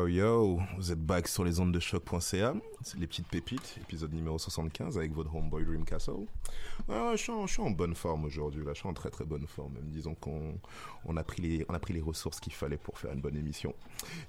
Yo, 0.00 0.08
yo, 0.08 0.60
vous 0.78 0.92
êtes 0.92 1.04
back 1.04 1.28
sur 1.28 1.44
les 1.44 1.60
ondes 1.60 1.72
de 1.72 1.78
choc.ca, 1.78 2.54
c'est 2.82 2.98
les 2.98 3.06
petites 3.06 3.28
pépites, 3.28 3.76
épisode 3.82 4.14
numéro 4.14 4.38
75 4.38 4.96
avec 4.96 5.12
votre 5.12 5.34
homeboy 5.34 5.62
Dream 5.66 5.84
Castle. 5.84 6.24
je, 6.88 7.16
suis 7.46 7.60
en, 7.62 7.70
bonne 7.70 7.94
forme 7.94 8.24
aujourd'hui, 8.24 8.64
là, 8.64 8.72
je 8.72 8.78
suis 8.78 8.88
en 8.88 8.94
très 8.94 9.10
très 9.10 9.26
bonne 9.26 9.46
forme, 9.46 9.74
même 9.74 9.90
disons 9.90 10.14
qu'on 10.14 10.54
on 11.04 11.16
a, 11.18 11.22
pris 11.22 11.42
les, 11.42 12.00
ressources 12.00 12.40
qu'il 12.40 12.54
fallait 12.54 12.78
pour 12.78 12.98
faire 12.98 13.12
une 13.12 13.20
bonne 13.20 13.36
émission. 13.36 13.74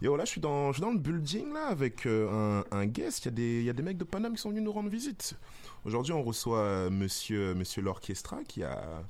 Yo, 0.01 0.17
là, 0.17 0.25
je 0.25 0.31
suis 0.31 0.41
dans, 0.41 0.71
le 0.71 0.97
building, 0.97 1.53
là, 1.53 1.67
avec 1.67 2.05
euh, 2.05 2.61
un, 2.71 2.85
guest, 2.85 3.23
il 3.23 3.25
y, 3.25 3.27
a 3.29 3.31
des, 3.31 3.59
il 3.59 3.65
y 3.65 3.69
a 3.69 3.73
des 3.73 3.83
mecs 3.83 3.97
de 3.97 4.03
Paname 4.03 4.33
qui 4.33 4.41
sont 4.41 4.49
venus 4.49 4.63
nous 4.63 4.73
rendre 4.73 4.89
visite. 4.89 5.35
Aujourd'hui, 5.85 6.11
on 6.11 6.23
reçoit 6.23 6.59
euh, 6.59 6.89
monsieur, 6.89 7.53
monsieur 7.53 7.81
l'orchestra 7.81 8.43
qui 8.43 8.63
a 8.63 9.03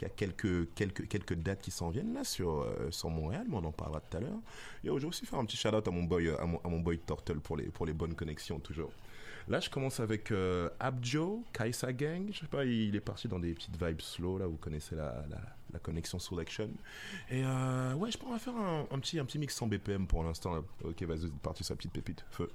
il 0.00 0.04
y 0.04 0.06
a 0.06 0.10
quelques, 0.10 0.72
quelques, 0.74 1.08
quelques 1.08 1.34
dates 1.34 1.60
qui 1.60 1.70
s'en 1.70 1.90
viennent 1.90 2.14
là 2.14 2.24
sur, 2.24 2.62
euh, 2.62 2.90
sur 2.90 3.10
Montréal, 3.10 3.46
mais 3.48 3.56
on 3.56 3.64
en 3.64 3.72
parlera 3.72 4.00
tout 4.00 4.16
à 4.16 4.20
l'heure. 4.20 4.40
Et 4.84 4.88
je 4.88 4.92
vais 4.92 5.04
aussi 5.04 5.26
faire 5.26 5.38
un 5.38 5.44
petit 5.44 5.56
shout-out 5.56 5.86
à 5.86 5.90
mon 5.90 6.04
boy, 6.04 6.30
à 6.30 6.44
mon, 6.46 6.58
à 6.64 6.68
mon 6.68 6.80
boy 6.80 6.98
Turtle 7.06 7.40
pour 7.40 7.56
les, 7.56 7.64
pour 7.66 7.86
les 7.86 7.92
bonnes 7.92 8.14
connexions, 8.14 8.58
toujours. 8.58 8.92
Là, 9.48 9.58
je 9.58 9.68
commence 9.68 10.00
avec 10.00 10.30
euh, 10.30 10.68
Abjo, 10.78 11.44
Kaisa 11.52 11.92
Gang. 11.92 12.28
Je 12.32 12.40
sais 12.40 12.46
pas, 12.46 12.64
il 12.64 12.94
est 12.94 13.00
parti 13.00 13.26
dans 13.26 13.38
des 13.40 13.52
petites 13.52 13.82
vibes 13.82 14.00
slow, 14.00 14.38
là, 14.38 14.46
vous 14.46 14.56
connaissez 14.56 14.94
la, 14.94 15.24
la, 15.28 15.40
la 15.72 15.78
connexion 15.78 16.18
Selection. 16.18 16.70
Et 17.30 17.42
euh, 17.44 17.94
ouais, 17.94 18.10
je 18.10 18.18
pourrais 18.18 18.38
faire 18.38 18.56
un, 18.56 18.86
un, 18.90 18.98
petit, 18.98 19.18
un 19.18 19.24
petit 19.24 19.38
mix 19.38 19.54
sans 19.54 19.66
BPM 19.66 20.06
pour 20.06 20.22
l'instant. 20.22 20.64
Ok, 20.84 21.02
vas-y, 21.02 21.30
parti 21.42 21.64
sa 21.64 21.74
petite 21.74 21.92
pépite. 21.92 22.24
Feu. 22.30 22.50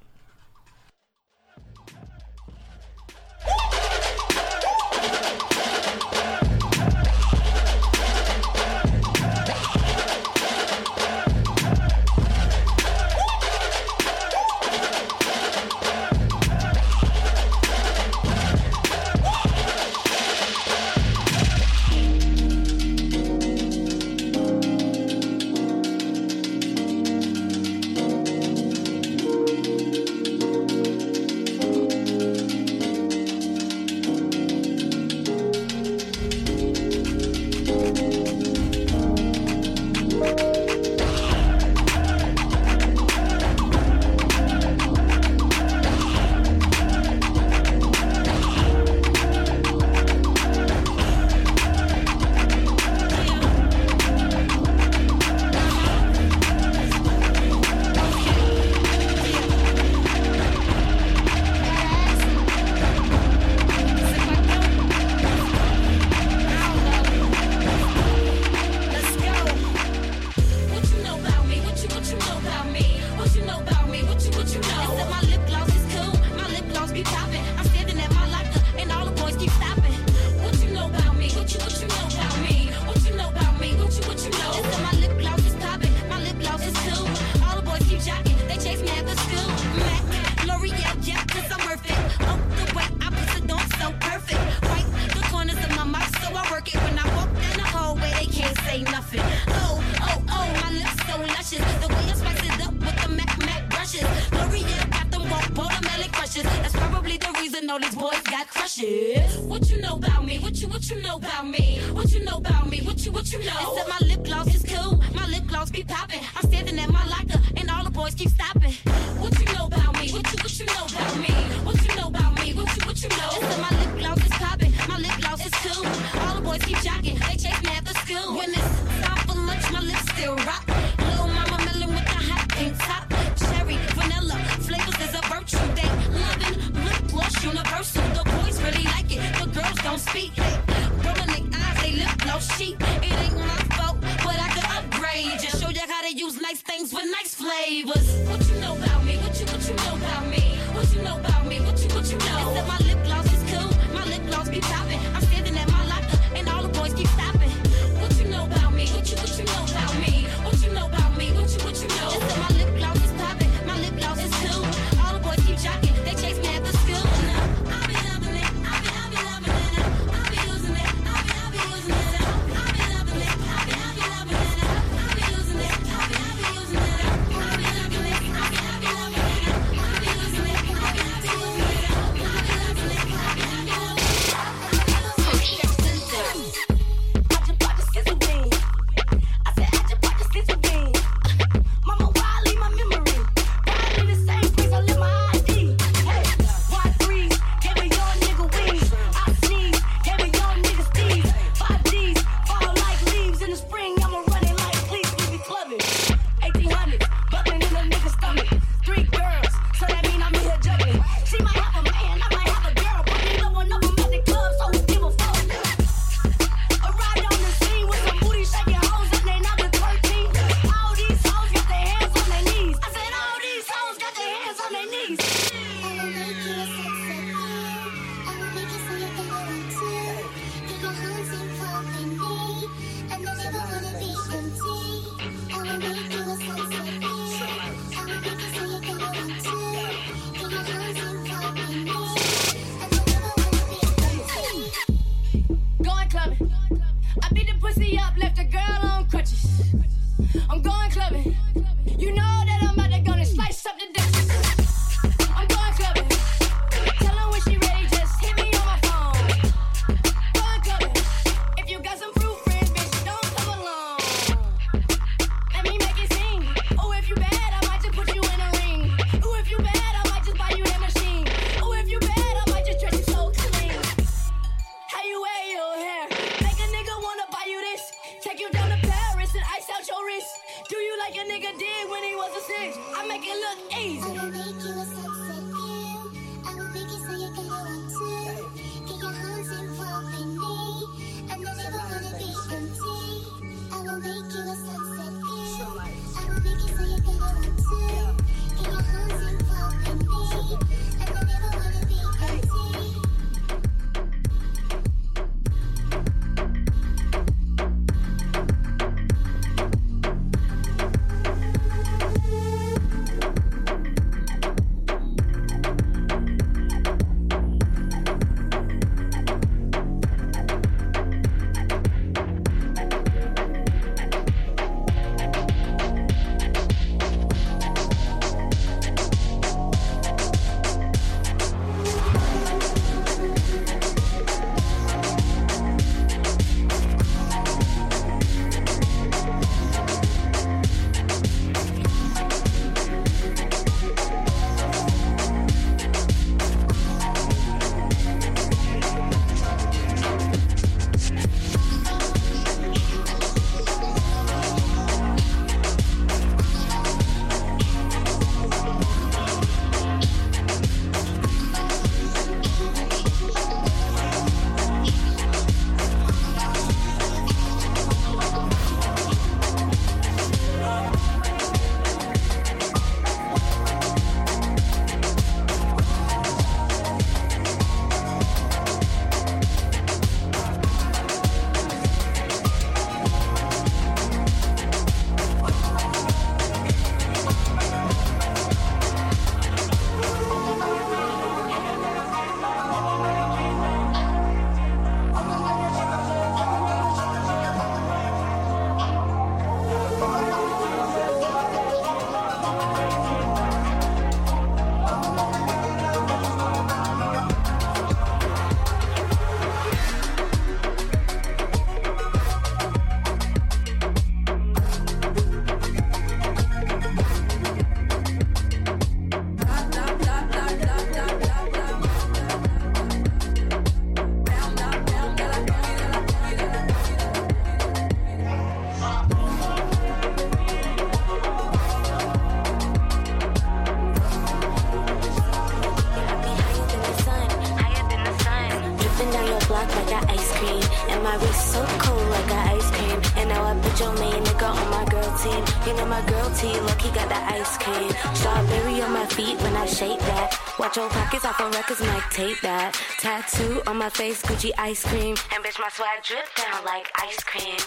Face, 454.16 454.30
Gucci 454.30 454.52
ice 454.57 454.84
cream. 454.84 455.16
And 455.34 455.44
bitch, 455.44 455.60
my 455.60 455.69
swag 455.69 456.04
drip 456.04 456.26
down 456.36 456.66
like 456.66 456.90
ice 456.95 457.24
cream. 457.24 457.57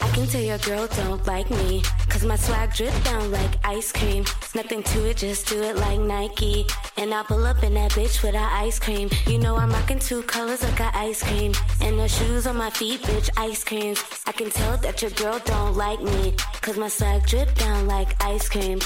I 0.00 0.08
can 0.12 0.26
tell 0.26 0.40
your 0.40 0.58
girl 0.58 0.86
don't 0.86 1.26
like 1.26 1.50
me. 1.50 1.82
Cause 2.08 2.24
my 2.24 2.36
swag 2.36 2.74
drip 2.74 2.94
down 3.04 3.30
like 3.30 3.54
ice 3.64 3.92
cream. 3.92 4.24
Nothing 4.54 4.82
to 4.82 5.10
it, 5.10 5.18
just 5.18 5.48
do 5.48 5.62
it 5.62 5.76
like 5.76 6.00
Nike. 6.00 6.66
And 6.96 7.14
I 7.14 7.22
pull 7.22 7.44
up 7.44 7.62
in 7.62 7.74
that 7.74 7.92
bitch 7.92 8.22
with 8.22 8.34
our 8.34 8.50
ice 8.50 8.78
cream. 8.78 9.08
You 9.26 9.38
know 9.38 9.56
I'm 9.56 9.70
rocking 9.70 9.98
two 9.98 10.22
colors 10.22 10.62
like 10.62 10.80
a 10.80 10.96
ice 10.96 11.22
cream. 11.22 11.52
And 11.80 11.98
the 11.98 12.08
shoes 12.08 12.46
on 12.46 12.56
my 12.56 12.70
feet, 12.70 13.02
bitch, 13.02 13.30
ice 13.36 13.64
creams. 13.64 14.02
I 14.26 14.32
can 14.32 14.50
tell 14.50 14.76
that 14.78 15.02
your 15.02 15.12
girl 15.12 15.40
don't 15.44 15.76
like 15.76 16.00
me. 16.00 16.34
Cause 16.60 16.76
my 16.76 16.88
swag 16.88 17.26
drip 17.26 17.54
down 17.54 17.86
like 17.86 18.22
ice 18.24 18.48
cream. 18.48 18.80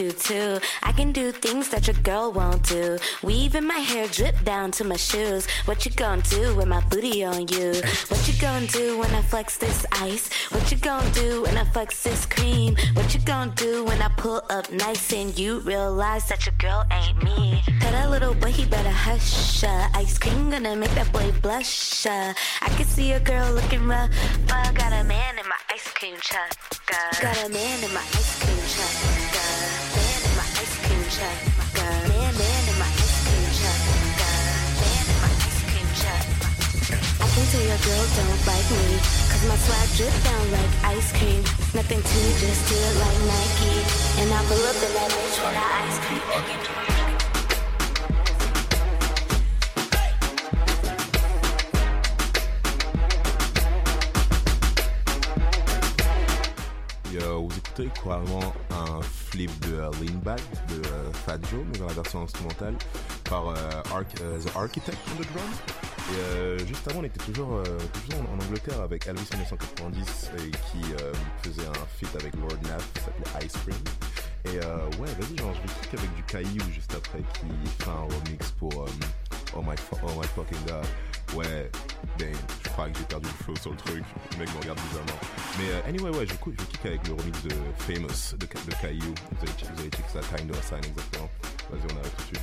Do 0.00 0.10
too. 0.12 0.58
I 0.82 0.92
can 0.92 1.12
do 1.12 1.30
things 1.30 1.68
that 1.68 1.86
your 1.86 1.96
girl 2.10 2.32
won't 2.32 2.62
do. 2.66 2.96
Weave 3.22 3.54
in 3.54 3.66
my 3.66 3.80
hair 3.90 4.06
drip 4.08 4.36
down 4.44 4.70
to 4.72 4.84
my 4.84 4.96
shoes. 4.96 5.46
What 5.66 5.84
you 5.84 5.90
gonna 5.92 6.22
do 6.22 6.54
with 6.56 6.68
my 6.68 6.80
booty 6.88 7.22
on 7.22 7.48
you? 7.48 7.68
What 8.08 8.22
you 8.26 8.34
gonna 8.40 8.66
do 8.68 8.98
when 8.98 9.10
I 9.14 9.20
flex 9.20 9.58
this 9.58 9.84
ice? 9.92 10.30
What 10.52 10.70
you 10.70 10.78
gonna 10.78 11.10
do 11.10 11.42
when 11.42 11.54
I 11.58 11.64
flex 11.64 12.02
this 12.02 12.24
cream? 12.24 12.76
What 12.94 13.12
you 13.14 13.20
gonna 13.20 13.52
do 13.56 13.84
when 13.84 14.00
I 14.00 14.08
pull 14.16 14.40
up 14.48 14.72
nice 14.72 15.12
and 15.12 15.38
you 15.38 15.58
realize 15.60 16.26
that 16.30 16.46
your 16.46 16.54
girl 16.58 16.82
ain't 16.90 17.22
me? 17.22 17.62
Tell 17.80 17.92
that 17.92 18.08
little 18.10 18.34
boy 18.34 18.52
he 18.52 18.64
better 18.64 18.96
hush. 19.06 19.62
uh. 19.64 19.88
Ice 19.96 20.16
cream 20.18 20.48
gonna 20.50 20.76
make 20.76 20.94
that 20.94 21.12
boy 21.12 21.30
blush. 21.42 22.06
uh. 22.06 22.32
I 22.62 22.68
can 22.76 22.86
see 22.86 23.12
a 23.12 23.20
girl 23.20 23.52
looking 23.52 23.86
rough. 23.86 24.08
but 24.46 24.56
I 24.66 24.72
got 24.72 24.92
a 24.94 25.04
man 25.04 25.38
in 25.38 25.46
my 25.46 25.60
ice 25.74 25.88
cream 25.92 26.16
truck. 26.20 26.56
uh. 26.90 27.20
Got 27.20 27.36
a 27.44 27.48
man 27.50 27.84
in 27.84 27.92
my 27.92 28.00
ice 28.00 28.32
cream 28.42 28.56
truck. 28.72 29.19
Girl 37.84 38.06
don't 38.16 38.42
like 38.46 38.68
me. 38.70 38.98
Cause 39.30 39.44
my 39.48 39.56
swag 39.56 39.88
drip 39.96 40.16
down 40.24 40.44
like 40.52 40.72
ice 40.84 41.12
cream. 41.12 41.42
Nothing 41.74 42.02
to 42.02 42.20
just 42.42 42.60
do 42.68 42.76
it 42.76 42.96
like 43.04 43.20
Nike. 43.30 43.74
And 44.20 44.28
I 44.32 44.40
pull 44.48 44.62
up 44.70 44.76
in 44.76 44.92
that 44.94 45.10
bitch 45.10 45.36
with 45.40 45.54
that 45.54 45.70
ice 45.86 45.98
cream. 46.04 46.79
Écoutez 57.80 58.00
probablement 58.00 58.54
un 58.70 59.00
flip 59.00 59.50
de 59.66 59.76
euh, 59.76 59.90
Lean 60.02 60.18
Back 60.22 60.40
de 60.68 60.86
euh, 60.86 61.12
Fat 61.24 61.38
Joe, 61.50 61.60
mais 61.72 61.78
dans 61.78 61.86
la 61.86 61.94
version 61.94 62.22
instrumentale, 62.22 62.74
par 63.24 63.48
euh, 63.48 63.54
euh, 64.20 64.38
The 64.38 64.54
Architect 64.54 64.98
on 65.10 65.22
the 65.22 65.26
drum. 65.32 66.58
Et 66.58 66.66
juste 66.66 66.86
avant, 66.88 67.00
on 67.00 67.04
était 67.04 67.24
toujours, 67.24 67.62
toujours 67.92 68.24
en, 68.32 68.44
Angleterre 68.44 68.80
avec 68.82 69.06
Elvis 69.06 69.28
1990 69.30 70.30
et 70.38 70.50
qui 70.50 70.82
faisait 71.42 71.68
un 71.68 71.86
feat 71.96 72.08
avec 72.16 72.34
Lord 72.34 72.58
Nath 72.64 72.82
qui 72.92 73.00
s'appelait 73.00 73.46
Ice 73.46 73.52
Cream. 73.52 73.78
Et 74.46 74.58
ouais, 74.98 75.08
vas-y, 75.18 75.36
genre, 75.38 75.54
je 75.54 75.90
vais 75.92 75.98
avec 75.98 76.14
du 76.16 76.22
Caillou 76.24 76.72
juste 76.74 76.92
après 76.96 77.20
qui 77.34 77.84
fait 77.84 77.90
un 77.90 78.02
remix 78.12 78.50
pour 78.58 78.86
Oh, 79.56 79.62
my, 79.62 79.74
oh 80.02 80.20
My 80.20 80.26
Fucking 80.34 80.58
God. 80.66 80.86
Ouais, 81.34 81.70
ben, 82.18 82.32
je 82.64 82.68
crois 82.70 82.88
que 82.88 82.98
j'ai 82.98 83.04
perdu 83.04 83.28
le 83.28 83.44
flow 83.44 83.56
sur 83.56 83.70
le 83.70 83.76
truc. 83.76 84.04
Le 84.32 84.38
mec 84.38 84.52
me 84.54 84.60
regarde 84.60 84.80
bizarrement. 84.88 85.20
Mais 85.58 85.70
euh, 85.70 85.88
anyway, 85.88 86.10
ouais, 86.10 86.26
je, 86.26 86.32
je 86.32 86.64
kick 86.64 86.86
avec 86.86 87.06
le 87.06 87.14
remix 87.14 87.42
de 87.42 87.50
Famous 87.78 88.36
de, 88.36 88.46
Ca- 88.52 88.64
de 88.66 88.74
Caillou. 88.80 89.14
Vous 89.32 89.46
allez, 89.80 89.90
vous 89.90 90.12
ça, 90.12 90.20
Time 90.36 90.46
de 90.48 90.54
Sign 90.54 90.78
exactement. 90.84 91.30
Vas-y, 91.70 91.92
on 91.94 91.98
arrête 92.00 92.16
tout 92.16 92.22
de 92.22 92.26
suite. 92.36 92.40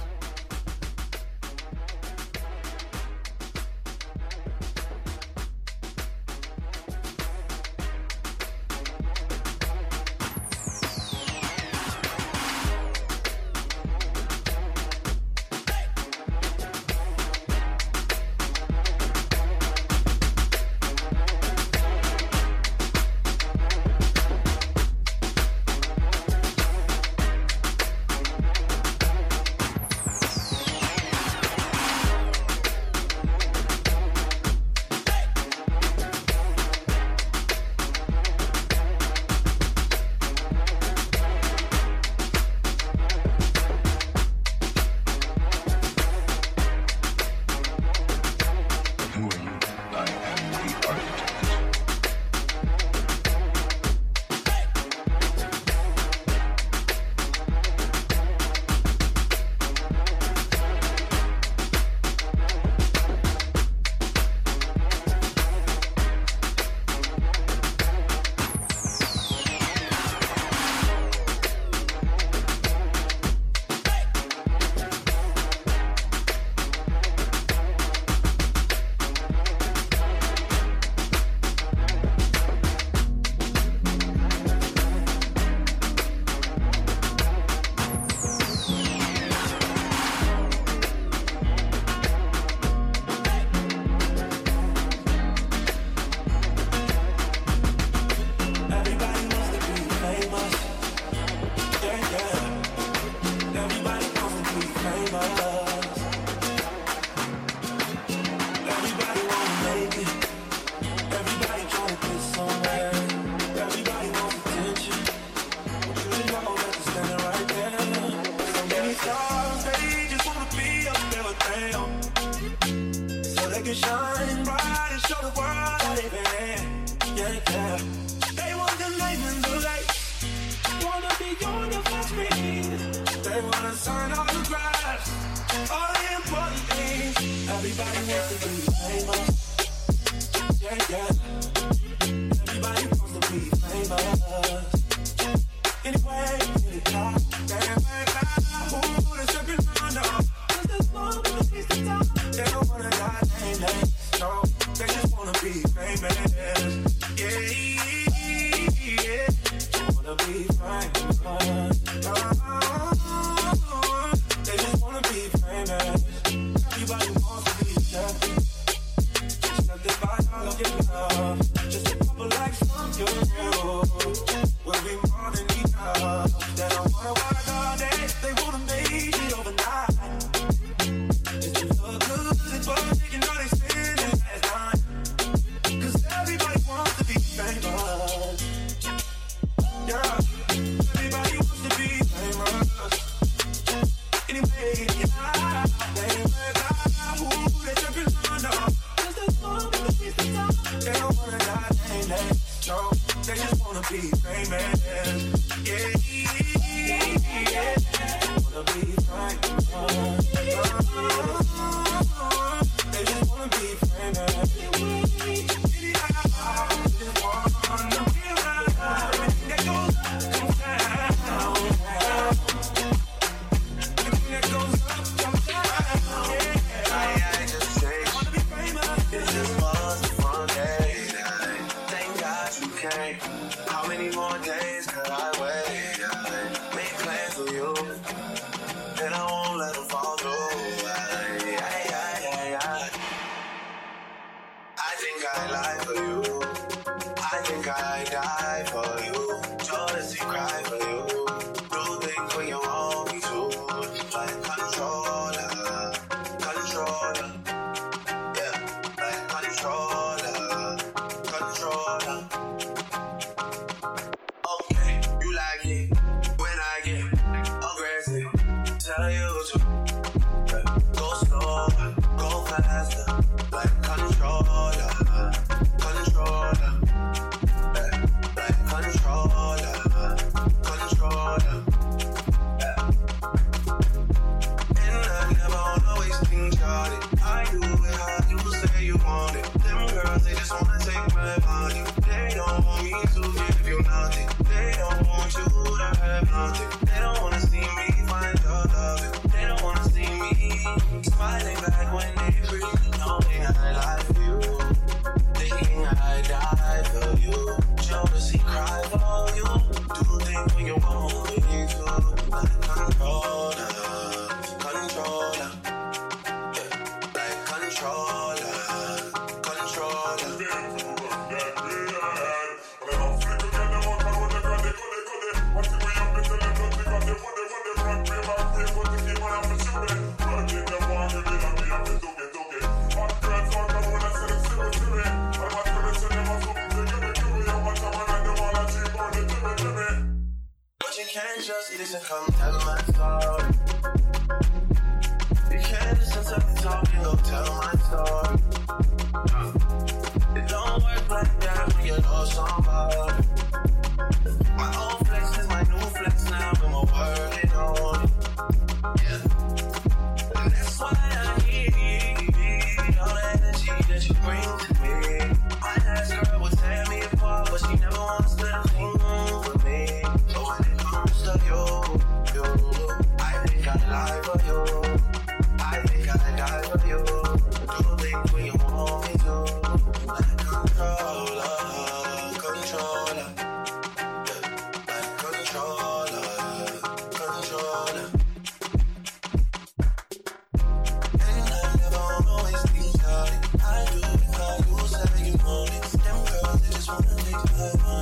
her 397.56 397.97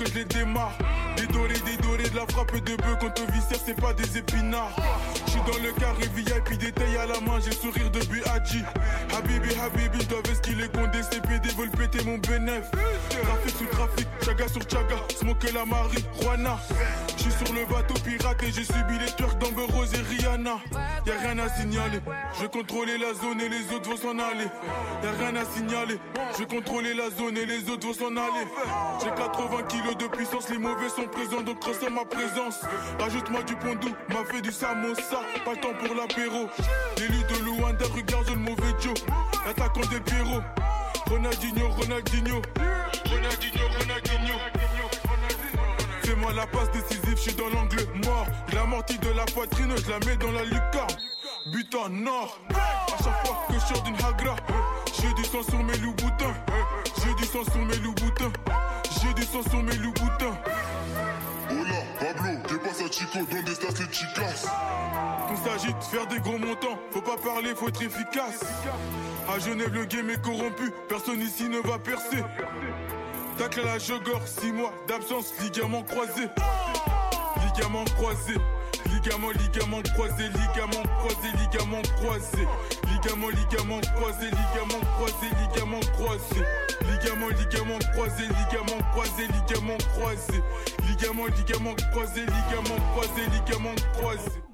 que 0.00 0.10
je 0.10 0.14
les 0.14 0.24
démarre. 0.24 0.76
Des 1.16 1.26
dorés 1.26 2.08
de 2.08 2.16
la 2.16 2.26
frappe 2.26 2.54
de 2.54 2.76
bœuf 2.76 2.96
quand 3.00 3.20
au 3.20 3.32
viscère, 3.32 3.58
c'est 3.64 3.78
pas 3.78 3.92
des 3.92 4.18
épinards. 4.18 4.74
Je 5.26 5.32
suis 5.32 5.40
dans 5.40 5.62
le 5.62 5.72
carré 5.78 6.08
VIP, 6.14 6.58
détail 6.58 6.96
à 6.96 7.06
la 7.06 7.20
main, 7.20 7.38
j'ai 7.44 7.52
sourire 7.52 7.90
de 7.90 8.00
B.A.G. 8.00 8.64
Habibi, 9.16 9.54
Habibi, 9.60 10.04
doivent 10.06 10.30
esquiler 10.30 10.68
condé, 10.68 11.02
CPD 11.02 11.50
veulent 11.56 11.70
péter 11.70 12.04
mon 12.04 12.18
bénéf. 12.18 12.70
Trafic 13.22 13.56
sous 13.56 13.66
trafic, 13.66 14.08
chaga 14.24 14.48
sur 14.48 14.62
chaga, 14.62 14.96
smoke 15.18 15.52
la 15.52 15.66
Marie, 15.66 16.04
Juana. 16.20 16.58
Je 17.16 17.22
suis 17.22 17.32
sur 17.32 17.54
le 17.54 17.66
bateau 17.66 17.94
pirate 18.02 18.42
et 18.42 18.52
j'ai 18.52 18.64
subi 18.64 18.98
les 18.98 19.12
twerks 19.16 19.38
d'Amber 19.38 19.66
Rose 19.72 19.92
et 19.94 20.14
Rihanna. 20.14 20.56
Y'a 21.06 21.18
rien 21.20 21.38
à 21.38 21.48
signaler, 21.50 22.00
je 22.36 22.42
vais 22.42 22.48
contrôler 22.48 22.96
la 22.96 23.12
zone 23.14 23.40
et 23.40 23.48
les 23.48 23.74
autres 23.74 23.90
vont 23.90 23.96
s'en 23.96 24.18
aller. 24.18 24.48
Y'a 25.02 25.12
rien 25.18 25.36
à 25.36 25.44
signaler, 25.44 25.98
je 26.40 26.44
vais 26.46 26.56
contrôler 26.56 26.94
la 26.94 27.10
zone 27.10 27.36
et 27.36 27.44
les 27.44 27.68
autres 27.68 27.86
vont 27.86 27.92
s'en 27.92 28.16
aller. 28.16 28.46
J'ai 29.02 29.10
80 29.10 29.62
kilos 29.68 29.96
de 29.96 30.06
puissance, 30.06 30.48
les 30.48 30.58
mauvais 30.58 30.88
sont 30.88 31.06
présents 31.06 31.42
donc 31.42 31.62
ressens 31.62 31.90
ma 31.90 32.04
présence. 32.04 32.60
Rajoute-moi 32.98 33.42
du 33.42 33.54
pondou, 33.56 33.88
m'a 34.08 34.24
fait 34.24 34.40
du 34.40 34.50
samosa, 34.50 35.20
pas 35.44 35.52
le 35.52 35.60
temps 35.60 35.74
pour 35.84 35.94
l'apéro. 35.94 36.48
L'élu 36.98 37.22
de 37.24 37.44
Luanda, 37.44 37.84
regarde 37.94 38.28
le 38.30 38.36
mauvais 38.36 38.74
Joe, 38.80 38.94
l'attaquant 39.46 39.86
des 39.90 40.00
Pierrot. 40.00 40.40
Ronaldinho, 41.08 41.68
Ronaldinho, 41.68 42.40
Ronaldinho, 43.04 43.66
Ronaldinho. 43.78 44.34
Fais-moi 46.02 46.32
la 46.32 46.46
passe 46.46 46.70
décisive, 46.70 47.16
je 47.16 47.20
suis 47.20 47.34
dans 47.34 47.48
l'angle 47.48 47.86
mort. 48.06 48.26
L'amorti 48.54 48.98
de 48.98 49.10
la 49.10 49.24
poitrine, 49.26 49.74
je 49.76 49.90
la 49.90 49.98
mets 50.06 50.16
dans 50.16 50.32
la 50.32 50.44
lucarne. 50.44 50.96
But 51.46 51.74
en 51.74 52.06
or. 52.06 52.38
À 52.50 53.02
chaque 53.02 53.26
fois 53.26 53.44
que 53.48 53.54
je 53.54 53.58
sors 53.60 53.82
d'une 53.82 53.96
hagra, 53.96 54.36
j'ai 55.00 55.12
du 55.14 55.24
sang 55.24 55.42
sur 55.42 55.62
mes 55.62 55.76
loups 55.78 55.94
boutins. 55.94 56.34
J'ai 57.02 57.14
du 57.14 57.24
sang 57.24 57.44
sur 57.44 57.64
mes 57.64 57.76
loups 57.76 57.94
boutins. 57.94 58.32
J'ai 59.02 59.14
du 59.14 59.22
sang 59.22 59.42
sur 59.42 59.62
mes 59.62 59.76
loups 59.76 59.92
boutins. 59.92 60.36
Hola, 61.50 61.82
Pablo, 61.98 62.38
¿qué 62.48 62.54
pasa 62.56 62.88
chico? 62.90 63.18
¿Dónde 63.30 63.48
estás 63.48 63.78
les 63.78 63.88
chicas? 63.92 64.46
On 65.30 65.36
s'agit 65.36 65.72
de 65.72 65.84
faire 65.84 66.06
des 66.06 66.20
gros 66.20 66.38
montants, 66.38 66.78
faut 66.90 67.00
pas 67.02 67.16
parler, 67.16 67.54
faut 67.54 67.68
être 67.68 67.82
efficace. 67.82 68.40
À 69.32 69.38
Genève, 69.38 69.72
le 69.72 69.84
game 69.84 70.10
est 70.10 70.20
corrompu, 70.20 70.72
personne 70.88 71.20
ici 71.20 71.48
ne 71.48 71.58
va 71.58 71.78
percer. 71.78 72.22
Tacle 73.38 73.60
à 73.60 73.64
la 73.64 73.78
jogor, 73.78 74.20
6 74.26 74.52
mois 74.52 74.72
d'absence, 74.88 75.32
ligament 75.40 75.82
croisé. 75.82 76.28
Ligament 77.44 77.84
croisé. 77.96 78.34
Ligament, 79.02 79.32
ligament 79.32 79.82
croisé, 79.94 80.28
ligament 80.28 80.86
croisé, 80.98 81.32
ligament 81.40 81.82
croisé. 81.96 82.46
Ligament, 82.92 83.30
ligament 83.30 83.80
croisé, 83.96 84.26
ligament 84.26 84.84
croisé, 84.96 85.30
ligament 85.40 85.80
croisé. 85.96 86.44
Ligament, 86.84 87.30
ligament 87.38 87.78
croisé, 87.94 88.28
ligament 88.28 88.82
croisé, 88.92 89.26
ligament 89.32 89.78
croisé. 89.94 90.42
Ligament, 90.86 91.30
ligament 91.38 91.76
croisé, 91.92 92.20
ligament 92.20 92.82
croisé, 92.92 93.24
ligament 93.32 93.80
croisé. 93.96 94.49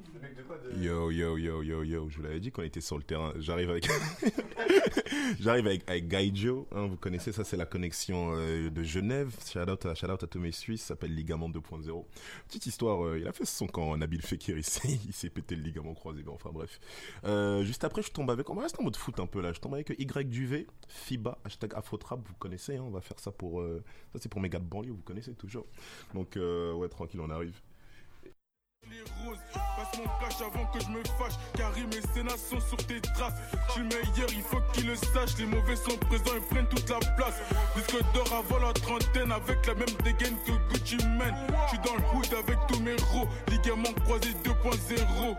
Yo, 0.74 1.10
yo, 1.10 1.36
yo, 1.36 1.62
yo, 1.62 1.82
yo, 1.82 2.08
je 2.08 2.16
vous 2.16 2.22
l'avais 2.22 2.40
dit 2.40 2.50
qu'on 2.50 2.62
était 2.62 2.80
sur 2.80 2.96
le 2.96 3.04
terrain. 3.04 3.32
J'arrive 3.38 3.70
avec. 3.70 3.88
J'arrive 5.40 5.66
avec, 5.66 5.88
avec 5.88 6.08
Gaijo, 6.08 6.68
hein, 6.72 6.86
vous 6.86 6.96
connaissez 6.96 7.32
ça, 7.32 7.44
c'est 7.44 7.56
la 7.56 7.66
connexion 7.66 8.32
euh, 8.36 8.70
de 8.70 8.82
Genève. 8.82 9.34
Shout 9.44 9.68
out, 9.70 9.86
à, 9.86 9.94
shout 9.94 10.10
out 10.10 10.22
à 10.22 10.26
tous 10.26 10.38
mes 10.38 10.52
Suisses, 10.52 10.82
s'appelle 10.82 11.14
Ligament 11.14 11.48
2.0. 11.48 12.04
Petite 12.46 12.66
histoire, 12.66 13.04
euh, 13.04 13.18
il 13.18 13.26
a 13.26 13.32
fait 13.32 13.44
son 13.44 13.66
quand 13.66 13.96
Nabil 13.96 14.22
Fekir 14.22 14.56
il 14.56 14.64
s'est 14.64 15.30
pété 15.30 15.56
le 15.56 15.62
ligament 15.62 15.94
croisé. 15.94 16.22
Bon, 16.22 16.34
enfin 16.34 16.50
bref. 16.52 16.80
Euh, 17.24 17.64
juste 17.64 17.84
après, 17.84 18.02
je 18.02 18.10
tombe 18.10 18.30
avec. 18.30 18.48
On 18.50 18.54
va 18.54 18.62
rester 18.62 18.80
en 18.80 18.84
mode 18.84 18.96
foot 18.96 19.18
un 19.20 19.26
peu 19.26 19.40
là. 19.40 19.52
Je 19.52 19.60
tombe 19.60 19.74
avec 19.74 19.94
Y 19.98 20.28
Duvet, 20.28 20.66
FIBA, 20.88 21.38
hashtag 21.44 21.74
Afrotrap, 21.74 22.20
vous 22.26 22.34
connaissez, 22.34 22.76
hein, 22.76 22.84
on 22.86 22.90
va 22.90 23.00
faire 23.00 23.18
ça 23.18 23.32
pour. 23.32 23.62
ça, 24.12 24.18
c'est 24.20 24.28
pour 24.28 24.40
mes 24.40 24.48
gars 24.48 24.60
de 24.60 24.64
banlieue, 24.64 24.92
vous 24.92 25.02
connaissez 25.02 25.34
toujours. 25.34 25.66
Donc, 26.14 26.36
ouais, 26.36 26.88
tranquille, 26.88 27.20
on 27.20 27.30
arrive. 27.30 27.60
Les 28.88 29.02
roses, 29.24 29.38
passe 29.52 29.98
mon 29.98 30.04
cash 30.20 30.40
avant 30.40 30.64
que 30.66 30.78
je 30.78 30.88
me 30.88 31.02
fâche. 31.18 31.34
Karim 31.56 31.90
et 31.90 32.14
Sénat 32.14 32.36
sont 32.36 32.60
sur 32.60 32.76
tes 32.86 33.00
traces. 33.00 33.34
Je 33.66 33.72
suis 33.72 33.82
le 33.82 33.88
meilleur, 33.88 34.28
il 34.32 34.42
faut 34.42 34.60
qu'ils 34.72 34.86
le 34.86 34.94
sachent. 34.94 35.36
Les 35.38 35.46
mauvais 35.46 35.74
sont 35.74 35.96
présents 35.98 36.36
et 36.36 36.54
prennent 36.54 36.68
toute 36.68 36.88
la 36.88 36.98
place. 37.16 37.34
Disque 37.74 37.98
d'or 38.14 38.32
avant 38.32 38.58
la 38.64 38.72
trentaine, 38.72 39.32
avec 39.32 39.66
la 39.66 39.74
même 39.74 39.94
dégaine 40.04 40.36
que 40.46 40.52
Gucci 40.72 40.96
Mane. 40.98 41.34
Je 41.64 41.68
suis 41.70 41.78
dans 41.78 41.96
le 41.96 42.16
hood 42.16 42.34
avec 42.34 42.58
tous 42.68 42.80
mes 42.80 42.96
ros. 43.12 43.26
Ligament 43.48 43.92
croisé 44.04 44.30
2.0. 44.44 45.36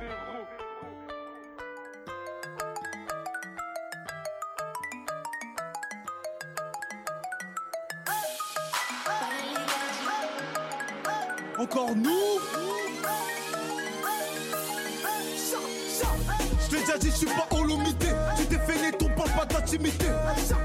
Encore 11.59 11.95
nous? 11.95 12.76
Dit, 16.99 17.11
je 17.11 17.15
suis 17.15 17.25
pas 17.27 17.47
holomité. 17.51 18.07
Tu 18.37 18.45
t'es 18.45 18.57
fait 18.57 18.91
ton 18.97 19.07
parle 19.09 19.29
pas 19.31 19.45
d'intimité. 19.45 20.05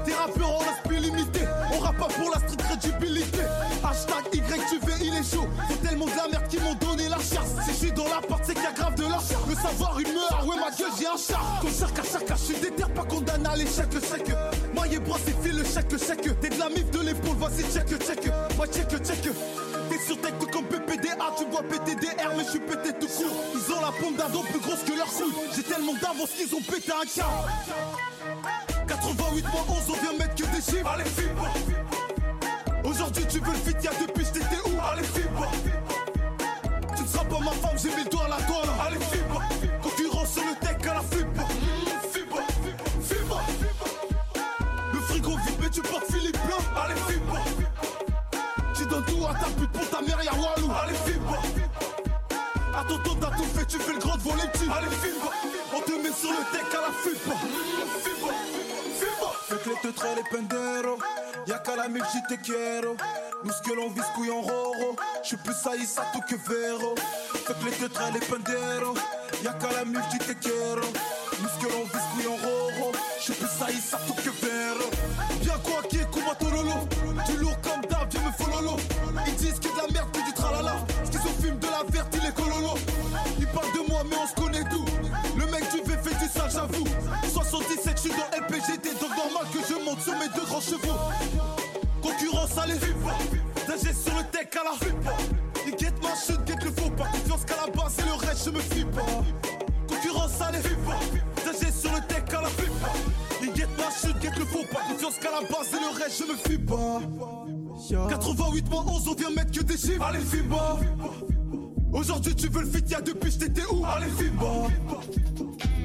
T'es 0.05 0.13
rappeur 0.13 0.49
en 0.49 0.61
aspect 0.61 0.99
limité. 0.99 1.41
On 1.71 1.79
rappe 1.79 1.97
pas 1.97 2.07
pour 2.07 2.31
la 2.31 2.39
street 2.39 2.57
crédibilité. 2.57 3.41
Hashtag 3.83 4.33
YQV, 4.33 4.93
il 5.01 5.15
est 5.15 5.23
chaud. 5.23 5.45
Faut 5.67 5.87
tellement 5.87 6.05
de 6.05 6.15
la 6.15 6.27
merde 6.29 6.47
qui 6.47 6.57
m'ont 6.59 6.73
donné 6.75 7.09
la 7.09 7.17
chasse. 7.17 7.53
Si 7.65 7.71
je 7.71 7.75
suis 7.75 7.91
dans 7.91 8.05
l'appart, 8.05 8.41
c'est 8.43 8.53
qu'il 8.55 8.63
y 8.63 8.67
a 8.67 8.71
grave 8.71 8.95
de 8.95 9.03
l'argent. 9.03 9.35
Le 9.47 9.53
savoir, 9.53 9.99
une 9.99 10.13
meurt. 10.13 10.43
Ouais, 10.47 10.55
ma 10.55 10.75
gueule, 10.75 10.91
j'ai 10.97 11.07
un 11.07 11.17
chat. 11.17 11.39
Ton 11.61 11.67
chacun, 11.67 12.03
chacun, 12.03 12.35
je 12.35 12.41
suis 12.41 12.61
déter, 12.61 12.83
pas 12.95 13.03
condamné 13.03 13.49
à 13.49 13.55
l'échec, 13.55 13.93
le 13.93 13.99
chèque. 13.99 14.31
Et 14.91 14.99
bras, 14.99 15.17
c'est 15.25 15.41
fil, 15.41 15.57
le 15.57 15.63
chèque, 15.63 15.91
le 15.91 15.97
chèque. 15.97 16.39
T'es 16.39 16.49
de 16.49 16.59
la 16.59 16.69
mif 16.69 16.89
de 16.91 16.99
l'épaule, 16.99 17.37
vas-y, 17.37 17.63
check, 17.63 17.87
check. 17.87 18.31
Moi, 18.55 18.67
check, 18.67 18.89
check. 18.89 19.29
Sur 20.05 20.17
tout 20.17 20.47
comme 20.47 20.65
PPDA, 20.65 21.15
tu 21.37 21.45
vois 21.45 21.63
PTDR, 21.63 22.35
mais 22.35 22.43
je 22.43 22.49
suis 22.49 22.59
pété 22.59 22.91
tout 22.99 23.07
court. 23.07 23.35
Ils 23.55 23.73
ont 23.73 23.79
la 23.79 23.91
pompe 23.91 24.17
d'un 24.17 24.25
plus 24.27 24.59
grosse 24.59 24.83
que 24.85 24.97
leur 24.97 25.07
couille. 25.07 25.33
J'ai 25.55 25.63
tellement 25.63 25.93
d'avance 25.93 26.31
qu'ils 26.31 26.53
ont 26.53 26.61
pété 26.61 26.91
un 26.91 27.05
câble. 27.05 27.49
88 28.87 29.43
moins 29.43 29.65
11, 29.69 29.77
on 29.89 29.93
vient 29.93 30.13
mettre 30.19 30.35
que 30.35 30.43
des 30.43 30.61
chiffres. 30.61 30.91
Allez, 30.93 31.05
fibre. 31.05 31.47
Aujourd'hui, 32.83 33.25
tu 33.29 33.39
veux 33.39 33.51
le 33.51 33.57
fit, 33.57 33.75
y'a 33.81 33.91
depuis, 33.91 34.25
j'étais 34.25 34.69
où? 34.69 34.73
Allez, 34.91 35.03
fibre. 35.03 35.49
Tu 36.97 37.03
ne 37.03 37.07
seras 37.07 37.23
pas 37.23 37.39
ma 37.39 37.51
femme, 37.51 37.77
j'ai 37.81 37.89
mis 37.95 38.03
le 38.03 38.09
doigt 38.09 38.25
à 38.25 38.29
la 38.29 38.37
toile. 38.37 38.69
Allez, 38.85 38.99
fibre. 39.05 39.22
Mère, 50.03 50.23
y'a 50.23 50.33
Walou. 50.33 50.71
Allez, 50.83 50.97
fibre. 51.05 51.37
À 52.75 52.83
ton 52.85 52.97
tour, 52.99 53.17
t'as 53.19 53.35
tout 53.37 53.45
fait, 53.55 53.65
tu 53.65 53.79
fais 53.79 53.93
le 53.93 53.99
grand 53.99 54.17
volet 54.17 54.47
petit. 54.51 54.69
Allez, 54.75 54.95
fibre. 54.95 55.31
On 55.75 55.81
te 55.81 55.91
met 55.91 56.11
sur 56.11 56.31
le 56.31 56.37
deck 56.51 56.73
à 56.73 56.81
la 56.81 56.91
fibre. 57.03 57.35
Fibre, 58.03 58.31
fibre. 58.99 59.35
Fais 59.47 59.55
que 59.57 59.69
les 59.69 59.91
te 59.91 59.97
traits 59.97 60.17
les 60.17 60.37
penderos. 60.37 60.99
Y'a 61.47 61.59
qu'à 61.59 61.75
la 61.75 61.87
mif, 61.87 62.03
j'y 62.11 62.23
te 62.23 62.41
quiero. 62.41 62.95
Nous 63.43 63.51
ce 63.51 63.61
que 63.61 63.75
l'on 63.75 63.89
vise, 63.89 64.05
couille 64.15 64.31
en 64.31 64.41
roro. 64.41 64.95
J'suis 65.23 65.37
plus 65.37 65.53
saïssa 65.53 66.03
tout 66.13 66.21
que 66.21 66.35
Vero. 66.35 66.95
Fais 67.45 67.53
que 67.53 67.65
les 67.65 67.71
te 67.71 67.85
traits 67.85 68.13
les 68.13 68.19
penderos. 68.21 68.95
Y'a 69.43 69.53
qu'à 69.53 69.71
la 69.71 69.85
mif, 69.85 70.01
j'y 70.11 70.19
te 70.19 70.33
quiero. 70.33 70.87
Nous 71.41 71.49
ce 71.49 71.65
que 71.65 71.71
l'on 71.71 71.83
vise, 71.83 72.07
couille 72.15 72.27
en 72.27 72.35
roro. 72.35 72.62
Plus 73.53 73.65
saïssa 73.65 73.97
tout 74.07 74.13
que 74.13 74.29
Vero. 74.45 74.89
Bien 75.41 75.53
quoi 75.63 75.81
qui 75.89 75.97
est 75.97 76.11
Kumato 76.11 76.49
Lolo 76.49 76.87
Du 77.27 77.37
lourd 77.37 77.59
comme 77.61 77.81
d'hab, 77.89 78.07
Dieu 78.09 78.19
me 78.19 78.31
follow 78.31 78.77
Ils 79.27 79.35
disent 79.35 79.59
qu'il 79.59 79.69
y 79.69 79.73
a 79.73 79.87
de 79.87 79.87
la 79.87 79.93
merde, 79.93 80.09
puis 80.13 80.23
du 80.23 80.33
tralala. 80.33 80.75
Schizophile 81.05 81.59
de 81.59 81.67
la 81.67 81.83
verte, 81.89 82.15
il 82.15 82.25
est 82.25 82.33
cololo. 82.33 82.75
Ils 83.39 83.47
parlent 83.47 83.73
de 83.73 83.89
moi, 83.89 84.03
mais 84.09 84.15
on 84.21 84.27
se 84.27 84.35
connaît 84.35 84.69
tout 84.69 84.85
Le 85.37 85.45
mec 85.47 85.63
du 85.71 85.81
V 85.83 85.97
fait 86.03 86.15
du 86.15 86.31
sale, 86.31 86.51
j'avoue. 86.51 86.85
77, 87.31 87.93
je 87.95 88.01
suis 88.01 88.09
dans 88.11 88.37
LPGT 88.37 88.93
Donc 88.99 89.09
normal 89.09 89.45
que 89.51 89.59
je 89.67 89.83
monte 89.83 90.01
sur 90.01 90.13
mes 90.13 90.29
deux 90.35 90.45
grands 90.45 90.61
chevaux. 90.61 90.97
Concurrence, 92.01 92.57
allez. 92.57 92.79
D'agir 93.67 93.93
sur 93.93 94.15
le 94.15 94.23
deck 94.31 94.55
à 94.55 94.63
la 94.63 95.63
Ils 95.67 95.75
guettent 95.75 96.01
ma 96.01 96.15
chute, 96.15 96.43
guettent 96.45 96.63
le 96.63 96.71
faux 96.71 96.89
Pas. 96.91 97.05
Confiance 97.05 97.45
qu'à 97.45 97.55
la 97.65 97.71
base, 97.71 97.97
et 97.99 98.03
le 98.03 98.13
reste, 98.13 98.45
je 98.45 98.49
me 98.51 98.91
pas. 98.91 99.01
Concurrence, 99.87 100.41
allez. 100.41 100.59
D'agir 101.45 101.73
sur 101.73 101.91
le 101.91 101.99
deck 102.01 102.33
à 102.33 102.41
la 102.41 102.49
Ils 103.43 103.51
guettent 103.51 103.77
ma 103.77 103.89
chute, 103.91 104.19
guettent 104.19 104.39
le 104.39 104.45
faux 104.45 104.63
Pas. 104.71 104.79
Confiance 104.87 105.15
qu'à 105.17 105.31
la 105.31 105.41
base, 105.41 105.67
et 105.73 105.79
le 105.79 106.03
reste, 106.03 106.23
je 106.25 106.31
me 106.31 106.37
fie 106.37 106.57
pas. 106.57 107.01
88 108.09 108.69
moins 108.69 108.85
11, 108.87 109.07
on 109.09 109.13
vient 109.13 109.29
mettre 109.31 109.51
que 109.51 109.63
des 109.63 109.77
chiffres. 109.77 110.01
Allez, 110.01 110.19
Fimba. 110.19 110.79
Aujourd'hui, 111.91 112.35
tu 112.35 112.47
veux 112.47 112.61
le 112.61 112.69
fit, 112.69 112.83
y'a 112.87 113.01
depuis, 113.01 113.31
j'étais 113.31 113.65
où? 113.69 113.83
Allez, 113.85 114.07
Fimba. 114.17 114.67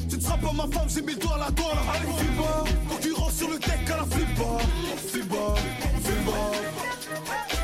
Tu 0.09 0.17
ne 0.17 0.21
seras 0.21 0.39
pas 0.39 0.53
ma 0.53 0.67
femme, 0.69 0.89
j'ai 0.89 1.03
mis 1.03 1.15
le 1.15 1.19
doigt 1.19 1.35
à 1.35 1.39
la 1.39 1.51
doigt 1.51 1.73
Allez, 1.95 2.13
Fimba. 2.25 2.65
Concurrence 2.89 3.35
sur 3.35 3.51
le 3.51 3.59
deck 3.59 3.91
à 3.93 3.97
la 3.97 4.05
Fimba. 4.05 4.59
Fimba, 5.13 5.55
Fimba. 6.05 6.39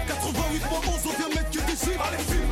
88 0.08 0.70
moins 0.70 0.80
11, 0.80 1.00
on 1.06 1.18
vient 1.18 1.28
mettre 1.28 1.50
que 1.50 1.58
des 1.58 1.76
chiffres. 1.76 2.04
Allez, 2.04 2.18
Fimba 2.18 2.43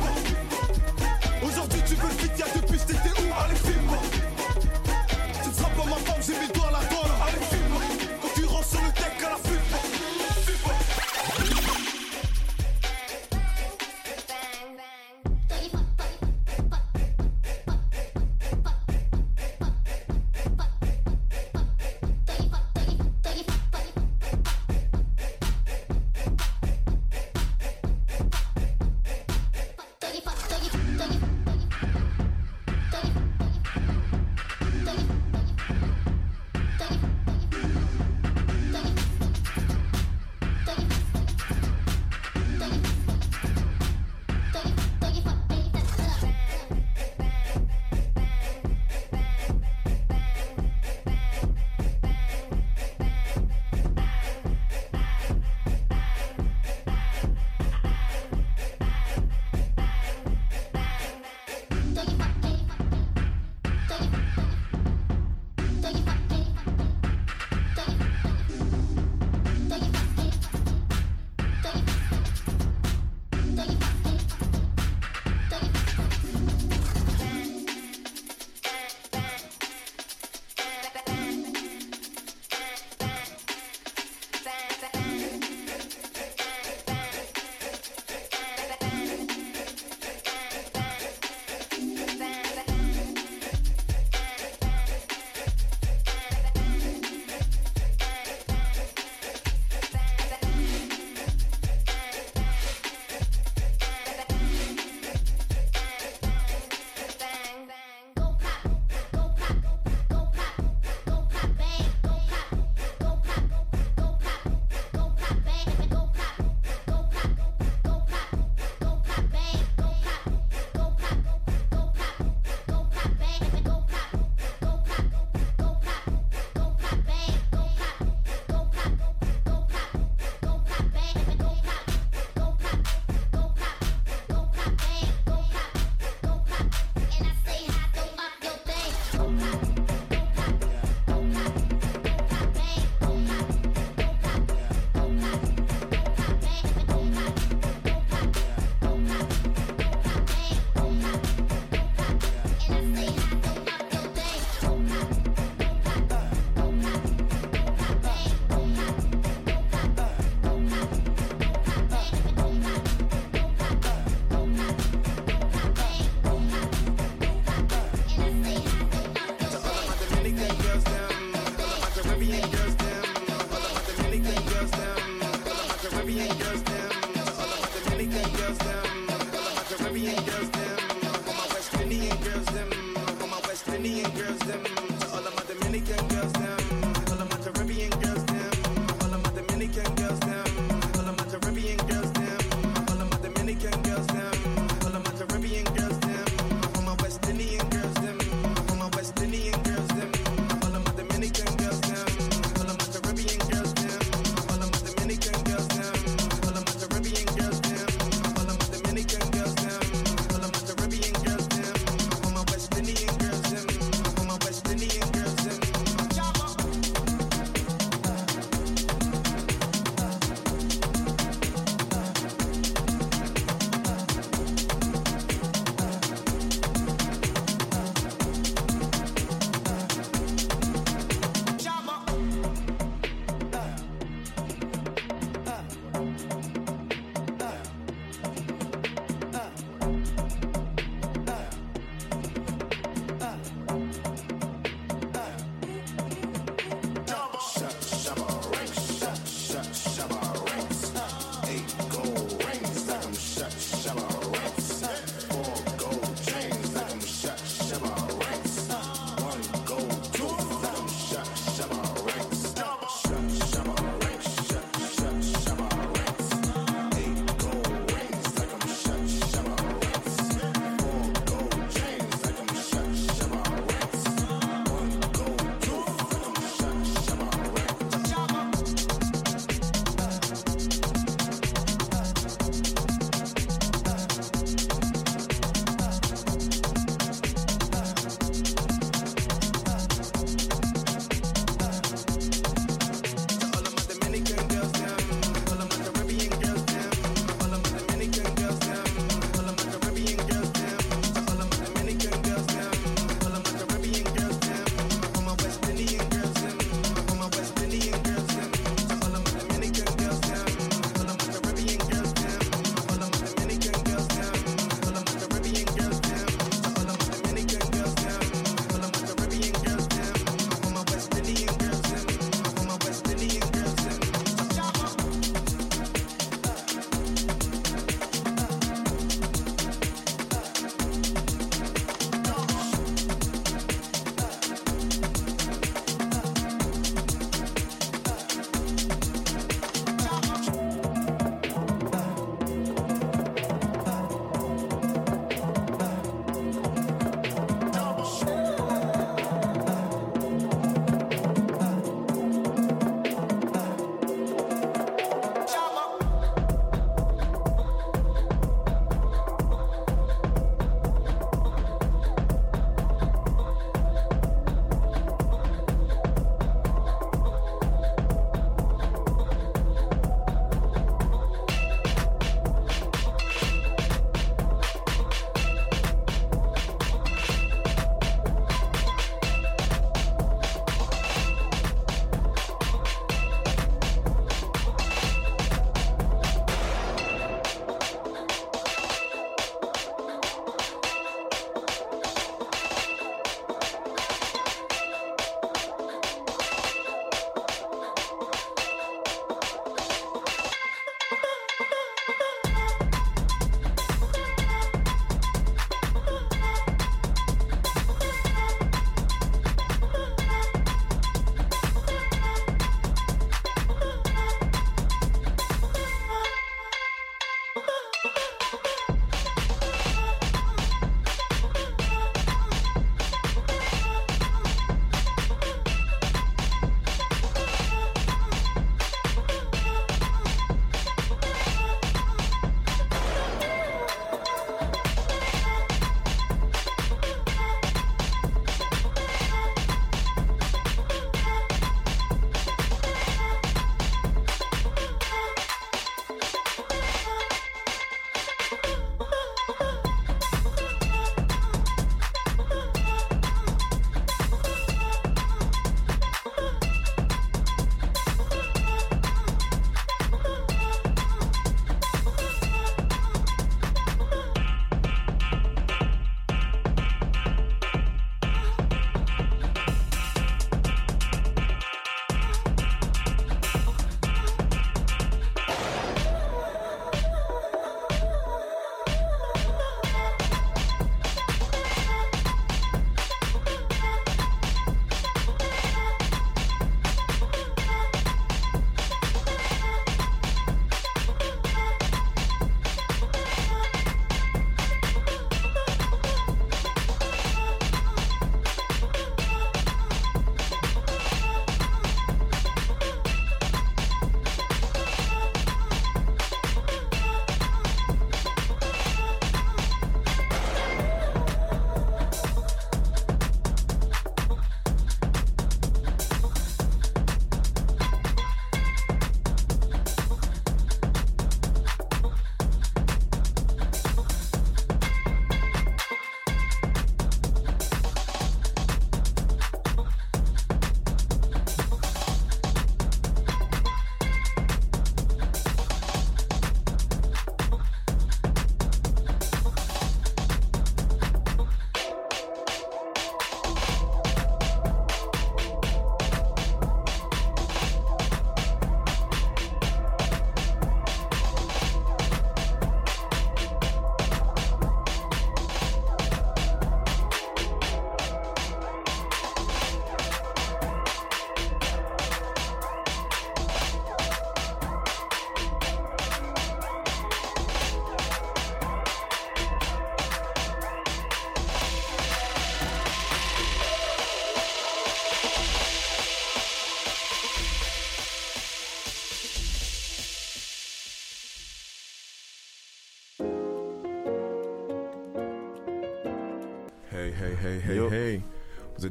them. 176.65 176.91
All 177.39 177.45
of 177.45 177.85
my 177.85 177.89
Dominican 177.89 178.31
girls 178.35 178.57
them. 178.59 178.82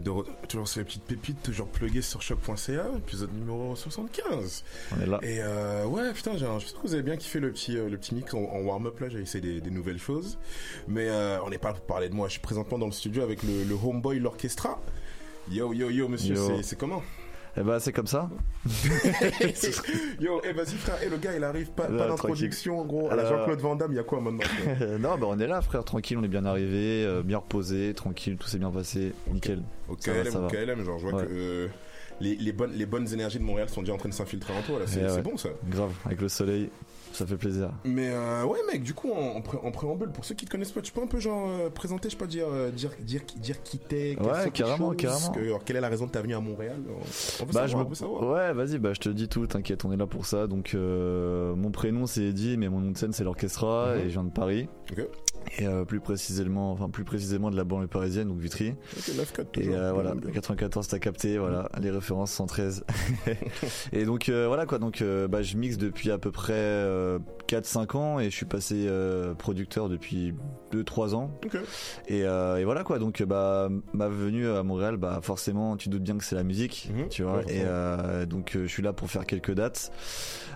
De 0.03 0.11
re- 0.11 0.27
toujours 0.49 0.69
sur 0.69 0.81
les 0.81 0.85
petites 0.85 1.05
pépites, 1.05 1.43
toujours 1.43 1.69
pluguées 1.69 2.03
sur 2.03 2.21
choc.ca, 2.23 2.87
épisode 2.99 3.33
numéro 3.35 3.75
75. 3.77 4.65
On 4.97 5.01
est 5.03 5.07
là. 5.07 5.19
Et 5.23 5.39
euh, 5.41 5.85
ouais, 5.87 6.13
putain, 6.13 6.33
j'ai- 6.37 6.47
j'espère 6.59 6.83
que 6.83 6.87
vous 6.87 6.95
avez 6.95 7.03
bien 7.03 7.17
kiffé 7.17 7.41
le 7.41 7.51
petit, 7.53 7.77
euh, 7.77 7.89
le 7.89 7.97
petit 7.99 8.15
mix 8.15 8.33
en, 8.35 8.39
en 8.39 8.61
warm-up 8.61 8.99
là. 9.01 9.09
J'ai 9.09 9.21
essayé 9.21 9.41
des, 9.41 9.61
des 9.61 9.71
nouvelles 9.71 9.99
choses. 9.99 10.39
Mais 10.89 11.09
euh, 11.09 11.39
on 11.45 11.51
n'est 11.51 11.59
pas 11.59 11.69
là 11.69 11.75
pour 11.75 11.87
parler 11.87 12.09
de 12.09 12.15
moi. 12.15 12.29
Je 12.29 12.33
suis 12.33 12.41
présentement 12.41 12.79
dans 12.79 12.87
le 12.87 12.93
studio 12.93 13.23
avec 13.23 13.43
le, 13.43 13.65
le 13.65 13.75
Homeboy, 13.75 14.19
l'orchestra. 14.19 14.81
Yo, 15.51 15.73
yo, 15.73 15.91
yo, 15.91 16.09
monsieur, 16.09 16.35
c'est 16.63 16.77
comment? 16.79 17.03
Eh 17.57 17.61
bah, 17.63 17.81
c'est 17.81 17.93
comme 17.93 18.07
ça. 18.07 18.31
Yo, 20.21 20.41
eh 20.45 20.53
vas-y 20.53 20.75
frère, 20.77 20.97
eh 21.05 21.09
le 21.09 21.17
gars 21.19 21.35
il 21.37 21.45
arrive, 21.45 21.71
pas, 21.73 21.87
pas 21.87 22.09
d'introduction 22.09 22.85
gros. 22.85 23.11
À 23.11 23.17
la 23.17 23.25
Euh, 23.25 23.29
Jean-Claude 23.29 23.61
Van 23.61 23.77
Damme, 23.77 23.93
il 23.93 23.97
y 23.97 23.99
a 23.99 24.05
quoi 24.05 24.21
maintenant 24.21 24.41
frère 24.47 24.99
non, 24.99 25.19
bah, 25.19 25.27
on 25.29 25.39
est 25.39 25.47
là, 25.47 25.61
frère, 25.61 25.85
tranquille, 25.85 26.17
on 26.19 26.23
est 26.25 26.29
bien 26.29 26.45
arrivé, 26.47 27.05
euh, 27.05 27.23
bien 27.23 27.39
reposé, 27.39 27.93
tranquille, 27.95 28.37
tout 28.39 28.49
s'est 28.49 28.59
bien 28.59 28.71
passé, 28.71 29.13
nickel. 29.33 29.63
Au 29.89 29.97
Ça 29.99 30.13
va, 30.13 30.23
KLM, 30.23 30.33
ça 30.33 30.39
au 30.39 30.43
va. 30.43 30.49
KLM, 30.49 30.85
genre 30.85 30.99
je 30.99 31.07
vois 31.09 31.21
Ouais. 31.21 31.27
que 31.27 31.33
euh, 31.33 31.69
les, 32.21 32.37
les, 32.37 32.53
bonnes, 32.53 32.73
les 32.73 32.87
bonnes 32.87 33.13
énergies 33.13 33.39
de 33.39 33.45
Montréal 33.45 33.69
sont 33.69 33.81
déjà 33.83 33.93
en 33.93 33.99
train 33.99 34.09
de 34.09 34.15
s'infiltrer 34.15 34.55
en 34.57 34.63
toi 34.63 34.79
là, 34.79 34.85
c'est 34.87 35.01
Eh 35.05 35.09
c'est 35.09 35.17
ouais. 35.17 35.23
bon 35.23 35.37
ça. 35.37 35.51
Grave, 35.69 35.93
avec 36.07 36.21
le 36.21 36.29
soleil, 36.29 36.71
ça 37.13 37.27
fait 37.27 37.37
plaisir. 37.37 37.71
Mais 37.85 38.11
euh, 38.11 38.45
ouais 38.45 38.59
mec, 38.71 38.83
du 38.83 38.95
coup 38.95 39.13
en, 39.13 39.37
en 39.37 39.41
pré- 39.41 39.59
en 39.63 39.71
préambule, 39.71 40.11
pour 40.11 40.25
ceux 40.25 40.35
qui 40.35 40.45
te 40.47 40.51
connaissent 40.51 40.73
pas, 40.73 40.81
tu 40.81 40.93
peux 40.93 41.03
un 41.03 41.07
peu 41.07 41.19
genre 41.21 41.49
euh, 41.49 41.71
présenter, 41.71 42.09
je 42.09 42.13
sais 42.15 42.19
pas, 42.19 42.27
dire, 42.27 42.47
euh, 42.51 42.71
dire, 42.71 42.91
dire, 43.01 43.21
dire 43.37 43.63
qui 43.63 43.79
t'es, 43.79 44.17
Ouais, 44.21 44.51
carrément, 44.53 44.91
carrément. 44.93 45.31
que- 45.33 45.41
alors, 45.41 45.65
quelle 45.65 45.77
est 45.77 45.81
la 45.81 45.89
raison 45.89 46.07
de 46.07 46.11
ta 46.11 46.21
venue 46.23 46.35
à 46.35 46.41
Montréal 46.41 46.77
On 46.89 46.93
on 46.93 47.47
veut 47.47 47.53
Bah, 47.53 47.67
savoir, 47.67 47.69
je 47.69 47.77
on 47.77 47.79
me- 47.81 47.85
veut 47.89 47.95
savoir. 47.95 48.23
Ouais, 48.31 48.53
vas-y, 48.53 48.79
bah, 48.79 48.93
je 48.95 49.01
te 49.01 49.09
dis 49.09 49.29
tout, 49.29 49.47
t'inquiète, 49.47 49.85
on 49.85 49.93
est 49.93 49.97
là 49.97 50.07
pour 50.07 50.27
ça. 50.27 50.47
Donc, 50.47 50.73
euh, 50.75 51.55
mon 51.55 51.71
prénom 51.71 52.07
c'est 52.07 52.23
Eddie, 52.23 52.57
mais 52.57 52.69
mon 52.69 52.81
nom 52.81 52.91
de 52.93 52.97
scène 52.99 53.13
c'est 53.13 53.25
l'orchestra 53.25 53.95
Mhm. 53.95 54.01
et 54.01 54.05
je 54.05 54.09
viens 54.09 54.25
de 54.25 54.31
Paris. 54.33 54.69
Ok. 54.93 55.07
Et 55.59 55.67
euh, 55.67 55.85
plus 55.85 56.01
précisément, 56.01 56.73
enfin 56.73 56.89
plus 56.89 57.05
précisément 57.05 57.51
de 57.51 57.57
la 57.57 57.65
banlieue 57.65 57.87
parisienne, 57.87 58.29
donc 58.29 58.39
Vitry. 58.39 58.75
Ok, 58.97 59.15
9-4 59.15 59.61
Et 59.61 59.75
euh, 59.75 59.93
voilà, 59.93 60.15
Bien. 60.15 60.31
94 60.31 60.89
t'as 60.89 60.99
capté, 60.99 61.39
voilà, 61.39 61.69
les 61.81 61.91
références 61.91 62.33
113. 62.33 62.85
et 63.93 64.05
donc 64.05 64.29
euh, 64.29 64.47
voilà 64.47 64.67
quoi, 64.67 64.79
donc 64.79 65.03
euh, 65.03 65.29
bah, 65.29 65.43
je 65.43 65.57
mixe 65.57 65.77
depuis 65.77 66.11
à 66.11 66.19
peu 66.19 66.31
près 66.31 66.55
euh, 66.55 67.19
4-5 67.57 67.97
ans 67.97 68.19
et 68.21 68.25
je 68.31 68.37
suis 68.37 68.47
passé 68.47 68.87
euh, 68.89 69.35
producteur 69.35 69.89
depuis 69.89 70.35
2-3 70.73 71.15
ans. 71.15 71.31
Et, 72.09 72.25
euh, 72.25 72.57
et 72.57 72.65
voilà 72.65 72.83
quoi, 72.85 72.99
donc 72.99 73.23
bah 73.23 73.69
ma 73.93 74.09
venue 74.09 74.49
à 74.49 74.63
Montréal, 74.63 74.97
bah 74.97 75.21
forcément 75.23 75.77
tu 75.77 75.89
doutes 75.89 76.03
bien 76.03 76.17
que 76.19 76.25
c'est 76.25 76.35
la 76.35 76.45
musique, 76.45 76.91
Mhm. 76.95 77.09
tu 77.09 77.23
vois. 77.23 77.39
Ouais, 77.39 77.45
et 77.49 77.63
euh, 77.65 78.27
donc 78.27 78.53
je 78.55 78.67
suis 78.67 78.83
là 78.83 78.93
pour 78.93 79.11
faire 79.11 79.27
quelques 79.27 79.53
dates, 79.55 79.91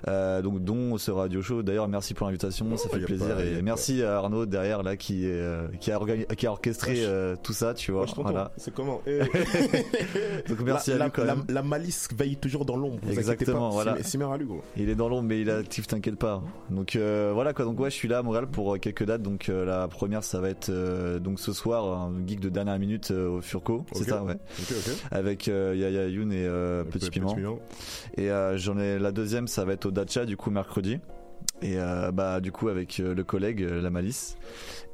donc 0.07 0.63
dont 0.65 0.97
ce 0.99 1.11
radio 1.11 1.43
show. 1.43 1.63
D'ailleurs 1.63 1.89
merci 1.89 2.15
pour 2.15 2.27
l'invitation, 2.27 2.77
ça 2.77 2.89
fait 2.89 3.01
plaisir 3.01 3.37
pas- 3.37 3.45
et 3.45 3.63
merci 3.63 4.03
à 4.03 4.17
Arnaud 4.19 4.47
derrière 4.47 4.83
là 4.83 4.97
qui 4.97 5.27
est, 5.27 5.79
qui 5.81 5.91
a 5.93 5.99
qui 6.37 6.47
a 6.47 6.53
orchestré 6.53 7.07
Ouais, 7.07 7.35
tout 7.43 7.53
ça, 7.53 7.75
tu 7.75 7.93
vois. 7.93 8.03
Ouais, 8.03 8.09
voilà. 8.17 8.53
C'est 8.57 8.73
comment. 8.73 9.01
Donc 10.49 10.61
merci 10.61 10.91
la, 10.91 10.97
à 10.97 11.05
lui 11.07 11.13
quand 11.13 11.25
la- 11.25 11.37
même. 11.37 11.45
la 11.49 11.63
malice 11.63 12.09
veille 12.17 12.37
toujours 12.37 12.65
dans 12.65 12.77
l'ombre. 12.77 12.99
Exactement, 13.11 13.69
pas. 13.69 13.75
voilà. 13.75 13.97
C'est 14.03 14.23
à 14.23 14.37
lui 14.37 14.47
gros. 14.47 14.63
Il 14.77 14.89
est 14.89 14.95
dans 14.95 15.09
l'ombre 15.09 15.25
mais 15.29 15.41
il 15.41 15.49
est 15.49 15.53
actif, 15.53 15.87
t'inquiète 15.87 16.17
pas. 16.17 16.43
Donc 16.71 16.86
euh, 16.95 17.33
voilà 17.35 17.53
quoi, 17.53 17.65
donc 17.65 17.81
ouais 17.81 17.91
je 17.91 17.97
suis 17.97 18.07
là 18.07 18.19
à 18.19 18.23
Montréal 18.23 18.47
pour 18.47 18.75
euh, 18.75 18.79
quelques 18.79 19.05
dates. 19.05 19.23
Donc 19.23 19.49
euh, 19.49 19.65
la 19.65 19.89
première 19.89 20.23
ça 20.23 20.41
va 20.41 20.51
être 20.51 20.71
donc 21.19 21.41
ce 21.41 21.53
soir 21.53 21.85
un 21.87 22.13
geek 22.25 22.39
de 22.39 22.49
dernière 22.49 22.79
minute 22.79 23.11
au 23.11 23.41
Furco, 23.41 23.85
c'est 23.93 24.05
ça 24.05 24.23
ouais. 24.23 24.37
Avec 25.11 25.49
Yaya 25.49 26.07
Youn 26.09 26.33
et 26.33 26.45
euh, 26.47 26.85
Petit 26.85 27.11
Piment. 27.11 27.35
Et 28.17 28.29
j'en 28.57 28.79
ai 28.79 28.99
la 28.99 29.11
deuxième, 29.11 29.49
ça 29.49 29.65
va 29.65 29.73
être 29.73 29.87
au 29.87 29.91
Dacha 29.91 30.27
du 30.27 30.37
coup 30.37 30.51
mercredi. 30.51 30.99
Et 31.63 31.79
euh, 31.79 32.13
bah 32.13 32.41
du 32.41 32.53
coup 32.53 32.69
avec 32.69 33.01
euh, 33.01 33.15
le 33.15 33.25
collègue 33.25 33.63
euh, 33.63 33.81
la 33.81 33.89
Malice. 33.89 34.37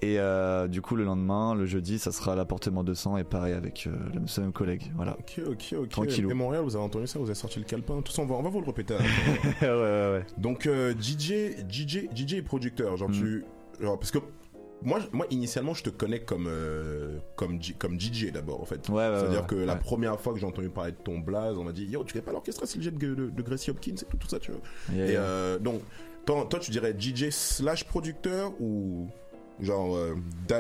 Et 0.05 0.19
euh, 0.19 0.67
du 0.67 0.83
coup 0.83 0.97
le 0.97 1.05
lendemain, 1.05 1.55
le 1.55 1.65
jeudi, 1.65 1.99
ça 2.01 2.11
sera 2.11 2.33
à 2.33 2.37
l'appartement 2.37 2.83
200 2.83 3.19
et 3.19 3.25
pareil 3.25 3.53
avec 3.55 3.87
euh, 3.87 3.93
le 4.13 4.43
même 4.43 4.53
collègue. 4.53 4.91
Voilà. 4.97 5.17
Ok, 5.19 5.41
ok, 5.47 5.75
ok. 5.79 5.89
Tranquillou. 5.91 6.29
Et 6.31 6.35
Montréal, 6.35 6.65
vous 6.65 6.75
avez 6.75 6.85
entendu 6.85 7.07
ça, 7.07 7.21
vous 7.21 7.27
avez 7.27 7.35
sorti 7.35 7.61
le 7.61 7.65
calepin? 7.65 8.03
Tout 8.03 8.11
ça, 8.13 8.23
on 8.23 8.27
va, 8.27 8.35
on 8.35 8.43
va 8.43 8.51
vous 8.51 8.61
le 8.61 8.67
répéter. 8.67 8.95
ouais 9.63 9.69
ouais 9.69 9.71
ouais. 9.71 10.27
Donc, 10.39 10.67
euh, 10.67 10.93
DJ, 11.01 11.55
DJ, 11.71 12.09
DJ 12.15 12.35
et 12.35 12.43
producteur. 12.43 12.97
Genre, 12.97 13.09
Mm. 13.11 13.13
tu. 13.13 13.45
Genre, 13.81 13.97
parce 13.99 14.11
que. 14.11 14.19
Moi, 14.85 14.99
moi, 15.13 15.27
initialement, 15.31 15.75
je 15.75 15.85
te 15.85 15.91
connais 15.91 16.19
comme, 16.19 16.47
euh, 16.49 17.19
comme, 17.37 17.61
comme 17.79 18.01
DJ 18.01 18.33
d'abord, 18.33 18.61
en 18.61 18.65
fait. 18.65 18.89
Ouais, 18.89 18.95
ouais, 19.09 19.17
C'est-à-dire 19.21 19.43
ouais, 19.43 19.47
que 19.47 19.55
la 19.55 19.77
première 19.77 20.19
fois 20.19 20.33
que 20.33 20.41
j'ai 20.41 20.47
entendu 20.47 20.71
parler 20.71 20.91
de 20.91 20.97
ton 20.97 21.21
blaze, 21.21 21.57
on 21.57 21.63
m'a 21.63 21.71
dit 21.71 21.85
Yo, 21.87 22.03
tu 22.03 22.13
connais 22.15 22.25
pas 22.25 22.33
l'orchestre, 22.33 22.67
c'est 22.67 22.79
le 22.79 22.83
jet 22.83 22.91
de, 22.91 23.15
de, 23.15 23.31
de 23.31 23.43
Gracie 23.43 23.71
Hopkins 23.71 23.93
et 23.95 24.05
tout, 24.11 24.17
tout 24.17 24.27
ça, 24.29 24.41
tu 24.41 24.51
vois. 24.51 24.61
Yeah, 24.93 25.07
Et 25.07 25.13
yeah. 25.13 25.21
euh, 25.23 25.59
donc, 25.61 25.83
toi, 26.27 26.45
toi, 26.51 26.59
tu 26.59 26.73
dirais 26.73 26.97
DJ 26.99 27.31
slash 27.31 27.85
producteur 27.85 28.51
ou. 28.61 29.07
Genre, 29.61 29.95
euh, 29.97 30.15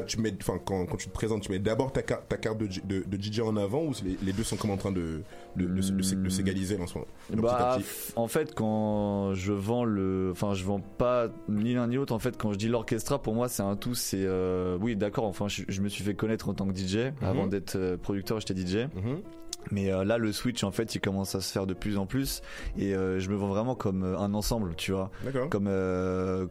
tu 0.06 0.20
mets, 0.20 0.32
quand, 0.64 0.86
quand 0.86 0.96
tu 0.96 1.08
te 1.08 1.12
présentes, 1.12 1.42
tu 1.42 1.50
mets 1.50 1.58
d'abord 1.58 1.92
ta, 1.92 2.02
carte- 2.02 2.28
ta 2.28 2.36
carte 2.36 2.58
de, 2.58 2.66
J- 2.70 2.82
de, 2.84 3.02
de 3.06 3.20
DJ 3.20 3.40
en 3.40 3.56
avant 3.56 3.82
ou 3.84 3.92
les, 4.04 4.16
les 4.22 4.32
deux 4.32 4.44
sont 4.44 4.56
comme 4.56 4.70
en 4.70 4.76
train 4.76 4.92
de, 4.92 5.22
de, 5.56 5.66
de 5.66 6.28
s'égaliser 6.28 6.78
en 6.78 6.86
ce 6.86 6.94
moment? 6.94 7.06
Bah, 7.42 7.76
en 8.16 8.28
fait, 8.28 8.54
quand 8.54 9.34
je 9.34 9.52
vends 9.52 9.84
le, 9.84 10.28
enfin, 10.32 10.54
je 10.54 10.64
vends 10.64 10.80
pas 10.80 11.28
ni 11.48 11.74
l'un 11.74 11.88
ni 11.88 11.96
l'autre. 11.96 12.12
En 12.14 12.18
fait, 12.20 12.36
quand 12.36 12.52
je 12.52 12.58
dis 12.58 12.68
l'orchestra, 12.68 13.20
pour 13.20 13.34
moi, 13.34 13.48
c'est 13.48 13.62
un 13.62 13.76
tout. 13.76 13.94
C'est, 13.94 14.22
euh, 14.24 14.78
oui, 14.80 14.94
d'accord. 14.94 15.24
Enfin, 15.24 15.48
je, 15.48 15.62
je 15.68 15.80
me 15.80 15.88
suis 15.88 16.04
fait 16.04 16.14
connaître 16.14 16.48
en 16.48 16.54
tant 16.54 16.66
que 16.68 16.76
DJ. 16.76 17.12
Avant 17.22 17.46
d'être 17.48 17.76
euh, 17.76 17.96
producteur, 17.96 18.38
j'étais 18.40 18.54
DJ. 18.54 18.86
Mhm. 18.94 19.22
Mais 19.70 19.92
euh, 19.92 20.04
là, 20.04 20.18
le 20.18 20.32
switch, 20.32 20.64
en 20.64 20.70
fait, 20.70 20.94
il 20.94 21.00
commence 21.00 21.34
à 21.34 21.40
se 21.40 21.52
faire 21.52 21.66
de 21.66 21.74
plus 21.74 21.96
en 21.96 22.06
plus. 22.06 22.42
Et 22.76 22.94
euh, 22.94 23.20
je 23.20 23.30
me 23.30 23.36
vends 23.36 23.48
vraiment 23.48 23.74
comme 23.74 24.02
euh, 24.02 24.18
un 24.18 24.34
ensemble, 24.34 24.74
tu 24.76 24.92
vois. 24.92 25.10
D'accord. 25.24 25.48
Comme, 25.48 25.70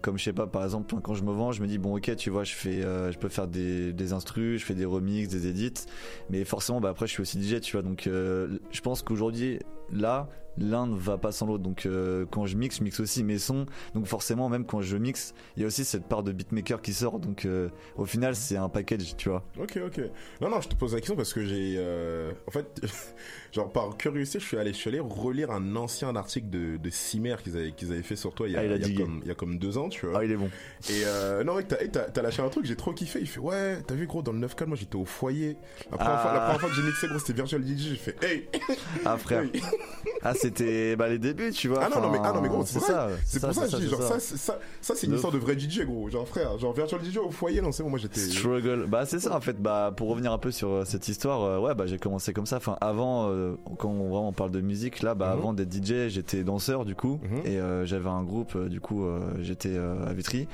comme 0.01 0.17
je 0.17 0.23
sais 0.23 0.33
pas, 0.33 0.47
par 0.47 0.63
exemple, 0.63 0.95
quand 1.01 1.13
je 1.13 1.23
me 1.23 1.31
vends, 1.31 1.51
je 1.51 1.61
me 1.61 1.67
dis 1.67 1.77
bon, 1.77 1.95
ok, 1.95 2.15
tu 2.15 2.29
vois, 2.29 2.43
je 2.43 2.53
fais, 2.53 2.81
je 2.81 3.17
peux 3.17 3.29
faire 3.29 3.47
des, 3.47 3.93
des 3.93 4.13
instrus, 4.13 4.61
je 4.61 4.65
fais 4.65 4.75
des 4.75 4.85
remixes, 4.85 5.29
des 5.29 5.47
edits, 5.47 5.85
mais 6.29 6.43
forcément, 6.43 6.79
bah 6.81 6.89
après, 6.89 7.07
je 7.07 7.11
suis 7.13 7.21
aussi 7.21 7.41
DJ, 7.41 7.59
tu 7.61 7.73
vois. 7.73 7.81
Donc, 7.81 8.03
je 8.05 8.81
pense 8.81 9.01
qu'aujourd'hui, 9.01 9.59
là, 9.91 10.27
l'un 10.57 10.85
ne 10.87 10.95
va 10.95 11.17
pas 11.17 11.31
sans 11.31 11.45
l'autre. 11.45 11.63
Donc, 11.63 11.85
euh, 11.85 12.25
quand 12.29 12.45
je 12.45 12.57
mixe, 12.57 12.79
je 12.79 12.83
mixe 12.83 12.99
aussi 12.99 13.23
mes 13.23 13.37
sons. 13.37 13.65
Donc, 13.93 14.05
forcément, 14.05 14.49
même 14.49 14.65
quand 14.65 14.81
je 14.81 14.97
mixe, 14.97 15.33
il 15.55 15.61
y 15.61 15.63
a 15.63 15.67
aussi 15.67 15.85
cette 15.85 16.05
part 16.05 16.23
de 16.23 16.31
beatmaker 16.31 16.81
qui 16.81 16.93
sort. 16.93 17.19
Donc, 17.19 17.45
euh, 17.45 17.69
au 17.95 18.05
final, 18.05 18.35
c'est 18.35 18.57
un 18.57 18.69
package, 18.69 19.15
tu 19.17 19.29
vois. 19.29 19.43
Ok, 19.59 19.79
ok. 19.85 20.01
Non, 20.41 20.49
non, 20.49 20.61
je 20.61 20.67
te 20.69 20.75
pose 20.75 20.93
la 20.93 20.99
question 20.99 21.15
parce 21.15 21.33
que 21.33 21.45
j'ai. 21.45 21.75
euh, 21.77 22.31
en 22.47 22.51
fait, 22.51 22.81
genre 23.53 23.71
par 23.71 23.97
curiosité, 23.97 24.39
je 24.39 24.45
suis 24.45 24.57
allé, 24.57 24.71
je 24.73 24.77
suis 24.77 24.89
allé 24.89 24.99
relire 24.99 25.51
un 25.51 25.75
ancien 25.75 26.15
article 26.15 26.49
de, 26.49 26.77
de 26.77 26.89
Cimer 26.89 27.35
qu'ils 27.43 27.57
avaient, 27.57 27.71
qu'ils 27.71 27.91
avaient 27.91 28.01
fait 28.03 28.15
sur 28.15 28.33
toi 28.33 28.47
il 28.47 28.53
y 28.53 28.55
a, 28.55 28.59
Ah, 28.61 28.65
il 28.65 28.71
a 28.71 28.75
il 28.77 28.93
y 28.93 28.95
a 28.95 29.05
comme, 29.05 29.19
il 29.23 29.27
y 29.27 29.31
a 29.31 29.35
comme 29.35 29.57
deux 29.57 29.77
ans, 29.77 29.89
tu 29.89 30.05
vois. 30.05 30.19
Ah, 30.19 30.23
il 30.25 30.31
est 30.31 30.35
bon. 30.37 30.49
Et 30.89 31.03
euh, 31.05 31.43
non, 31.43 31.55
ouais, 31.55 31.63
t'as, 31.63 31.77
t'as, 31.87 32.03
t'as 32.03 32.21
lâché 32.21 32.41
un 32.41 32.49
truc, 32.49 32.65
j'ai 32.65 32.75
trop 32.75 32.93
kiffé. 32.93 33.19
Il 33.21 33.27
fait, 33.27 33.39
ouais, 33.39 33.79
t'as 33.85 33.95
vu, 33.95 34.07
gros, 34.07 34.21
dans 34.21 34.31
le 34.31 34.39
9K, 34.39 34.65
moi 34.65 34.77
j'étais 34.77 34.95
au 34.95 35.05
foyer. 35.05 35.57
La 35.91 35.97
première, 35.97 36.13
Ah. 36.15 36.21
fois, 36.21 36.33
la 36.33 36.39
première 36.41 36.59
fois 36.61 36.69
que 36.69 36.75
j'ai 36.75 36.81
mixé, 36.83 37.07
gros, 37.07 37.19
c'était 37.19 37.33
Virtual 37.33 37.61
DJ. 37.63 37.77
J'ai 37.89 37.95
fait, 37.95 38.23
hey! 38.23 38.47
Ah, 39.05 39.17
frère. 39.17 39.43
Oui. 39.53 39.61
Ah, 40.23 40.33
c'était 40.35 40.95
bah, 40.95 41.09
les 41.09 41.17
débuts, 41.19 41.51
tu 41.51 41.67
vois. 41.67 41.79
Ah 41.83 41.89
non, 41.89 42.01
non, 42.01 42.11
mais, 42.11 42.19
ah, 42.23 42.31
non, 42.33 42.41
mais 42.41 42.47
gros, 42.49 42.63
c'est, 42.65 42.77
vrai. 42.79 42.87
ça. 42.87 43.09
C'est 43.25 43.39
pour 43.41 43.53
ça, 43.53 43.65
que 43.65 43.71
je 43.71 43.77
dis, 43.77 43.89
genre, 43.89 44.01
c'est 44.03 44.07
ça, 44.13 44.19
c'est- 44.19 44.37
ça, 44.37 44.59
ça, 44.81 44.95
c'est 44.95 45.07
une 45.07 45.13
histoire 45.15 45.33
de 45.33 45.39
vrai 45.39 45.57
DJ, 45.57 45.81
gros. 45.85 46.09
Genre, 46.09 46.27
frère, 46.27 46.57
genre, 46.59 46.73
Virtual 46.73 47.01
DJ 47.03 47.17
au 47.17 47.31
foyer, 47.31 47.61
non, 47.61 47.71
c'est 47.71 47.81
bon, 47.83 47.89
moi 47.89 47.99
j'étais. 47.99 48.19
Struggle. 48.19 48.85
Bah 48.87 49.05
c'est 49.05 49.19
ça 49.19 49.35
en 49.35 49.41
fait. 49.41 49.59
Bah 49.61 49.91
pour 49.95 50.09
revenir 50.09 50.31
un 50.31 50.37
peu 50.37 50.51
sur 50.51 50.69
euh, 50.69 50.85
cette 50.85 51.07
histoire, 51.07 51.41
euh, 51.41 51.59
ouais 51.59 51.73
bah 51.75 51.85
j'ai 51.87 51.97
commencé 51.97 52.33
comme 52.33 52.45
ça. 52.45 52.57
Enfin 52.57 52.77
avant, 52.81 53.29
euh, 53.41 53.55
quand 53.77 53.89
on 53.89 54.09
vraiment 54.09 54.31
parle 54.33 54.51
de 54.51 54.61
musique, 54.61 55.01
là 55.01 55.15
bah 55.15 55.27
Mhm. 55.33 55.39
avant 55.39 55.53
d'être 55.53 55.71
DJ, 55.73 56.07
j'étais 56.09 56.43
danseur 56.43 56.85
du 56.85 56.95
coup 56.95 57.19
Mhm. 57.23 57.41
et 57.45 57.59
euh, 57.59 57.85
j'avais 57.85 58.09
un 58.09 58.23
groupe. 58.23 58.55
euh, 58.55 58.69
du 58.69 58.79
coup 58.79 59.05
j'étais 59.39 59.77
à 59.77 60.13
Vitry 60.13 60.47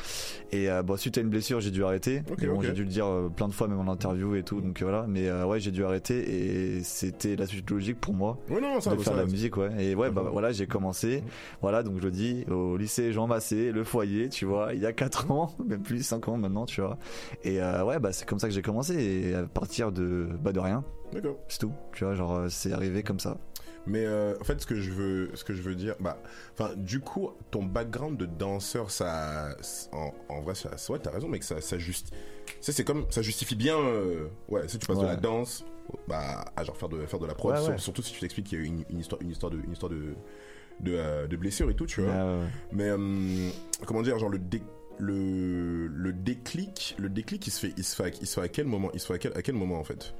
et 0.51 0.67
bon 0.85 0.97
suite 0.97 1.17
à 1.17 1.21
une 1.21 1.29
blessure 1.29 1.59
j'ai 1.61 1.71
dû 1.71 1.83
arrêter. 1.83 2.23
Ok, 2.31 2.37
Mais 2.41 2.47
bon 2.47 2.55
ok. 2.57 2.63
j'ai 2.65 2.73
dû 2.73 2.83
le 2.83 2.89
dire 2.89 3.07
plein 3.35 3.47
de 3.47 3.53
fois 3.53 3.67
même 3.67 3.79
en 3.79 3.91
interview 3.91 4.35
et 4.35 4.43
tout. 4.43 4.61
Donc 4.61 4.81
euh, 4.81 4.85
voilà. 4.85 5.05
Mais 5.07 5.31
ouais 5.43 5.59
j'ai 5.59 5.71
dû 5.71 5.83
arrêter 5.83 6.77
et 6.77 6.83
c'était 6.83 7.35
la 7.35 7.45
suite 7.45 7.69
logique 7.69 7.99
pour 7.99 8.13
moi 8.13 8.37
Ouais, 8.49 8.61
non, 8.61 8.79
ça, 8.79 8.91
de 8.91 8.97
ça, 8.97 9.03
faire 9.03 9.13
de 9.13 9.19
la 9.19 9.25
ça- 9.25 9.31
musique 9.31 9.57
ouais 9.57 9.69
et 9.91 9.95
ouais 9.95 10.09
bah 10.11 10.23
Mhm. 10.23 10.29
voilà 10.31 10.51
j'ai 10.51 10.67
commencé 10.67 11.23
voilà 11.61 11.83
donc 11.83 12.01
je 12.01 12.07
dis 12.09 12.45
au 12.49 12.77
lycée 12.77 13.11
Jean 13.11 13.27
Massé 13.27 13.71
le 13.71 13.83
foyer 13.83 14.29
tu 14.29 14.45
vois 14.45 14.73
il 14.73 14.81
y 14.81 14.85
a 14.85 14.93
4 14.93 15.31
ans 15.31 15.51
même 15.65 15.81
plus 15.81 16.01
5 16.05 16.27
ans 16.27 16.37
maintenant 16.37 16.65
tu 16.65 16.81
vois 16.81 16.97
et 17.43 17.59
ouais 17.59 17.99
bah 17.99 18.11
c'est 18.11 18.27
comme 18.27 18.39
ça 18.39 18.47
que 18.47 18.53
j'ai 18.53 18.61
commencé 18.61 18.95
et 18.95 19.35
à 19.35 19.43
partir 19.43 19.91
de 19.91 20.27
bah 20.43 20.51
de 20.51 20.59
rien 20.59 20.83
D'accord. 21.13 21.37
c'est 21.47 21.59
tout 21.59 21.71
tu 21.93 22.03
vois 22.03 22.15
genre 22.15 22.35
euh, 22.35 22.49
c'est 22.49 22.73
arrivé 22.73 23.01
comme 23.03 23.19
ça 23.19 23.37
Mais 23.85 24.05
euh, 24.05 24.35
en 24.41 24.43
fait, 24.43 24.59
ce 24.59 24.65
que 24.67 24.75
je 24.75 24.91
veux, 24.91 25.31
ce 25.33 25.45
que 25.45 25.53
je 25.53 25.61
veux 25.61 25.73
dire, 25.73 25.95
bah, 26.01 26.17
enfin, 26.53 26.71
du 26.75 26.99
coup, 26.99 27.31
ton 27.51 27.63
background 27.63 28.17
de 28.17 28.25
danseur, 28.25 28.91
ça, 28.91 29.55
en, 29.93 30.11
en 30.27 30.41
vrai, 30.41 30.55
ça, 30.55 30.71
ouais, 30.91 30.99
t'as 30.99 31.11
raison, 31.11 31.29
mais 31.29 31.39
que 31.39 31.45
ça, 31.45 31.61
ça 31.61 31.77
juste, 31.77 32.13
ça 32.59 32.73
c'est 32.73 32.83
comme, 32.83 33.05
ça 33.09 33.21
justifie 33.21 33.55
bien, 33.55 33.77
euh, 33.79 34.27
ouais, 34.49 34.67
si 34.67 34.77
tu 34.77 34.85
passes 34.87 34.99
de 34.99 35.05
la 35.05 35.15
danse, 35.15 35.63
bah, 36.09 36.43
à 36.57 36.63
genre 36.65 36.75
faire 36.75 36.89
de, 36.89 37.05
faire 37.05 37.19
de 37.19 37.27
la 37.27 37.33
prod, 37.33 37.53
Ouais, 37.53 37.61
sur- 37.61 37.71
ouais. 37.71 37.77
surtout 37.77 38.01
si 38.01 38.11
tu 38.11 38.19
t'expliques 38.19 38.47
qu'il 38.47 38.59
y 38.59 38.61
a 38.61 38.65
eu 38.65 38.67
une, 38.67 38.83
une 38.89 38.99
histoire, 38.99 39.21
une 39.21 39.31
histoire 39.31 39.53
de, 39.53 39.57
une 39.63 39.71
histoire 39.71 39.89
de, 39.89 40.15
de, 40.81 40.91
euh, 40.93 41.27
de 41.27 41.37
blessure 41.37 41.69
et 41.69 41.73
tout, 41.75 41.85
tu 41.85 42.01
vois. 42.01 42.11
Ouais. 42.13 42.39
Mais 42.73 42.89
comment 43.85 44.01
dire, 44.01 44.19
genre 44.19 44.29
le 44.29 44.39
dé- 44.39 44.61
le, 44.99 45.87
le 45.87 46.11
déclic, 46.11 46.95
le 46.99 47.07
déclic, 47.09 47.47
il 47.47 47.51
se 47.51 47.59
fait, 47.67 47.73
il 47.77 47.83
se 47.85 47.95
fait, 47.95 48.03
à, 48.03 48.07
il 48.09 48.27
se 48.27 48.33
fait 48.35 48.41
à 48.45 48.49
quel 48.49 48.65
moment, 48.65 48.89
il 48.93 48.99
se 48.99 49.05
fait 49.07 49.13
à 49.13 49.17
quel, 49.17 49.31
à 49.37 49.41
quel 49.41 49.55
moment 49.55 49.79
en 49.79 49.83
fait? 49.85 50.13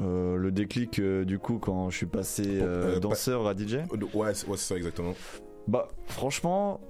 Euh, 0.00 0.36
le 0.36 0.50
déclic 0.50 0.98
euh, 0.98 1.24
du 1.24 1.38
coup 1.38 1.58
quand 1.58 1.90
je 1.90 1.96
suis 1.98 2.06
passé 2.06 2.44
euh, 2.46 2.96
Euh, 2.96 3.00
danseur 3.00 3.46
à 3.46 3.54
DJ 3.54 3.74
Ouais, 3.90 3.98
ouais, 4.14 4.32
c'est 4.34 4.56
ça 4.56 4.76
exactement. 4.76 5.14
bah 5.68 5.88
franchement 6.06 6.80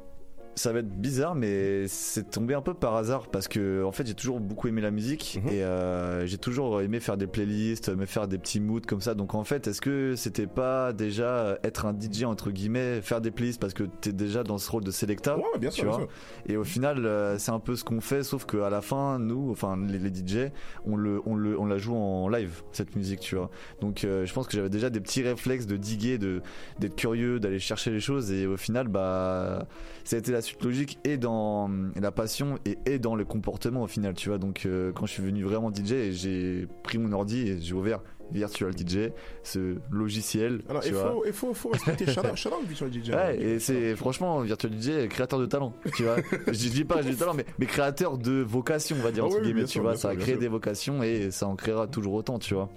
ça 0.55 0.72
va 0.72 0.80
être 0.80 0.88
bizarre, 0.90 1.34
mais 1.34 1.88
c'est 1.88 2.30
tombé 2.30 2.53
un 2.55 2.61
peu 2.61 2.74
par 2.74 2.94
hasard 2.96 3.28
parce 3.28 3.48
que 3.48 3.82
en 3.84 3.92
fait 3.92 4.07
j'ai 4.07 4.14
toujours 4.14 4.38
beaucoup 4.38 4.68
aimé 4.68 4.80
la 4.82 4.90
musique 4.90 5.40
Mhm. 5.42 5.48
et 5.53 5.62
euh, 5.64 6.26
j'ai 6.26 6.36
toujours 6.36 6.80
aimé 6.82 7.00
faire 7.00 7.16
des 7.16 7.26
playlists, 7.26 7.88
me 7.88 8.05
faire 8.05 8.28
des 8.28 8.36
petits 8.36 8.61
moods 8.61 8.82
comme 8.86 9.00
ça. 9.00 9.14
Donc 9.14 9.34
en 9.34 9.44
fait, 9.44 9.66
est-ce 9.66 9.80
que 9.80 10.14
c'était 10.14 10.46
pas 10.46 10.92
déjà 10.92 11.59
être 11.64 11.86
un 11.86 11.94
DJ 11.98 12.24
entre 12.24 12.50
guillemets, 12.50 13.00
faire 13.00 13.20
des 13.22 13.30
playlists 13.30 13.61
parce 13.61 13.72
que 13.72 13.84
t'es 13.84 14.12
déjà 14.12 14.44
dans 14.44 14.59
ce 14.59 14.70
rôle 14.70 14.84
de 14.84 14.90
sélecta, 14.90 15.38
Ouais, 15.38 15.44
bien 15.59 15.70
tu 15.70 15.80
sûr. 15.80 16.07
Et 16.46 16.57
au 16.59 16.64
final, 16.64 17.07
euh, 17.07 17.38
c'est 17.38 17.50
un 17.53 17.59
peu 17.61 17.74
ce 17.74 17.82
qu'on 17.84 18.03
fait, 18.03 18.22
sauf 18.22 18.44
qu'à 18.44 18.68
la 18.68 18.82
fin, 18.82 19.18
nous, 19.18 19.50
enfin 19.50 19.78
les, 19.88 19.98
les 19.98 20.11
DJ, 20.14 20.50
on 20.84 20.96
le, 20.96 21.22
on 21.24 21.34
le, 21.34 21.59
on 21.59 21.64
la 21.64 21.78
joue 21.78 21.94
en 21.94 22.28
live 22.28 22.62
cette 22.72 22.94
musique, 22.94 23.20
tu 23.20 23.36
vois. 23.36 23.50
Donc 23.80 24.05
euh, 24.05 24.26
je 24.26 24.34
pense 24.34 24.46
que 24.48 24.53
j'avais 24.53 24.68
déjà 24.70 24.90
des 24.90 25.00
petits 25.00 25.22
réflexes 25.22 25.66
de 25.66 25.78
diguer, 25.78 26.18
de 26.18 26.42
d'être 26.78 26.96
curieux, 26.96 27.40
d'aller 27.40 27.59
chercher 27.59 27.90
les 27.90 28.00
choses, 28.00 28.30
et 28.32 28.46
au 28.46 28.59
final, 28.59 28.88
bah, 28.88 29.66
ça 30.05 30.16
a 30.16 30.18
été 30.18 30.30
la 30.30 30.41
suite 30.43 30.62
logique 30.62 30.99
et 31.05 31.16
dans 31.16 31.70
la 31.97 32.12
passion 32.12 32.59
et, 32.64 32.78
et 32.86 32.99
dans 32.99 33.14
le 33.14 33.24
comportement 33.24 33.82
au 33.82 33.86
final, 33.86 34.14
tu 34.14 34.28
vois. 34.28 34.38
Donc 34.38 34.66
euh, 34.66 34.93
quand 34.93 35.07
je 35.07 35.12
suis 35.12 35.22
venu 35.22 35.43
vraiment 35.45 35.72
DJ, 35.72 36.11
j'ai 36.11 36.66
pris 36.82 36.99
mon 36.99 37.12
ordi 37.12 37.49
et 37.49 37.61
j'ai 37.61 37.74
ouvert 37.74 38.01
Virtual 38.30 38.72
DJ, 38.72 39.11
ce 39.43 39.76
logiciel, 39.90 40.62
Alors, 40.68 40.82
tu 40.82 40.88
il 40.88 40.95
vois. 40.95 41.12
faut, 41.12 41.24
il 41.26 41.32
faut, 41.32 41.55
faut 41.55 41.68
respecter 41.68 42.05
out, 42.18 42.66
Virtual 42.66 42.90
DJ. 42.93 43.11
Ouais, 43.11 43.38
et 43.40 43.59
c'est 43.59 43.95
franchement 43.95 44.40
Virtual 44.40 44.72
DJ 44.72 45.09
créateur 45.09 45.38
de 45.38 45.47
talent, 45.47 45.74
tu 45.95 46.05
vois. 46.05 46.16
je 46.47 46.53
dis 46.53 46.84
pas 46.84 47.03
j'ai 47.03 47.11
du 47.11 47.16
talent, 47.16 47.34
mais, 47.34 47.45
mais 47.59 47.66
créateur 47.66 48.16
de 48.18 48.40
vocation, 48.40 48.97
on 48.99 49.03
va 49.03 49.12
dire 49.12 49.24
Ah 49.24 49.26
entre 49.26 49.36
oui, 49.36 49.43
guillemets, 49.43 49.64
tu 49.64 49.72
sûr, 49.72 49.82
vois. 49.82 49.97
Ça 49.97 50.11
a 50.11 50.16
créé 50.16 50.36
des 50.36 50.49
vocations 50.49 51.03
et 51.03 51.30
ça 51.30 51.47
en 51.47 51.57
créera 51.57 51.86
toujours 51.86 52.14
autant, 52.14 52.38
tu 52.38 52.55
vois. 52.55 52.70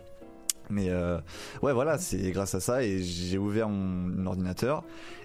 Mais 0.69 0.89
euh, 0.89 1.19
ouais, 1.61 1.73
voilà, 1.73 1.97
c'est 1.97 2.31
grâce 2.31 2.55
à 2.55 2.59
ça 2.59 2.83
et 2.83 3.01
j'ai 3.01 3.37
ouvert 3.37 3.69
mon 3.69 4.25
ordinateur 4.25 4.83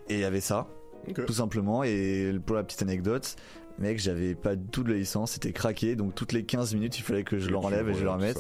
et 0.09 0.15
il 0.15 0.21
y 0.21 0.25
avait 0.25 0.41
ça, 0.41 0.69
Tout 1.15 1.33
simplement. 1.33 1.83
Et 1.83 2.33
pour 2.45 2.57
la 2.57 2.63
petite 2.63 2.83
anecdote, 2.83 3.37
mec, 3.81 3.99
j'avais 3.99 4.35
pas 4.35 4.57
du 4.57 4.67
tout 4.69 4.83
de 4.83 4.91
la 4.93 4.99
licence, 4.99 5.33
c'était 5.33 5.53
craqué, 5.53 5.97
donc 5.97 6.15
toutes 6.15 6.33
les 6.33 6.45
15 6.45 6.75
minutes, 6.75 6.99
il 6.99 7.03
fallait 7.03 7.25
que 7.25 7.39
je 7.39 7.49
l'enlève 7.51 7.89
et 7.89 7.95
je 7.95 8.03
le 8.05 8.11
remette. 8.11 8.39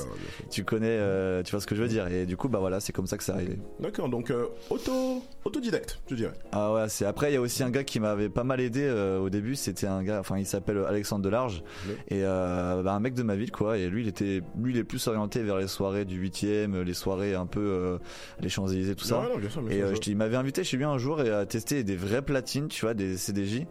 Tu 0.51 0.64
connais, 0.64 0.86
euh, 0.88 1.43
tu 1.43 1.51
vois 1.53 1.61
ce 1.61 1.66
que 1.66 1.74
je 1.74 1.82
veux 1.82 1.88
dire. 1.88 2.07
Et 2.09 2.26
du 2.26 2.36
coup, 2.36 2.49
bah 2.49 2.59
voilà, 2.59 2.80
c'est 2.80 2.93
comme 2.93 3.07
ça 3.07 3.16
que 3.16 3.24
ça 3.24 3.34
arrivé. 3.34 3.59
D'accord, 3.80 4.09
donc 4.09 4.30
euh, 4.30 4.47
auto, 4.70 5.22
autodidacte, 5.45 6.01
je 6.11 6.14
dirais. 6.14 6.32
Ah 6.53 6.72
ouais, 6.72 6.88
c'est 6.88 7.05
après 7.05 7.30
il 7.30 7.34
y 7.34 7.36
a 7.36 7.41
aussi 7.41 7.62
un 7.62 7.70
gars 7.70 7.84
qui 7.84 8.01
m'avait 8.01 8.28
pas 8.28 8.45
mal 8.45 8.61
aidé 8.61 8.82
euh, 8.84 9.18
au 9.18 9.30
début, 9.30 9.57
c'était 9.57 9.86
un 9.86 10.03
gars 10.03 10.20
enfin 10.20 10.38
il 10.38 10.47
s'appelle 10.47 10.78
Alexandre 10.88 11.24
Delarge 11.24 11.62
Oui. 11.88 11.95
et 12.09 12.22
euh, 12.24 12.82
bah, 12.82 12.93
un 12.95 13.01
mec 13.01 13.14
de 13.14 13.22
ma 13.22 13.36
ville 13.36 13.51
quoi 13.51 13.78
et 13.78 13.88
lui 13.88 14.03
il 14.03 14.09
était 14.09 14.43
lui 14.59 14.72
il 14.72 14.78
est 14.78 14.84
plus 14.84 15.07
orienté 15.09 15.43
vers 15.43 15.57
les 15.59 15.66
soirées 15.68 16.05
du 16.05 16.22
8e, 16.22 16.82
les 16.82 16.95
soirées 16.95 17.34
un 17.34 17.47
peu 17.47 17.99
les 18.41 18.49
Champs-Élysées 18.49 18.95
tout 18.95 19.05
ça. 19.05 19.20
Ouais, 19.20 19.28
non, 19.32 19.38
bien 19.38 19.51
sûr, 19.51 19.62
bien 19.62 19.76
Et 19.76 19.80
sûr, 19.95 20.03
je- 20.03 20.11
il 20.11 20.16
m'avait 20.16 20.36
invité 20.36 20.64
chez 20.64 20.76
lui 20.76 20.84
un 20.84 20.99
jour 20.99 21.20
et 21.22 21.30
à 21.30 21.47
tester 21.47 21.84
des 21.84 21.97
vraies 21.97 22.22
platines, 22.22 22.68
tu 22.68 22.82
vois, 22.84 22.95
des 22.95 23.16
CDJ. 23.16 23.66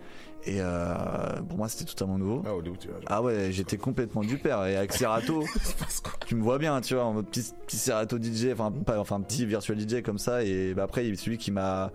Et 0.45 0.61
euh, 0.61 0.93
pour 1.47 1.57
moi, 1.57 1.67
c'était 1.67 1.85
totalement 1.85 2.17
nouveau. 2.17 2.41
Ah, 2.45 2.51
tu 2.63 2.87
vois, 2.87 2.95
genre, 2.97 3.03
Ah 3.07 3.21
ouais, 3.21 3.51
j'étais 3.51 3.77
complètement 3.77 4.21
du 4.21 4.37
père. 4.37 4.65
Et 4.65 4.75
avec 4.77 4.93
Serato, 4.93 5.43
tu 6.25 6.35
me 6.35 6.41
vois 6.41 6.57
bien, 6.57 6.79
tu 6.81 6.93
vois, 6.95 7.03
en 7.05 7.13
mode 7.13 7.27
petit, 7.27 7.51
petit 7.67 7.77
Serato 7.77 8.17
DJ, 8.17 8.47
enfin, 8.53 8.71
pas, 8.71 8.99
enfin, 8.99 9.19
petit 9.21 9.45
virtual 9.45 9.77
DJ 9.79 10.01
comme 10.01 10.17
ça. 10.17 10.43
Et 10.43 10.73
bah, 10.73 10.83
après, 10.83 11.05
il- 11.07 11.17
celui 11.17 11.37
qui 11.37 11.51
m'a, 11.51 11.91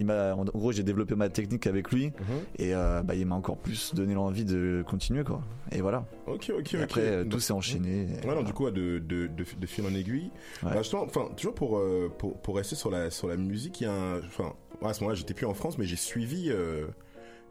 en 0.00 0.44
gros, 0.44 0.70
j'ai 0.70 0.84
développé 0.84 1.16
ma 1.16 1.28
technique 1.28 1.66
avec 1.66 1.90
lui. 1.90 2.06
Mhm. 2.06 2.12
Et 2.58 2.74
euh, 2.74 3.02
bah, 3.02 3.16
il 3.16 3.26
m'a 3.26 3.34
encore 3.34 3.56
plus 3.58 3.92
donné 3.94 4.14
l'envie 4.14 4.44
de 4.44 4.84
continuer, 4.86 5.24
quoi. 5.24 5.42
Et 5.72 5.80
voilà. 5.80 6.06
Ok, 6.28 6.52
ok, 6.56 6.74
Et 6.74 6.76
ok. 6.78 6.82
après, 6.84 7.00
euh, 7.00 7.24
tout 7.24 7.40
s'est 7.40 7.52
enchaîné. 7.52 8.06
Ouais, 8.24 8.34
non, 8.34 8.42
du 8.42 8.52
coup, 8.52 8.70
de, 8.70 9.00
de, 9.00 9.26
de, 9.26 9.44
de 9.58 9.66
fil 9.66 9.84
en 9.84 9.94
aiguille. 9.94 10.30
Ouais. 10.62 10.70
Bah, 10.72 10.80
enfin, 11.02 11.28
toujours 11.36 11.54
pour, 11.54 11.82
pour, 12.16 12.38
pour 12.38 12.56
rester 12.56 12.76
sur 12.76 12.90
la, 12.92 13.10
sur 13.10 13.26
la 13.26 13.36
musique, 13.36 13.80
il 13.80 13.84
y 13.84 13.86
a 13.88 13.92
un. 13.92 14.18
Enfin, 14.18 14.52
à 14.82 14.94
ce 14.94 15.00
moment-là, 15.00 15.16
j'étais 15.16 15.34
plus 15.34 15.46
en 15.46 15.54
France, 15.54 15.76
mais 15.78 15.84
j'ai 15.84 15.96
suivi. 15.96 16.50
euh, 16.50 16.86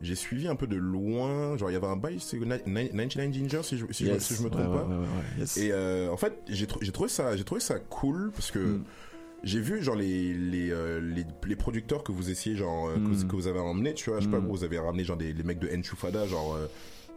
j'ai 0.01 0.15
suivi 0.15 0.47
un 0.47 0.55
peu 0.55 0.67
de 0.67 0.75
loin. 0.75 1.57
Genre, 1.57 1.69
il 1.69 1.73
y 1.73 1.75
avait 1.77 1.87
un 1.87 1.95
bail, 1.97 2.19
c'est 2.19 2.37
Ni- 2.39 2.45
Ni- 2.67 2.89
99 2.89 3.33
Ginger, 3.33 3.61
si 3.63 3.77
je, 3.77 3.85
si 3.91 4.05
je, 4.05 4.11
Yes. 4.11 4.23
si 4.25 4.35
je 4.35 4.43
me 4.43 4.49
trompe 4.49 4.67
ouais, 4.67 4.77
pas. 4.77 4.83
ouais, 4.85 4.95
ouais, 4.95 5.01
ouais, 5.01 5.39
yes. 5.39 5.57
Et 5.57 5.71
euh, 5.71 6.11
en 6.11 6.17
fait, 6.17 6.37
j'ai 6.47 6.67
trou- 6.67 6.79
j'ai 6.81 6.91
trouvé 6.91 7.09
ça, 7.09 7.35
j'ai 7.35 7.43
trouvé 7.43 7.61
ça 7.61 7.79
cool 7.79 8.31
parce 8.31 8.51
que 8.51 8.59
Mm. 8.59 8.83
j'ai 9.43 9.59
vu 9.61 9.81
genre 9.81 9.95
les 9.95 10.33
les, 10.33 10.69
euh, 10.71 10.99
les 10.99 11.25
les 11.47 11.55
producteurs 11.55 12.03
que 12.03 12.11
vous 12.11 12.29
essayez 12.29 12.55
genre 12.55 12.89
euh, 12.89 12.95
que, 12.95 12.99
vous, 12.99 13.23
Mm. 13.23 13.27
que 13.27 13.35
vous 13.35 13.47
avez 13.47 13.59
ramené, 13.59 13.93
tu 13.93 14.09
vois, 14.09 14.19
je 14.19 14.25
sais 14.25 14.31
pas, 14.31 14.39
Mm. 14.39 14.47
vous 14.47 14.63
avez 14.63 14.79
ramené 14.79 15.03
genre 15.03 15.17
des 15.17 15.33
les 15.33 15.43
mecs 15.43 15.59
de 15.59 15.69
Enchufada, 15.75 16.25
genre 16.27 16.55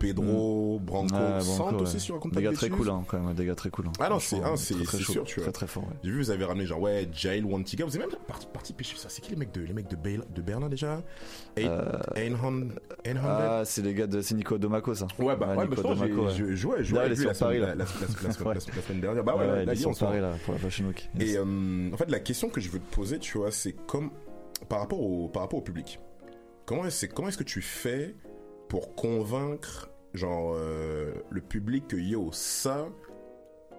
euh, 0.03 0.07
Pedro, 0.09 0.80
Branco, 0.82 1.14
Sant 1.40 1.57
Branco, 1.68 1.82
aussi 1.82 1.94
ouais. 1.94 1.98
sur 2.01 2.16
un 2.16 2.28
Des 2.30 2.42
gars 2.42 2.53
très 2.53 2.68
cool, 2.70 2.88
hein, 2.90 3.05
quand 3.07 3.20
même, 3.20 3.34
des 3.34 3.44
gars 3.44 3.55
très 3.55 3.70
cool. 3.70 3.86
hein. 3.88 3.92
Ah 4.01 4.09
non, 4.09 4.18
c'est 4.18 4.36
Franchement, 4.36 4.53
ah, 4.55 4.57
c'est 4.57 5.03
sûr, 5.03 5.24
tu 5.24 5.36
vois. 5.40 5.44
Très 5.44 5.53
très 5.53 5.66
fort, 5.66 5.84
ouais. 5.84 5.94
J'ai 6.03 6.11
vu 6.11 6.18
vous 6.18 6.30
avez 6.30 6.44
ramené 6.44 6.66
genre 6.66 6.80
ouais 6.80 7.09
Jail 7.12 7.42
Wantiga, 7.44 7.84
vous 7.84 7.96
avez 7.96 8.07
même 8.07 8.16
parti 8.53 8.72
pêcher 8.72 8.96
ça. 8.96 9.09
C'est 9.09 9.20
qui 9.20 9.30
les 9.30 9.36
mecs 9.36 9.53
de 9.53 9.61
les 9.61 9.72
mecs 9.72 9.88
de, 9.88 9.96
Bail- 9.96 10.22
de 10.34 10.42
Berlin 10.42 10.68
déjà? 10.68 11.03
Einhorn 11.57 12.72
Einhorn 13.05 13.26
Ah, 13.26 13.62
c'est 13.64 13.82
les 13.82 13.94
gars 13.94 14.07
de, 14.07 14.20
c'est 14.22 14.34
Nico 14.34 14.59
Domaco, 14.59 14.94
ça. 14.94 15.07
Ouais, 15.18 15.36
bah, 15.36 15.48
ouais, 15.51 15.57
bah, 15.57 15.66
Nico 15.66 15.76
j'ai- 15.82 16.09
Domaco, 16.09 16.28
je 16.30 16.55
jouais, 16.55 16.84
je 16.84 16.96
avec 16.96 17.18
lui 17.18 17.24
la 17.26 17.34
semaine, 17.34 17.76
dernière. 19.01 19.24
Bah 19.24 19.34
ouais, 19.36 19.40
Ouais, 19.40 19.46
là, 19.46 19.62
il 19.62 19.66
là, 19.66 19.72
est 19.72 19.76
il 19.76 19.78
est 19.78 19.80
sur 19.82 19.90
en 19.90 19.92
ce 19.94 20.05
moment. 20.05 20.16
Paris, 20.16 20.22
là, 20.22 20.36
pour 20.44 20.55
la 20.55 20.61
Fashion 20.61 20.86
Week. 20.86 21.11
Et 21.18 21.36
euh, 21.36 21.90
en 21.92 21.96
fait, 21.96 22.11
la 22.11 22.20
question 22.20 22.48
que 22.48 22.61
je 22.61 22.70
veux 22.70 22.78
te 22.78 22.94
poser, 22.94 23.18
tu 23.18 23.38
vois, 23.38 23.51
c'est 23.51 23.72
comme 23.86 24.11
par 24.68 24.80
rapport 24.80 25.01
au 25.01 25.28
par 25.28 25.42
rapport 25.42 25.59
au 25.59 25.62
public. 25.62 25.98
Comment 26.66 26.84
est-ce 26.86 27.07
comment 27.07 27.28
est-ce 27.28 27.38
que 27.38 27.44
tu 27.44 27.62
fais 27.62 28.14
pour 28.68 28.94
convaincre 28.94 29.89
genre 30.15 30.55
euh, 30.57 31.13
le 31.31 31.41
public 31.41 31.89
que 31.89 31.97
yo 31.97 32.31
ça 32.33 32.87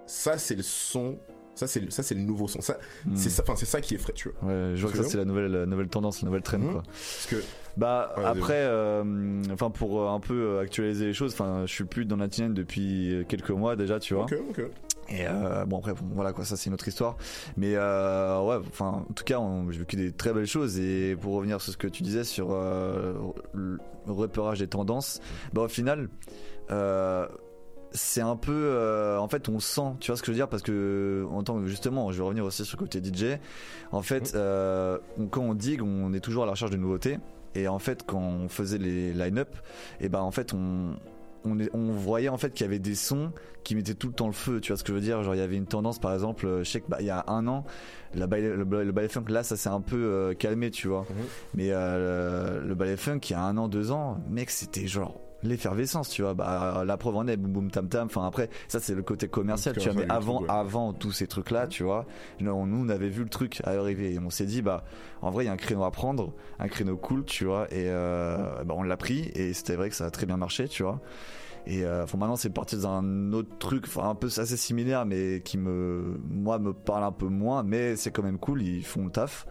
ça 0.06 0.38
c'est 0.38 0.56
le 0.56 0.64
son 0.64 1.18
ça 1.56 1.68
c'est 1.68 1.82
le- 1.82 1.90
ça 1.92 2.02
c'est 2.04 2.16
le 2.16 2.22
nouveau 2.22 2.48
son 2.48 2.62
ça 2.62 2.78
Hmm. 3.06 3.16
c'est 3.16 3.30
ça 3.30 3.44
enfin 3.44 3.56
c'est 3.56 3.66
ça 3.66 3.82
qui 3.82 3.96
est 3.96 3.98
frais 3.98 4.14
tu 4.14 4.30
vois 4.30 4.50
Ouais, 4.50 4.72
je 4.76 4.82
vois 4.82 4.92
que 4.92 4.98
ça 4.98 5.04
C'est 5.04 5.18
la 5.18 5.26
nouvelle, 5.26 5.52
la 5.52 5.66
nouvelle 5.66 5.90
tendance, 5.90 6.22
la 6.22 6.28
nouvelle 6.28 6.42
trend 6.44 6.60
Mhm. 6.60 6.72
quoi. 6.72 6.84
parce 6.84 7.28
que 7.30 7.36
Bah 7.78 8.14
Ouais, 8.18 8.24
après, 8.26 8.54
euh, 8.66 9.42
enfin 9.54 9.70
pour 9.70 10.02
euh, 10.02 10.10
un 10.10 10.20
peu 10.20 10.60
actualiser 10.60 11.06
les 11.06 11.14
choses, 11.14 11.34
enfin 11.34 11.64
je 11.66 11.74
suis 11.74 11.84
plus 11.86 12.06
dans 12.06 12.18
la 12.18 12.28
TN 12.28 12.54
depuis 12.54 13.26
quelques 13.28 13.52
mois 13.52 13.76
déjà, 13.76 14.00
tu 14.00 14.14
vois. 14.14 14.24
ok 14.26 14.36
ok 14.50 14.62
Et 15.14 15.28
euh, 15.28 15.66
bon 15.66 15.80
après 15.80 15.94
bon, 15.94 16.06
voilà 16.14 16.32
quoi, 16.32 16.46
ça 16.46 16.56
c'est 16.56 16.68
une 16.70 16.74
autre 16.74 16.88
histoire. 16.88 17.18
Mais 17.58 17.74
euh, 17.76 18.42
ouais, 18.44 18.58
enfin 18.70 19.04
en 19.10 19.14
tout 19.14 19.24
cas 19.26 19.40
on- 19.40 19.70
j'ai 19.70 19.80
vécu 19.80 19.98
des 19.98 20.12
très 20.14 20.32
belles 20.34 20.46
choses 20.48 20.80
et 20.80 21.16
pour 21.20 21.34
revenir 21.34 21.60
sur 21.62 21.74
ce 21.74 21.78
que 21.78 21.88
tu 21.88 22.02
disais 22.04 22.24
sur 22.24 22.50
euh, 22.52 23.14
le 23.54 23.78
repérage 24.08 24.60
des 24.60 24.68
tendances, 24.68 25.20
bah 25.54 25.64
au 25.64 25.68
final. 25.68 26.08
C'est 27.94 28.22
un 28.22 28.38
peu 28.38 29.18
en 29.20 29.28
fait 29.28 29.50
on 29.50 29.56
le 29.56 29.60
sent 29.60 29.82
tu 30.00 30.12
vois 30.12 30.16
ce 30.16 30.22
que 30.22 30.28
je 30.28 30.32
veux 30.32 30.38
dire? 30.38 30.48
Parce 30.48 30.64
que 30.64 31.26
en 31.30 31.44
tant 31.44 31.60
que 31.60 31.66
justement 31.68 32.10
je 32.14 32.18
vais 32.20 32.24
revenir 32.24 32.46
aussi 32.46 32.64
sur 32.64 32.78
le 32.78 32.84
côté 32.86 33.02
DJ 33.04 33.38
en 33.92 34.02
fait 34.02 34.34
on- 34.34 35.28
quand 35.30 35.42
on 35.42 35.54
digue 35.54 35.82
on 35.84 36.14
est 36.14 36.22
toujours 36.22 36.44
à 36.44 36.46
la 36.46 36.54
recherche 36.54 36.72
de 36.72 36.78
nouveautés 36.78 37.20
et 37.54 37.68
en 37.68 37.80
fait 37.80 38.04
quand 38.08 38.22
on 38.22 38.48
faisait 38.48 38.78
les 38.78 39.12
line-up 39.14 39.50
et 40.00 40.08
ben 40.08 40.22
en 40.22 40.32
fait 40.32 40.54
on 40.54 40.96
on, 41.46 41.60
est- 41.60 41.70
on 41.74 41.92
voyait 41.92 42.30
en 42.30 42.38
fait 42.38 42.54
qu'il 42.54 42.66
y 42.66 42.70
avait 42.70 42.80
des 42.80 42.96
sons 42.96 43.32
qui 43.64 43.76
mettaient 43.76 43.94
tout 43.94 44.08
le 44.08 44.14
temps 44.14 44.28
le 44.28 44.34
feu 44.34 44.60
tu 44.60 44.72
vois 44.72 44.78
ce 44.78 44.84
que 44.84 44.90
je 44.90 44.94
veux 44.96 45.02
dire? 45.02 45.22
Genre 45.24 45.36
il 45.36 45.40
y 45.40 45.42
avait 45.42 45.56
une 45.58 45.68
tendance 45.68 46.00
par 46.00 46.14
exemple 46.14 46.46
euh, 46.48 46.64
je 46.64 46.70
sais 46.72 46.82
que 46.82 46.88
bah, 46.90 46.98
il 47.00 47.06
y 47.06 47.10
a 47.12 47.24
un 47.28 47.48
an 47.48 47.64
la 48.14 48.26
le, 48.28 48.56
le 48.84 48.92
ballet 48.92 49.08
funk 49.08 49.26
là 49.30 49.44
ça 49.44 49.56
s'est 49.58 49.70
un 49.70 49.82
peu 49.82 49.96
euh, 49.98 50.34
calmé 50.34 50.72
tu 50.72 50.88
vois 50.88 51.06
Mhm. 51.10 51.16
mais 51.56 51.68
euh, 51.72 52.60
le, 52.62 52.68
le 52.68 52.76
ballet 52.76 52.98
funk 52.98 53.20
il 53.30 53.32
y 53.32 53.36
a 53.36 53.42
un 53.44 53.58
an 53.58 53.68
deux 53.68 53.92
ans 53.92 54.18
mec 54.30 54.50
c'était 54.50 54.88
genre 54.88 55.20
l'effervescence 55.44 56.10
tu 56.10 56.22
vois. 56.22 56.34
Bah 56.34 56.84
la 56.86 56.98
preuve 56.98 57.16
en 57.16 57.28
est 57.28 57.38
boum 57.38 57.52
boum 57.52 57.72
tam 57.72 57.88
tam. 57.88 58.06
Enfin 58.08 58.26
après 58.26 58.50
ça 58.68 58.80
c'est 58.80 58.96
le 58.96 59.04
côté 59.04 59.28
commercial 59.28 59.76
tu 59.76 59.90
vois. 59.90 59.94
mais 59.94 60.08
Commercial, 60.08 60.18
avant 60.18 60.42
ouais. 60.42 60.50
avant 60.50 60.94
tous 60.94 61.12
ces 61.12 61.28
trucs 61.28 61.52
là 61.52 61.68
tu 61.68 61.84
vois 61.84 62.06
nous 62.40 62.66
nous, 62.66 62.86
on 62.86 62.90
avait 62.90 63.10
vu 63.10 63.24
le 63.24 63.30
truc 63.30 63.62
arriver 63.64 64.14
et 64.14 64.20
on 64.20 64.30
s'est 64.30 64.46
dit 64.46 64.62
bah 64.62 64.84
en 65.22 65.32
vrai 65.32 65.44
il 65.46 65.48
y 65.48 65.50
a 65.50 65.54
un 65.54 65.58
créneau 65.58 65.84
à 65.84 65.92
prendre 65.92 66.34
un 66.60 66.68
créneau 66.68 66.98
cool 66.98 67.26
tu 67.26 67.46
vois. 67.46 67.68
Et 67.72 67.86
euh, 67.88 68.38
bah, 68.66 68.74
on 68.78 68.84
l'a 68.84 68.98
pris 68.98 69.32
et 69.36 69.54
c'était 69.54 69.76
vrai 69.76 69.90
que 69.90 69.96
ça 69.96 70.06
a 70.06 70.12
très 70.12 70.26
bien 70.26 70.38
marché 70.38 70.68
tu 70.68 70.84
vois 70.84 71.00
et 71.68 71.84
euh, 71.86 72.04
enfin, 72.04 72.18
maintenant 72.18 72.36
c'est 72.36 72.50
parti 72.50 72.76
dans 72.78 72.90
un 72.90 73.34
autre 73.34 73.58
truc 73.60 73.86
enfin 73.88 74.10
un 74.10 74.16
peu 74.16 74.28
assez 74.28 74.58
similaire 74.58 75.06
mais 75.06 75.42
qui 75.44 75.58
me 75.58 76.20
moi 76.30 76.58
me 76.60 76.74
parle 76.74 77.04
un 77.04 77.12
peu 77.12 77.28
moins 77.28 77.64
mais 77.64 77.96
c'est 77.96 78.12
quand 78.12 78.24
même 78.24 78.38
cool 78.40 78.62
ils 78.62 78.84
font 78.84 79.06
le 79.06 79.12
taf. 79.12 79.46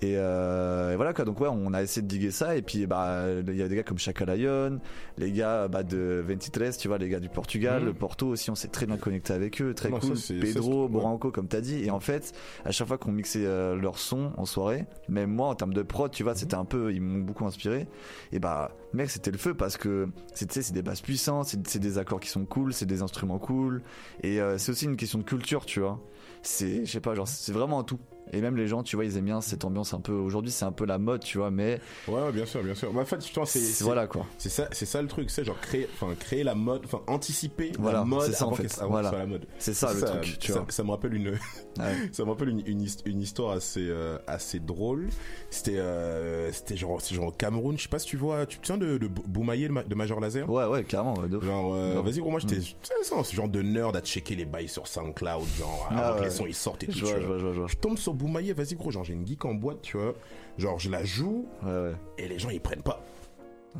Et, 0.00 0.14
euh, 0.16 0.92
et 0.92 0.96
voilà 0.96 1.12
quoi. 1.12 1.24
Donc 1.24 1.40
ouais 1.40 1.48
on 1.50 1.72
a 1.74 1.82
essayé 1.82 2.02
de 2.02 2.08
diguer 2.08 2.30
ça 2.30 2.56
et 2.56 2.62
puis 2.62 2.86
bah 2.86 3.24
il 3.46 3.54
y 3.56 3.62
a 3.62 3.68
des 3.68 3.76
gars 3.76 3.82
comme 3.82 3.98
Chaka 3.98 4.24
Lion 4.34 4.80
les 5.18 5.32
gars 5.32 5.68
bah, 5.68 5.82
de 5.82 6.24
23 6.26 6.70
tu 6.72 6.88
vois 6.88 6.98
les 6.98 7.08
gars 7.08 7.20
du 7.20 7.28
Portugal 7.28 7.80
Mhm. 7.80 7.86
le 7.86 7.94
Porto 7.94 8.26
aussi 8.28 8.50
on 8.50 8.54
s'est 8.54 8.68
très 8.68 8.86
bien 8.86 8.96
connecté 8.96 9.32
avec 9.32 9.60
eux 9.60 9.74
très 9.74 9.90
Non, 9.90 9.98
cool. 10.00 10.16
ça, 10.16 10.34
Pedro 10.40 10.88
Boranco 10.88 11.30
comme 11.30 11.48
t'as 11.48 11.60
dit. 11.60 11.84
Et 11.84 11.90
en 11.90 12.00
fait 12.00 12.32
à 12.64 12.70
chaque 12.70 12.88
fois 12.88 12.98
qu'on 12.98 13.12
mixait 13.12 13.44
euh, 13.44 13.74
leur 13.76 13.98
son 13.98 14.32
en 14.36 14.44
soirée 14.46 14.86
même 15.08 15.30
moi 15.30 15.48
en 15.48 15.54
termes 15.54 15.74
de 15.74 15.82
prod 15.82 16.10
tu 16.10 16.22
vois 16.22 16.34
c'était 16.34 16.54
un 16.56 16.64
peu 16.64 16.92
ils 16.92 17.00
m'ont 17.02 17.20
beaucoup 17.24 17.44
inspiré. 17.46 17.86
Et 18.32 18.38
bah 18.38 18.70
mec 18.92 19.10
c'était 19.10 19.30
le 19.30 19.38
feu 19.38 19.54
parce 19.54 19.76
que 19.76 20.08
c'est 20.34 20.46
tu 20.46 20.54
sais, 20.54 20.62
c'est 20.62 20.72
des 20.72 20.82
basses 20.82 21.00
puissantes 21.00 21.33
c'est 21.42 21.78
des 21.78 21.98
accords 21.98 22.20
qui 22.20 22.28
sont 22.28 22.44
cool 22.44 22.72
c'est 22.72 22.86
des 22.86 23.02
instruments 23.02 23.38
cool 23.38 23.82
et 24.22 24.40
euh, 24.40 24.58
c'est 24.58 24.72
aussi 24.72 24.84
une 24.84 24.96
question 24.96 25.18
de 25.18 25.24
culture 25.24 25.66
tu 25.66 25.80
vois. 25.80 26.00
C'est 26.42 26.84
je 26.84 26.90
sais 26.90 27.00
pas 27.00 27.14
genre 27.14 27.28
c'est 27.28 27.52
vraiment 27.52 27.80
un 27.80 27.84
tout 27.84 27.98
Et 28.32 28.40
même 28.40 28.56
les 28.56 28.66
gens, 28.66 28.82
tu 28.82 28.96
vois, 28.96 29.04
ils 29.04 29.16
aiment 29.16 29.26
bien 29.26 29.40
cette 29.40 29.64
ambiance 29.64 29.94
un 29.94 30.00
peu. 30.00 30.12
Aujourd'hui, 30.12 30.50
c'est 30.50 30.64
un 30.64 30.72
peu 30.72 30.86
la 30.86 30.98
mode, 30.98 31.22
tu 31.22 31.38
vois, 31.38 31.50
mais 31.50 31.78
Ouais, 32.08 32.14
ouais, 32.22 32.32
bien 32.32 32.46
sûr, 32.46 32.62
bien 32.64 32.74
sûr. 32.74 32.92
Mais 32.92 33.00
en 33.02 33.04
fait, 33.04 33.18
tu 33.18 33.32
vois, 33.34 33.46
c'est 33.46 33.58
c'est- 33.60 33.64
c'est- 33.66 33.84
voilà 33.84 34.06
quoi. 34.06 34.26
C'est 34.38 34.48
ça, 34.48 34.66
c'est 34.72 34.86
ça 34.86 35.00
le 35.02 35.08
truc, 35.08 35.30
c'est 35.30 35.44
genre 35.44 35.60
créer, 35.60 35.88
enfin 35.94 36.14
créer 36.18 36.42
la 36.42 36.54
mode, 36.54 36.82
enfin 36.84 37.00
anticiper 37.06 37.72
Voilà, 37.78 37.98
la 37.98 38.04
mode 38.04 38.22
c'est 38.22 38.32
ça, 38.32 38.44
en 38.44 38.48
avant 38.48 38.56
fait. 38.56 38.62
qu'elle- 38.66 38.80
avant 38.80 38.90
Voilà. 38.90 39.08
que 39.10 39.14
soit 39.14 39.18
la 39.24 39.26
mode. 39.26 39.46
C'est 39.58 39.74
ça, 39.74 39.92
le 39.94 40.00
truc, 40.00 40.38
tu 40.40 40.52
ça, 40.52 40.58
vois. 40.60 40.66
ça 40.70 40.82
me 40.82 40.90
rappelle 40.90 41.14
une, 41.14 41.28
Ouais. 41.28 41.38
ça 42.12 42.24
me 42.24 42.30
rappelle 42.30 42.48
une, 42.48 42.62
une, 42.66 42.80
his- 42.82 43.02
une 43.04 43.20
histoire 43.20 43.52
assez 43.52 43.86
euh, 43.88 44.18
assez 44.26 44.58
drôle. 44.58 45.08
C'était 45.50 45.76
euh, 45.78 46.50
c'était 46.52 46.76
genre 46.76 47.00
c'est 47.00 47.14
genre 47.14 47.26
au 47.26 47.30
Cameroun, 47.32 47.76
je 47.76 47.82
sais 47.84 47.88
pas 47.88 47.98
si 47.98 48.06
tu 48.06 48.16
vois, 48.16 48.46
tu 48.46 48.58
te 48.58 48.66
souviens 48.66 48.84
de, 48.84 48.98
de 48.98 49.06
Boumaillé 49.06 49.68
de, 49.68 49.72
Ma- 49.74 49.82
de 49.84 49.94
Major 49.94 50.18
Laser. 50.18 50.48
Ouais, 50.50 50.64
ouais, 50.66 50.84
ouf. 50.84 51.44
Genre, 51.44 51.74
euh, 51.74 52.00
vas-y 52.02 52.18
gros, 52.20 52.30
moi 52.30 52.40
j'étais, 52.40 52.56
Mm. 52.56 52.62
sais, 52.82 52.94
ça, 53.02 53.22
ce 53.22 53.36
genre 53.36 53.48
de 53.48 53.62
nerd 53.62 53.94
à 53.96 54.00
checker 54.00 54.34
les 54.34 54.44
bails 54.46 54.68
sur 54.68 54.86
SoundCloud, 54.88 55.46
genre 55.58 55.88
Ah 55.90 55.98
avant 56.08 56.14
que 56.16 56.20
ouais. 56.20 56.24
les 56.26 56.30
sons 56.32 56.46
ils 56.46 56.54
sortent 56.54 56.82
et 56.84 56.86
tout. 56.88 57.04
Je 57.06 57.76
tombe 57.76 57.98
sur 57.98 58.13
Boumaillé, 58.14 58.52
vas-y 58.52 58.74
gros, 58.74 58.90
genre 58.90 59.04
j'ai 59.04 59.12
une 59.14 59.26
geek 59.26 59.44
en 59.44 59.54
boîte, 59.54 59.82
tu 59.82 59.96
vois. 59.96 60.14
Genre 60.58 60.78
je 60.78 60.90
la 60.90 61.04
joue 61.04 61.46
Ouais, 61.62 61.70
ouais. 61.70 61.92
et 62.18 62.28
les 62.28 62.38
gens 62.38 62.50
ils 62.50 62.60
prennent 62.60 62.82
pas. 62.82 63.02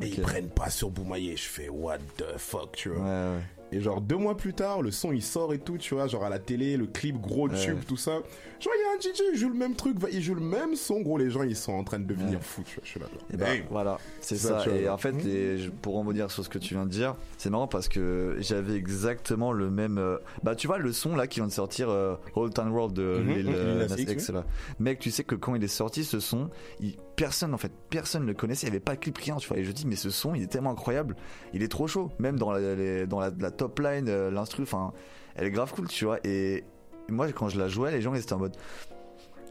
Et 0.01 0.07
ils 0.07 0.21
prennent 0.21 0.49
pas 0.49 0.69
sur 0.69 0.89
Boumaillé. 0.89 1.37
Je 1.37 1.47
fais 1.47 1.69
what 1.69 1.99
the 2.17 2.37
fuck, 2.37 2.73
tu 2.75 2.89
vois. 2.89 2.99
Ouais, 3.03 3.37
ouais. 3.37 3.41
Et 3.75 3.81
genre 3.81 3.99
deux 3.99 4.15
mois 4.15 4.37
plus 4.37 4.53
tard, 4.53 4.81
le 4.81 4.89
son 4.91 5.11
il 5.11 5.21
sort 5.21 5.53
et 5.53 5.59
tout, 5.59 5.77
tu 5.77 5.93
vois, 5.95 6.07
genre 6.07 6.23
à 6.23 6.29
la 6.29 6.39
télé, 6.39 6.77
le 6.77 6.85
clip, 6.87 7.19
gros 7.19 7.49
Ouais. 7.49 7.59
tube, 7.59 7.79
tout 7.85 7.97
ça. 7.97 8.11
Genre 8.11 8.73
il 8.73 8.81
y 8.81 8.85
a 8.85 8.95
un 8.95 9.13
DJ, 9.13 9.21
il 9.33 9.37
joue 9.37 9.49
le 9.49 9.55
même 9.55 9.75
truc, 9.75 9.97
il 10.11 10.21
joue 10.21 10.33
le 10.33 10.41
même 10.41 10.75
son, 10.75 11.01
gros, 11.01 11.17
les 11.17 11.29
gens 11.29 11.43
ils 11.43 11.57
sont 11.57 11.73
en 11.73 11.83
train 11.83 11.99
de 11.99 12.05
devenir 12.05 12.39
Ouais. 12.39 12.43
fous, 12.43 12.63
tu 12.65 12.75
vois. 12.75 12.83
Je 12.85 12.89
suis 12.91 12.99
là. 13.01 13.07
genre, 13.11 13.21
Et 13.33 13.37
bah, 13.37 13.45
voilà, 13.69 13.97
c'est 14.21 14.37
ça. 14.37 14.63
Et 14.73 14.87
en 14.87 14.97
fait, 14.97 15.11
Mhm. 15.11 15.21
les- 15.25 15.69
pour 15.81 15.95
rebondir 15.97 16.31
sur 16.31 16.43
ce 16.45 16.49
que 16.49 16.57
tu 16.57 16.73
viens 16.75 16.85
de 16.85 16.89
dire, 16.91 17.15
c'est 17.37 17.49
marrant 17.49 17.67
parce 17.67 17.89
que 17.89 18.37
j'avais 18.39 18.75
exactement 18.75 19.51
le 19.51 19.69
même. 19.69 19.97
euh, 19.97 20.17
Bah, 20.43 20.55
tu 20.55 20.67
vois, 20.67 20.77
le 20.77 20.93
son 20.93 21.15
là 21.15 21.27
qui 21.27 21.39
vient 21.41 21.47
de 21.47 21.51
sortir, 21.51 21.89
euh, 21.89 22.15
Old 22.35 22.53
Town 22.53 22.69
World 22.69 22.93
de 22.95 23.17
Lil, 23.19 23.47
euh, 23.49 23.71
Lil 23.73 23.79
Nas 23.79 23.87
Nas 23.95 23.97
X, 24.01 24.11
X, 24.13 24.29
là. 24.29 24.45
Mec, 24.79 24.99
tu 24.99 25.11
sais 25.11 25.23
que 25.25 25.35
quand 25.35 25.53
il 25.55 25.63
est 25.63 25.67
sorti, 25.67 26.03
ce 26.05 26.19
son, 26.21 26.49
il- 26.79 26.95
personne 27.17 27.53
en 27.53 27.57
fait, 27.57 27.71
personne 27.89 28.25
le 28.25 28.33
connaissait. 28.33 28.67
Il 28.67 28.69
n'y 28.71 28.75
avait 28.75 28.83
pas 28.83 28.95
de 28.95 28.99
clip, 28.99 29.17
rien, 29.17 29.35
tu 29.37 29.47
vois. 29.47 29.57
Et 29.57 29.63
je 29.63 29.71
dis, 29.71 29.87
mais 29.87 29.95
ce 29.95 30.09
son, 30.09 30.35
il 30.35 30.43
est 30.43 30.47
tellement 30.47 30.71
incroyable, 30.71 31.15
il 31.53 31.63
est 31.63 31.67
trop 31.69 31.87
chaud. 31.87 32.11
Même 32.19 32.37
dans 32.37 32.51
la, 32.51 32.75
les- 32.75 33.07
dans 33.07 33.19
la, 33.19 33.31
la 33.39 33.51
top 33.51 33.64
line, 33.79 34.07
euh, 34.09 34.31
l'instru, 34.31 34.63
enfin, 34.63 34.91
elle 35.35 35.47
est 35.47 35.51
grave 35.51 35.73
cool, 35.73 35.87
tu 35.87 36.05
vois. 36.05 36.19
Et 36.23 36.63
moi, 37.09 37.31
quand 37.31 37.49
je 37.49 37.59
la 37.59 37.67
jouais, 37.67 37.91
les 37.91 38.01
gens 38.01 38.13
ils 38.13 38.21
étaient 38.21 38.33
en 38.33 38.39
mode. 38.39 38.55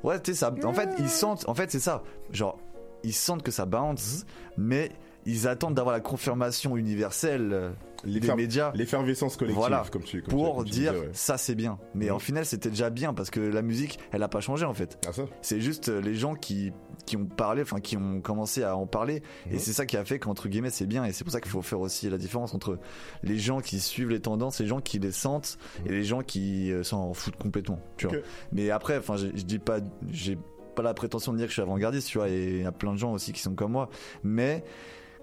Ouais, 0.03 0.21
tu 0.21 0.33
sais, 0.33 0.39
ça. 0.39 0.55
En 0.65 0.73
fait, 0.75 0.91
ils 0.99 1.09
sentent. 1.09 1.49
En 1.49 1.55
fait, 1.55 1.71
c'est 1.71 1.81
ça. 1.81 2.03
Genre, 2.31 2.59
ils 3.03 3.15
sentent 3.15 3.43
que 3.43 3.51
ça 3.51 3.65
bounce, 3.67 4.27
mais 4.59 4.91
ils 5.27 5.49
attendent 5.49 5.75
d'avoir 5.75 5.95
la 5.95 6.01
confirmation 6.01 6.77
universelle 6.77 7.51
euh, 7.55 7.71
des 8.05 8.35
médias 8.35 8.73
L'effervescence 8.75 9.39
collective, 9.39 9.59
Voilà. 9.59 9.85
comme 9.91 10.03
tu 10.03 10.21
comme 10.21 10.31
pour 10.35 10.63
tu 10.65 10.71
dire 10.71 10.93
disais, 10.93 11.05
ouais. 11.07 11.11
ça 11.15 11.39
c'est 11.39 11.55
bien. 11.55 11.79
Mais 11.95 12.07
Mhm. 12.07 12.13
en 12.13 12.19
final, 12.19 12.45
c'était 12.45 12.69
déjà 12.69 12.91
bien 12.91 13.15
parce 13.15 13.31
que 13.31 13.41
la 13.41 13.63
musique, 13.63 13.99
elle 14.13 14.23
a 14.23 14.29
pas 14.29 14.41
changé 14.41 14.67
en 14.67 14.75
fait. 14.75 14.99
Ah 15.07 15.13
C'est 15.41 15.61
juste 15.63 15.89
euh, 15.89 16.03
les 16.03 16.15
gens 16.15 16.35
qui 16.35 16.73
qui 17.07 17.17
ont 17.17 17.27
parlé, 17.27 17.63
enfin 17.63 17.81
qui 17.81 17.97
ont 17.97 18.21
commencé 18.21 18.63
à 18.63 18.77
en 18.77 18.87
parler, 18.87 19.23
et 19.51 19.55
Mhm. 19.55 19.59
c'est 19.59 19.73
ça 19.73 19.87
qui 19.87 19.97
a 19.97 20.05
fait 20.05 20.19
qu'entre 20.19 20.49
guillemets 20.49 20.71
c'est 20.71 20.87
bien. 20.87 21.05
Et 21.05 21.13
c'est 21.13 21.25
pour 21.25 21.33
ça 21.33 21.41
qu'il 21.41 21.51
faut 21.51 21.63
faire 21.63 21.81
aussi 21.81 22.09
la 22.09 22.19
différence 22.19 22.55
entre 22.55 22.79
les 23.23 23.39
gens 23.39 23.61
qui 23.61 23.81
suivent 23.81 24.11
les 24.11 24.21
tendances, 24.21 24.61
les 24.61 24.67
gens 24.67 24.81
qui 24.81 24.99
les 24.99 25.13
sentent, 25.13 25.59
et 25.87 25.91
les 25.91 26.05
gens 26.05 26.23
qui 26.23 26.73
euh, 26.73 26.83
s'en 26.83 27.13
foutent 27.15 27.37
complètement. 27.37 27.79
Tu 27.97 28.07
vois. 28.07 28.17
Mais 28.53 28.71
après, 28.71 28.97
enfin, 28.99 29.17
je 29.17 29.27
je 29.35 29.43
dis 29.45 29.59
pas, 29.59 29.79
j'ai 30.11 30.39
pas 30.75 30.83
la 30.83 30.95
prétention 30.95 31.33
de 31.33 31.39
dire 31.39 31.47
que 31.47 31.51
je 31.51 31.55
suis 31.55 31.63
avant-gardiste, 31.63 32.09
tu 32.09 32.19
vois, 32.19 32.29
et 32.29 32.49
il 32.57 32.63
y 32.63 32.67
a 32.67 32.73
plein 32.73 32.93
de 32.93 32.99
gens 32.99 33.13
aussi 33.13 33.33
qui 33.33 33.41
sont 33.41 33.55
comme 33.55 33.73
moi. 33.73 33.89
Mais 34.23 34.65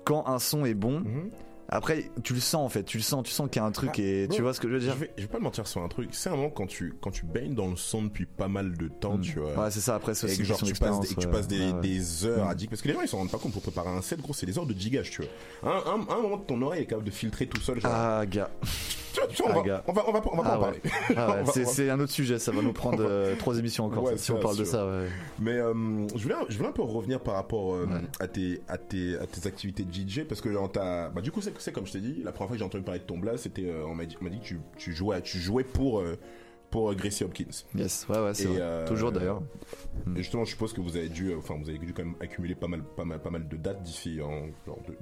quand 0.05 0.27
un 0.27 0.39
son 0.39 0.63
est 0.65 0.73
bon, 0.73 0.99
Mhm. 1.01 1.29
Après, 1.72 2.11
tu 2.24 2.34
le 2.34 2.39
sens 2.39 2.65
en 2.65 2.69
fait, 2.69 2.84
tu 2.84 2.97
le 2.97 3.03
sens, 3.03 3.24
tu 3.24 3.32
sens 3.32 3.49
qu'il 3.49 3.61
y 3.61 3.63
a 3.63 3.67
un 3.67 3.72
truc 3.72 3.91
Ah, 3.95 4.01
et 4.01 4.28
tu 4.30 4.41
vois 4.41 4.53
ce 4.53 4.59
que 4.59 4.67
je 4.67 4.74
veux 4.74 4.80
Je 4.80 4.86
dire. 4.88 4.95
vais, 4.95 5.11
je 5.17 5.22
vais 5.24 5.28
pas 5.30 5.39
mentir 5.39 5.65
sur 5.67 5.82
un 5.82 5.88
truc. 5.88 6.09
C'est 6.11 6.30
un 6.30 6.36
moment 6.36 6.49
quand 6.49 6.67
tu, 6.67 6.93
quand 7.01 7.11
tu 7.11 7.26
baignes 7.26 7.55
dans 7.55 7.67
le 7.69 7.76
son 7.78 8.03
depuis 8.03 8.26
pas 8.26 8.47
mal 8.49 8.76
de 8.78 8.88
temps, 8.89 9.17
Mm. 9.17 9.22
tu 9.22 9.39
vois. 9.39 9.63
Ouais, 9.65 9.72
c'est 9.72 9.80
ça. 9.80 9.95
Après, 9.95 10.13
c'est 10.13 10.26
aussi 10.28 10.43
genre 10.45 10.57
tu 10.57 10.63
passes, 10.65 10.67
des, 10.67 10.67
d'expérience, 10.67 11.07
que 11.07 11.13
tu 11.22 11.28
ouais. 11.28 11.32
passes 11.34 11.47
des, 11.47 11.59
Ouais, 11.59 11.72
ouais. 11.74 11.82
des 11.82 12.26
heures 12.26 12.47
à 12.47 12.53
Mm. 12.53 12.57
dire 12.57 12.69
parce 12.69 12.82
que 12.82 12.88
les 12.89 12.93
gens 12.93 13.01
ils 13.01 13.07
s'en 13.07 13.17
rendent 13.17 13.32
pas 13.32 13.38
compte 13.38 13.53
pour 13.53 13.61
préparer 13.61 13.89
un 13.89 14.01
set 14.01 14.19
gros 14.22 14.34
c'est 14.34 14.45
des 14.45 14.57
heures 14.57 14.65
de 14.65 14.74
gigage 14.74 15.11
tu 15.11 15.22
vois 15.61 15.72
un, 15.86 15.91
un, 15.91 16.17
un 16.17 16.22
moment 16.22 16.38
ton 16.38 16.61
oreille 16.61 16.84
est 16.84 16.86
capable 16.86 17.05
de 17.05 17.11
filtrer 17.11 17.47
tout 17.47 17.61
seul 17.61 17.80
genre 17.80 17.91
Ah, 17.93 18.26
gars. 18.26 18.49
tu 19.13 19.19
vois, 19.19 19.28
tu 19.28 19.41
vois, 19.43 19.51
on, 19.51 19.53
ah, 19.53 19.57
va, 19.57 19.63
gars. 19.63 19.84
on 19.88 19.93
va 19.93 20.03
on 20.07 20.11
va 20.11 20.22
on 20.32 20.38
va 20.38 20.43
pas 20.43 20.49
Ah, 20.51 20.57
en 20.57 20.61
parler 20.61 20.80
Ah 21.15 21.30
ouais, 21.43 21.65
c'est 21.65 21.89
un 21.89 21.99
autre 21.99 22.11
sujet, 22.11 22.39
ça 22.39 22.51
va 22.51 22.61
nous 22.61 22.74
prendre 22.74 23.01
euh, 23.01 23.36
trois 23.38 23.57
émissions 23.57 23.86
encore 23.86 24.03
Ouais, 24.03 24.17
si 24.17 24.32
on 24.32 24.39
parle 24.39 24.57
de 24.57 24.63
ça. 24.65 24.86
Ouais. 24.86 25.07
mais 25.39 25.53
euh, 25.53 25.74
je 26.15 26.24
voulais 26.24 26.36
je 26.49 26.57
voulais 26.57 26.69
un 26.69 26.74
peu 26.74 26.82
revenir 26.82 27.19
par 27.22 27.36
rapport 27.36 27.76
euh, 27.76 27.88
à 28.19 28.28
tes 28.28 28.61
à 28.67 28.78
tes 28.78 29.17
à 29.17 29.26
tes 29.28 29.47
activités 29.47 29.84
de 29.84 29.91
DJ 29.93 30.24
parce 30.28 30.41
que 30.41 30.51
genre, 30.51 30.72
t'as 30.72 31.09
bah 31.09 31.22
du 31.22 31.32
coup 31.32 31.41
c'est 31.41 31.51
c'est 31.62 31.72
comme 31.72 31.86
je 31.86 31.93
t'ai 31.93 31.99
dit 32.01 32.22
la 32.24 32.32
première 32.32 32.47
fois 32.49 32.55
que 32.55 32.59
j'ai 32.59 32.66
entendu 32.66 32.84
parler 32.84 32.99
de 32.99 33.05
ton 33.05 33.18
blast 33.18 33.43
c'était 33.43 33.66
euh, 33.70 33.86
on 33.86 33.95
m'a 33.95 34.05
dit 34.05 34.18
on 34.20 34.24
m'a 34.24 34.30
dit 34.30 34.39
que 34.39 34.45
tu, 34.45 34.59
tu 34.78 34.93
jouais 34.93 35.22
tu 35.22 35.38
jouais 35.39 35.64
pour 35.64 35.99
euh, 35.99 36.18
pour 36.70 36.89
euh, 36.89 36.95
Gracie 36.95 37.24
Hopkins 37.26 37.45
Yes, 37.76 38.07
ouais, 38.09 38.18
ouais, 38.24 38.34
c'est 38.34 38.47
euh, 38.47 38.88
Toujours 38.88 39.12
d'ailleurs. 39.12 39.41
Mm. 40.05 40.16
Et 40.16 40.24
justement, 40.24 40.45
je 40.45 40.51
suppose 40.51 40.72
que 40.72 40.80
vous 40.80 40.95
avez 40.95 41.09
dû, 41.09 41.36
enfin, 41.36 41.55
vous 41.62 41.68
avez 41.70 41.78
dû 41.78 41.93
quand 41.93 42.05
même 42.05 42.16
accumuler 42.22 42.55
pas 42.55 42.70
mal, 42.70 42.82
pas 42.95 43.03
mal, 43.03 43.22
pas 43.22 43.30
mal 43.30 43.45
de 43.49 43.57
dates 43.57 43.84
d'ici, 43.84 44.16
de- 44.20 44.24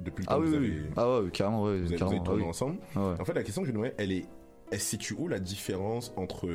depuis 0.00 0.22
le 0.22 0.26
temps 0.26 0.34
Ah 0.34 0.38
que 0.38 0.42
oui, 0.42 0.48
vous 0.48 0.54
avez, 0.56 0.68
oui. 0.68 0.80
Ah 0.96 1.20
ouais, 1.22 1.30
carrément, 1.30 1.62
ouais, 1.62 1.78
vous 1.78 1.86
avez, 1.86 1.96
vous 1.96 2.02
avez 2.02 2.16
tourné 2.24 2.40
ah 2.40 2.42
oui. 2.42 2.42
ensemble. 2.42 2.76
Ah 2.96 3.10
ouais. 3.10 3.20
En 3.20 3.24
fait, 3.24 3.34
la 3.34 3.44
question 3.44 3.62
que 3.62 3.68
je 3.68 3.72
me 3.72 3.76
demandais, 3.76 3.94
elle 3.98 4.10
est, 4.10 4.24
elle 4.72 4.80
se 4.80 4.86
situe 4.86 5.14
où 5.16 5.28
la 5.28 5.38
différence 5.38 6.12
entre 6.16 6.48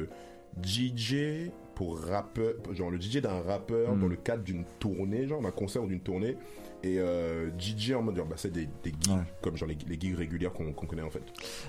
DJ 0.61 1.49
pour 1.75 1.97
rappeur, 1.99 2.53
genre 2.71 2.89
le 2.91 2.99
DJ 2.99 3.17
d'un 3.21 3.41
rappeur 3.41 3.95
Mm. 3.95 3.99
dans 4.01 4.07
le 4.07 4.15
cadre 4.17 4.43
d'une 4.43 4.65
tournée, 4.79 5.27
genre 5.27 5.41
d'un 5.41 5.51
concert 5.51 5.83
ou 5.83 5.87
d'une 5.87 6.01
tournée, 6.01 6.35
et 6.85 6.99
euh, 6.99 7.49
DJ 7.59 7.93
en 7.93 8.01
mode, 8.03 8.15
bah, 8.15 8.35
c'est 8.35 8.51
des, 8.51 8.67
des 8.83 8.91
gigs, 8.91 9.11
Ouais. 9.11 9.23
comme 9.41 9.57
genre 9.57 9.67
les, 9.67 9.77
les 9.87 9.99
gigs 9.99 10.15
régulières 10.15 10.53
qu'on 10.53 10.71
connaît 10.71 11.01
en 11.01 11.09
fait. 11.09 11.23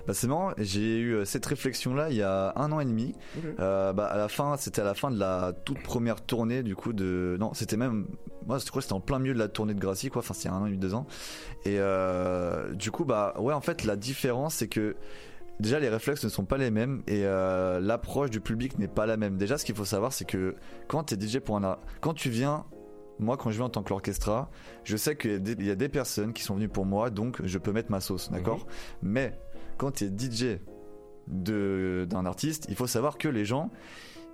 Bah, 0.06 0.12
c'est 0.14 0.26
marrant, 0.26 0.52
j'ai 0.58 0.98
eu 0.98 1.14
euh, 1.14 1.24
cette 1.24 1.46
réflexion-là 1.46 2.10
il 2.10 2.16
y 2.16 2.22
a 2.22 2.52
un 2.56 2.70
an 2.72 2.80
et 2.80 2.84
demi. 2.84 3.14
Euh, 3.58 3.92
bah, 3.92 4.06
à 4.06 4.16
la 4.18 4.28
fin, 4.28 4.56
c'était 4.58 4.82
à 4.82 4.84
la 4.84 4.94
fin 4.94 5.10
de 5.10 5.18
la 5.18 5.52
toute 5.64 5.82
première 5.82 6.20
tournée 6.20 6.62
du 6.62 6.76
coup 6.76 6.92
de. 6.92 7.36
Non, 7.40 7.54
c'était 7.54 7.76
même. 7.76 8.06
Moi, 8.46 8.58
je 8.58 8.66
crois 8.66 8.80
que 8.80 8.84
c'était 8.84 8.92
en 8.94 9.00
plein 9.00 9.18
milieu 9.18 9.34
de 9.34 9.38
la 9.40 9.48
tournée 9.48 9.74
de 9.74 9.80
Gracie, 9.80 10.08
quoi. 10.10 10.20
Enfin, 10.20 10.34
c'est 10.34 10.48
un 10.48 10.54
an 10.54 10.66
et 10.66 10.68
demi, 10.68 10.78
deux 10.78 10.94
ans. 10.94 11.06
Et 11.64 11.78
euh, 11.80 12.72
du 12.74 12.90
coup, 12.92 13.04
bah, 13.04 13.34
ouais, 13.38 13.52
en 13.54 13.60
fait, 13.60 13.84
la 13.84 13.96
différence, 13.96 14.56
c'est 14.56 14.68
que. 14.68 14.96
Déjà, 15.58 15.80
les 15.80 15.88
réflexes 15.88 16.22
ne 16.22 16.28
sont 16.28 16.44
pas 16.44 16.58
les 16.58 16.70
mêmes 16.70 17.02
et 17.06 17.22
euh, 17.24 17.80
l'approche 17.80 18.28
du 18.28 18.42
public 18.42 18.78
n'est 18.78 18.88
pas 18.88 19.06
la 19.06 19.16
même. 19.16 19.38
Déjà, 19.38 19.56
ce 19.56 19.64
qu'il 19.64 19.74
faut 19.74 19.86
savoir, 19.86 20.12
c'est 20.12 20.26
que 20.26 20.54
quand 20.86 21.04
tu 21.04 21.14
es 21.14 21.18
DJ 21.18 21.38
pour 21.38 21.56
un. 21.56 21.78
Quand 22.02 22.12
tu 22.12 22.28
viens. 22.28 22.66
Moi, 23.18 23.36
quand 23.36 23.50
je 23.50 23.56
viens 23.56 23.66
en 23.66 23.70
tant 23.70 23.82
que 23.82 23.90
l'orchestra, 23.90 24.50
je 24.84 24.96
sais 24.96 25.16
qu'il 25.16 25.30
y, 25.32 25.34
a 25.34 25.38
des- 25.38 25.52
il 25.52 25.64
y 25.66 25.70
a 25.70 25.74
des 25.74 25.88
personnes 25.88 26.32
qui 26.32 26.42
sont 26.42 26.54
venues 26.54 26.68
pour 26.68 26.84
moi, 26.84 27.10
donc 27.10 27.40
je 27.44 27.58
peux 27.58 27.72
mettre 27.72 27.90
ma 27.90 28.00
sauce, 28.00 28.30
d'accord 28.30 28.66
Mais 29.02 29.38
quand 29.78 29.90
tu 29.92 30.04
es 30.04 30.08
DJ 30.08 30.58
d'un 31.28 32.26
artiste, 32.26 32.66
il 32.68 32.76
faut 32.76 32.86
savoir 32.86 33.18
que 33.18 33.28
les 33.28 33.44
gens 33.44 33.70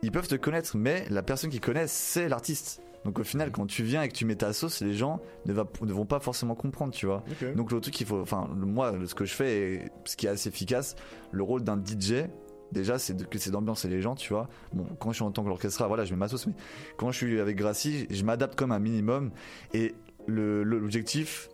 ils 0.02 0.10
peuvent 0.10 0.26
te 0.28 0.34
connaître, 0.34 0.76
mais 0.76 1.06
la 1.10 1.22
personne 1.22 1.48
qui 1.50 1.60
connaît 1.60 1.86
c'est 1.86 2.28
l'artiste. 2.28 2.82
Donc 3.04 3.18
au 3.18 3.24
final, 3.24 3.50
quand 3.52 3.66
tu 3.66 3.82
viens 3.82 4.02
et 4.02 4.08
que 4.08 4.14
tu 4.14 4.24
mets 4.24 4.34
ta 4.36 4.52
sauce, 4.52 4.80
les 4.80 4.94
gens 4.94 5.20
ne, 5.46 5.52
va- 5.52 5.66
ne 5.80 5.92
vont 5.92 6.06
pas 6.06 6.20
forcément 6.20 6.54
comprendre, 6.54 6.92
tu 6.92 7.06
vois. 7.06 7.22
Donc 7.54 7.70
le 7.72 7.80
truc 7.80 7.94
qu'il 7.94 8.06
faut, 8.06 8.20
enfin 8.20 8.48
moi, 8.56 8.92
ce 9.06 9.14
que 9.14 9.24
je 9.24 9.34
fais, 9.34 9.60
et 9.74 9.82
ce 10.04 10.16
qui 10.16 10.26
est 10.26 10.30
assez 10.30 10.48
efficace, 10.48 10.94
le 11.32 11.42
rôle 11.42 11.62
d'un 11.62 11.76
DJ. 11.76 12.26
Déjà, 12.72 12.98
c'est 12.98 13.14
de- 13.14 13.24
que 13.24 13.38
c'est 13.38 13.50
d'ambiancer 13.50 13.88
les 13.88 14.00
gens, 14.00 14.14
tu 14.14 14.32
vois. 14.32 14.48
Bon, 14.72 14.86
quand 14.98 15.10
je 15.10 15.16
suis 15.16 15.24
en 15.24 15.30
tant 15.30 15.42
que 15.44 15.48
l'orchestra, 15.48 15.86
voilà, 15.88 16.04
je 16.04 16.12
mets 16.12 16.18
ma 16.18 16.28
sauce, 16.28 16.46
mais 16.46 16.54
quand 16.96 17.10
je 17.12 17.16
suis 17.18 17.38
avec 17.40 17.56
Gracie, 17.56 18.06
je 18.10 18.24
m'adapte 18.24 18.56
comme 18.56 18.72
un 18.72 18.78
minimum. 18.78 19.30
Et 19.74 19.94
le- 20.26 20.62
le- 20.64 20.78
l'objectif, 20.78 21.48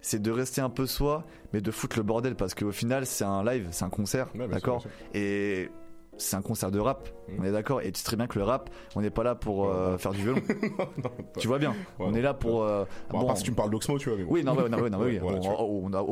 c'est 0.00 0.22
de 0.22 0.30
rester 0.30 0.60
un 0.60 0.70
peu 0.70 0.86
soi, 0.86 1.24
mais 1.52 1.60
de 1.60 1.70
foutre 1.70 1.96
le 1.98 2.02
bordel, 2.04 2.36
parce 2.36 2.54
qu'au 2.54 2.70
final, 2.72 3.04
c'est 3.04 3.24
un 3.24 3.44
live, 3.44 3.68
c'est 3.72 3.84
un 3.84 3.90
concert, 3.90 4.28
Ouais, 4.34 4.46
d'accord. 4.48 4.84
Et 5.12 5.68
c'est 6.16 6.36
un 6.36 6.42
concert 6.42 6.70
de 6.70 6.78
rap, 6.78 7.08
Mhm. 7.28 7.36
on 7.40 7.44
est 7.44 7.52
d'accord 7.52 7.80
Et 7.80 7.90
tu 7.92 7.98
sais 7.98 8.04
très 8.04 8.16
bien 8.16 8.26
que 8.26 8.38
le 8.38 8.44
rap, 8.44 8.70
on 8.94 9.00
n'est 9.00 9.10
pas 9.10 9.22
là 9.24 9.34
pour 9.34 9.68
euh, 9.68 9.98
faire 9.98 10.12
du 10.12 10.22
violon. 10.22 10.40
Non, 11.04 11.10
tu 11.38 11.48
vois 11.48 11.58
bien 11.58 11.70
Ouais, 11.70 12.06
On 12.06 12.10
non. 12.10 12.16
est 12.16 12.22
là 12.22 12.34
pour. 12.34 12.62
euh, 12.62 12.84
Bon, 13.10 13.24
part 13.26 13.36
si 13.36 13.42
tu 13.44 13.50
me 13.50 13.56
parles 13.56 13.70
d'Oxmo, 13.70 13.98
tu 13.98 14.08
vois. 14.10 14.18
Mais 14.18 14.24
bon. 14.24 14.32
oui, 14.32 14.44
non, 14.44 14.54
ouais, 14.54 14.68
non, 14.68 14.78
ouais, 14.80 14.90
non, 14.90 14.98
oui, 15.02 15.18
Voilà, 15.18 15.38
on 15.58 15.92
a- 15.92 16.02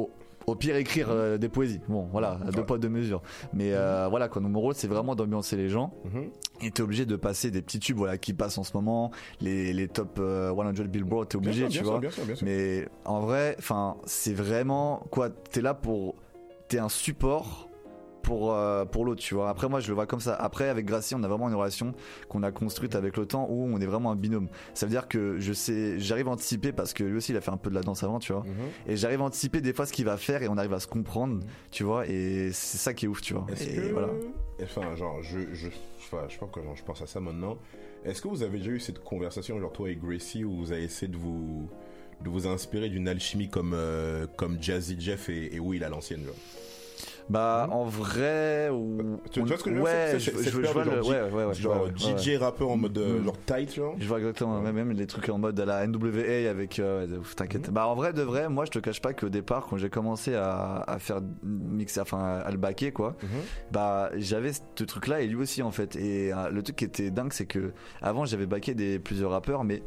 au 0.48 0.54
pire 0.54 0.76
écrire 0.76 1.08
euh, 1.10 1.38
des 1.38 1.48
poésies. 1.48 1.80
Bon, 1.88 2.08
voilà, 2.12 2.38
deux 2.52 2.60
Ouais. 2.60 2.66
poids 2.66 2.78
deux 2.78 2.88
mesures. 2.88 3.22
Mais 3.52 3.72
euh, 3.74 4.08
voilà, 4.08 4.28
quoi. 4.28 4.40
Donc, 4.42 4.50
mon 4.52 4.60
rôle, 4.60 4.74
c'est 4.74 4.88
vraiment 4.88 5.14
d'ambiancer 5.14 5.56
les 5.56 5.68
gens. 5.68 5.92
Mhm. 6.04 6.30
Et 6.62 6.70
t'es 6.70 6.82
obligé 6.82 7.06
de 7.06 7.16
passer 7.16 7.50
des 7.50 7.62
petits 7.62 7.78
tubes, 7.78 7.96
voilà, 7.96 8.18
qui 8.18 8.32
passent 8.32 8.58
en 8.58 8.64
ce 8.64 8.72
moment, 8.74 9.10
les, 9.40 9.72
les 9.72 9.88
top 9.88 10.18
euh, 10.18 10.52
100 10.54 10.84
Billboard. 10.86 11.28
T'es 11.28 11.36
obligé, 11.36 11.68
sûr, 11.68 11.68
tu 11.70 11.72
bien 11.78 11.82
sûr, 11.82 11.90
vois. 11.90 12.00
bien 12.00 12.10
sûr, 12.10 12.24
bien 12.24 12.34
sûr. 12.34 12.46
Mais 12.46 12.88
en 13.04 13.20
vrai, 13.20 13.54
enfin, 13.58 13.96
c'est 14.04 14.32
vraiment 14.34 15.06
quoi. 15.10 15.30
T'es 15.30 15.60
là 15.60 15.74
pour, 15.74 16.14
t'es 16.68 16.78
un 16.78 16.88
support 16.88 17.67
pour 18.28 18.52
euh, 18.52 18.84
pour 18.84 19.06
l'autre, 19.06 19.22
tu 19.22 19.34
vois. 19.34 19.48
Après, 19.48 19.68
moi, 19.70 19.80
je 19.80 19.88
le 19.88 19.94
vois 19.94 20.06
comme 20.06 20.20
ça. 20.20 20.34
Après, 20.34 20.68
avec 20.68 20.84
Gracie, 20.84 21.14
on 21.14 21.22
a 21.22 21.28
vraiment 21.28 21.48
une 21.48 21.54
relation 21.54 21.94
qu'on 22.28 22.42
a 22.42 22.52
construite 22.52 22.94
avec 22.94 23.16
le 23.16 23.24
temps 23.24 23.46
où 23.48 23.64
on 23.64 23.80
est 23.80 23.86
vraiment 23.86 24.10
un 24.12 24.16
binôme. 24.16 24.48
Ça 24.74 24.84
veut 24.84 24.90
dire 24.90 25.08
que 25.08 25.38
je 25.38 25.52
sais, 25.54 25.98
j'arrive 25.98 26.28
à 26.28 26.32
anticiper 26.32 26.72
parce 26.72 26.92
que 26.92 27.04
lui 27.04 27.16
aussi, 27.16 27.32
il 27.32 27.38
a 27.38 27.40
fait 27.40 27.50
un 27.50 27.56
peu 27.56 27.70
de 27.70 27.74
la 27.74 27.80
danse 27.80 28.02
avant, 28.02 28.18
tu 28.18 28.34
vois. 28.34 28.42
Mhm. 28.42 28.52
Et 28.86 28.96
j'arrive 28.98 29.22
à 29.22 29.24
anticiper 29.24 29.62
des 29.62 29.72
fois 29.72 29.86
ce 29.86 29.94
qu'il 29.94 30.04
va 30.04 30.18
faire 30.18 30.42
et 30.42 30.48
on 30.48 30.58
arrive 30.58 30.74
à 30.74 30.80
se 30.80 30.86
comprendre, 30.86 31.40
tu 31.70 31.84
vois. 31.84 32.06
Et 32.06 32.50
c'est 32.52 32.76
ça 32.76 32.92
qui 32.92 33.06
est 33.06 33.08
ouf, 33.08 33.22
tu 33.22 33.32
vois. 33.32 33.46
Et 33.60 33.76
que, 33.76 33.92
voilà. 33.92 34.10
enfin, 34.62 34.94
genre, 34.94 35.22
je, 35.22 35.38
je, 35.54 35.68
enfin, 35.98 36.26
je 36.28 36.36
pourquoi 36.36 36.62
genre, 36.62 36.76
je 36.76 36.84
pense 36.84 37.00
à 37.00 37.06
ça 37.06 37.20
maintenant. 37.20 37.56
Est-ce 38.04 38.20
que 38.20 38.28
vous 38.28 38.42
avez 38.42 38.58
déjà 38.58 38.72
eu 38.72 38.80
cette 38.80 39.02
conversation, 39.02 39.58
genre 39.58 39.72
toi 39.72 39.88
et 39.88 39.96
Gracie, 39.96 40.44
où 40.44 40.54
vous 40.54 40.72
avez 40.72 40.84
essayé 40.84 41.10
de 41.10 41.16
vous, 41.16 41.66
de 42.22 42.28
vous 42.28 42.46
inspirer 42.46 42.90
d'une 42.90 43.08
alchimie 43.08 43.48
comme, 43.48 43.72
euh, 43.74 44.26
comme 44.36 44.62
Jazzy 44.62 44.96
Jeff 45.00 45.30
et, 45.30 45.54
et 45.54 45.60
Will 45.60 45.82
à 45.82 45.88
l'ancienne, 45.88 46.24
genre? 46.24 46.34
Bah, 47.30 47.68
en 47.70 47.84
vrai, 47.84 48.70
ou. 48.70 49.18
Tu, 49.30 49.40
tu 49.42 49.46
vois 49.46 49.56
ce 49.58 49.62
que 49.64 49.70
je 49.70 49.74
veux 49.76 49.82
dire 49.82 49.84
Ouais, 49.84 50.18
C'est- 50.18 50.50
je, 50.50 50.72
vois 50.72 50.84
de 50.84 50.90
le. 50.90 50.96
genre 51.02 51.10
Ouais, 51.10 51.22
ouais, 51.30 51.44
ouais. 51.44 51.54
Genre 51.54 51.88
DJ 51.96 52.28
ouais. 52.28 52.36
rappeur 52.38 52.70
en 52.70 52.76
mode 52.76 52.96
euh, 52.96 53.20
Mm. 53.20 53.24
genre 53.24 53.36
tight, 53.46 53.74
genre. 53.74 53.94
Je 53.98 54.08
vois 54.08 54.18
exactement, 54.18 54.60
même, 54.60 54.74
même 54.74 54.92
les 54.92 55.06
trucs 55.06 55.28
en 55.28 55.38
mode 55.38 55.58
à 55.60 55.64
la 55.66 55.86
NWA 55.86 56.48
avec. 56.50 56.78
euh, 56.78 57.06
T'inquiète. 57.36 57.70
Bah, 57.70 57.86
en 57.86 57.94
vrai, 57.94 58.12
de 58.12 58.22
vrai, 58.22 58.48
moi, 58.48 58.64
je 58.64 58.70
te 58.70 58.78
cache 58.78 59.00
pas 59.02 59.12
qu'au 59.12 59.28
départ, 59.28 59.66
quand 59.68 59.76
j'ai 59.76 59.90
commencé 59.90 60.34
à, 60.34 60.76
à 60.86 60.98
faire 60.98 61.20
mixer, 61.42 62.00
enfin, 62.00 62.40
à 62.44 62.50
le 62.50 62.56
baquer, 62.56 62.92
quoi, 62.92 63.14
Mhm. 63.22 63.28
bah, 63.72 64.10
j'avais 64.16 64.52
ce 64.52 64.84
truc-là 64.84 65.20
et 65.20 65.26
lui 65.26 65.36
aussi, 65.36 65.62
en 65.62 65.70
fait. 65.70 65.96
Et 65.96 66.32
euh, 66.32 66.48
le 66.50 66.62
truc 66.62 66.76
qui 66.76 66.84
était 66.84 67.10
dingue, 67.10 67.32
c'est 67.32 67.46
que 67.46 67.72
avant, 68.00 68.24
j'avais 68.24 68.46
baqué 68.46 68.74
des, 68.74 68.98
plusieurs 68.98 69.30
rappeurs, 69.32 69.64
mais. 69.64 69.82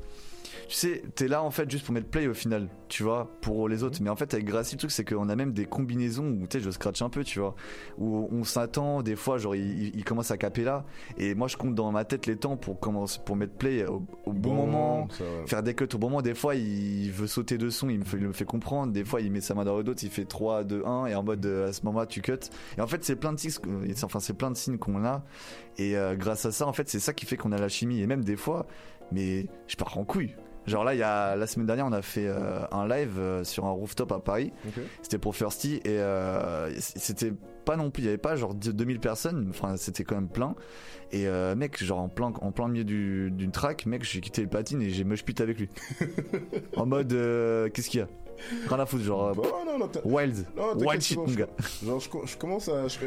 Tu 0.67 0.75
sais, 0.75 1.03
t'es 1.15 1.27
là 1.27 1.43
en 1.43 1.51
fait 1.51 1.69
juste 1.69 1.85
pour 1.85 1.93
mettre 1.93 2.07
play 2.07 2.27
au 2.27 2.33
final, 2.33 2.69
tu 2.87 3.03
vois, 3.03 3.31
pour 3.41 3.67
les 3.67 3.83
autres. 3.83 3.99
Mais 4.01 4.09
en 4.09 4.15
fait, 4.15 4.33
avec 4.33 4.45
Gracie, 4.45 4.75
le 4.75 4.79
truc, 4.79 4.91
c'est 4.91 5.05
qu'on 5.05 5.29
a 5.29 5.35
même 5.35 5.53
des 5.53 5.65
combinaisons 5.65 6.25
où, 6.25 6.47
tu 6.47 6.57
sais, 6.57 6.63
je 6.63 6.69
scratch 6.71 7.01
un 7.01 7.09
peu, 7.09 7.23
tu 7.23 7.39
vois, 7.39 7.55
où 7.97 8.27
on 8.31 8.43
s'attend, 8.43 9.01
des 9.01 9.15
fois, 9.15 9.37
genre, 9.37 9.55
il, 9.55 10.03
commence 10.03 10.31
à 10.31 10.37
caper 10.37 10.63
là. 10.63 10.85
Et 11.17 11.35
moi, 11.35 11.47
je 11.47 11.57
compte 11.57 11.75
dans 11.75 11.91
ma 11.91 12.05
tête 12.05 12.25
les 12.25 12.35
temps 12.35 12.57
pour 12.57 12.79
commencer, 12.79 13.19
pour 13.25 13.35
mettre 13.35 13.53
play 13.53 13.85
au, 13.85 14.03
au 14.25 14.33
bon, 14.33 14.53
moment, 14.53 15.07
faire 15.45 15.63
des 15.63 15.73
cuts 15.73 15.87
au 15.93 15.97
bon 15.97 16.09
moment. 16.09 16.21
Des 16.21 16.35
fois, 16.35 16.55
il 16.55 17.11
veut 17.11 17.27
sauter 17.27 17.57
de 17.57 17.69
son, 17.69 17.89
il 17.89 17.99
me 17.99 18.05
fait, 18.05 18.17
il 18.17 18.27
me 18.27 18.33
fait 18.33 18.45
comprendre. 18.45 18.91
Des 18.91 19.05
fois, 19.05 19.21
il 19.21 19.31
met 19.31 19.41
sa 19.41 19.53
main 19.53 19.63
dans 19.63 19.77
le 19.77 19.83
dos, 19.83 19.93
il 19.93 20.09
fait 20.09 20.25
3, 20.25 20.63
2, 20.63 20.83
1, 20.85 21.05
et 21.07 21.15
en 21.15 21.23
mode, 21.23 21.45
euh, 21.45 21.69
à 21.69 21.73
ce 21.73 21.85
moment-là, 21.85 22.05
tu 22.05 22.21
cut. 22.21 22.33
Et 22.77 22.81
en 22.81 22.87
fait, 22.87 23.03
c'est 23.03 23.15
plein 23.15 23.33
de 23.33 23.39
signes, 23.39 23.53
enfin, 24.03 24.19
c'est 24.19 24.33
plein 24.33 24.51
de 24.51 24.57
signes 24.57 24.77
qu'on 24.77 25.05
a. 25.05 25.23
Et 25.77 25.97
euh, 25.97 26.15
grâce 26.15 26.45
à 26.45 26.51
ça, 26.51 26.67
en 26.67 26.73
fait, 26.73 26.89
c'est 26.89 26.99
ça 26.99 27.13
qui 27.13 27.25
fait 27.25 27.37
qu'on 27.37 27.51
a 27.51 27.57
la 27.57 27.69
chimie. 27.69 28.01
Et 28.01 28.07
même 28.07 28.23
des 28.23 28.35
fois, 28.35 28.67
mais 29.11 29.47
je 29.67 29.75
pars 29.75 29.97
en 29.97 30.03
couille. 30.03 30.35
Genre 30.67 30.83
là, 30.83 30.93
il 30.93 30.99
y 30.99 31.03
a 31.03 31.35
la 31.35 31.47
semaine 31.47 31.65
dernière, 31.65 31.85
on 31.87 31.91
a 31.91 32.01
fait 32.03 32.27
euh, 32.27 32.59
un 32.71 32.87
live 32.87 33.17
euh, 33.17 33.43
sur 33.43 33.65
un 33.65 33.71
rooftop 33.71 34.11
à 34.11 34.19
Paris. 34.19 34.53
C'était 35.01 35.17
pour 35.17 35.35
Firsty 35.35 35.77
et 35.83 35.99
euh, 35.99 36.71
c'était 36.79 37.33
pas 37.65 37.75
non 37.77 37.89
plus, 37.91 38.03
il 38.03 38.05
y 38.05 38.09
avait 38.09 38.17
pas 38.17 38.35
genre 38.35 38.53
2000 38.53 38.99
personnes, 38.99 39.47
enfin 39.49 39.75
c'était 39.77 40.03
quand 40.03 40.15
même 40.15 40.29
plein. 40.29 40.55
Et 41.11 41.27
euh, 41.27 41.55
mec, 41.55 41.83
genre 41.83 41.99
en 41.99 42.09
plein, 42.09 42.31
en 42.41 42.51
plein 42.51 42.67
milieu 42.67 42.83
du- 42.83 43.31
d'une 43.31 43.51
track, 43.51 43.85
mec, 43.85 44.03
j'ai 44.03 44.21
quitté 44.21 44.41
le 44.43 44.47
platine 44.49 44.81
et 44.81 44.89
j'ai 44.89 45.03
me 45.03 45.15
pute 45.15 45.41
avec 45.41 45.59
lui. 45.59 45.69
en 46.77 46.85
mode, 46.85 47.13
euh, 47.13 47.69
qu'est-ce 47.69 47.89
qu'il 47.89 47.99
y 47.99 48.03
a? 48.03 48.07
Rien 48.67 48.79
à 48.79 48.85
foutre, 48.85 49.03
genre 49.03 49.35
Bah, 49.35 49.43
non, 49.65 49.77
non, 49.79 49.89
wild, 50.03 50.45
non, 50.55 50.75
wild 50.77 51.01
shit, 51.01 51.17
mon 51.17 51.25
gars. 51.25 51.47
Genre, 51.83 51.99
je, 51.99 52.09
co- 52.09 52.25
je 52.25 52.35
commence 52.37 52.67
à, 52.69 52.87
je, 52.87 52.97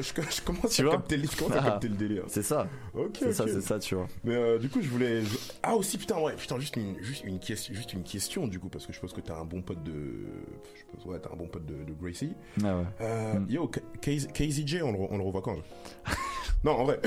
commence 0.45 0.71
Tu 0.71 0.87
à 0.89 0.91
capter, 0.93 1.17
le- 1.17 1.29
je 1.31 1.37
commence 1.37 1.57
à 1.57 1.61
Ah. 1.61 1.71
capter 1.73 1.89
le 1.89 1.97
délire. 1.97 2.25
C'est 2.29 2.43
ça, 2.43 2.67
Ok, 2.95 3.17
c'est 3.19 3.33
ça, 3.33 3.45
c'est 3.47 3.61
ça, 3.61 3.79
tu 3.79 3.95
vois. 3.95 4.07
Mais 4.25 4.35
euh, 4.35 4.59
du 4.59 4.69
coup, 4.69 4.81
je 4.83 4.89
voulais. 4.89 5.23
Ah 5.63 5.75
aussi, 5.77 5.99
putain, 5.99 6.19
ouais, 6.21 6.35
putain, 6.37 6.59
juste 6.59 6.77
une, 6.77 6.97
juste 7.03 7.25
une 7.25 7.39
question, 7.39 7.75
juste 7.75 7.93
une 7.93 8.03
question 8.03 8.47
du 8.47 8.59
coup, 8.61 8.69
parce 8.69 8.87
que 8.87 8.93
je 8.93 9.01
pense 9.01 9.13
que 9.13 9.21
t'as 9.21 9.37
un 9.39 9.45
bon 9.45 9.63
pote 9.63 9.83
de, 9.83 9.93
je 9.93 10.83
pense, 10.97 11.05
ouais, 11.07 11.19
t'as 11.21 11.33
un 11.33 11.37
bon 11.37 11.47
pote 11.49 11.67
de, 11.67 11.75
de 11.85 11.93
Gracie. 12.01 12.35
Ah 12.65 12.79
ouais. 12.79 12.85
Euh, 13.01 13.35
Mm. 13.35 13.47
Yo, 13.51 13.71
KZJ, 14.01 14.83
on 14.83 14.93
le, 14.93 14.99
on 15.11 15.17
le 15.19 15.25
revoit 15.25 15.43
quand 15.43 15.57
je- 15.57 16.13
Non, 16.65 16.73
en 16.73 16.85
vrai. 16.85 17.01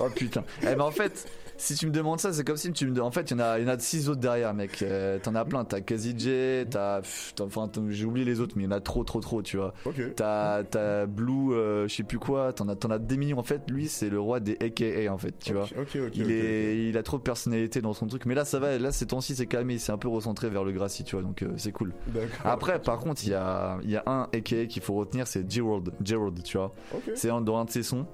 Oh 0.00 0.08
putain. 0.14 0.44
Eh 0.62 0.74
ben 0.74 0.80
en 0.80 0.90
fait, 0.90 1.28
si 1.60 1.74
tu 1.74 1.86
me 1.86 1.92
demandes 1.92 2.20
ça, 2.20 2.32
c'est 2.32 2.42
comme 2.42 2.56
si 2.56 2.72
tu 2.72 2.86
me. 2.86 3.02
En 3.02 3.10
fait, 3.10 3.30
il 3.30 3.34
y 3.34 3.36
en 3.36 3.40
a, 3.40 3.58
il 3.58 3.66
y 3.66 3.70
en 3.70 3.72
a 3.74 3.78
six 3.78 4.08
autres 4.08 4.20
derrière, 4.20 4.54
mec. 4.54 4.82
Euh, 4.82 5.18
T'en 5.18 5.34
as 5.34 5.44
plein. 5.44 5.64
T'as 5.64 5.80
KZJ, 5.82 6.70
t'as. 6.70 7.00
Enfin, 7.40 7.70
j'ai 7.90 8.06
oublié 8.06 8.24
les 8.24 8.40
autres, 8.40 8.54
mais 8.56 8.62
il 8.62 8.66
y 8.66 8.68
en 8.68 8.76
a 8.76 8.80
trop, 8.80 9.04
trop, 9.04 9.20
trop, 9.20 9.42
tu 9.42 9.58
vois. 9.58 9.74
Ok. 9.84 10.14
T'as, 10.16 10.64
t'as 10.64 11.04
Blue, 11.04 11.52
euh, 11.52 11.86
je 11.86 11.94
sais 11.94 12.02
plus 12.02 12.18
quoi. 12.18 12.54
T'en 12.54 12.66
as, 12.68 12.76
t'en 12.76 12.90
as 12.90 12.98
des 12.98 13.18
millions. 13.18 13.38
En 13.38 13.42
fait, 13.42 13.60
lui, 13.70 13.88
c'est 13.88 14.08
le 14.08 14.18
roi 14.18 14.40
des 14.40 14.56
AKA, 14.60 15.12
en 15.12 15.18
fait, 15.18 15.34
tu 15.38 15.52
vois. 15.52 15.64
Ok, 15.64 15.76
ok, 15.82 15.98
ok. 16.06 16.16
Il 16.16 16.30
est, 16.30 16.88
il 16.88 16.96
a 16.96 17.02
trop 17.02 17.18
de 17.18 17.22
personnalité 17.22 17.82
dans 17.82 17.92
son 17.92 18.06
truc. 18.06 18.24
Mais 18.24 18.34
là, 18.34 18.46
ça 18.46 18.58
va. 18.58 18.78
Là, 18.78 18.90
ces 18.90 19.06
temps-ci, 19.06 19.36
c'est 19.36 19.46
calmé. 19.46 19.76
C'est 19.76 19.92
un 19.92 19.98
peu 19.98 20.08
recentré 20.08 20.48
vers 20.48 20.64
le 20.64 20.72
Gracie, 20.72 21.04
tu 21.04 21.14
vois. 21.14 21.22
Donc, 21.22 21.42
euh, 21.42 21.50
c'est 21.58 21.72
cool. 21.72 21.92
D'accord. 22.06 22.28
Après, 22.44 22.80
par 22.80 22.98
contre, 22.98 23.22
il 23.24 23.30
y 23.30 23.34
a, 23.34 23.78
il 23.82 23.90
y 23.90 23.96
a 23.96 24.02
un 24.06 24.28
AKA 24.32 24.64
qu'il 24.66 24.80
faut 24.82 24.94
retenir, 24.94 25.26
c'est 25.26 25.50
Gerald. 25.50 25.92
Gerald, 26.02 26.42
tu 26.42 26.56
vois. 26.56 26.72
C'est 27.14 27.28
un, 27.28 27.42
dans 27.42 27.58
un 27.58 27.66
de 27.66 27.70
ses 27.70 27.82
sons. 27.82 28.06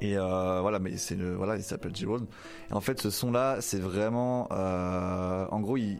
Et 0.00 0.16
euh, 0.16 0.60
voilà, 0.60 0.78
mais 0.78 0.96
c'est 0.96 1.16
le, 1.16 1.34
voilà, 1.34 1.56
il 1.56 1.62
s'appelle 1.62 1.94
Gerald. 1.94 2.26
Et 2.70 2.74
en 2.74 2.80
fait, 2.80 3.00
ce 3.00 3.10
son-là, 3.10 3.58
c'est 3.60 3.80
vraiment, 3.80 4.48
euh, 4.52 5.46
en 5.50 5.60
gros, 5.60 5.76
il, 5.76 5.98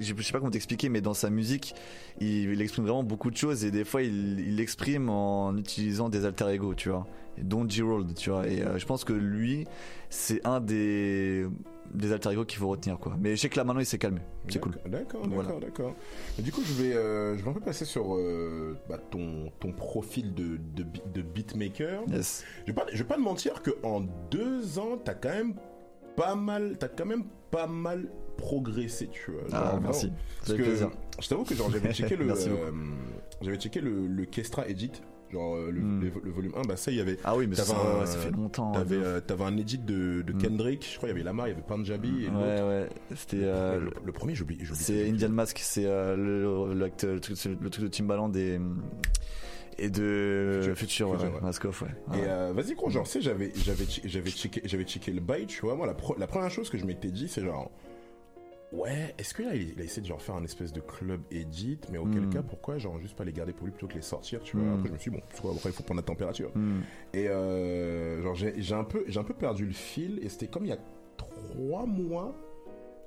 je 0.00 0.22
sais 0.22 0.32
pas 0.32 0.38
comment 0.38 0.50
t'expliquer, 0.50 0.88
mais 0.88 1.00
dans 1.00 1.14
sa 1.14 1.30
musique, 1.30 1.74
il, 2.20 2.60
exprime 2.60 2.84
vraiment 2.84 3.02
beaucoup 3.02 3.30
de 3.30 3.36
choses 3.36 3.64
et 3.64 3.70
des 3.70 3.84
fois, 3.84 4.02
il 4.02 4.56
l'exprime 4.56 5.08
en 5.08 5.56
utilisant 5.56 6.08
des 6.08 6.24
alter 6.24 6.48
ego, 6.50 6.74
tu 6.74 6.90
vois, 6.90 7.06
dont 7.38 7.68
Gerald, 7.68 8.14
tu 8.14 8.30
vois. 8.30 8.46
Et 8.46 8.62
euh, 8.62 8.78
je 8.78 8.86
pense 8.86 9.04
que 9.04 9.12
lui, 9.12 9.66
c'est 10.10 10.44
un 10.46 10.60
des 10.60 11.46
des 11.96 12.12
alter 12.12 12.30
ego 12.32 12.44
qu'il 12.44 12.58
faut 12.58 12.68
retenir, 12.68 12.98
quoi. 12.98 13.16
Mais 13.18 13.36
je 13.36 13.40
sais 13.42 13.48
que 13.48 13.56
là 13.56 13.64
maintenant, 13.64 13.80
il 13.80 13.86
s'est 13.86 13.98
calmé. 13.98 14.20
C'est 14.48 14.60
cool. 14.60 14.72
D'accord, 14.86 15.22
D'accord, 15.22 15.26
Voilà. 15.28 15.60
d'accord, 15.60 15.94
Du 16.38 16.52
coup, 16.52 16.62
je 16.64 16.72
vais, 16.74 16.94
euh, 16.94 17.36
je 17.36 17.42
vais 17.42 17.50
un 17.50 17.54
peu 17.54 17.60
passer 17.60 17.84
sur 17.84 18.14
euh, 18.14 18.76
bah, 18.88 18.98
ton, 19.10 19.50
ton 19.60 19.72
profil 19.72 20.34
de, 20.34 20.58
de, 20.74 20.86
de 21.14 21.22
beatmaker. 21.22 22.02
Yes. 22.08 22.44
Je 22.66 22.72
vais 22.72 22.74
pas, 22.74 22.86
je 22.92 22.98
vais 22.98 23.08
pas 23.08 23.16
te 23.16 23.20
mentir 23.20 23.62
que 23.62 23.70
en 23.82 24.02
deux 24.30 24.78
ans, 24.78 24.98
t'as 25.02 25.14
quand 25.14 25.30
même 25.30 25.54
pas 26.16 26.34
mal, 26.34 26.76
t'as 26.78 26.88
quand 26.88 27.06
même 27.06 27.24
pas 27.50 27.66
mal 27.66 28.08
progressé, 28.36 29.08
tu 29.08 29.30
vois. 29.32 29.42
Ah, 29.52 29.78
merci. 29.82 30.12
Parce 30.40 30.52
que 30.52 30.62
plaisir. 30.62 30.90
je 31.20 31.28
t'avoue 31.28 31.44
que 31.44 31.54
genre 31.54 31.70
j'avais 31.70 31.92
checké 31.92 32.16
le, 32.16 32.30
euh, 32.30 32.70
j'avais 33.42 33.56
checké 33.58 33.80
le, 33.80 34.06
le 34.06 34.24
Kestra 34.26 34.68
Edit, 34.68 34.92
genre 35.32 35.56
euh, 35.56 35.70
le, 35.70 35.80
Hmm. 35.80 36.00
le- 36.02 36.12
le 36.24 36.30
volume 36.30 36.52
1, 36.56 36.62
bah 36.62 36.76
ça 36.76 36.90
il 36.90 36.96
y 36.96 37.00
avait. 37.00 37.18
Ah 37.24 37.36
oui, 37.36 37.46
mais 37.46 37.56
ça, 37.56 37.74
un- 37.74 38.06
ça 38.06 38.18
fait 38.18 38.30
longtemps. 38.30 38.72
T'avais, 38.72 38.96
ouais. 38.96 39.02
euh, 39.04 39.20
t'avais 39.20 39.44
un 39.44 39.56
edit 39.56 39.78
de, 39.78 40.22
de 40.22 40.32
Hmm. 40.32 40.38
Kendrick, 40.38 40.88
je 40.90 40.96
crois 40.96 41.08
il 41.08 41.12
y 41.12 41.14
avait 41.14 41.24
Lamar, 41.24 41.46
il 41.48 41.50
y 41.50 41.52
avait 41.54 41.62
et 42.24 42.28
l'autre. 42.28 42.38
Ouais, 42.46 42.62
ouais. 42.62 42.88
C'était. 43.16 43.40
euh, 43.42 43.80
le, 43.80 43.90
le 44.04 44.12
premier, 44.12 44.34
j'oublie. 44.34 44.58
C'est. 44.74 45.08
Indian 45.08 45.28
Mask, 45.30 45.58
c'est 45.60 45.86
euh, 45.86 46.16
le, 46.16 46.74
truc, 47.20 47.36
c'est 47.36 47.48
le 47.60 47.70
truc 47.70 47.84
de 47.84 47.88
Timbaland 47.90 48.32
et, 48.34 48.58
et 49.78 49.90
de 49.90 50.60
Future, 50.62 50.76
Future, 50.76 51.10
ouais, 51.10 51.16
Future, 51.18 51.34
ouais. 51.34 51.40
Mask 51.42 51.64
Off, 51.66 51.82
ouais. 51.82 51.88
Et 52.14 52.24
euh, 52.26 52.52
vas-y 52.54 52.74
gros, 52.74 52.88
genre, 52.90 53.04
tu 53.04 53.10
sais, 53.10 53.20
j'avais, 53.20 53.52
j'avais, 53.56 53.84
j'avais 54.04 54.30
checké, 54.30 54.62
j'avais 54.64 54.84
checké 54.84 55.12
le 55.12 55.20
bail, 55.20 55.46
tu 55.46 55.60
vois. 55.62 55.74
Moi, 55.74 55.86
la, 55.86 55.94
pro- 55.94 56.16
la 56.18 56.26
première 56.26 56.50
chose 56.50 56.70
que 56.70 56.78
je 56.78 56.84
m'étais 56.86 57.10
dit, 57.10 57.28
c'est 57.28 57.42
genre, 57.42 57.70
ouais, 58.72 59.14
est-ce 59.18 59.34
que 59.34 59.42
là, 59.42 59.54
il, 59.54 59.80
a 59.80 59.84
essayé 59.84 60.02
de 60.02 60.06
genre 60.06 60.20
faire 60.20 60.34
un 60.34 60.44
espèce 60.44 60.72
de 60.72 60.80
club 60.80 61.20
edit, 61.30 61.78
mais 61.90 61.98
auquel 61.98 62.26
Hmm. 62.26 62.30
cas, 62.30 62.42
pourquoi, 62.42 62.78
genre, 62.78 62.98
juste 62.98 63.16
pas 63.16 63.24
les 63.24 63.32
garder 63.32 63.52
pour 63.52 63.66
lui 63.66 63.72
plutôt 63.72 63.88
que 63.88 63.94
les 63.94 64.02
sortir, 64.02 64.40
tu 64.42 64.56
vois? 64.56 64.66
Hmm. 64.66 64.74
Après, 64.74 64.88
je 64.88 64.92
me 64.94 64.98
suis 64.98 65.10
dit, 65.10 65.16
bon, 65.16 65.22
quoi, 65.40 65.52
après, 65.52 65.70
il 65.70 65.72
faut 65.72 65.82
prendre 65.82 66.00
la 66.00 66.06
température. 66.06 66.50
Hmm. 66.54 66.80
Et 67.14 67.28
euh, 67.28 68.22
genre, 68.22 68.34
j'ai, 68.34 68.54
j'ai 68.60 68.74
un 68.74 68.84
peu, 68.84 69.04
j'ai 69.06 69.18
un 69.20 69.24
peu 69.24 69.34
perdu 69.34 69.66
le 69.66 69.72
fil, 69.72 70.18
et 70.22 70.28
c'était 70.28 70.48
comme 70.48 70.64
il 70.64 70.68
y 70.68 70.72
a 70.72 70.78
trois 71.16 71.86
mois, 71.86 72.34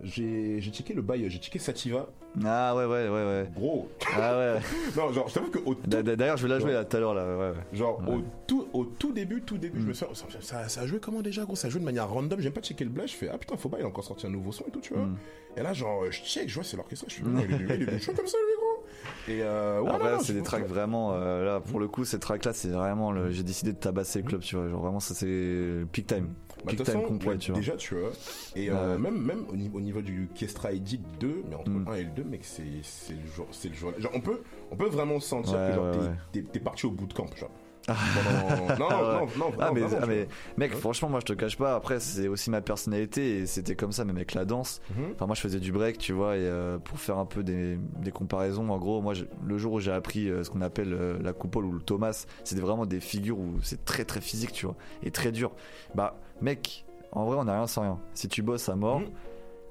j'ai, 0.02 0.60
checké 0.62 0.94
le 0.94 1.02
bail, 1.02 1.30
j'ai 1.30 1.40
checké 1.40 1.60
Sativa. 1.60 2.08
Ah 2.46 2.76
ouais, 2.76 2.86
ouais, 2.86 3.10
ouais, 3.10 3.26
ouais. 3.26 3.50
Gros, 3.56 3.90
Ah 4.16 4.38
ouais. 4.38 4.60
non, 4.98 5.12
genre, 5.12 5.28
je 5.28 5.34
t'avoue 5.34 5.50
tout 5.50 5.76
D'a- 5.86 6.04
D'ailleurs, 6.04 6.38
je 6.38 6.44
vais 6.44 6.50
la 6.54 6.60
jouer 6.60 6.74
là 6.74 6.86
tout 6.86 6.96
à 6.96 7.00
l'heure, 7.00 7.14
là, 7.16 7.26
ouais, 7.26 7.50
ouais. 7.50 7.78
Genre 7.78 8.00
Ouais. 8.08 8.16
au 8.18 8.22
tout 8.48 8.68
au 8.74 8.86
tout 8.86 9.12
début, 9.12 9.42
tout 9.42 9.58
début, 9.58 9.80
je 9.80 9.86
Mm. 9.86 9.90
me 9.90 9.94
suis 9.94 10.06
dit, 10.08 10.16
ça, 10.16 10.26
ça, 10.42 10.70
ça 10.70 10.82
a 10.82 10.86
joué 10.88 11.00
comment 11.00 11.22
déjà 11.22 11.44
gros? 11.44 11.56
Ça 11.56 11.68
a 11.68 11.70
joué 11.70 11.80
de 11.82 11.86
manière 11.86 12.08
random, 12.10 12.40
j'aime 12.40 12.54
pas 12.54 12.62
checker 12.62 12.84
le 12.84 12.92
blast, 12.92 13.14
je 13.14 13.18
fais 13.18 13.30
ah 13.30 13.38
putain 13.38 13.58
faut 13.58 13.68
pas, 13.70 13.78
il 13.80 13.84
a 13.84 13.88
encore 13.88 14.04
sorti 14.04 14.28
un 14.28 14.30
nouveau 14.30 14.52
son 14.52 14.64
et 14.68 14.72
tout, 14.72 14.80
tu 14.80 14.94
vois. 14.94 15.04
Mm. 15.04 15.18
Et 15.58 15.64
là 15.64 15.74
genre 15.74 16.04
je 16.12 16.22
check, 16.22 16.48
je 16.48 16.56
vois 16.56 16.64
c'est 16.64 16.78
l'orchestre, 16.78 17.06
je 17.10 17.14
suis 17.16 17.24
il 17.26 17.90
est 17.90 17.94
il 17.94 18.02
chaud 18.02 18.14
comme 18.16 18.28
ça 18.28 18.38
lui 18.38 18.56
gros. 18.58 18.86
Et 19.28 19.42
euh, 19.44 19.82
ouais, 19.82 19.92
non, 19.92 20.20
c'est 20.22 20.34
des 20.34 20.42
tracks 20.44 20.66
vraiment. 20.68 21.14
euh, 21.14 21.44
là, 21.46 21.60
pour 21.60 21.80
le 21.80 21.88
coup, 21.88 22.04
ces 22.06 22.20
tracks 22.20 22.46
là, 22.46 22.54
c'est 22.54 22.70
vraiment. 22.70 23.12
le- 23.12 23.32
J'ai 23.32 23.44
décidé 23.44 23.72
de 23.74 23.78
tabasser 23.78 24.22
le 24.22 24.26
club, 24.28 24.42
tu 24.42 24.56
vois. 24.56 24.68
Genre 24.70 24.82
vraiment, 24.82 25.00
ça 25.00 25.14
c'est 25.14 25.84
peak 25.92 26.08
time. 26.08 26.30
Bah, 26.66 26.72
de 26.74 26.78
toute 26.78 26.86
time 26.88 27.04
complet, 27.04 27.38
tu 27.38 27.52
vois. 27.52 27.60
déjà 27.60 27.76
tu 27.78 27.96
vois. 27.96 28.10
Et 28.56 28.70
euh, 28.70 28.94
Ouais. 28.94 29.00
même 29.00 29.22
même 29.22 29.46
au 29.52 29.56
niveau, 29.56 29.78
au 29.78 29.82
niveau 29.82 30.02
du 30.02 30.28
Kestra 30.36 30.72
Edit 30.74 31.02
2, 31.20 31.44
mais 31.50 31.56
entre 31.56 31.70
Mm. 31.72 31.86
le 31.86 31.92
1 31.92 31.96
et 31.96 32.04
le 32.04 32.10
2, 32.12 32.24
mec 32.24 32.42
c'est 32.44 32.64
c'est 32.84 33.14
le 33.14 33.26
jour, 33.36 33.48
c'est 33.52 33.70
le 33.70 33.76
jour. 33.76 33.94
Genre 33.98 34.12
on 34.14 34.22
peut 34.22 34.42
on 34.72 34.76
peut 34.76 34.88
vraiment 34.90 35.20
sentir 35.20 35.54
Ouais, 35.58 35.70
que 35.70 35.76
genre 35.76 35.94
t'es- 36.32 36.60
parti 36.60 36.86
au 36.86 36.92
bootcamp 36.92 37.28
genre. 37.36 37.50
Pendant- 37.88 38.78
non, 38.78 38.90
non, 38.90 38.90
non, 38.90 39.28
non, 39.38 39.52
Ah 39.60 39.68
non, 39.68 39.74
mais, 39.74 39.82
vraiment, 39.82 40.00
ah, 40.04 40.06
mais 40.06 40.24
vois. 40.26 40.34
mec 40.58 40.72
Ouais. 40.74 40.78
franchement 40.78 41.10
moi 41.10 41.20
je 41.22 41.26
te 41.26 41.34
cache 41.34 41.58
pas 41.58 41.74
après 41.76 42.00
c'est 42.00 42.28
aussi 42.28 42.52
ma 42.52 42.62
personnalité 42.62 43.40
et 43.40 43.46
c'était 43.48 43.76
comme 43.76 43.92
ça 43.94 44.06
même 44.06 44.18
avec 44.18 44.36
la 44.36 44.46
danse 44.46 44.80
Mhm. 44.96 45.14
enfin 45.16 45.26
moi 45.26 45.34
je 45.34 45.42
faisais 45.42 45.60
du 45.60 45.72
break 45.72 45.98
tu 45.98 46.14
vois 46.14 46.36
et 46.36 46.42
euh, 46.42 46.78
pour 46.78 47.00
faire 47.00 47.18
un 47.18 47.26
peu 47.26 47.42
des, 47.42 47.78
des 48.04 48.12
comparaisons 48.12 48.70
en 48.70 48.78
gros 48.78 49.02
moi 49.02 49.16
je- 49.16 49.26
le 49.44 49.58
jour 49.58 49.74
où 49.74 49.80
j'ai 49.80 49.92
appris 49.92 50.30
euh, 50.30 50.44
ce 50.44 50.52
qu'on 50.52 50.62
appelle 50.62 50.94
euh, 50.94 51.18
la 51.24 51.34
coupole 51.34 51.66
ou 51.66 51.72
le 51.72 51.82
Thomas 51.82 52.26
c'était 52.44 52.62
vraiment 52.62 52.86
des 52.86 53.00
figures 53.00 53.40
où 53.40 53.56
c'est 53.64 53.84
très 53.86 54.06
très 54.06 54.22
physique 54.22 54.52
tu 54.52 54.68
vois 54.68 54.76
et 55.02 55.10
très 55.10 55.32
dur 55.32 55.52
bah 55.96 56.20
mec 56.42 56.86
en 57.12 57.26
vrai 57.26 57.38
on 57.40 57.48
a 57.48 57.54
rien 57.54 57.68
sans 57.68 57.82
rien. 57.82 58.00
Si 58.14 58.28
tu 58.28 58.42
bosses 58.42 58.70
à 58.70 58.76
mort 58.76 59.02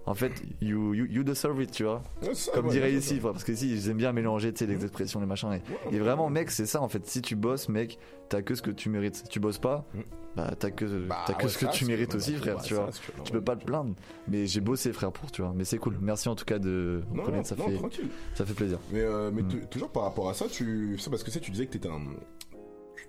en 0.07 0.15
fait 0.15 0.33
you, 0.63 0.95
you, 0.95 1.05
you 1.11 1.23
deserve 1.23 1.61
it 1.61 1.71
tu 1.71 1.85
vois. 1.85 2.03
Ça, 2.33 2.53
comme 2.53 2.67
ouais, 2.67 2.73
dirait 2.73 2.93
ici 2.95 3.17
ça. 3.21 3.31
parce 3.31 3.45
que 3.45 3.53
ici 3.53 3.71
ils 3.71 3.91
aiment 3.91 3.99
bien 3.99 4.13
mélanger 4.13 4.53
tu 4.55 4.61
sais 4.65 4.67
les 4.67 4.83
expressions 4.83 5.21
les 5.21 5.27
machins 5.27 5.61
et, 5.93 5.99
vraiment 5.99 6.31
mec 6.31 6.51
c'est 6.51 6.65
ça 6.67 6.81
en 6.81 6.89
fait. 6.89 7.07
Si 7.07 7.21
tu 7.21 7.37
bosses 7.37 7.69
mec 7.69 7.99
t'as 8.31 8.41
que 8.43 8.55
ce 8.55 8.63
que 8.63 8.71
tu 8.71 8.89
mérites. 8.89 9.25
Tu 9.29 9.39
bosses 9.41 9.59
pas 9.59 9.85
Mm. 9.95 10.01
bah 10.37 10.51
t'as 10.59 10.71
que 10.71 10.85
Bah, 11.07 11.25
t'as 11.27 11.35
que 11.35 11.43
ouais, 11.45 11.49
ce 11.51 11.59
que 11.59 11.67
ça, 11.67 11.73
tu 11.73 11.85
mérites 11.85 12.15
aussi 12.15 12.35
frère 12.37 12.57
bah, 12.57 12.63
tu 12.65 12.75
ça, 12.75 12.83
vois 12.83 12.91
tu 13.25 13.33
peux 13.33 13.41
pas 13.43 13.57
te 13.57 13.65
plaindre 13.65 13.95
mais 14.29 14.47
j'ai 14.47 14.61
bossé 14.61 14.93
frère 14.93 15.13
pour 15.13 15.31
tu 15.31 15.43
vois. 15.43 15.53
Mais 15.55 15.65
c'est 15.65 15.79
cool. 15.79 15.97
Merci 16.01 16.29
en 16.31 16.35
tout 16.37 16.45
cas 16.47 16.59
de 16.59 17.03
Non, 17.13 17.25
ça 17.45 17.55
non, 17.57 17.67
fait 17.69 17.75
tranquille. 17.77 18.09
ça 18.35 18.47
fait 18.47 18.55
plaisir. 18.55 18.79
Mais, 18.93 19.01
euh, 19.03 19.31
mais 19.33 19.43
Mm. 19.43 19.67
toujours 19.71 19.91
par 19.91 20.05
rapport 20.05 20.29
à 20.31 20.35
ça, 20.35 20.47
tu, 20.49 20.97
c'est 20.99 21.11
parce 21.11 21.23
que 21.23 21.31
tu 21.39 21.51
disais 21.51 21.67
que 21.67 21.73
t'étais 21.73 21.89
un, 21.89 22.01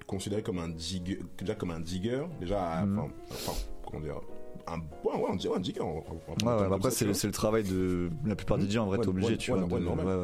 considérais 0.09 0.41
comme 0.41 0.59
un 0.59 0.69
digger, 0.69 1.19
déjà 1.37 1.55
comme 1.55 1.71
un 1.71 1.79
digger, 1.79 2.23
déjà, 2.39 2.83
Mm. 2.85 2.99
enfin, 2.99 3.09
enfin, 3.31 3.51
comment 3.85 4.01
dire, 4.03 4.19
un, 4.67 4.77
ouais, 5.03 5.15
ouais, 5.15 5.29
on 5.29 5.35
dirait 5.35 5.57
un 5.57 5.63
giga. 5.63 5.83
en- 5.83 5.87
en- 5.87 5.91
en- 5.97 6.57
Ouais, 6.57 6.67
ouais, 6.67 6.75
après, 6.75 6.91
c'est 6.91 7.05
le, 7.05 7.31
travail 7.31 7.63
de 7.63 8.09
la 8.25 8.35
plupart 8.35 8.57
des 8.57 8.65
DJ 8.69 8.77
en 8.77 8.85
vrai, 8.85 8.97
Ouais, 8.97 9.03
t'es 9.03 9.09
obligé, 9.09 9.29
ouais, 9.31 9.37
tu 9.37 9.51
ouais, 9.51 9.59
vois. 9.59 9.77
ouais, 9.79 9.83
de- 9.83 9.87
ouais, 9.87 10.15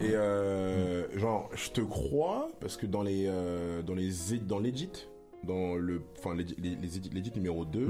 ouais. 0.00 0.06
Et 0.06 0.14
euh, 0.14 1.18
genre, 1.18 1.48
je 1.54 1.70
te 1.70 1.80
crois 1.82 2.48
parce 2.60 2.76
que 2.76 2.86
dans 2.86 3.02
les 3.02 3.26
euh, 3.28 3.82
dans 3.82 3.94
les 3.94 4.10
dans 4.46 4.58
l'edit, 4.58 5.08
dans 5.44 5.74
le 5.76 6.02
enfin 6.18 6.34
l'edit 6.34 7.32
numéro 7.36 7.64
2, 7.64 7.88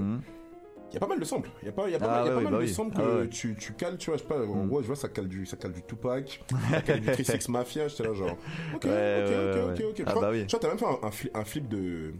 il 0.93 0.95
y 0.95 0.97
a 0.99 1.01
pas 1.01 1.07
mal 1.09 1.19
de 1.19 1.25
samples. 1.25 1.51
Il 1.63 1.67
y 1.67 1.69
a 1.69 1.73
pas 1.73 1.89
y 1.89 1.95
a 1.95 1.99
pas 1.99 2.05
Ah 2.07 2.09
mal, 2.09 2.23
il 2.25 2.29
y 2.29 2.31
a 2.31 2.31
ouais, 2.31 2.31
pas 2.31 2.37
ouais, 2.37 2.45
mal 2.45 2.53
bah 2.53 2.59
de 2.59 2.63
oui. 2.65 2.69
samples 2.73 2.97
que 2.97 3.23
Ah 3.25 3.27
tu, 3.29 3.57
tu 3.59 3.73
cales, 3.73 3.97
tu 3.99 4.11
vois, 4.11 4.17
je 4.19 4.23
sais 4.23 4.29
pas, 4.29 4.39
en 4.41 4.67
gros, 4.67 4.83
je 4.83 4.87
vois 4.87 4.97
ça 4.97 5.09
cale 5.09 5.27
du 5.29 5.47
ça 5.47 5.57
cale 5.57 5.73
du 5.73 5.83
Tupac, 5.83 6.41
ça 6.71 6.83
cale 6.83 7.01
du 7.01 7.07
36 7.11 7.49
Mafia, 7.49 7.89
j'étais 7.89 8.03
là 8.05 8.15
genre 8.15 8.37
OK, 8.75 8.85
Ouais, 8.85 9.23
OK, 9.25 9.31
ouais, 9.31 9.63
OK. 9.65 9.81
OK, 9.81 9.85
OK. 9.91 9.97
Je 9.99 10.03
Ah 10.07 10.11
crois- 10.13 10.31
bah. 10.31 10.37
Je 10.49 10.57
t'as 10.57 10.69
même 10.69 10.79
fait 10.79 10.87
un, 10.87 10.99
un 11.03 11.11
fli- 11.11 11.31
un 11.35 11.45
flip 11.45 11.69
de 11.69 12.13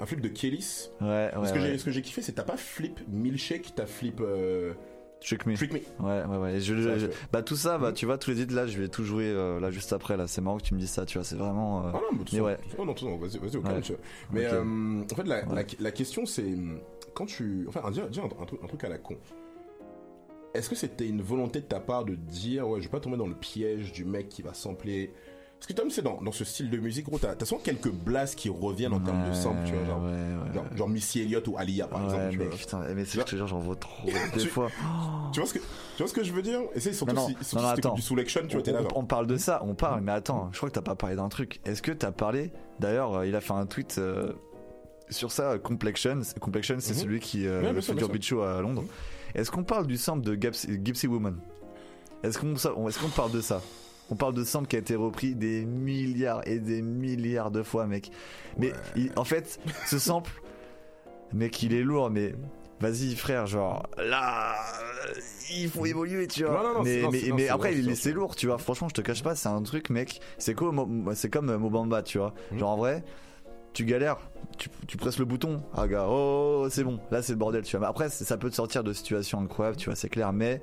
un 0.00 0.06
flip 0.06 0.20
de 0.20 0.28
Kellis. 0.28 0.90
Ouais, 1.00 1.30
ouais, 1.36 1.46
ce 1.48 1.52
que 1.52 1.60
j'ai 1.60 1.78
ce 1.78 1.84
que 1.84 1.90
j'ai 1.90 2.02
kiffé 2.02 2.20
c'est 2.22 2.32
t'as 2.32 2.42
pas 2.42 2.56
flip 2.56 3.00
Milkshake, 3.08 3.74
t'as 3.76 3.86
flip 3.86 4.20
euh, 4.20 4.74
Trick 5.24 5.46
me. 5.46 5.54
Trick 5.56 5.72
Me. 5.72 5.78
Ouais, 6.04 6.22
ouais, 6.24 6.36
ouais. 6.36 6.60
Je- 6.60 6.74
je- 6.98 7.06
bah 7.32 7.42
tout 7.42 7.56
ça, 7.56 7.78
bah 7.78 7.92
tu 7.92 8.04
vois, 8.04 8.18
tous 8.18 8.30
les 8.30 8.42
hits 8.42 8.46
là, 8.52 8.66
je 8.66 8.78
vais 8.78 8.88
tout 8.88 9.04
jouer 9.04 9.24
euh, 9.26 9.58
là 9.58 9.70
juste 9.70 9.92
après 9.92 10.16
là. 10.16 10.26
C'est 10.26 10.40
marrant 10.42 10.58
que 10.58 10.64
tu 10.64 10.74
me 10.74 10.78
dises 10.78 10.90
ça, 10.90 11.06
tu 11.06 11.16
vois. 11.18 11.24
C'est 11.24 11.36
vraiment. 11.36 11.86
euh, 11.86 11.90
Ah 11.94 11.96
non, 11.96 12.00
mais 12.12 12.18
de 12.18 12.24
toute 12.24 12.32
mais 12.34 12.40
ouais. 12.40 12.58
oh 12.78 12.84
non, 12.84 12.92
de 12.92 12.98
toute 12.98 13.08
façon, 13.08 13.18
vas-y, 13.18 13.38
vas-y, 13.38 13.56
au 13.56 13.62
calme, 13.62 13.80
tu 13.80 13.92
vois. 13.92 14.00
Mais 14.32 14.44
euh, 14.44 15.02
en 15.10 15.14
fait, 15.14 15.26
la, 15.26 15.42
la, 15.80 15.90
question, 15.92 16.26
c'est 16.26 16.44
quand 17.14 17.26
tu. 17.26 17.64
Enfin, 17.68 17.90
dis, 17.90 18.00
dis 18.10 18.20
un, 18.20 18.24
un 18.24 18.44
truc, 18.44 18.60
un 18.62 18.66
truc 18.66 18.84
à 18.84 18.88
la 18.90 18.98
con. 18.98 19.16
Est-ce 20.52 20.68
que 20.70 20.76
c'était 20.76 21.08
une 21.08 21.20
volonté 21.22 21.60
de 21.60 21.66
ta 21.66 21.80
part 21.80 22.04
de 22.04 22.14
dire, 22.14 22.68
ouais, 22.68 22.80
je 22.80 22.86
vais 22.86 22.90
pas 22.92 23.00
tomber 23.00 23.16
dans 23.16 23.26
le 23.26 23.34
piège 23.34 23.92
du 23.92 24.04
mec 24.04 24.28
qui 24.28 24.42
va 24.42 24.54
sampler. 24.54 25.12
Parce 25.66 25.72
que 25.78 25.80
toi, 25.80 25.90
c'est 25.90 26.02
dans, 26.02 26.20
dans 26.20 26.30
ce 26.30 26.44
style 26.44 26.68
de 26.68 26.76
musique, 26.76 27.06
gros, 27.06 27.18
t'as 27.18 27.42
souvent 27.46 27.58
quelques 27.62 27.90
blasts 27.90 28.34
qui 28.36 28.50
reviennent 28.50 28.92
en 28.92 29.00
termes 29.00 29.26
de 29.26 29.32
sample, 29.32 29.60
tu 29.64 29.72
vois. 29.74 29.84
Genre, 29.86 30.02
ouais, 30.02 30.10
ouais. 30.10 30.52
genre, 30.54 30.64
genre 30.76 30.88
Missy 30.90 31.20
Elliott 31.22 31.48
ou 31.48 31.56
Alia, 31.56 31.86
par 31.86 32.04
exemple, 32.04 32.28
tu 32.32 32.36
mais 32.38 32.44
vois. 32.48 32.56
putain, 32.56 32.80
mais 32.94 33.06
c'est 33.06 33.18
je 33.20 33.24
te 33.24 33.34
jure, 33.36 33.46
j'en 33.46 33.60
vois 33.60 33.76
trop 33.76 34.10
des 34.34 34.40
Tu- 34.40 34.48
fois. 34.48 34.68
Tu 35.32 35.40
vois 35.40 35.48
ce 35.48 35.54
que, 35.54 35.60
tu 35.60 35.64
vois 36.02 36.06
ce 36.08 36.12
que 36.12 36.22
je 36.22 36.32
veux 36.34 36.42
dire? 36.42 36.60
Et 36.74 36.80
c'est 36.80 36.92
surtout 36.92 37.14
Non, 37.14 37.22
non, 37.22 37.28
si, 37.28 37.36
surtout 37.46 37.64
non, 37.64 37.68
si 37.70 37.74
t'écoutes 37.76 37.86
attends. 37.86 37.94
du 37.94 38.02
selection, 38.02 38.42
tu 38.46 38.52
vois, 38.56 38.62
t'es 38.62 38.72
là, 38.72 38.80
on, 38.80 38.82
genre. 38.82 38.92
on 38.96 39.04
parle 39.06 39.26
de 39.26 39.38
ça, 39.38 39.62
on 39.64 39.74
parle, 39.74 40.02
mais 40.02 40.12
attends, 40.12 40.50
je 40.52 40.58
crois 40.58 40.68
que 40.68 40.74
t'as 40.74 40.82
pas 40.82 40.96
parlé 40.96 41.16
d'un 41.16 41.30
truc. 41.30 41.60
Est-ce 41.64 41.80
que 41.80 41.92
t'as 41.92 42.12
parlé 42.12 42.52
D'ailleurs, 42.78 43.14
euh, 43.14 43.26
il 43.26 43.34
a 43.34 43.40
fait 43.40 43.54
un 43.54 43.64
tweet 43.64 43.96
euh, 43.96 44.34
sur 45.08 45.32
ça, 45.32 45.58
Complexion. 45.58 46.20
Complexion, 46.40 46.76
c'est 46.78 46.92
Mhm. 46.92 46.98
celui 47.00 47.20
qui 47.20 47.46
euh, 47.46 47.72
le 47.72 47.80
Future 47.80 48.10
Beat 48.10 48.22
Show 48.22 48.42
à 48.42 48.60
Londres. 48.60 48.84
Est-ce 49.34 49.50
qu'on 49.50 49.64
parle 49.64 49.86
du 49.86 49.96
sample 49.96 50.20
de 50.26 50.34
Gypsy 50.84 51.06
Woman? 51.06 51.38
Est-ce 52.22 52.38
qu'on 52.38 52.52
qu'on 52.54 53.08
parle 53.16 53.32
de 53.32 53.40
ça? 53.40 53.62
On 54.10 54.16
parle 54.16 54.34
de 54.34 54.44
sample 54.44 54.68
qui 54.68 54.76
a 54.76 54.78
été 54.80 54.94
repris 54.96 55.34
des 55.34 55.64
milliards 55.64 56.46
et 56.46 56.58
des 56.58 56.82
milliards 56.82 57.50
de 57.50 57.62
fois, 57.62 57.86
mec. 57.86 58.10
Mais 58.58 58.68
Ouais. 58.68 58.74
il- 58.96 59.12
en 59.16 59.24
fait, 59.24 59.58
ce 59.86 59.98
sample, 59.98 60.30
mec, 61.32 61.62
il 61.62 61.74
est 61.74 61.82
lourd, 61.82 62.10
mais 62.10 62.34
vas-y, 62.80 63.14
frère, 63.16 63.46
genre 63.46 63.86
là, 63.96 64.54
il 65.54 65.68
faut 65.70 65.86
évoluer, 65.86 66.26
tu 66.26 66.44
vois. 66.44 66.62
Non, 66.62 66.62
non, 66.62 66.74
non, 66.74 66.82
mais 66.82 67.02
mais, 67.34 67.48
après, 67.48 67.74
c'est 67.94 68.12
lourd, 68.12 68.36
tu 68.36 68.46
vois. 68.46 68.58
Franchement, 68.58 68.88
je 68.88 68.94
te 68.94 69.00
cache 69.00 69.22
pas, 69.22 69.34
c'est 69.34 69.48
un 69.48 69.62
truc, 69.62 69.90
mec. 69.90 70.20
C'est 70.38 70.54
comme, 70.54 71.10
c'est 71.14 71.30
comme 71.30 71.54
Mobamba, 71.56 72.02
tu 72.02 72.18
vois. 72.18 72.34
Mhm. 72.52 72.58
Genre 72.58 72.70
en 72.70 72.76
vrai, 72.76 73.04
tu 73.72 73.84
galères, 73.84 74.18
tu, 74.58 74.68
tu 74.86 74.96
presses 74.96 75.18
le 75.18 75.24
bouton, 75.24 75.62
ah 75.76 75.88
gars, 75.88 76.06
oh, 76.08 76.68
c'est 76.70 76.84
bon, 76.84 77.00
là 77.10 77.22
c'est 77.22 77.32
le 77.32 77.38
bordel, 77.38 77.62
tu 77.62 77.72
vois. 77.76 77.80
Mais 77.86 77.90
après, 77.90 78.08
ça 78.10 78.36
peut 78.36 78.50
te 78.50 78.54
sortir 78.54 78.84
de 78.84 78.92
situations 78.92 79.40
incroyables, 79.40 79.76
tu 79.76 79.86
vois, 79.86 79.96
c'est 79.96 80.08
clair, 80.10 80.32
mais. 80.32 80.60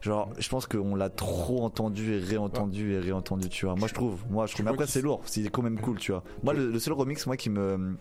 Genre, 0.00 0.30
je 0.38 0.48
pense 0.48 0.66
qu'on 0.66 0.94
l'a 0.94 1.10
trop 1.10 1.62
entendu 1.64 2.14
et 2.14 2.18
réentendu 2.18 2.92
et 2.92 2.98
réentendu, 2.98 3.48
tu 3.48 3.66
vois. 3.66 3.74
Moi, 3.74 3.88
je 3.88 3.94
trouve, 3.94 4.20
moi, 4.30 4.46
je 4.46 4.54
trouve. 4.54 4.64
Mais 4.64 4.70
après, 4.70 4.86
c'est 4.86 5.02
lourd, 5.02 5.22
c'est 5.24 5.48
quand 5.50 5.62
même 5.62 5.80
cool, 5.80 5.98
tu 5.98 6.12
vois. 6.12 6.22
Moi, 6.42 6.54
le, 6.54 6.70
le 6.70 6.78
seul 6.78 6.94
remix, 6.94 7.26
moi, 7.26 7.36
qui 7.36 7.50
me, 7.50 7.96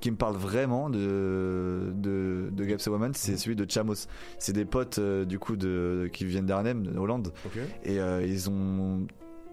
qui 0.00 0.10
me 0.10 0.16
parle 0.16 0.36
vraiment 0.36 0.90
de, 0.90 1.92
de, 1.94 2.50
de 2.52 2.64
Gaps 2.64 2.86
Woman, 2.86 3.12
c'est 3.14 3.36
celui 3.36 3.56
de 3.56 3.66
Chamos. 3.68 4.06
C'est 4.38 4.52
des 4.52 4.64
potes, 4.64 4.98
euh, 4.98 5.24
du 5.24 5.38
coup, 5.38 5.56
de, 5.56 6.08
qui 6.12 6.24
viennent 6.24 6.46
d'Arnhem, 6.46 6.86
de 6.86 6.98
Hollande. 6.98 7.32
Ok. 7.46 7.58
Et 7.84 8.00
euh, 8.00 8.24
ils 8.24 8.48
ont 8.48 9.06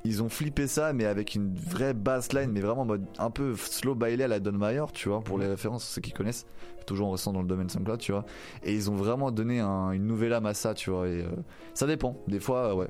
ils 0.08 0.24
ont 0.24 0.30
flippé 0.30 0.68
ça 0.68 0.94
mais 0.94 1.06
avec 1.06 1.36
une 1.36 1.54
vraie 1.56 1.94
bassline 1.94 2.52
mais 2.52 2.60
vraiment 2.62 2.82
en 2.82 2.86
mode 2.86 3.06
un 3.18 3.30
peu 3.32 3.56
slow 3.56 3.96
bailey 3.96 4.24
à 4.24 4.28
la 4.28 4.40
Don 4.40 4.54
Mayer 4.54 4.86
tu 4.94 5.10
vois 5.10 5.22
pour 5.22 5.38
les 5.38 5.48
références 5.48 5.84
ceux 5.88 6.02
qui 6.02 6.12
connaissent 6.12 6.46
toujours 6.86 7.08
en 7.08 7.12
restant 7.12 7.34
dans 7.34 7.42
le 7.42 7.48
domaine 7.48 7.70
SoundCloud 7.70 8.00
tu 8.00 8.12
vois 8.14 8.26
et 8.64 8.74
ils 8.74 8.90
ont 8.90 8.96
vraiment 8.96 9.30
donné 9.32 9.60
un- 9.60 9.92
une 9.92 10.08
nouvelle 10.08 10.34
âme 10.34 10.46
à 10.46 10.54
ça 10.54 10.74
tu 10.74 10.90
vois 10.90 11.08
et 11.08 11.22
euh, 11.22 11.28
ça 11.74 11.86
dépend 11.88 12.16
des 12.28 12.40
fois 12.40 12.70
euh, 12.70 12.74
ouais 12.76 12.88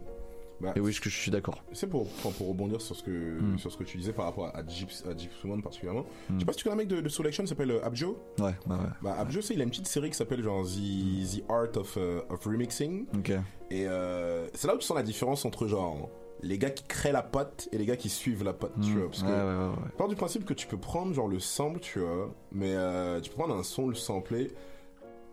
Bah, 0.61 0.74
et 0.76 0.80
oui 0.80 0.91
je, 0.91 1.01
je 1.03 1.09
suis 1.09 1.30
d'accord 1.32 1.63
C'est 1.72 1.88
pour, 1.88 2.07
pour, 2.22 2.34
pour 2.34 2.47
rebondir 2.49 2.82
sur 2.82 2.95
ce, 2.95 3.03
que, 3.03 3.11
Mm. 3.41 3.57
sur 3.59 3.72
ce 3.72 3.78
que 3.78 3.84
tu 3.84 3.97
disais 3.97 4.13
par 4.13 4.26
rapport 4.26 4.47
à 4.55 4.65
Gyps, 4.68 5.03
à 5.07 5.15
Gyps 5.15 5.43
Woman 5.43 5.61
particulièrement. 5.61 6.05
Mm. 6.30 6.34
Je 6.36 6.39
sais 6.39 6.45
pas 6.45 6.51
si 6.53 6.57
tu 6.59 6.63
connais 6.63 6.74
un 6.74 6.78
mec 6.78 6.88
de, 6.88 6.99
de 7.01 7.09
Selection 7.09 7.43
qui 7.43 7.49
s'appelle 7.49 7.72
euh, 7.72 7.86
Abjo. 7.86 8.18
ouais 8.39 8.45
ouais 8.45 8.76
ouais 8.76 8.78
Bah, 9.03 9.15
Abjo, 9.20 9.41
c'est, 9.41 9.53
il 9.53 9.61
a 9.61 9.63
une 9.63 9.70
petite 9.70 9.88
série 9.88 10.09
qui 10.09 10.18
s'appelle 10.18 10.41
genre 10.43 10.63
The, 10.65 11.38
The 11.38 11.43
Art 11.49 11.76
of, 11.78 11.97
of 12.30 12.43
Remixing. 12.45 13.05
ok 13.18 13.32
Et 13.70 13.88
euh, 13.88 14.47
c'est 14.53 14.68
là 14.68 14.74
où 14.76 14.78
tu 14.80 14.86
sens 14.86 14.97
la 14.97 15.03
différence 15.03 15.45
entre 15.45 15.68
genre 15.68 16.09
les 16.44 16.58
gars 16.58 16.70
qui 16.70 16.84
créent 16.84 17.12
la 17.12 17.24
pote 17.24 17.68
et 17.72 17.78
les 17.78 17.86
gars 17.86 17.96
qui 17.98 18.10
suivent 18.10 18.44
la 18.44 18.54
pote, 18.54 18.74
tu 18.82 18.92
Mm. 18.92 18.98
vois. 19.00 19.08
Parce 19.10 19.24
que 19.24 19.28
ouais, 19.28 19.34
ouais, 19.34 19.70
ouais. 19.70 19.76
je 19.92 19.98
pars 19.98 20.08
du 20.08 20.16
principe 20.16 20.46
que 20.46 20.54
tu 20.54 20.68
peux 20.68 20.78
prendre 20.78 21.14
genre 21.14 21.28
le 21.28 21.40
sample, 21.40 21.80
tu 21.80 22.00
vois, 22.00 22.34
mais 22.52 22.74
euh, 22.76 23.20
tu 23.22 23.30
peux 23.30 23.36
prendre 23.38 23.56
un 23.56 23.64
son, 23.64 23.88
le 23.88 23.96
sampler. 23.96 24.52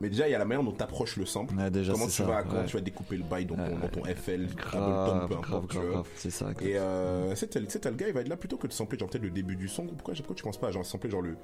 Mais 0.01 0.09
déjà, 0.11 0.27
il 0.29 0.33
y 0.33 0.35
a 0.35 0.39
la 0.39 0.45
manière 0.45 0.65
dont 0.65 0.73
tu 0.73 0.83
approches 0.83 1.17
le 1.17 1.25
sample. 1.25 1.55
Déjà 1.71 1.93
comment 1.93 2.07
tu 2.07 2.11
ça 2.13 2.25
vas, 2.25 2.43
comment 2.43 2.65
tu 2.65 2.77
vas 2.77 2.83
découper 2.83 3.17
le 3.17 3.23
bail 3.23 3.47
dans 3.47 3.55
ton, 3.55 3.79
dans 3.79 3.89
ton 3.89 4.05
FL, 4.05 4.49
grave 4.55 5.29
peu 5.29 5.35
importe, 5.37 5.71
tu 5.71 5.79
vois. 5.79 6.03
c'est 6.17 6.31
ça 6.31 6.53
grave. 6.53 6.67
Et 6.67 6.77
euh, 6.77 7.35
c'est 7.37 7.47
tel 7.49 7.67
gars, 7.97 8.09
il 8.09 8.13
va 8.13 8.21
être 8.21 8.29
là 8.29 8.37
plutôt 8.37 8.57
que 8.57 8.67
de 8.67 8.73
sampler 8.73 8.99
genre 8.99 9.09
peut-être 9.09 9.23
le 9.23 9.31
début 9.31 9.55
du 9.57 9.69
son. 9.69 9.87
Pourquoi, 9.87 10.15
pourquoi 10.15 10.35
tu 10.35 10.43
penses 10.43 10.59
pas 10.59 10.69
à 10.69 10.71
genre 10.73 10.85
sampler 10.85 11.11
genre 11.11 11.23
le, 11.23 11.31
le 11.31 11.37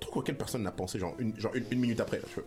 truc 0.00 0.16
auquel 0.16 0.36
personne 0.36 0.62
n'a 0.62 0.70
pensé 0.72 0.98
genre 0.98 1.14
une, 1.18 1.38
genre 1.38 1.54
une, 1.54 1.64
une 1.70 1.78
minute 1.80 2.00
après, 2.00 2.16
là, 2.18 2.24
tu 2.34 2.40
vois. 2.40 2.44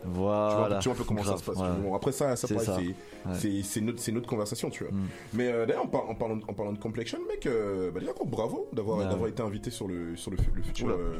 Voilà 0.58 0.78
tu 0.78 0.88
vois 0.88 0.94
un 0.94 0.98
peu 0.98 1.04
comment 1.04 1.22
grave, 1.22 1.36
ça 1.38 1.40
se 1.44 1.50
passe. 1.50 1.58
ouais. 1.58 1.68
Bon, 1.82 1.94
après 1.94 2.12
ça, 2.12 2.36
ça 2.36 2.46
C'est 2.48 2.58
c'est 2.58 2.70
Ouais. 2.72 2.94
c'est 3.32 3.62
c'est 3.62 3.80
notre 3.80 3.98
c'est 4.00 4.12
notre 4.12 4.28
conversation, 4.28 4.68
tu 4.68 4.84
vois. 4.84 4.92
Mm. 4.92 5.06
Mais 5.32 5.48
euh, 5.48 5.64
d'ailleurs 5.64 5.84
en, 5.84 5.88
par- 5.88 6.10
en 6.10 6.14
parlant 6.14 6.38
en 6.46 6.52
parlant 6.52 6.72
de 6.72 6.78
complexion, 6.78 7.18
mec, 7.28 7.46
euh, 7.46 7.90
bah 7.90 8.00
déjà 8.00 8.12
bravo 8.26 8.68
d'avoir 8.72 8.98
Ouais, 8.98 9.04
d'avoir 9.04 9.22
ouais. 9.22 9.30
été 9.30 9.42
invité 9.42 9.70
sur 9.70 9.88
le 9.88 10.14
sur 10.16 10.30
le, 10.30 10.36
fu- 10.36 10.50
le 10.54 10.62
futur 10.62 10.86
Oula, 10.86 10.94
euh, 10.96 11.16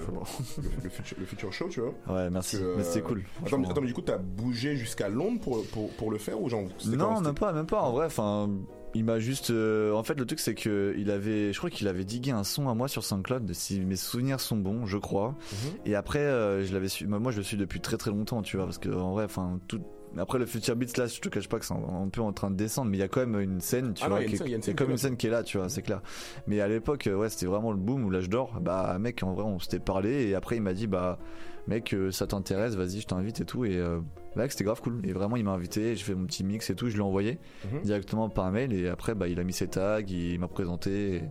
le- 0.82 0.90
futur 0.90 1.16
le 1.18 1.24
futur 1.26 1.52
show, 1.52 1.68
tu 1.70 1.80
vois. 1.80 1.94
ouais 2.14 2.28
merci 2.30 2.56
euh, 2.60 2.74
mais 2.76 2.84
c'était 2.84 3.00
cool 3.00 3.18
Attends, 3.20 3.28
mais, 3.42 3.48
franchement. 3.48 3.70
attends, 3.70 3.80
mais 3.80 3.86
du 3.86 3.94
coup 3.94 4.02
t'as 4.02 4.18
bougé 4.18 4.76
jusqu'à 4.76 5.08
Londres 5.08 5.40
pour 5.40 5.64
pour 5.68 5.90
pour 5.92 6.10
le 6.10 6.18
faire 6.18 6.40
ou 6.40 6.48
genre 6.50 6.64
Non, 6.86 7.20
même 7.20 7.34
pas, 7.34 7.52
même 7.52 7.66
pas. 7.66 7.80
En 7.82 7.92
vrai, 7.92 8.06
enfin, 8.06 8.50
il 8.94 9.04
m'a 9.04 9.18
juste. 9.18 9.50
euh, 9.50 9.92
en 9.92 10.02
fait, 10.02 10.18
le 10.18 10.24
truc, 10.26 10.38
c'est 10.40 10.54
que 10.54 10.94
il 10.96 11.10
avait. 11.10 11.52
Je 11.52 11.58
crois 11.58 11.70
qu'il 11.70 11.88
avait 11.88 12.04
digué 12.04 12.30
un 12.30 12.44
son 12.44 12.68
à 12.68 12.74
moi 12.74 12.88
sur 12.88 13.04
SoundCloud, 13.04 13.52
si 13.52 13.80
mes 13.80 13.96
souvenirs 13.96 14.40
sont 14.40 14.56
bons, 14.56 14.86
je 14.86 14.98
crois. 14.98 15.30
Mhm. 15.52 15.70
Et 15.86 15.94
après, 15.94 16.20
euh, 16.20 16.64
je 16.64 16.72
l'avais 16.72 16.88
su. 16.88 17.06
Moi, 17.06 17.32
je 17.32 17.38
le 17.38 17.42
suis 17.42 17.56
depuis 17.56 17.80
très 17.80 17.96
très 17.96 18.10
longtemps, 18.10 18.42
tu 18.42 18.56
vois, 18.56 18.66
parce 18.66 18.78
que 18.78 18.88
en 18.90 19.12
vrai, 19.12 19.24
enfin, 19.24 19.60
tout. 19.68 19.80
Après 20.16 20.38
le 20.38 20.46
Future 20.46 20.76
Beats 20.76 20.96
là, 20.96 21.08
je 21.08 21.18
te 21.20 21.28
cache 21.28 21.48
pas 21.48 21.58
que 21.58 21.64
c'est 21.66 21.74
un, 21.74 22.08
peu 22.08 22.20
en 22.20 22.32
train 22.32 22.48
de 22.48 22.54
descendre, 22.54 22.88
mais 22.88 22.98
il 22.98 23.00
y 23.00 23.02
a 23.02 23.08
quand 23.08 23.26
même 23.26 23.40
une 23.40 23.60
scène, 23.60 23.94
tu 23.94 24.04
Ah 24.04 24.08
vois, 24.08 24.20
il 24.20 24.22
y 24.22 24.24
a 24.26 24.26
une 24.26 24.28
qui 24.30 24.34
est- 24.34 24.38
scène- 24.38 24.46
il 24.46 24.50
y 24.50 24.54
a 24.54 24.56
une 24.58 24.62
il 24.62 24.62
y 24.62 24.62
a 24.62 24.66
scène 24.66 24.76
comme 24.76 24.90
une 24.92 24.96
scène 24.96 25.16
qui 25.16 25.26
est 25.26 25.30
là, 25.30 25.42
tu 25.42 25.58
vois, 25.58 25.68
c'est 25.68 25.82
clair. 25.82 26.02
Mais 26.46 26.60
à 26.60 26.68
l'époque, 26.68 27.08
ouais, 27.12 27.28
c'était 27.30 27.46
vraiment 27.46 27.72
le 27.72 27.78
boom 27.78 28.04
ou 28.04 28.10
l'âge 28.10 28.28
d'or. 28.28 28.60
Bah, 28.60 28.96
mec, 29.00 29.24
en 29.24 29.32
vrai, 29.34 29.42
on 29.42 29.58
s'était 29.58 29.80
parlé 29.80 30.28
et 30.28 30.36
après 30.36 30.54
il 30.54 30.62
m'a 30.62 30.72
dit, 30.72 30.86
bah, 30.86 31.18
mec, 31.66 31.92
euh, 31.94 32.12
ça 32.12 32.28
t'intéresse, 32.28 32.76
vas-y, 32.76 33.00
je 33.00 33.06
t'invite 33.08 33.40
et 33.40 33.44
tout. 33.44 33.64
Et 33.64 33.76
euh, 33.76 33.98
mec, 34.36 34.50
c'était 34.52 34.64
grave 34.64 34.80
cool. 34.80 35.00
Et 35.04 35.12
vraiment, 35.12 35.36
il 35.36 35.44
m'a 35.44 35.52
invité, 35.52 35.94
j'ai 35.96 36.04
fait 36.04 36.14
mon 36.14 36.26
petit 36.26 36.44
mix 36.44 36.68
et 36.70 36.74
tout, 36.74 36.88
je 36.88 36.94
l'ai 36.96 37.02
envoyé 37.02 37.38
Mhm. 37.72 37.82
directement 37.82 38.28
par 38.28 38.50
mail 38.50 38.72
et 38.72 38.88
après, 38.88 39.14
bah, 39.14 39.28
il 39.28 39.38
a 39.40 39.44
mis 39.44 39.52
ses 39.52 39.68
tags, 39.68 40.00
il 40.00 40.38
m'a 40.38 40.48
présenté. 40.48 41.14
Et... 41.16 41.22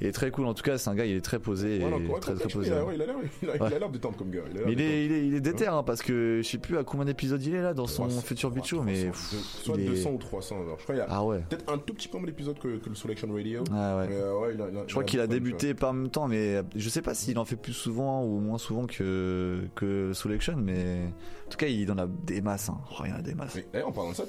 Il 0.00 0.06
est 0.06 0.12
très 0.12 0.30
cool 0.30 0.46
en 0.46 0.54
tout 0.54 0.62
cas, 0.62 0.78
c'est 0.78 0.88
un 0.88 0.94
gars, 0.94 1.04
il 1.04 1.14
est 1.16 1.20
très 1.20 1.38
posé 1.38 1.80
et 1.80 1.84
Ouais, 1.84 2.20
très 2.20 2.34
très 2.34 2.48
posé. 2.48 2.68
il 2.70 2.72
a 3.02 3.06
l'air 3.06 3.16
il 3.42 3.50
a- 3.50 3.68
l'air 3.78 3.88
détente 3.90 4.16
comme 4.16 4.30
gars. 4.30 4.40
Il 4.68 4.80
est, 4.80 5.04
il 5.04 5.12
est, 5.12 5.26
il 5.26 5.34
est 5.34 5.40
déter 5.40 5.66
hein, 5.66 5.82
parce 5.82 6.00
que 6.02 6.40
je 6.42 6.48
sais 6.48 6.58
plus 6.58 6.78
à 6.78 6.84
combien 6.84 7.04
d'épisodes 7.04 7.42
il 7.42 7.54
est 7.54 7.60
là 7.62 7.74
dans 7.74 7.86
son 7.86 8.04
300, 8.04 8.20
futur 8.22 8.50
show, 8.64 8.82
mais 8.82 9.04
300, 9.06 9.10
pff, 9.10 9.30
deux- 9.32 9.38
soit 9.64 9.74
il 9.76 9.82
est- 9.82 9.88
200 9.88 10.10
ou 10.12 10.18
300 10.18 10.62
alors. 10.62 10.78
Je 10.78 10.84
crois 10.84 10.94
qu'il 10.94 11.02
a 11.04 11.06
ah 11.10 11.24
ouais. 11.24 11.40
peut-être 11.48 11.70
un 11.72 11.78
tout 11.78 11.92
petit 11.94 12.08
peu 12.08 12.16
moins 12.18 12.26
d'épisodes 12.26 12.58
que, 12.58 12.78
que 12.78 12.88
le 12.88 12.94
Selection 12.94 13.28
Radio. 13.32 13.62
Ah 13.72 13.98
ouais. 13.98 14.06
Mais 14.08 14.16
euh, 14.16 14.38
ouais, 14.40 14.54
il 14.54 14.62
a- 14.62 14.68
il 14.70 14.76
a- 14.78 14.84
Je 14.86 14.92
crois 14.92 15.02
il 15.02 15.06
qu'il 15.06 15.20
a 15.20 15.26
débuté 15.26 15.74
pas 15.74 15.90
en 15.90 15.94
même 15.94 16.10
temps, 16.10 16.28
mais 16.28 16.62
je 16.74 16.88
sais 16.88 17.02
pas 17.02 17.14
s'il 17.14 17.38
en 17.38 17.44
fait 17.44 17.56
plus 17.56 17.72
souvent 17.74 18.24
ou 18.24 18.38
moins 18.40 18.58
souvent 18.58 18.86
que 18.86 19.60
que 19.74 20.12
Selection, 20.14 20.56
mais 20.56 21.12
en 21.46 21.50
tout 21.50 21.58
cas 21.58 21.66
il 21.66 21.90
en 21.92 21.98
a 21.98 22.06
des 22.06 22.40
masses. 22.40 22.68
Hein. 22.70 22.78
Oh, 22.98 23.02
il 23.06 23.12
en 23.12 23.16
a 23.16 23.22
des 23.22 23.34
masses. 23.34 23.58
Mais 23.74 23.82
en 23.82 23.92
parlant 23.92 24.10
de 24.12 24.16
ça, 24.16 24.24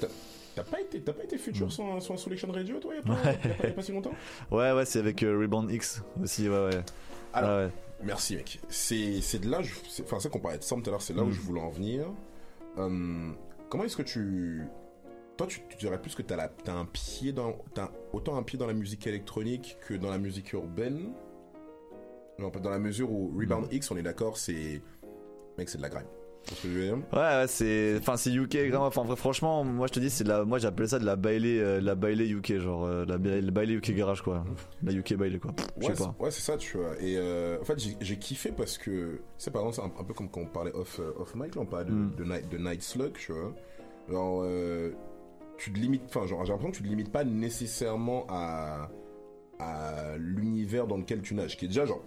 t'as 0.54 0.64
pas 0.64 0.80
été, 0.80 1.00
t'as 1.00 1.12
pas 1.12 1.24
été 1.24 1.38
futur 1.38 1.66
Mm. 1.66 1.70
sur, 1.70 1.84
un, 1.84 2.00
sur 2.00 2.14
un 2.14 2.16
Selection 2.16 2.50
Radio, 2.52 2.78
toi, 2.78 2.92
il 2.94 2.96
y 2.96 3.00
a 3.00 3.14
pas, 3.14 3.20
il 3.44 3.64
y 3.64 3.68
y 3.68 3.70
a 3.70 3.72
pas 3.74 3.82
si 3.82 3.92
longtemps? 3.92 4.12
Ouais 4.50 4.72
ouais, 4.72 4.84
c'est 4.84 4.98
avec 4.98 5.22
euh, 5.22 5.38
Rebound 5.38 5.70
X 5.70 6.02
aussi, 6.22 6.48
ouais 6.48 6.64
ouais. 6.66 6.82
Alors, 7.32 7.50
Ah 7.50 7.58
ouais. 7.66 7.70
Merci, 8.04 8.36
mec. 8.36 8.58
C'est 8.68 9.20
c'est 9.20 9.38
de 9.38 9.48
là, 9.48 9.60
enfin, 10.00 10.18
c'est 10.18 10.28
qu'on 10.30 10.40
parlait 10.40 10.58
de 10.58 10.64
Sam 10.64 10.82
tout 10.82 10.90
à 10.90 10.92
l'heure, 10.92 11.02
c'est 11.02 11.14
là 11.14 11.22
où 11.22 11.26
Mm. 11.26 11.32
je 11.32 11.40
voulais 11.40 11.60
en 11.60 11.70
venir. 11.70 12.06
Hum, 12.76 13.36
comment 13.68 13.84
est-ce 13.84 13.96
que 13.96 14.02
tu. 14.02 14.62
Toi, 15.36 15.46
tu, 15.46 15.60
tu 15.68 15.76
dirais 15.78 16.00
plus 16.00 16.14
que 16.14 16.22
t'as 16.22 16.36
la- 16.36 16.48
t'as 16.48 16.74
un 16.74 16.84
pied 16.84 17.32
dans. 17.32 17.56
T'as 17.74 17.90
autant 18.12 18.36
un 18.36 18.42
pied 18.42 18.58
dans 18.58 18.66
la 18.66 18.74
musique 18.74 19.06
électronique 19.06 19.78
que 19.86 19.94
dans 19.94 20.10
la 20.10 20.18
musique 20.18 20.52
urbaine? 20.52 21.12
Dans 22.38 22.70
la 22.70 22.78
mesure 22.80 23.10
où 23.12 23.32
Rebound 23.38 23.66
Mm. 23.70 23.74
X, 23.76 23.90
on 23.92 23.96
est 23.96 24.02
d'accord, 24.02 24.36
c'est. 24.36 24.82
Mec, 25.58 25.68
c'est 25.68 25.78
de 25.78 25.82
la 25.82 25.88
grime. 25.90 26.06
Ouais, 27.12 27.18
ouais, 27.18 27.44
c'est, 27.46 27.96
enfin, 27.98 28.16
c'est 28.16 28.32
UK, 28.32 28.56
vraiment. 28.68 28.86
Enfin, 28.86 29.04
franchement, 29.16 29.64
moi, 29.64 29.86
je 29.86 29.92
te 29.92 30.00
dis, 30.00 30.10
c'est 30.10 30.24
la, 30.24 30.44
moi, 30.44 30.58
j'appelle 30.58 30.88
ça 30.88 30.98
de 30.98 31.04
la 31.06 31.16
bailey, 31.16 31.58
euh, 31.60 31.80
la 31.80 31.94
bailey 31.94 32.28
UK, 32.28 32.58
genre, 32.58 32.84
euh, 32.84 33.04
la, 33.06 33.16
UK 33.64 33.94
garage, 33.94 34.22
quoi. 34.22 34.44
La 34.82 34.92
UK 34.92 35.14
bailey, 35.14 35.38
quoi. 35.38 35.52
Je 35.78 35.86
Ouais, 35.86 35.94
pas. 35.94 36.14
c'est- 36.18 36.22
ouais, 36.24 36.30
c'est 36.30 36.40
ça, 36.42 36.56
tu 36.56 36.76
vois. 36.78 36.94
Et 37.00 37.16
euh, 37.16 37.58
en 37.60 37.64
fait, 37.64 37.78
j'ai- 38.00 38.16
kiffé 38.18 38.52
parce 38.52 38.78
que, 38.78 39.20
c'est 39.38 39.50
par 39.52 39.66
exemple, 39.66 39.90
un, 39.96 40.00
un 40.00 40.04
peu 40.04 40.14
comme 40.14 40.28
quand 40.30 40.40
on 40.40 40.46
parlait 40.46 40.72
off, 40.74 40.98
euh, 41.00 41.12
off 41.18 41.34
mic, 41.34 41.54
là, 41.54 41.62
on 41.62 41.66
parlait 41.66 41.86
de, 41.86 41.92
Mm. 41.92 42.14
de, 42.16 42.24
night, 42.24 42.48
de 42.50 42.58
Night 42.58 42.82
Slug, 42.82 43.12
tu 43.14 43.32
vois. 43.32 43.52
Genre, 44.10 44.42
euh, 44.44 44.90
tu 45.58 45.72
te 45.72 45.78
limites, 45.78 46.02
enfin, 46.06 46.26
genre, 46.26 46.44
j'ai 46.44 46.50
l'impression 46.52 46.70
que 46.72 46.76
tu 46.76 46.82
te 46.82 46.88
limites 46.88 47.12
pas 47.12 47.24
nécessairement 47.24 48.26
à, 48.28 48.90
à 49.58 50.16
l'univers 50.18 50.86
dans 50.86 50.96
lequel 50.96 51.22
tu 51.22 51.34
nages, 51.34 51.56
qui 51.56 51.66
est 51.66 51.68
déjà, 51.68 51.84
genre, 51.86 52.02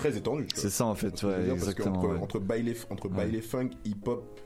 très 0.00 0.16
étendu, 0.16 0.46
tu. 0.46 0.56
C'est 0.60 0.70
ça, 0.70 0.86
en 0.86 0.94
fait, 0.94 1.12
Tu 1.12 1.26
ouais, 1.26 1.42
dire 1.44 1.54
Parce 1.54 1.68
exactement. 1.68 2.00
qu'entre 2.00 2.14
ouais. 2.14 2.20
entre 2.22 2.38
baile, 2.40 2.74
entre 2.90 3.08
Ouais. 3.08 3.40
funk, 3.40 3.70
hip-hop, 3.84 4.40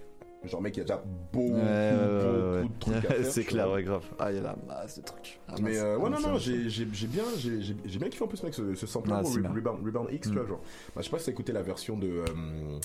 genre, 0.44 0.60
mec, 0.60 0.76
il 0.76 0.80
y 0.80 0.82
a 0.82 0.84
déjà 0.84 1.02
beaucoup, 1.32 1.54
ouais, 1.54 2.62
beaucoup 2.62 2.74
de 2.74 2.78
trucs 2.78 2.94
à 2.94 2.98
ouais. 3.08 3.14
faire. 3.22 3.26
c'est 3.32 3.40
tu 3.42 3.46
clair, 3.48 3.70
ouais, 3.70 3.82
grave. 3.82 4.04
Ah, 4.18 4.30
il 4.30 4.36
y 4.36 4.38
a 4.40 4.42
la 4.42 4.56
masse 4.66 4.98
de 4.98 5.04
trucs. 5.04 5.40
La 5.48 5.54
Mais 5.62 5.78
euh, 5.78 5.96
ouais, 5.96 6.04
Ah, 6.14 6.20
non, 6.20 6.28
non, 6.32 6.38
j'ai 6.38 6.84
bien, 6.84 7.24
j'ai 7.38 7.98
bien 7.98 8.08
kiffé 8.08 8.24
en 8.24 8.28
plus, 8.28 8.42
mec, 8.42 8.52
ce, 8.54 8.74
ce 8.74 8.86
sample 8.86 9.10
Ah, 9.12 9.22
Re-. 9.22 9.54
Rebound, 9.54 9.84
Rebound 9.84 10.08
X, 10.12 10.28
tu 10.28 10.34
Mm. 10.34 10.38
vois, 10.38 10.46
genre. 10.48 10.60
Bah, 10.94 11.00
je 11.00 11.02
sais 11.04 11.10
pas 11.10 11.18
si 11.18 11.24
t'as 11.26 11.32
écouté 11.32 11.52
la 11.52 11.62
version 11.62 11.96
de, 11.96 12.08
euh, 12.08 12.78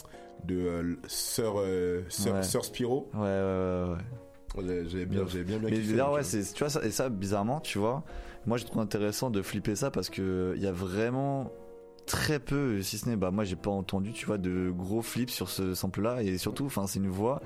de 0.45 0.55
euh, 0.55 0.95
Sir, 1.07 1.53
euh, 1.57 2.03
Sir, 2.09 2.33
Ouais. 2.35 2.43
Sir 2.43 2.63
Spiro. 2.63 3.09
Ouais, 3.13 3.19
ouais, 3.19 3.25
ouais, 3.27 3.95
ouais. 4.63 4.83
J'ai 4.87 5.05
bien, 5.05 5.25
j'ai 5.27 5.43
bien, 5.43 5.57
bien 5.59 5.69
Mais 5.69 5.77
kiffé. 5.77 5.95
là, 5.95 6.11
ouais, 6.11 6.19
euh, 6.21 6.23
c'est, 6.23 6.53
tu 6.53 6.59
vois, 6.63 6.69
ça, 6.69 6.83
et 6.83 6.91
ça, 6.91 7.09
bizarrement, 7.09 7.59
tu 7.59 7.77
vois, 7.77 8.03
moi, 8.45 8.57
je 8.57 8.65
trouve 8.65 8.81
intéressant 8.81 9.29
de 9.29 9.41
flipper 9.41 9.75
ça 9.75 9.91
parce 9.91 10.09
que 10.09 10.53
il 10.55 10.61
y 10.63 10.67
a 10.67 10.71
vraiment 10.71 11.51
très 12.09 12.39
peu, 12.39 12.81
si 12.81 12.97
ce 12.97 13.07
n'est, 13.07 13.15
bah, 13.15 13.29
moi, 13.29 13.43
j'ai 13.43 13.55
pas 13.55 13.69
entendu, 13.69 14.11
tu 14.13 14.25
vois, 14.25 14.39
de 14.39 14.71
gros 14.75 15.03
flips 15.03 15.29
sur 15.29 15.47
ce 15.47 15.75
sample-là, 15.75 16.23
et 16.23 16.37
surtout, 16.39 16.65
enfin, 16.65 16.87
c'est 16.87 16.97
une 16.99 17.07
voix, 17.09 17.39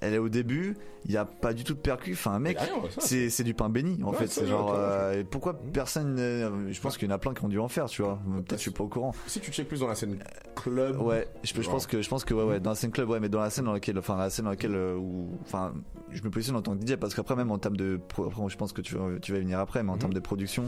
elle 0.00 0.14
est 0.14 0.18
au 0.18 0.28
début, 0.28 0.76
il 1.04 1.12
y 1.12 1.16
a 1.16 1.24
pas 1.24 1.54
du 1.54 1.62
tout 1.62 1.74
de 1.74 1.78
percu, 1.78 2.14
enfin, 2.14 2.38
mec, 2.40 2.56
y 2.56 2.60
a 2.60 2.64
rien, 2.64 2.82
ouais, 2.82 2.90
ça, 2.90 3.00
c'est, 3.00 3.30
c'est 3.30 3.44
du 3.44 3.54
pain 3.54 3.68
béni, 3.68 4.02
en 4.02 4.10
Ouais, 4.10 4.16
fait, 4.16 4.26
c'est 4.26 4.46
genre, 4.46 4.74
euh, 4.76 5.22
pourquoi 5.30 5.54
personne, 5.72 6.16
euh, 6.18 6.72
je 6.72 6.80
pense 6.80 6.98
qu'il 6.98 7.08
y 7.08 7.12
en 7.12 7.14
a 7.14 7.18
plein 7.18 7.34
qui 7.34 7.44
ont 7.44 7.48
dû 7.48 7.60
en 7.60 7.68
faire, 7.68 7.86
tu 7.86 8.02
vois, 8.02 8.18
peut-être 8.46 8.58
je 8.58 8.62
suis 8.62 8.70
pas 8.72 8.82
au 8.82 8.88
courant. 8.88 9.14
Si 9.28 9.38
tu 9.38 9.52
check 9.52 9.68
plus 9.68 9.80
dans 9.80 9.88
la 9.88 9.94
scène 9.94 10.18
club. 10.56 11.00
Ouais, 11.00 11.28
je, 11.44 11.52
pense 11.62 11.86
que 11.86 12.02
je 12.02 12.08
pense 12.08 12.24
que 12.24 12.34
ouais 12.34 12.42
ouais 12.44 12.60
dans 12.60 12.70
la 12.70 12.76
scène 12.76 12.90
club 12.90 13.08
ouais 13.08 13.20
mais 13.20 13.28
dans 13.28 13.40
la 13.40 13.50
scène 13.50 13.64
dans 13.64 13.72
laquelle 13.72 13.98
enfin 13.98 14.16
la 14.16 14.28
scène 14.28 14.44
dans 14.44 14.50
laquelle 14.50 14.74
euh, 14.74 14.96
où 14.96 15.38
enfin 15.42 15.72
je 16.12 16.22
me 16.22 16.30
positionne 16.30 16.56
en 16.56 16.62
tant 16.62 16.76
que 16.76 16.84
DJ 16.86 16.96
parce 16.96 17.14
qu'après 17.14 17.36
même 17.36 17.50
en 17.50 17.58
termes 17.58 17.76
de 17.76 17.98
après 18.18 18.48
je 18.48 18.56
pense 18.56 18.72
que 18.72 18.80
tu 18.82 18.96
tu 19.22 19.32
vas 19.32 19.38
y 19.38 19.42
venir 19.42 19.58
après 19.58 19.82
mais 19.82 19.90
en 19.90 19.94
Mhm. 19.94 19.98
termes 20.00 20.14
de 20.14 20.20
production 20.20 20.64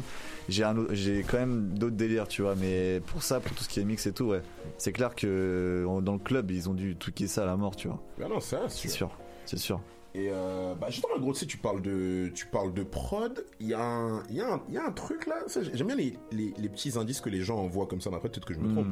j'ai 0.49 0.65
un 0.65 0.75
j'ai 0.91 1.23
quand 1.23 1.39
même 1.39 1.77
d'autres 1.79 1.97
délires 1.97 2.29
tu 2.29 2.43
vois 2.43 2.55
mais 2.55 3.01
pour 3.07 3.23
ça 3.23 3.41
pour 3.41 3.53
tout 3.57 3.65
ce 3.65 3.69
qui 3.69 3.81
est 3.81 3.85
mix 3.85 4.07
et 4.07 4.13
tout 4.13 4.25
ouais. 4.27 4.43
C'est 4.79 4.93
clair 4.93 5.15
que 5.15 5.85
dans 6.03 6.13
le 6.13 6.19
club 6.19 6.51
ils 6.51 6.69
ont 6.69 6.75
dû 6.75 6.97
tweaker 6.97 7.29
ça 7.29 7.43
à 7.43 7.47
la 7.47 7.57
mort 7.57 7.77
tu 7.77 7.89
vois. 7.89 8.03
Bah 8.19 8.27
non, 8.29 8.41
c'est 8.41 8.69
sûr. 8.89 9.11
C'est 9.45 9.59
sûr 9.59 9.81
Et 10.15 10.29
euh, 10.31 10.75
bah 10.75 10.89
justement, 10.91 11.19
gros, 11.19 11.33
tu 11.33 11.39
sais, 11.41 11.47
tu 11.47 11.57
parles 11.57 11.81
de, 11.81 12.31
tu 12.35 12.45
parles 12.47 12.75
de 12.75 12.83
prod. 12.83 13.47
Il 13.61 13.69
y 13.69 13.73
a 13.75 13.81
un, 13.83 14.23
y 14.29 14.41
a 14.43 14.53
un, 14.55 14.63
il 14.69 14.75
y 14.75 14.77
a 14.79 14.85
un 14.85 14.93
truc 14.93 15.27
là. 15.27 15.37
J'aime 15.73 15.87
bien 15.87 15.97
les, 15.97 16.19
les, 16.33 16.53
les 16.59 16.69
petits 16.69 16.99
indices 16.99 17.23
que 17.23 17.31
les 17.31 17.41
gens 17.41 17.57
envoient 17.59 17.87
comme 17.87 18.03
ça. 18.03 18.11
Mais 18.11 18.17
après, 18.17 18.29
peut-être 18.29 18.45
que 18.45 18.53
je 18.53 18.59
me 18.61 18.69
Mm. 18.69 18.73
trompe. 18.73 18.87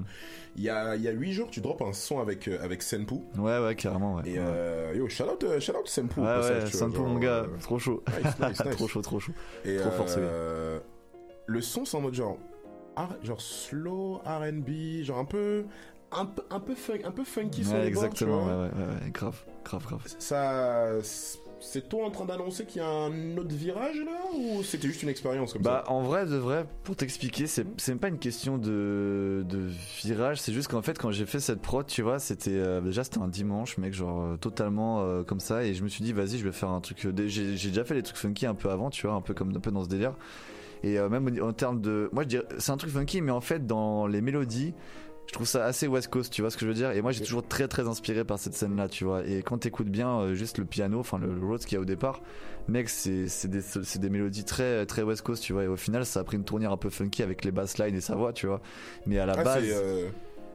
Il 0.57 0.63
y 0.63 0.71
a, 0.71 0.97
y 0.97 1.09
a 1.09 1.11
8 1.13 1.33
jours, 1.33 1.51
tu 1.51 1.61
drops 1.61 1.83
un 1.83 1.93
son 1.93 2.21
avec, 2.21 2.49
euh, 2.49 2.59
avec 2.63 2.83
Senpu. 2.83 3.17
ouais 3.39 3.59
ouais 3.59 3.75
carrément 3.77 4.15
ouais 4.17 4.23
Et 4.31 4.37
euh, 4.39 4.95
yo, 4.97 5.09
shout 5.11 5.25
out, 5.25 5.45
euh, 5.45 5.61
shout 5.61 5.73
out 5.77 5.87
Senpu. 5.87 6.21
ouais 6.21 6.27
ouais 6.27 6.61
peu 6.91 6.99
mon 7.03 7.19
gars 7.19 7.45
euh, 7.45 7.47
trop 7.61 7.79
chaud 7.79 8.03
Nice, 8.23 8.35
nice, 8.41 8.61
nice. 8.65 8.77
trop 8.77 8.89
chaud 8.89 9.03
trop 9.03 9.21
chaud 9.21 9.33
Et 9.67 9.77
Trop 9.77 9.91
fort, 9.91 10.07
euh, 10.17 10.81
Le 11.47 11.61
son, 11.61 11.85
c'est 11.85 11.97
en 11.99 12.01
mode 12.01 12.15
genre, 12.15 12.39
genre 13.23 13.41
slow 13.43 14.23
R&B, 14.25 15.03
genre 15.03 15.19
un 15.19 15.25
peu, 15.27 15.65
un 16.13 16.27
peu, 16.27 16.43
un 16.51 16.61
peu, 16.61 16.75
fun- 16.75 16.95
un 17.05 17.11
peu 17.11 17.25
funky 17.25 17.65
sur 17.65 17.75
ouais, 17.75 17.83
les 17.83 17.89
exactement 17.89 18.45
ouais, 18.47 18.53
ouais, 18.53 18.69
ouais, 19.05 19.11
grave 19.13 19.37
grave 19.65 19.85
grave. 19.87 20.03
Ça, 20.19 20.89
c'est 21.63 21.89
toi 21.91 22.07
en 22.07 22.11
train 22.11 22.25
d'annoncer 22.25 22.65
qu'il 22.65 22.81
y 22.81 22.85
a 22.85 22.89
un 22.89 23.37
autre 23.37 23.55
virage 23.55 23.97
là, 23.97 24.19
ou 24.35 24.63
c'était 24.63 24.89
juste 24.89 25.03
une 25.03 25.11
expérience 25.11 25.53
comme 25.53 25.61
Bah 25.63 25.85
ça 25.87 25.93
en 25.93 26.01
vrai 26.03 26.25
de 26.25 26.37
vrai 26.37 26.65
pour 26.85 26.97
t'expliquer 26.97 27.47
c'est 27.47 27.67
c'est 27.77 27.93
même 27.93 27.99
pas 27.99 28.09
une 28.09 28.19
question 28.19 28.57
de, 28.57 29.45
de 29.47 29.69
virage 30.03 30.41
c'est 30.41 30.55
juste 30.55 30.69
qu'en 30.69 30.81
fait 30.81 30.99
quand 30.99 31.11
j'ai 31.11 31.27
fait 31.27 31.39
cette 31.39 31.61
prod 31.61 31.87
tu 31.87 32.01
vois 32.01 32.19
c'était 32.19 32.53
euh, 32.55 32.81
déjà 32.81 33.05
c'était 33.05 33.19
un 33.19 33.29
dimanche 33.29 33.77
mec 33.77 33.93
genre 33.93 34.23
euh, 34.23 34.37
totalement 34.39 35.03
euh, 35.03 35.23
comme 35.23 35.39
ça 35.41 35.63
et 35.65 35.75
je 35.75 35.85
me 35.85 35.89
suis 35.89 36.03
dit 36.03 36.15
vas-y 36.15 36.39
je 36.39 36.45
vais 36.45 36.53
faire 36.53 36.71
un 36.71 36.81
truc 36.81 37.07
j'ai 37.27 37.53
déjà 37.53 37.85
fait 37.85 37.95
des 37.95 38.03
trucs 38.03 38.17
funky 38.17 38.47
un 38.47 38.55
peu 38.55 38.71
avant 38.71 38.89
tu 38.89 39.07
vois 39.07 39.15
un 39.15 39.21
peu 39.21 39.35
comme 39.35 39.55
un 39.55 39.61
peu 39.61 39.71
dans 39.71 39.85
ce 39.85 39.89
délire. 39.89 40.15
Et 40.83 40.99
euh, 40.99 41.11
même 41.11 41.29
en 41.43 41.53
termes 41.53 41.83
de 41.83 42.09
moi 42.11 42.23
je 42.23 42.29
dirais 42.29 42.45
c'est 42.57 42.73
un 42.73 42.79
truc 42.79 42.91
funky 42.91 43.21
mais 43.21 43.33
en 43.33 43.43
fait 43.43 43.67
dans 43.67 44.07
les 44.07 44.23
mélodies 44.23 44.73
je 45.31 45.35
trouve 45.35 45.47
ça 45.47 45.65
assez 45.65 45.87
West 45.87 46.09
Coast, 46.09 46.33
tu 46.33 46.41
vois 46.43 46.51
ce 46.51 46.57
que 46.57 46.63
je 46.67 46.71
veux 46.71 46.75
dire 46.75 46.91
Et 46.91 47.03
moi, 47.03 47.13
j'ai 47.13 47.23
toujours 47.23 47.47
très 47.47 47.69
très 47.69 47.87
inspiré 47.87 48.25
par 48.25 48.37
cette 48.41 48.55
scène-là, 48.55 48.89
tu 48.89 49.05
vois. 49.05 49.25
Et 49.25 49.45
quand 49.45 49.59
t'écoutes 49.59 49.89
bien 49.89 50.19
euh, 50.19 50.35
juste 50.35 50.59
le 50.59 50.65
piano, 50.65 50.99
enfin 50.99 51.19
le, 51.19 51.33
le 51.33 51.47
Rhodes 51.47 51.61
qu'il 51.61 51.75
y 51.75 51.79
a 51.79 51.81
au 51.81 51.85
départ, 51.85 52.21
mec, 52.67 52.89
c'est 52.89 53.29
c'est 53.29 53.47
des, 53.47 53.61
c'est 53.63 54.01
des 54.01 54.11
mélodies 54.11 54.43
très 54.43 54.85
très 54.87 55.03
West 55.03 55.23
Coast, 55.23 55.45
tu 55.45 55.53
vois. 55.53 55.63
Et 55.63 55.69
au 55.69 55.77
final, 55.77 56.05
ça 56.05 56.19
a 56.19 56.25
pris 56.25 56.37
une 56.37 56.43
tournure 56.43 56.73
un 56.73 56.77
peu 56.77 56.91
funky 56.91 57.23
avec 57.23 57.45
les 57.45 57.53
basslines 57.53 57.95
et 57.95 58.01
sa 58.01 58.17
voix, 58.17 58.33
tu 58.33 58.49
vois. 58.49 58.61
Mais 59.07 59.21
à 59.21 59.27
la 59.27 59.35
Ah, 59.39 59.45
base, 59.45 59.63
c'est, 59.65 59.73
euh, 59.73 60.09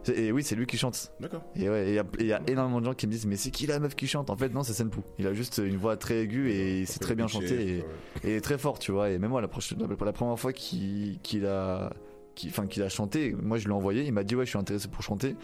c'est- 0.04 0.20
et 0.20 0.32
oui, 0.34 0.44
c'est 0.44 0.56
lui 0.56 0.66
qui 0.66 0.78
chante. 0.78 1.10
D'accord. 1.22 1.44
Et 1.56 1.70
ouais, 1.70 1.88
il 2.20 2.26
y 2.28 2.34
a- 2.34 2.42
y, 2.46 2.52
énormément 2.52 2.82
de 2.82 2.86
gens 2.86 2.94
qui 2.96 3.08
me 3.08 3.14
disent, 3.14 3.28
mais 3.28 3.38
c'est 3.38 3.52
qui 3.52 3.68
la 3.68 3.80
meuf 3.80 3.96
qui 3.96 4.08
chante? 4.08 4.30
En 4.30 4.36
fait, 4.36 4.50
non, 4.54 4.64
c'est 4.64 4.74
Senpu. 4.74 5.00
Il 5.20 5.26
a 5.28 5.34
juste 5.34 5.62
une 5.66 5.78
voix 5.78 5.96
très 5.96 6.24
aiguë 6.24 6.52
et 6.52 6.82
il 6.82 6.86
sait 6.88 7.00
très 7.00 7.16
bien 7.16 7.28
ouais. 7.28 7.86
et, 8.26 8.36
et 8.36 8.42
très 8.42 8.58
fort, 8.58 8.78
tu 8.78 8.92
vois. 8.92 9.10
Et 9.10 9.20
même 9.20 9.30
moi, 9.32 9.40
la, 9.40 9.48
prochaine, 9.48 9.78
la, 9.80 9.88
la 10.06 10.12
première 10.12 10.38
fois 10.38 10.52
qu'il 10.52 11.18
qu'il 11.24 11.46
a, 11.46 11.94
qu'il- 12.36 12.50
enfin, 12.50 12.68
qu'il 12.68 12.84
a 12.84 12.90
chanté, 12.90 13.34
moi 13.42 13.58
je 13.58 13.66
lui 13.66 13.72
ai 13.72 13.76
envoyé, 13.76 14.04
il 14.04 14.12
m'a 14.14 14.24
dit, 14.24 14.36
ouais, 14.36 14.46
je 14.46 14.50
suis 14.52 14.60
intéressé 14.60 14.88
pour 14.88 15.02
chanter. 15.02 15.36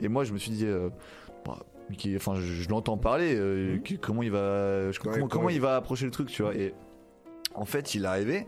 Et 0.00 0.08
moi, 0.08 0.24
je 0.24 0.32
me 0.32 0.38
suis 0.38 0.50
dit, 0.50 0.66
euh, 0.66 0.88
bah, 1.46 1.58
qui- 1.96 2.16
enfin, 2.16 2.34
je, 2.36 2.40
je 2.42 2.68
l'entends 2.68 2.98
parler, 2.98 3.34
euh, 3.36 3.78
qui- 3.78 3.98
comment 3.98 4.22
il 4.22 4.30
va, 4.30 4.90
je- 4.90 4.98
comment, 4.98 5.26
il- 5.50 5.60
va 5.60 5.76
approcher 5.76 6.04
le 6.04 6.10
truc, 6.10 6.28
tu 6.28 6.42
vois. 6.42 6.54
Et 6.54 6.74
en 7.54 7.64
fait, 7.64 7.94
il 7.94 8.04
est 8.04 8.06
arrivé. 8.08 8.46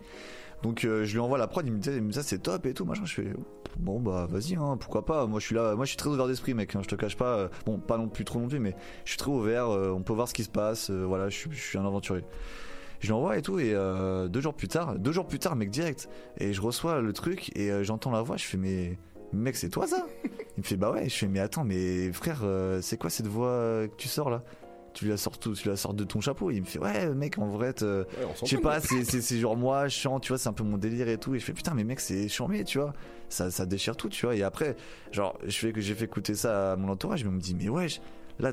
Donc 0.63 0.85
euh, 0.87 1.05
je 1.05 1.13
lui 1.13 1.21
envoie 1.21 1.37
la 1.37 1.47
prod, 1.47 1.67
il 1.67 1.73
me 1.75 1.79
dit, 1.79 1.91
il 1.91 2.01
me 2.01 2.09
dit, 2.09 2.15
ça 2.15 2.23
c'est 2.23 2.39
top 2.39 2.65
et 2.65 2.73
tout, 2.73 2.87
machin. 2.87 3.05
Je 3.05 3.13
fais 3.15 3.33
bon 3.77 4.01
bah 4.01 4.27
vas-y, 4.31 4.55
hein, 4.55 4.79
pourquoi 4.81 5.05
pas. 5.05 5.27
Moi 5.27 5.39
je 5.39 5.45
suis 5.45 5.55
là, 5.55 5.75
moi 5.75 5.85
je 5.85 5.91
suis 5.91 5.99
très 5.99 6.09
ouvert 6.09 6.27
d'esprit, 6.27 6.55
mec. 6.55 6.75
hein, 6.75 6.81
je 6.83 6.89
te 6.89 6.95
cache 6.95 7.19
pas. 7.19 7.37
euh, 7.37 7.49
bon, 7.67 7.77
pas 7.79 7.99
non 7.99 8.09
plus 8.09 8.25
trop 8.25 8.39
non 8.41 8.49
plus, 8.49 8.61
mais 8.61 8.75
je 9.05 9.11
suis 9.11 9.19
très 9.19 9.31
ouvert. 9.31 9.69
euh, 9.69 9.91
on 9.91 10.01
peut 10.03 10.15
voir 10.15 10.27
ce 10.27 10.33
qui 10.33 10.43
se 10.43 10.49
passe. 10.49 10.89
voilà, 10.91 11.29
je 11.29 11.49
suis 11.53 11.77
un 11.77 11.85
aventurier. 11.85 12.25
Je 13.05 13.11
l'envoie 13.11 13.37
et 13.37 13.43
tout, 13.43 13.59
et 13.59 13.75
euh, 13.75 14.29
deux 14.29 14.41
jours 14.41 14.55
plus 14.55 14.69
tard, 14.69 14.99
deux 14.99 15.13
jours 15.13 15.27
plus 15.27 15.39
tard, 15.39 15.57
mec 15.57 15.71
direct. 15.71 16.09
Et 16.39 16.53
je 16.55 16.61
reçois 16.63 17.01
le 17.01 17.13
truc 17.13 17.57
et 17.57 17.71
euh, 17.71 17.85
j'entends 17.85 18.11
la 18.11 18.23
voix. 18.23 18.37
Je 18.37 18.45
fais 18.45 18.57
mais 18.57 18.99
mec 19.33 19.57
c'est 19.57 19.69
toi 19.69 19.87
ça? 19.87 20.07
Il 20.25 20.61
me 20.61 20.63
fait 20.63 20.77
bah 20.77 20.91
ouais. 20.91 21.09
Je 21.09 21.15
fais 21.15 21.29
mais 21.29 21.41
attends 21.41 21.65
mais 21.65 22.11
frère 22.13 22.41
euh, 22.45 22.81
c'est 22.81 22.97
quoi 22.97 23.11
cette 23.11 23.27
voix 23.27 23.87
que 23.89 23.97
tu 23.99 24.09
sors 24.09 24.31
là? 24.31 24.43
Tu 24.95 25.09
la 25.09 25.17
sors 25.17 25.37
tout, 25.39 25.55
tu 25.55 25.69
la 25.69 25.77
sors 25.77 25.93
de 25.93 26.05
ton 26.05 26.21
chapeau? 26.21 26.51
Il 26.51 26.61
me 26.61 26.67
fait 26.67 26.79
ouais 26.79 27.13
mec 27.15 27.37
en 27.39 27.49
vrai 27.49 27.75
Ouais, 27.83 28.05
je 28.43 28.47
sais 28.47 28.59
pas, 28.59 28.81
c'est, 28.81 29.39
genre 29.39 29.57
moi, 29.57 29.89
je 29.89 29.97
chante, 29.97 30.23
tu 30.23 30.29
vois, 30.29 30.39
c'est 30.39 30.49
un 30.49 30.53
peu 30.53 30.63
mon 30.63 30.79
délire 30.79 31.09
et 31.09 31.19
tout. 31.19 31.35
Et 31.35 31.41
je 31.41 31.45
fais 31.45 31.53
putain, 31.53 31.75
mais 31.75 31.83
mec, 31.83 31.99
c'est 31.99 32.29
charmé, 32.29 32.63
tu 32.63 32.79
vois. 32.79 32.93
Ça, 33.29 33.51
ça 33.51 33.67
déchire 33.67 33.97
tout, 33.97 34.09
tu 34.09 34.25
vois. 34.25 34.37
Et 34.37 34.45
après, 34.45 34.77
genre, 35.11 35.37
je 35.45 35.59
fais 35.59 35.73
que 35.73 35.81
j'ai 35.81 35.95
fait 35.95 36.05
écouter 36.05 36.35
ça 36.35 36.73
à 36.73 36.77
mon 36.77 36.89
entourage, 36.89 37.25
mais 37.25 37.31
on 37.31 37.33
me 37.33 37.41
dit, 37.41 37.57
mais 37.57 37.69
wesh, 37.69 38.01
là, 38.39 38.53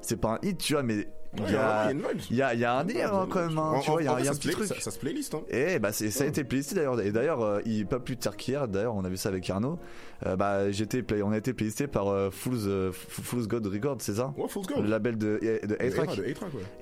c'est 0.00 0.16
pas 0.16 0.34
un 0.34 0.38
hit, 0.46 0.58
tu 0.58 0.74
vois, 0.74 0.84
mais 0.84 1.08
il 1.36 2.36
y 2.36 2.42
a, 2.42 2.76
un 2.78 2.84
délire 2.84 3.14
hein, 3.14 3.26
quand 3.28 3.46
même, 3.46 3.58
hein, 3.58 3.72
En- 3.76 3.80
tu 3.80 3.90
vois, 3.90 4.02
il 4.02 4.04
y 4.04 4.08
a, 4.08 4.14
en 4.14 4.18
y 4.18 4.28
a 4.28 4.30
un 4.30 4.34
petit 4.34 4.50
truc. 4.50 4.66
Ça, 4.66 4.80
ça 4.80 4.90
se 4.90 4.98
playlist, 4.98 5.34
hein. 5.34 5.42
Et 5.50 5.78
bah 5.78 5.92
c'est, 5.92 6.10
ça 6.10 6.24
a 6.24 6.26
été 6.26 6.44
playlisté 6.44 6.74
d'ailleurs. 6.76 7.00
Et 7.00 7.10
d'ailleurs, 7.12 7.42
euh, 7.42 7.60
il 7.66 7.86
pas 7.86 7.98
plus 7.98 8.16
tard 8.16 8.36
qu'hier. 8.36 8.68
D'ailleurs, 8.68 8.94
on 8.94 9.04
a 9.04 9.08
vu 9.08 9.16
ça 9.16 9.28
avec 9.30 9.48
Arnaud. 9.50 9.78
Euh, 10.26 10.36
bah 10.36 10.70
j'étais, 10.70 11.02
play- 11.02 11.22
on 11.22 11.32
a 11.32 11.36
été 11.38 11.52
playlisté 11.52 11.86
par 11.86 12.08
euh, 12.08 12.30
Fool's, 12.30 12.64
euh, 12.66 12.92
Fool's 12.92 13.46
God 13.48 13.66
Records, 13.66 13.96
c'est 14.00 14.14
ça? 14.14 14.32
Ouais, 14.36 14.48
Fool's 14.48 14.68
Le 14.68 14.74
Gold. 14.76 14.88
label 14.88 15.18
de, 15.18 15.38
de 15.66 15.74
A-Track. 15.80 16.10
ouais. 16.18 16.34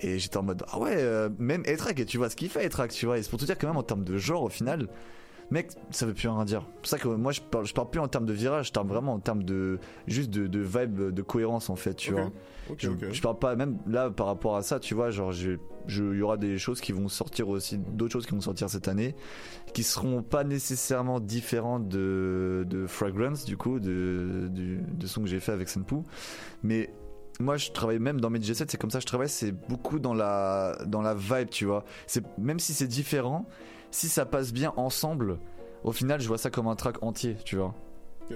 Et 0.02 0.18
j'étais 0.18 0.36
en 0.36 0.42
mode 0.42 0.62
ah 0.70 0.78
ouais 0.78 0.94
euh, 0.96 1.28
même 1.38 1.62
A-Track 1.66 1.98
et 2.00 2.04
tu 2.04 2.18
vois 2.18 2.28
ce 2.30 2.36
qu'il 2.36 2.48
fait 2.50 2.64
A-Track 2.64 2.90
tu 2.92 3.06
vois 3.06 3.18
et 3.18 3.22
c'est 3.22 3.30
pour 3.30 3.38
te 3.38 3.44
dire 3.44 3.56
que 3.58 3.66
même 3.66 3.76
en 3.76 3.82
termes 3.82 4.04
de 4.04 4.16
genre 4.18 4.42
au 4.42 4.48
final 4.48 4.86
mec 5.52 5.70
ça 5.90 6.06
veut 6.06 6.14
plus 6.14 6.28
rien 6.28 6.44
dire. 6.44 6.62
C'est 6.66 6.80
pour 6.80 6.86
ça 6.88 6.98
que 6.98 7.08
moi 7.08 7.30
je 7.32 7.40
parle, 7.40 7.66
je 7.66 7.74
parle 7.74 7.90
plus 7.90 8.00
en 8.00 8.08
termes 8.08 8.26
de 8.26 8.32
virage 8.32 8.68
je 8.68 8.72
parle 8.72 8.88
vraiment 8.88 9.12
en 9.12 9.20
termes 9.20 9.44
de 9.44 9.78
juste 10.06 10.30
de, 10.30 10.46
de 10.46 10.58
vibe 10.58 11.10
de 11.10 11.22
cohérence 11.22 11.70
en 11.70 11.76
fait 11.76 11.94
tu 11.94 12.12
Ok. 12.12 12.18
vois. 12.18 12.32
Je, 13.12 13.20
parle 13.20 13.38
pas 13.38 13.54
même 13.56 13.78
là 13.86 14.10
par 14.10 14.26
rapport 14.26 14.56
à 14.56 14.62
ça 14.62 14.78
tu 14.80 14.94
vois 14.94 15.10
genre 15.10 15.32
je 15.32 15.56
il 15.88 16.18
y 16.18 16.22
aura 16.22 16.36
des 16.36 16.58
choses 16.58 16.80
qui 16.80 16.92
vont 16.92 17.08
sortir 17.08 17.48
aussi 17.48 17.76
d'autres 17.76 18.12
choses 18.12 18.24
qui 18.26 18.32
vont 18.34 18.40
sortir 18.40 18.70
cette 18.70 18.86
année 18.88 19.14
qui 19.74 19.82
seront 19.82 20.22
pas 20.22 20.44
nécessairement 20.44 21.18
différentes 21.20 21.88
de 21.88 22.64
de 22.68 22.86
Fragrance 22.86 23.44
du 23.44 23.56
coup 23.56 23.80
de 23.80 24.48
du, 24.50 24.78
de 24.80 25.06
son 25.06 25.22
que 25.22 25.26
j'ai 25.28 25.40
fait 25.40 25.52
avec 25.52 25.68
Senpu. 25.68 25.96
Mais 26.62 26.94
moi 27.40 27.56
je 27.56 27.72
travaille 27.72 27.98
même 27.98 28.20
dans 28.20 28.30
mes 28.30 28.38
DJ7 28.38 28.66
c'est 28.68 28.76
comme 28.76 28.90
ça 28.90 28.98
que 28.98 29.02
je 29.02 29.06
travaille 29.06 29.28
c'est 29.28 29.52
beaucoup 29.68 29.98
dans 29.98 30.14
la 30.14 30.78
dans 30.86 31.02
la 31.02 31.14
vibe 31.14 31.50
tu 31.50 31.64
vois. 31.66 31.84
C'est 32.06 32.24
même 32.38 32.60
si 32.60 32.72
c'est 32.74 32.86
différent 32.86 33.46
si 33.92 34.08
ça 34.08 34.26
passe 34.26 34.52
bien 34.52 34.72
ensemble 34.76 35.38
au 35.84 35.92
final 35.92 36.20
je 36.20 36.26
vois 36.26 36.38
ça 36.38 36.50
comme 36.50 36.66
un 36.66 36.74
track 36.74 37.00
entier 37.02 37.36
tu 37.44 37.54
vois 37.56 37.74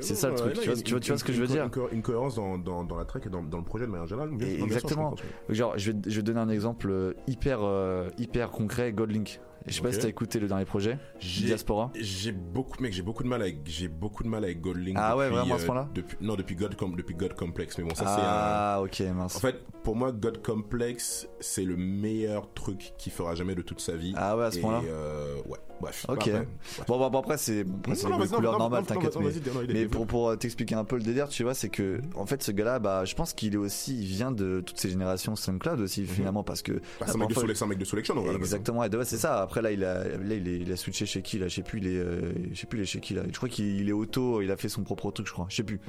c'est 0.00 0.14
ça 0.14 0.28
le 0.28 0.34
truc, 0.34 0.52
tu 0.54 0.90
vois- 0.90 1.00
tu 1.00 1.16
ce 1.16 1.24
que 1.24 1.32
je 1.32 1.40
veux 1.40 1.46
dire 1.46 1.64
une 1.64 1.70
co- 1.70 1.88
Une 1.90 2.02
cohérence 2.02 2.34
dans, 2.34 2.58
dans, 2.58 2.84
dans 2.84 2.96
la 2.98 3.04
track 3.06 3.26
et 3.26 3.30
dans, 3.30 3.42
dans 3.42 3.58
le 3.58 3.64
projet 3.64 3.86
de 3.86 3.90
manière 3.90 4.06
générale. 4.06 4.30
Bien- 4.30 4.46
Et 4.48 4.58
non, 4.58 4.66
bien 4.66 4.78
sûr, 4.78 4.88
je 4.88 4.94
exactement. 4.94 5.14
je. 5.48 5.54
Genre, 5.54 5.78
je 5.78 5.92
vais, 5.92 5.98
je 6.06 6.16
vais 6.16 6.22
donner 6.22 6.40
un 6.40 6.48
exemple 6.50 6.88
euh, 6.90 7.14
hyper, 7.28 7.60
euh, 7.62 8.10
hyper 8.18 8.50
concret. 8.50 8.92
Godlink. 8.92 9.40
Je 9.66 9.72
sais 9.74 9.80
pas 9.80 9.88
Ok. 9.88 9.94
si 9.94 10.00
t'as 10.00 10.08
écouté 10.08 10.38
le 10.38 10.48
dernier 10.48 10.64
projet, 10.64 10.98
J'ai- 11.18 11.46
Diaspora. 11.46 11.90
J'ai 11.98 12.32
beaucoup, 12.32 12.80
mec, 12.82 12.92
j'ai 12.92 13.02
beaucoup 13.02 13.22
de 13.22 13.28
mal 13.28 13.42
avec, 13.42 13.58
j'ai 13.64 13.88
beaucoup 13.88 14.22
de 14.22 14.28
mal 14.28 14.44
avec 14.44 14.60
Goldlink. 14.60 14.96
Ah 15.00 15.16
ouais, 15.16 15.28
vraiment 15.28 15.54
à 15.54 15.58
ce 15.58 15.62
euh, 15.64 15.66
point-là 15.66 15.88
depuis, 15.94 16.16
Non, 16.20 16.34
depuis 16.36 16.54
God, 16.54 16.76
depuis 16.96 17.14
God 17.14 17.34
Complex. 17.34 17.76
Mais 17.78 17.84
bon, 17.84 17.94
ça 17.94 18.04
Ah, 18.06 18.80
ok, 18.82 18.90
c'est 18.92 19.08
un. 19.08 19.14
mince. 19.14 19.36
En 19.36 19.40
fait, 19.40 19.62
pour 19.82 19.96
moi, 19.96 20.12
God 20.12 20.42
Complex, 20.42 21.28
c'est 21.40 21.64
le 21.64 21.76
meilleur 21.76 22.52
truc 22.54 22.92
qu'il 22.98 23.12
fera 23.12 23.34
jamais 23.34 23.54
de 23.54 23.62
toute 23.62 23.80
sa 23.80 23.96
vie. 23.96 24.12
Ah 24.16 24.36
ouais, 24.36 24.44
à 24.44 24.50
ce 24.50 24.58
point-là 24.60 24.82
euh, 24.86 25.36
ouais, 25.46 25.58
bref. 25.80 26.06
Ok. 26.08 26.28
Après. 26.28 26.48
Bon, 26.86 26.98
bon, 26.98 27.10
bon, 27.10 27.18
après, 27.20 27.38
c'est 27.38 27.64
normales, 27.64 28.80
non, 28.80 28.86
t'inquiète. 28.86 29.16
Mais, 29.16 29.24
non, 29.52 29.62
est 29.62 29.72
mais 29.72 29.86
pour, 29.86 30.06
pour 30.06 30.30
euh, 30.30 30.36
t'expliquer 30.36 30.74
un 30.74 30.84
peu 30.84 30.96
le 30.96 31.02
délire, 31.02 31.28
tu 31.28 31.42
vois, 31.42 31.54
c'est 31.54 31.68
que, 31.68 32.00
en 32.14 32.26
fait, 32.26 32.42
ce 32.42 32.52
gars-là, 32.52 32.78
bah, 32.78 33.04
je 33.04 33.14
pense 33.14 33.32
qu'il 33.32 33.54
est 33.54 33.58
aussi, 33.58 33.96
il 33.98 34.06
vient 34.06 34.30
de 34.30 34.60
toutes 34.64 34.78
ces 34.78 34.90
générations 34.90 35.36
SoundCloud 35.36 35.80
aussi, 35.80 36.04
finalement, 36.04 36.42
parce 36.42 36.62
que. 36.62 36.72
Bah, 37.00 37.06
c'est 37.06 37.14
un 37.14 37.18
mec 37.66 37.78
de 37.78 37.84
Selection, 37.84 38.14
voilà, 38.14 38.38
Exactement, 38.38 38.84
et 38.84 38.88
de- 38.88 38.98
ouais, 38.98 39.04
c'est 39.04 39.16
ça. 39.16 39.42
Après, 39.42 39.55
là, 39.62 39.70
il 39.72 39.84
a, 39.84 40.04
là, 40.04 40.34
il, 40.34 40.48
est- 40.48 40.58
il 40.60 40.72
a 40.72 40.76
switché 40.76 41.06
chez 41.06 41.22
qui, 41.22 41.38
là, 41.38 41.48
je 41.48 41.54
sais 41.56 41.62
plus, 41.62 41.78
il 41.80 41.86
est, 41.86 41.96
euh, 41.98 42.32
je 42.52 42.58
sais 42.60 42.66
plus, 42.66 42.78
il 42.78 42.82
est 42.82 42.86
chez 42.86 43.00
qui, 43.00 43.14
là. 43.14 43.22
Je 43.30 43.36
crois 43.36 43.48
qu'il 43.48 43.80
il 43.80 43.88
est 43.88 43.92
auto, 43.92 44.40
il 44.42 44.50
a 44.50 44.56
fait 44.56 44.68
son 44.68 44.82
propre 44.82 45.10
truc, 45.10 45.26
je 45.26 45.32
crois, 45.32 45.46
je 45.48 45.56
sais 45.56 45.62
plus. 45.62 45.80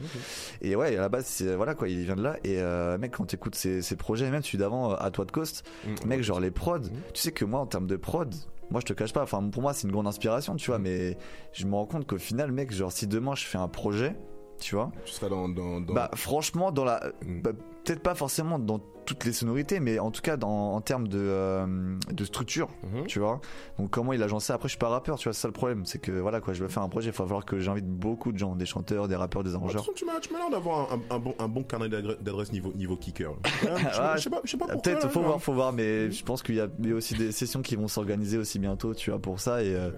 Et 0.62 0.76
ouais, 0.76 0.96
à 0.98 1.02
la 1.02 1.10
base, 1.10 1.26
c'est, 1.26 1.56
voilà, 1.56 1.76
quoi, 1.76 1.88
il 1.90 2.04
vient 2.04 2.16
de 2.16 2.24
là. 2.24 2.38
Et, 2.44 2.60
euh, 2.60 2.98
mec, 2.98 3.12
quand 3.18 3.26
t'écoutes 3.26 3.56
ses, 3.56 3.82
ses 3.82 3.96
projets, 3.96 4.30
même 4.32 4.44
celui 4.44 4.58
d'avant, 4.58 4.92
euh, 4.92 4.96
à 5.00 5.12
toi 5.12 5.26
de 5.26 5.32
Coast, 5.32 5.64
Mm. 5.86 6.08
mec, 6.08 6.22
genre 6.24 6.40
les 6.40 6.52
prods, 6.52 6.80
tu 7.14 7.22
sais 7.22 7.32
que 7.32 7.46
moi, 7.46 7.60
en 7.60 7.66
termes 7.68 7.88
de 7.88 7.96
prod, 7.98 8.34
moi, 8.70 8.82
je 8.82 8.86
te 8.86 8.94
cache 8.94 9.14
pas, 9.14 9.24
enfin, 9.24 9.42
pour 9.50 9.62
moi, 9.62 9.74
c'est 9.74 9.88
une 9.88 9.94
grande 9.94 10.08
inspiration, 10.08 10.56
tu 10.56 10.70
Mm. 10.70 10.74
vois, 10.74 10.80
mais 10.80 11.18
je 11.54 11.66
me 11.66 11.74
rends 11.76 11.86
compte 11.86 12.06
qu'au 12.08 12.18
final, 12.18 12.52
mec, 12.52 12.72
genre, 12.74 12.92
si 12.92 13.08
demain 13.08 13.36
je 13.36 13.46
fais 13.46 13.58
un 13.58 13.68
projet, 13.70 14.16
tu 14.60 14.76
vois, 14.76 14.92
Tu 15.06 15.14
seras 15.14 15.30
dans. 15.30 15.48
dans, 15.48 15.80
dans- 15.82 15.94
bah, 15.94 16.10
franchement, 16.16 16.72
dans 16.72 16.84
la, 16.84 17.12
Mm. 17.26 17.42
bah, 17.42 17.52
peut-être 17.88 18.04
pas 18.04 18.16
forcément 18.16 18.60
dans 18.60 18.80
toutes 19.06 19.24
les 19.24 19.32
sonorités, 19.32 19.80
mais 19.80 20.00
en 20.00 20.12
tout 20.12 20.22
cas 20.22 20.36
dans, 20.36 20.74
en 20.76 20.82
termes 20.82 21.08
de, 21.08 21.18
euh, 21.18 21.96
de 22.12 22.26
structure, 22.26 22.68
Mhm. 22.84 23.06
tu 23.08 23.20
vois. 23.20 23.40
Donc 23.80 23.90
comment 23.90 24.12
il 24.12 24.22
a 24.22 24.26
agencé. 24.26 24.52
Après, 24.52 24.68
je 24.68 24.72
suis 24.74 24.78
pas 24.80 24.90
rappeur, 24.90 25.18
tu 25.18 25.24
vois. 25.30 25.34
C'est 25.34 25.40
ça 25.44 25.48
le 25.48 25.54
problème, 25.54 25.86
c'est 25.86 25.98
que 26.00 26.12
voilà 26.12 26.42
quoi, 26.42 26.54
je 26.54 26.62
veux 26.62 26.68
faire 26.68 26.84
un 26.84 26.90
projet, 26.90 27.12
il 27.12 27.14
faut 27.14 27.24
falloir 27.24 27.46
que 27.46 27.58
j'invite 27.60 27.88
beaucoup 27.88 28.34
de 28.34 28.38
gens, 28.38 28.54
des 28.58 28.66
chanteurs, 28.66 29.08
des 29.08 29.16
rappeurs, 29.16 29.44
des 29.44 29.50
De 29.52 29.54
toute 29.54 29.62
arrangeurs. 29.64 29.82
façon, 29.84 29.94
tu 29.96 30.04
m'as, 30.04 30.20
tu 30.20 30.34
m'as 30.34 30.40
l'air 30.40 30.50
d'avoir 30.50 30.92
un, 30.92 31.00
un 31.10 31.20
bon, 31.20 31.34
un 31.40 31.48
bon 31.48 31.64
carnet 31.64 31.88
d'adre- 31.88 32.18
d'adresse 32.22 32.52
niveau, 32.52 32.74
niveau 32.74 32.98
kicker. 32.98 33.32
Ouais, 33.64 33.70
je, 33.78 33.94
sais 33.94 34.00
pas- 34.02 34.16
je 34.18 34.22
sais 34.22 34.30
pas, 34.30 34.42
je 34.44 34.52
sais 34.52 34.58
pas 34.58 34.66
pourquoi. 34.66 34.82
Peut-être, 34.82 35.10
faut 35.10 35.22
là. 35.22 35.28
voir, 35.28 35.42
faut 35.42 35.54
voir, 35.54 35.72
mais 35.72 36.12
je 36.12 36.24
pense 36.26 36.44
qu'il 36.44 36.56
y 36.56 36.60
a 36.60 36.68
il 36.80 36.90
y 36.90 36.92
a 36.92 36.96
aussi 36.96 37.14
des 37.16 37.32
sessions 37.32 37.62
qui 37.62 37.78
vont 37.78 37.88
s'organiser 37.88 38.38
aussi 38.38 38.60
bientôt, 38.60 38.94
tu 38.94 39.10
vois, 39.12 39.20
pour 39.20 39.40
ça. 39.40 39.64
Et, 39.64 39.74
euh, 39.74 39.92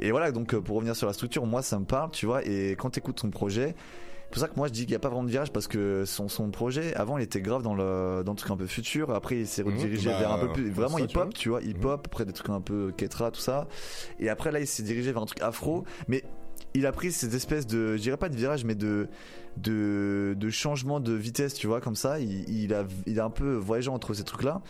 et 0.00 0.10
voilà, 0.10 0.32
donc 0.32 0.52
euh, 0.54 0.60
pour 0.60 0.74
revenir 0.76 0.96
sur 0.96 1.06
la 1.06 1.12
structure, 1.12 1.46
moi 1.46 1.62
ça 1.62 1.78
me 1.78 1.84
parle, 1.84 2.10
tu 2.10 2.26
vois, 2.26 2.44
et 2.44 2.72
quand 2.72 2.90
t'écoutes 2.90 3.20
son 3.20 3.30
projet, 3.30 3.76
c'est 4.28 4.34
pour 4.34 4.40
ça 4.42 4.48
que 4.48 4.56
moi 4.56 4.68
je 4.68 4.72
dis 4.72 4.80
qu'il 4.82 4.90
n'y 4.90 4.96
a 4.96 4.98
pas 4.98 5.08
vraiment 5.08 5.24
de 5.24 5.30
virage 5.30 5.50
parce 5.52 5.66
que 5.66 6.04
son, 6.04 6.28
son 6.28 6.50
projet, 6.50 6.94
avant 6.94 7.16
il 7.18 7.24
était 7.24 7.40
grave 7.40 7.62
dans 7.62 7.74
le, 7.74 8.22
dans 8.24 8.32
le 8.32 8.36
truc 8.38 8.50
un 8.50 8.56
peu 8.56 8.66
futur, 8.66 9.10
après 9.10 9.38
il 9.38 9.46
s'est 9.46 9.62
Mhm. 9.64 9.72
redirigé 9.72 10.10
Bah, 10.10 10.18
vers 10.18 10.32
un 10.32 10.38
peu 10.38 10.52
plus, 10.52 10.70
vraiment 10.70 10.98
ça, 10.98 11.06
tu 11.06 11.14
vois. 11.18 11.28
tu 11.34 11.48
vois, 11.48 11.62
hip-hop, 11.62 12.02
après 12.06 12.24
des 12.26 12.32
trucs 12.32 12.50
un 12.50 12.60
peu 12.60 12.92
Ketra, 12.96 13.30
tout 13.30 13.40
ça. 13.40 13.66
Et 14.20 14.28
après 14.28 14.52
là 14.52 14.60
il 14.60 14.66
s'est 14.66 14.82
dirigé 14.82 15.12
vers 15.12 15.22
un 15.22 15.26
truc 15.26 15.40
afro, 15.42 15.84
mais 16.08 16.22
il 16.74 16.84
a 16.86 16.92
pris 16.92 17.10
cette 17.12 17.32
espèce 17.34 17.66
de, 17.66 17.96
je 17.96 18.02
dirais 18.02 18.16
pas 18.18 18.28
de 18.28 18.36
virage, 18.36 18.64
mais 18.64 18.74
de, 18.74 19.08
de, 19.56 20.34
de 20.38 20.50
changement 20.50 21.00
de 21.00 21.12
vitesse, 21.12 21.54
tu 21.54 21.66
vois, 21.66 21.80
comme 21.80 21.96
ça. 21.96 22.20
Il, 22.20 22.48
il 22.50 22.74
a, 22.74 22.84
il 23.06 23.20
a 23.20 23.24
un 23.24 23.30
peu 23.30 23.54
voyagé 23.54 23.88
entre 23.88 24.12
ces 24.14 24.24
trucs-là, 24.24 24.60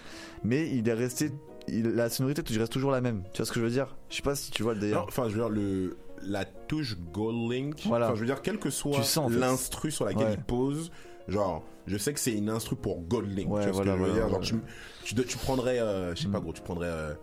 mais 0.45 0.69
il 0.71 0.89
est 0.89 0.93
resté, 0.95 1.31
il- 1.67 1.89
la 1.89 2.09
sonorité 2.09 2.43
reste 2.59 2.73
toujours 2.73 2.91
la 2.93 3.01
même. 3.01 3.23
Tu 3.33 3.39
vois 3.39 3.47
ce 3.47 3.53
que 3.53 3.59
je 3.61 3.65
veux 3.65 3.71
dire? 3.71 3.97
Je 4.11 4.17
sais 4.17 4.23
pas 4.23 4.37
si 4.37 4.51
tu 4.51 4.63
vois 4.63 4.75
le 4.75 4.81
délire. 4.81 5.05
enfin, 5.09 5.25
je 5.29 5.35
veux 5.35 5.41
dire, 5.41 5.49
le, 5.49 5.97
la 6.23 6.45
touche 6.45 6.97
Gold 7.13 7.51
Link. 7.53 7.81
Voilà. 7.87 8.07
Enfin, 8.07 8.15
je 8.15 8.21
veux 8.21 8.27
dire, 8.27 8.43
quel 8.43 8.59
que 8.59 8.71
soit 8.71 8.99
l'instru 9.31 9.91
sur 9.91 10.05
laquelle 10.05 10.27
Ouais. 10.29 10.35
il 10.35 10.43
pose, 10.43 10.91
genre, 11.29 11.65
je 11.87 11.97
sais 11.97 12.13
que 12.13 12.21
c'est 12.21 12.33
une 12.35 12.51
instru 12.51 12.77
pour 12.77 13.01
Gold 13.03 13.37
Link. 13.37 13.51
Ouais, 13.51 13.63
tu 13.65 13.71
vois 13.71 13.85
voilà, 13.85 13.93
ce 13.95 13.99
que 13.99 14.05
je 14.05 14.11
veux 14.11 14.15
dire 14.21 14.29
Genre, 14.29 14.41
tu, 14.41 14.55
tu, 15.05 15.15
tu 15.25 15.39
prendrais, 15.39 15.79
euh, 15.81 16.15
je 16.15 16.23
sais 16.23 16.29
pas 16.29 16.39
Mm. 16.39 16.43
gros, 16.43 16.53
tu 16.53 16.63
prendrais 16.63 16.89
euh, 16.91 17.15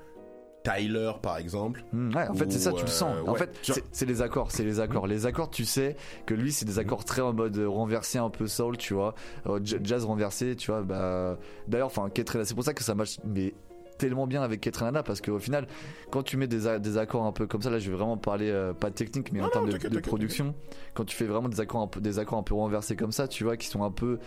Tyler, 0.63 1.11
par 1.21 1.37
exemple. 1.37 1.83
Hmm, 1.93 2.09
ouais, 2.15 2.27
en 2.27 2.33
fait, 2.33 2.51
c'est 2.51 2.57
ça, 2.57 2.73
tu 2.73 2.81
le 2.81 2.87
sens. 2.87 3.15
euh, 3.15 3.21
en 3.29 3.33
ouais. 3.33 3.37
fait, 3.37 3.55
Genre- 3.63 3.77
c'est- 3.91 4.05
les 4.07 4.23
accords, 4.23 4.49
c'est 4.51 4.63
les 4.63 4.79
accords. 4.79 5.05
Les 5.05 5.27
accords, 5.27 5.51
tu 5.51 5.63
sais 5.63 5.95
que 6.25 6.33
lui, 6.33 6.51
c'est 6.51 6.65
des 6.65 6.79
accords 6.79 7.05
très 7.05 7.21
en 7.21 7.33
mode 7.33 7.55
renversé, 7.67 8.17
un 8.17 8.31
peu 8.31 8.47
soul, 8.47 8.75
tu 8.77 8.95
vois, 8.95 9.13
Euh, 9.45 9.59
jazz 9.63 10.05
renversé, 10.05 10.55
tu 10.55 10.71
vois. 10.71 10.81
Bah, 10.81 11.37
d'ailleurs, 11.67 11.85
enfin, 11.85 12.09
c'est 12.15 12.55
pour 12.55 12.63
ça 12.63 12.73
que 12.73 12.83
ça 12.83 12.95
marche, 12.95 13.19
mais 13.23 13.53
tellement 13.97 14.27
bien 14.27 14.41
avec 14.41 14.61
Ketrenana 14.61 15.03
parce 15.03 15.21
qu'au 15.21 15.39
final, 15.39 15.67
quand 16.11 16.23
tu 16.23 16.37
mets 16.37 16.47
des, 16.47 16.79
des 16.79 16.97
accords 16.97 17.25
un 17.25 17.31
peu 17.31 17.47
comme 17.47 17.61
ça, 17.61 17.69
là, 17.69 17.79
je 17.79 17.89
vais 17.89 17.95
vraiment 17.97 18.17
parler 18.17 18.49
euh, 18.49 18.73
pas 18.73 18.89
de 18.89 18.95
technique, 18.95 19.31
mais 19.31 19.39
Non, 19.39 19.45
en 19.45 19.49
termes 19.49 19.69
de, 19.69 19.99
production, 19.99 20.55
quand 20.93 21.05
tu 21.05 21.15
fais 21.15 21.25
vraiment 21.25 21.49
des 21.49 21.59
accords 21.59 21.81
un 21.81 21.87
peu, 21.87 22.01
des 22.01 22.19
accords 22.19 22.39
un 22.39 22.43
peu 22.43 22.55
renversés 22.55 22.95
comme 22.95 23.11
ça, 23.11 23.27
tu 23.27 23.43
vois, 23.43 23.57
qui 23.57 23.67
sont 23.67 23.83
un 23.83 23.91
peu, 23.91 24.19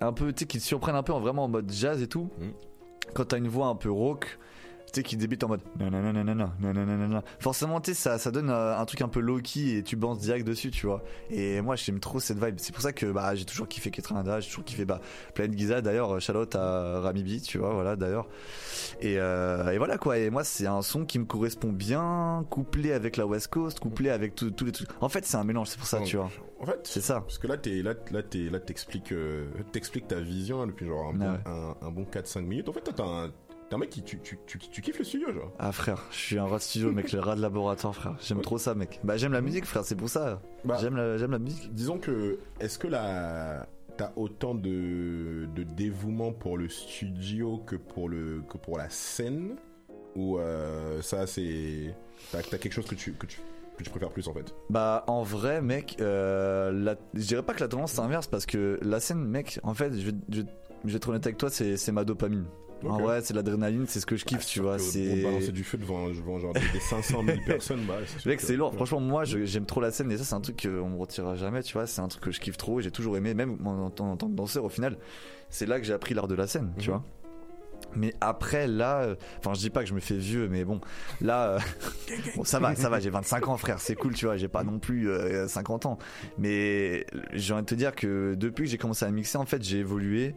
un 0.00 0.12
peu, 0.12 0.32
tu 0.32 0.40
sais, 0.40 0.46
qui 0.46 0.58
te 0.58 0.64
surprennent 0.64 0.96
un 0.96 1.02
peu 1.02 1.12
en 1.12 1.20
vraiment 1.20 1.44
en 1.44 1.48
mode 1.48 1.70
jazz 1.70 2.02
et 2.02 2.08
tout. 2.08 2.30
Mm. 2.38 2.48
Quand 3.14 3.24
t'as 3.26 3.38
une 3.38 3.48
voix 3.48 3.68
un 3.68 3.76
peu 3.76 3.90
rauque 3.90 4.38
tu 4.92 5.00
sais, 5.00 5.02
qui 5.02 5.16
débute 5.16 5.42
en 5.44 5.48
mode 5.48 5.60
nanana, 5.78 6.12
nanana, 6.12 6.52
nanana. 6.62 7.22
Forcément, 7.40 7.80
tu 7.80 7.92
sais, 7.92 7.94
ça, 7.94 8.18
ça 8.18 8.30
donne 8.30 8.50
euh, 8.50 8.78
un 8.78 8.84
truc 8.84 9.02
un 9.02 9.08
peu 9.08 9.20
low-key 9.20 9.78
et 9.78 9.82
tu 9.82 9.96
bandes 9.96 10.18
direct 10.18 10.46
dessus, 10.46 10.70
tu 10.70 10.86
vois. 10.86 11.02
Et 11.30 11.60
moi, 11.60 11.76
j'aime 11.76 12.00
trop 12.00 12.20
cette 12.20 12.42
vibe. 12.42 12.56
C'est 12.58 12.72
pour 12.72 12.82
ça 12.82 12.92
que 12.92 13.06
bah, 13.06 13.34
j'ai 13.34 13.44
toujours 13.44 13.68
kiffé 13.68 13.90
Ketranada, 13.90 14.40
j'ai 14.40 14.48
toujours 14.48 14.64
kiffé 14.64 14.84
bah, 14.84 15.00
Planet 15.34 15.58
Giza. 15.58 15.80
D'ailleurs, 15.80 16.20
Charlotte 16.20 16.54
à 16.54 17.00
Rami 17.00 17.22
B, 17.22 17.40
tu 17.42 17.58
vois, 17.58 17.72
voilà, 17.74 17.96
d'ailleurs. 17.96 18.28
Et, 19.00 19.16
euh, 19.18 19.70
et 19.70 19.78
voilà 19.78 19.98
quoi. 19.98 20.18
Et 20.18 20.30
moi, 20.30 20.44
c'est 20.44 20.66
un 20.66 20.82
son 20.82 21.04
qui 21.04 21.18
me 21.18 21.24
correspond 21.24 21.70
bien, 21.72 22.44
couplé 22.50 22.92
avec 22.92 23.16
la 23.16 23.26
West 23.26 23.48
Coast, 23.48 23.80
couplé 23.80 24.10
avec 24.10 24.34
tous 24.34 24.64
les 24.64 24.72
trucs. 24.72 24.88
En 25.00 25.08
fait, 25.08 25.24
c'est 25.24 25.36
un 25.36 25.44
mélange, 25.44 25.68
c'est 25.68 25.78
pour 25.78 25.86
ça, 25.86 26.00
tu 26.00 26.16
vois. 26.16 26.30
En 26.60 26.66
fait, 26.66 26.80
C'est 26.82 27.00
ça. 27.00 27.20
Parce 27.20 27.38
que 27.38 27.46
là, 27.46 27.56
t'es, 27.56 27.82
là, 27.82 27.94
là, 28.10 28.22
t'es, 28.22 28.50
là, 28.50 28.58
t'expliques, 28.58 29.12
euh, 29.12 29.46
t'expliques 29.70 30.08
ta 30.08 30.18
vision 30.18 30.60
hein, 30.62 30.66
depuis 30.66 30.86
genre 30.86 31.12
un, 31.14 31.20
Ah 31.20 31.24
bon, 31.24 31.32
ouais. 31.32 31.38
un, 31.82 31.86
un 31.86 31.90
bon 31.92 32.04
4-5 32.04 32.40
minutes. 32.40 32.68
En 32.68 32.72
fait, 32.72 32.80
toi, 32.80 32.92
t'es 32.94 33.02
un, 33.02 33.30
t'es 33.68 33.74
un 33.74 33.78
mec 33.78 33.90
qui, 33.90 34.02
tu, 34.02 34.18
tu, 34.20 34.38
tu, 34.46 34.58
tu 34.58 34.80
kiffes 34.82 34.98
le 34.98 35.04
studio, 35.04 35.32
genre. 35.32 35.52
Ah 35.58 35.72
frère, 35.72 36.04
je 36.10 36.16
suis 36.16 36.38
un 36.38 36.46
rat 36.46 36.56
de 36.58 36.62
studio, 36.62 36.90
mec, 36.92 37.12
le 37.12 37.20
rat 37.20 37.36
de 37.36 37.40
laboratoire, 37.42 37.94
frère. 37.94 38.16
J'aime 38.20 38.40
trop 38.40 38.58
ça, 38.58 38.74
mec. 38.74 39.00
Bah 39.04 39.16
j'aime 39.16 39.32
la 39.32 39.40
musique, 39.40 39.64
frère, 39.66 39.84
c'est 39.84 39.96
pour 39.96 40.08
ça. 40.08 40.40
Bah, 40.64 40.78
J'aime 40.80 40.96
la, 40.96 41.16
la 41.18 41.38
musique. 41.38 41.72
Disons 41.74 41.98
que, 41.98 42.38
est-ce 42.60 42.78
que 42.78 42.88
la, 42.88 43.66
t'as 43.96 44.12
autant 44.16 44.54
de, 44.54 45.46
de 45.54 45.62
dévouement 45.64 46.32
pour 46.32 46.56
le 46.56 46.68
studio 46.68 47.58
que 47.66 47.76
pour 47.76 48.08
le, 48.08 48.42
que 48.48 48.56
pour 48.58 48.78
la 48.78 48.88
scène, 48.90 49.56
ou 50.16 50.38
euh, 50.38 51.00
ça, 51.02 51.26
c'est, 51.26 51.94
t'as, 52.32 52.42
quelque 52.42 52.72
chose 52.72 52.86
que 52.86 52.94
tu, 52.94 53.12
que 53.12 53.26
tu, 53.26 53.40
que 53.76 53.84
tu 53.84 53.90
préfères 53.90 54.10
plus 54.10 54.26
en 54.28 54.32
fait? 54.34 54.54
Bah 54.70 55.04
en 55.06 55.22
vrai, 55.22 55.60
mec, 55.62 55.96
euh, 56.00 56.72
la- 56.72 56.96
je 57.14 57.26
dirais 57.26 57.42
pas 57.42 57.54
que 57.54 57.60
la 57.60 57.68
tendance 57.68 57.92
s'inverse 57.92 58.26
parce 58.26 58.46
que 58.46 58.78
la 58.82 58.98
scène, 58.98 59.24
mec, 59.24 59.60
en 59.62 59.74
fait, 59.74 59.92
je 59.94 60.10
vais, 60.10 60.16
je, 60.30 60.40
je 60.84 60.90
vais 60.90 60.96
être 60.96 61.08
honnête 61.08 61.26
avec 61.26 61.36
toi, 61.38 61.50
c'est, 61.50 61.76
c'est 61.76 61.92
ma 61.92 62.04
dopamine. 62.04 62.46
En 62.84 62.96
Ok. 62.98 63.02
vrai, 63.02 63.20
c'est 63.22 63.34
l'adrénaline, 63.34 63.86
c'est 63.88 63.98
ce 64.00 64.06
que 64.06 64.16
je 64.16 64.24
kiffe, 64.24 64.46
tu 64.46 64.60
vois. 64.60 64.76
Que 64.76 64.82
C'est 64.82 65.22
balancer 65.22 65.50
du 65.52 65.64
feu 65.64 65.78
devant, 65.78 66.08
devant 66.08 66.38
genre 66.38 66.52
des, 66.54 66.60
des 66.72 66.78
500 66.80 67.24
000 67.26 67.38
personnes, 67.46 67.84
bah, 67.86 67.98
Mec, 68.24 68.40
c'est 68.40 68.56
lourd. 68.56 68.72
Franchement, 68.74 69.00
moi, 69.00 69.24
j'aime 69.24 69.66
trop 69.66 69.80
la 69.80 69.90
scène 69.90 70.10
et 70.12 70.16
ça, 70.18 70.24
c'est 70.24 70.34
un 70.34 70.40
truc 70.40 70.62
qu'on 70.62 70.88
me 70.88 70.96
retirera 70.96 71.34
jamais, 71.34 71.62
tu 71.62 71.72
vois. 71.72 71.86
C'est 71.86 72.00
un 72.00 72.08
truc 72.08 72.22
que 72.22 72.30
je 72.30 72.40
kiffe 72.40 72.56
trop 72.56 72.78
et 72.78 72.82
j'ai 72.82 72.90
toujours 72.92 73.16
aimé, 73.16 73.34
même 73.34 73.58
en, 73.66 73.86
en 73.86 73.90
tant 73.90 74.10
en 74.12 74.16
tant 74.16 74.28
que 74.28 74.34
danseur, 74.34 74.64
au 74.64 74.68
final. 74.68 74.96
C'est 75.50 75.66
là 75.66 75.80
que 75.80 75.86
j'ai 75.86 75.92
appris 75.94 76.14
l'art 76.14 76.28
de 76.28 76.34
la 76.34 76.46
scène, 76.46 76.72
tu 76.78 76.90
Mhm. 76.90 76.96
vois. 76.96 77.04
Mais 77.96 78.14
après, 78.20 78.66
là, 78.66 79.00
euh, 79.00 79.14
enfin, 79.38 79.54
je 79.54 79.60
dis 79.60 79.70
pas 79.70 79.82
que 79.82 79.88
je 79.88 79.94
me 79.94 80.00
fais 80.00 80.16
vieux, 80.16 80.46
mais 80.48 80.64
bon, 80.64 80.80
là, 81.20 81.48
euh, 81.54 81.58
bon, 82.36 82.44
ça 82.44 82.58
va, 82.60 82.74
ça 82.76 82.88
va, 82.90 83.00
j'ai 83.00 83.08
25 83.10 83.48
ans, 83.48 83.56
frère, 83.56 83.80
c'est 83.80 83.94
cool, 83.94 84.14
tu 84.14 84.26
vois, 84.26 84.36
j'ai 84.36 84.46
pas 84.48 84.62
non 84.62 84.78
plus 84.78 85.08
euh, 85.10 85.48
50 85.48 85.86
ans. 85.86 85.98
Mais 86.36 87.06
j'ai 87.32 87.54
envie 87.54 87.62
de 87.62 87.66
te 87.66 87.74
dire 87.74 87.94
que 87.94 88.34
depuis 88.34 88.64
que 88.64 88.70
j'ai 88.70 88.78
commencé 88.78 89.04
à 89.06 89.10
mixer, 89.10 89.38
en 89.38 89.46
fait, 89.46 89.62
j'ai 89.62 89.78
évolué. 89.78 90.34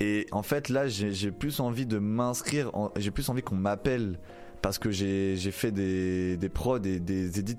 Et 0.00 0.26
en 0.32 0.42
fait, 0.42 0.68
là, 0.70 0.88
j'ai 0.88 1.30
plus 1.30 1.60
envie 1.60 1.86
de 1.86 1.98
m'inscrire, 1.98 2.74
en- 2.74 2.90
j'ai 2.96 3.10
plus 3.10 3.28
envie 3.28 3.42
qu'on 3.42 3.54
m'appelle 3.56 4.18
parce 4.62 4.78
que 4.78 4.90
j'ai 4.90 5.36
j'ai 5.36 5.50
fait 5.50 5.72
des, 5.72 6.38
des 6.38 6.48
prods 6.48 6.78
et 6.84 6.98
des 6.98 7.38
edits 7.38 7.58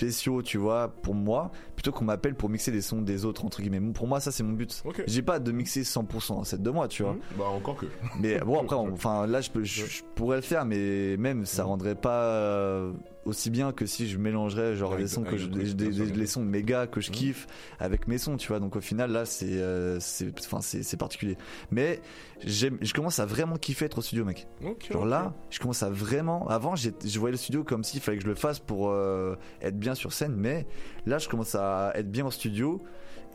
spéciaux, 0.00 0.42
tu 0.42 0.58
vois, 0.58 0.88
pour 0.88 1.14
moi, 1.14 1.50
plutôt 1.74 1.90
qu'on 1.90 2.04
m'appelle 2.04 2.34
pour 2.34 2.50
mixer 2.50 2.70
des 2.70 2.82
sons 2.82 3.00
des 3.00 3.24
autres, 3.24 3.44
entre 3.44 3.62
guillemets. 3.62 3.80
Pour 3.92 4.06
moi, 4.06 4.20
ça, 4.20 4.30
c'est 4.30 4.42
mon 4.42 4.52
but. 4.52 4.82
Ok. 4.84 5.02
J'ai 5.06 5.22
pas 5.22 5.38
de 5.38 5.52
mixer 5.52 5.82
100% 5.82 6.44
c'est 6.44 6.60
de 6.62 6.70
moi, 6.70 6.86
tu 6.88 7.02
vois. 7.02 7.12
Mhm. 7.14 7.20
Bah, 7.38 7.44
encore 7.46 7.76
que. 7.76 7.86
Mais 8.20 8.38
bon, 8.40 8.60
après, 8.62 8.76
enfin, 8.76 9.26
là, 9.26 9.40
je, 9.40 9.50
peux, 9.50 9.64
je, 9.64 9.86
je 9.86 10.02
pourrais 10.14 10.36
le 10.36 10.42
faire, 10.42 10.64
mais 10.66 11.16
même, 11.16 11.46
ça 11.46 11.64
rendrait 11.64 11.94
pas 11.94 12.22
euh, 12.24 12.92
aussi 13.24 13.48
bien 13.50 13.72
que 13.72 13.86
si 13.86 14.06
je 14.08 14.18
mélangerais 14.18 14.76
genre 14.76 14.92
Avec- 14.92 15.04
des 15.06 15.10
sons 15.10 15.22
que 15.22 15.36
je, 15.38 15.46
des, 15.46 15.72
des- 15.74 15.90
les 15.90 16.26
sons 16.26 16.42
méga 16.44 16.86
que 16.86 17.00
je 17.00 17.08
Mhm. 17.10 17.16
kiffe 17.16 17.46
avec 17.80 18.06
mes 18.06 18.18
sons, 18.18 18.36
tu 18.36 18.48
vois. 18.48 18.60
Donc 18.60 18.76
au 18.76 18.80
final, 18.80 19.10
là, 19.12 19.24
c'est, 19.24 19.46
euh, 19.50 19.98
c'est, 20.00 20.32
enfin, 20.40 20.60
c'est, 20.60 20.96
particulier. 20.96 21.36
Mais 21.70 22.00
j'aime, 22.44 22.78
je 22.82 22.92
commence 22.92 23.18
à 23.18 23.26
vraiment 23.26 23.56
kiffer 23.56 23.86
être 23.86 23.98
au 23.98 24.02
studio, 24.02 24.24
mec. 24.24 24.46
Genre 24.90 25.06
là, 25.06 25.32
je 25.50 25.58
commence 25.58 25.82
à 25.82 25.90
vraiment. 25.90 26.46
Avant, 26.48 26.76
j'ai- 26.76 26.92
je 27.04 27.18
voyais 27.18 27.32
le 27.32 27.38
studio 27.38 27.64
comme 27.64 27.82
s'il 27.84 28.00
fallait 28.00 28.18
que 28.18 28.24
je 28.24 28.28
le 28.28 28.34
fasse 28.34 28.58
pour 28.60 28.90
euh, 28.90 29.34
être 29.60 29.78
bien 29.78 29.85
sur 29.94 30.12
scène, 30.12 30.34
mais 30.36 30.66
là, 31.06 31.18
je 31.18 31.28
commence 31.28 31.54
à 31.54 31.92
être 31.94 32.10
bien 32.10 32.26
au 32.26 32.30
studio. 32.30 32.82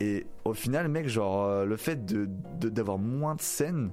Et 0.00 0.26
au 0.44 0.54
final, 0.54 0.88
mec, 0.88 1.08
genre, 1.08 1.44
euh, 1.44 1.64
le 1.64 1.76
fait 1.76 2.04
de, 2.04 2.28
de- 2.60 2.68
d'avoir 2.68 2.98
moins 2.98 3.34
de 3.36 3.40
scènes, 3.40 3.90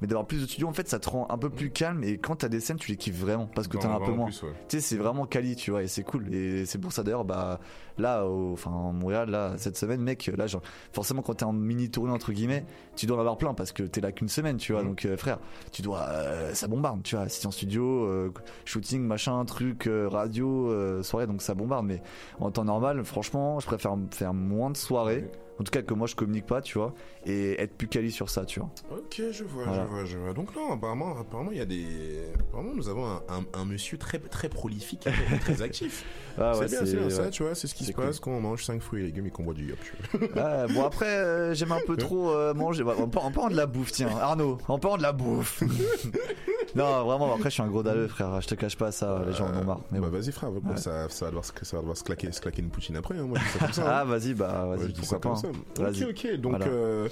mais 0.00 0.06
d'avoir 0.08 0.26
plus 0.26 0.40
de 0.40 0.46
studio, 0.46 0.68
en 0.68 0.72
fait, 0.72 0.88
ça 0.88 0.98
te 0.98 1.08
rend 1.08 1.26
un 1.30 1.38
peu 1.38 1.50
plus 1.50 1.70
calme. 1.70 2.02
Et 2.04 2.18
quand 2.18 2.36
t'as 2.36 2.48
des 2.48 2.60
scènes, 2.60 2.78
tu 2.78 2.90
les 2.90 2.96
kiffes 2.96 3.18
vraiment 3.18 3.46
parce 3.54 3.68
que 3.68 3.76
t'en 3.76 3.90
as 3.92 3.96
un 3.96 4.00
peu 4.00 4.12
moins. 4.12 4.26
ouais. 4.26 4.52
Tu 4.68 4.76
sais, 4.76 4.80
c'est 4.80 4.96
vraiment 4.96 5.26
quali, 5.26 5.56
tu 5.56 5.70
vois, 5.70 5.82
et 5.82 5.88
c'est 5.88 6.02
cool. 6.02 6.32
Et 6.34 6.64
c'est 6.66 6.78
pour 6.78 6.92
ça 6.92 7.02
d'ailleurs, 7.02 7.24
bah 7.24 7.60
là, 7.98 8.26
au, 8.26 8.52
enfin, 8.52 8.70
en 8.70 8.92
Montréal, 8.92 9.30
là, 9.30 9.54
cette 9.58 9.76
semaine, 9.76 10.00
mec, 10.00 10.30
là, 10.36 10.46
genre, 10.46 10.62
forcément, 10.92 11.22
quand 11.22 11.34
t'es 11.34 11.44
en 11.44 11.52
mini 11.52 11.90
tournée 11.90 12.12
entre 12.12 12.32
guillemets, 12.32 12.64
tu 12.96 13.06
dois 13.06 13.16
en 13.18 13.20
avoir 13.20 13.36
plein 13.36 13.52
parce 13.54 13.72
que 13.72 13.82
t'es 13.82 14.00
là 14.00 14.10
qu'une 14.12 14.28
semaine, 14.28 14.56
tu 14.56 14.72
vois. 14.72 14.82
Donc, 14.82 15.04
euh, 15.04 15.16
frère, 15.16 15.38
tu 15.72 15.82
dois, 15.82 16.06
euh, 16.08 16.54
ça 16.54 16.66
bombarde, 16.66 17.02
tu 17.02 17.16
vois. 17.16 17.28
Si 17.28 17.40
t'es 17.40 17.46
en 17.46 17.50
studio, 17.50 18.04
euh, 18.06 18.32
shooting, 18.64 19.02
machin, 19.02 19.44
truc, 19.44 19.86
euh, 19.86 20.08
radio, 20.08 20.70
euh, 20.70 21.02
soirée, 21.02 21.26
donc 21.26 21.42
ça 21.42 21.54
bombarde. 21.54 21.86
Mais 21.86 22.02
en 22.40 22.50
temps 22.50 22.64
normal, 22.64 23.04
franchement, 23.04 23.60
je 23.60 23.66
préfère 23.66 23.96
faire 24.12 24.32
moins 24.34 24.70
de 24.70 24.76
soirées. 24.76 25.28
En 25.60 25.62
tout 25.62 25.70
cas, 25.70 25.82
que 25.82 25.92
moi 25.92 26.06
je 26.06 26.14
communique 26.16 26.46
pas, 26.46 26.62
tu 26.62 26.78
vois, 26.78 26.94
et 27.26 27.60
être 27.60 27.74
plus 27.76 27.86
quali 27.86 28.10
sur 28.10 28.30
ça, 28.30 28.46
tu 28.46 28.60
vois. 28.60 28.70
Ok, 28.90 29.20
je 29.30 29.44
vois, 29.44 29.64
Voilà. 29.64 29.84
je 29.84 29.88
vois, 29.90 30.04
je 30.06 30.16
vois. 30.16 30.32
Donc 30.32 30.56
non, 30.56 30.72
apparemment, 30.72 31.18
apparemment, 31.18 31.50
il 31.52 31.58
y 31.58 31.60
a 31.60 31.66
des, 31.66 32.30
apparemment, 32.48 32.72
nous 32.74 32.88
avons 32.88 33.04
un, 33.06 33.22
un- 33.28 33.44
un 33.60 33.64
monsieur 33.66 33.98
très, 33.98 34.18
très 34.18 34.48
prolifique, 34.48 35.06
et 35.06 35.10
très, 35.26 35.38
très 35.38 35.62
actif. 35.62 36.04
Ah 36.38 36.56
ouais, 36.56 36.66
c'est 36.66 36.76
bien, 36.78 36.86
c'est 36.86 36.96
bien 36.96 37.10
ça, 37.10 37.28
tu 37.28 37.42
vois, 37.42 37.54
c'est 37.54 37.66
ce 37.66 37.74
qui 37.74 37.84
se 37.84 37.92
cool. 37.92 38.06
passe 38.06 38.20
quand 38.20 38.30
on 38.30 38.40
mange 38.40 38.64
5 38.64 38.80
fruits 38.80 39.02
et 39.02 39.06
légumes 39.06 39.26
et 39.26 39.30
qu'on 39.30 39.42
boit 39.44 39.52
du 39.52 39.66
yop. 39.68 39.78
Ouais, 40.14 40.72
bon 40.72 40.84
après 40.84 41.06
euh, 41.16 41.52
j'aime 41.54 41.72
un 41.72 41.80
peu 41.86 41.96
trop 41.96 42.30
euh, 42.30 42.54
manger. 42.54 42.82
En, 42.84 43.08
par- 43.08 43.26
en 43.26 43.30
parlant 43.30 43.50
de 43.50 43.56
la 43.56 43.66
bouffe, 43.66 43.92
tiens, 43.92 44.08
Arnaud, 44.18 44.56
en 44.66 44.78
parlant 44.78 44.96
de 44.96 45.02
la 45.02 45.12
bouffe. 45.12 45.62
non, 46.74 47.04
vraiment, 47.04 47.34
après 47.34 47.50
je 47.50 47.54
suis 47.54 47.62
un 47.62 47.68
gros 47.68 47.82
dalleux, 47.82 48.06
frère. 48.08 48.40
Je 48.40 48.46
te 48.48 48.54
cache 48.54 48.76
pas 48.76 48.92
ça, 48.92 49.22
les 49.26 49.32
gens 49.32 49.48
en 49.48 49.58
ont 49.60 49.64
marre. 49.64 49.80
Mais 49.90 49.98
bah 50.00 50.08
bon. 50.08 50.16
vas-y 50.18 50.32
frère, 50.32 50.50
Ouais. 50.52 50.60
ça, 50.76 51.08
ça 51.08 51.24
va 51.26 51.30
devoir, 51.30 51.44
se- 51.44 51.52
ça 51.62 51.76
va 51.76 51.80
devoir 51.82 51.96
se 51.96 52.04
claquer, 52.04 52.30
se 52.32 52.40
claquer 52.40 52.62
une 52.62 52.70
poutine 52.70 52.96
après. 52.96 53.18
Hein, 53.18 53.24
moi, 53.24 53.38
ça 53.52 53.58
comme 53.58 53.72
ça. 53.72 53.82
hein. 53.82 54.00
Ah 54.00 54.04
vas-y, 54.04 54.32
bah 54.34 54.66
vas-y, 54.76 54.92
pourquoi 54.92 55.20
pas. 55.20 55.30
hein. 55.30 55.49
Ok, 55.78 55.96
ok. 56.10 56.36
Donc, 56.36 56.52
Voilà. 56.56 56.66
euh, 56.68 57.08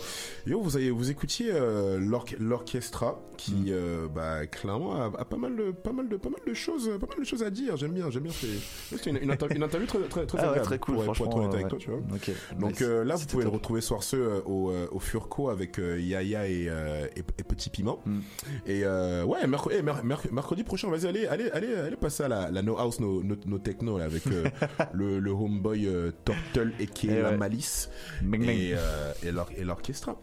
yo, 0.47 0.60
vous 0.60 0.77
avez, 0.77 0.90
vous 0.90 1.10
écoutiez 1.10 1.51
euh, 1.52 1.98
l'orch- 1.98 2.36
l'orchestra 2.39 3.20
qui, 3.36 3.52
Mm. 3.52 3.65
euh, 3.69 4.09
bah, 4.09 4.47
clairement, 4.47 4.97
a, 4.97 5.05
a 5.19 5.24
pas 5.24 5.36
mal 5.36 5.55
de, 5.56 5.70
pas 5.70 5.93
mal 5.93 6.09
de, 6.09 6.16
pas 6.16 6.28
mal 6.28 6.40
de 6.47 6.55
choses, 6.55 6.90
pas 7.01 7.06
mal 7.06 7.19
de 7.19 7.24
choses 7.24 7.43
à 7.43 7.51
dire. 7.51 7.77
J'aime 7.77 7.93
bien, 7.93 8.10
j'aime 8.10 8.24
bien. 8.24 8.32
C'est 8.32 8.97
c'est 8.98 9.10
une, 9.10 9.16
une, 9.19 9.31
interview, 9.31 9.56
une 9.56 9.62
interview 9.62 9.86
très, 9.86 9.98
très, 10.09 10.27
très 10.27 10.39
Ah 10.40 10.52
ouais, 10.52 10.60
très 10.60 10.78
cool, 10.78 10.94
pour, 10.97 11.05
pour 11.05 11.12
être 11.12 11.16
franchement, 11.16 11.36
honnête 11.43 11.55
avec 11.55 11.65
ouais. 11.65 11.70
toi, 11.70 11.78
tu 11.78 11.90
vois. 11.90 12.01
Ok. 12.15 12.31
Donc 12.60 12.70
nice. 12.73 12.82
euh, 12.82 13.05
là, 13.05 13.15
vous 13.15 13.20
C'était 13.20 13.32
pouvez 13.32 13.44
le 13.44 13.51
retrouver 13.51 13.81
soir 13.81 14.02
ce 14.02 14.43
au, 14.44 14.73
au 14.90 14.98
Furco 14.98 15.48
avec 15.51 15.78
Yaya 15.78 16.48
et, 16.48 16.65
et, 16.65 17.19
et 17.39 17.43
Petit 17.44 17.70
Piment. 17.70 18.01
Mm. 18.06 18.19
Et 18.66 18.85
ouais, 18.85 19.47
mercredi, 19.47 19.77
eh, 19.78 19.82
mer- 19.82 20.05
mer- 20.05 20.23
mercredi 20.32 20.65
prochain, 20.65 20.89
vas-y, 20.90 21.06
allez, 21.06 21.27
allez, 21.27 21.48
allez, 21.51 21.74
allez 21.74 21.97
passer 21.97 22.24
à 22.24 22.28
la, 22.28 22.51
la 22.51 22.62
No 22.62 22.77
House, 22.78 22.98
No, 23.01 23.23
no, 23.23 23.36
no 23.47 23.59
Techno 23.59 23.98
là, 23.98 24.05
avec 24.06 24.23
le, 24.93 25.19
le 25.20 25.31
homeboy 25.31 25.89
Turtle 26.24 26.73
et 26.81 26.86
qui 26.86 27.09
est 27.09 27.23
la 27.23 27.36
malice 27.36 27.89
Bing, 28.30 28.40
bing. 28.46 28.50
et, 28.50 28.74
euh, 28.74 29.12
et 29.22 29.30
l'or- 29.32 29.50
et 29.56 29.64
l'orchestra. 29.64 30.16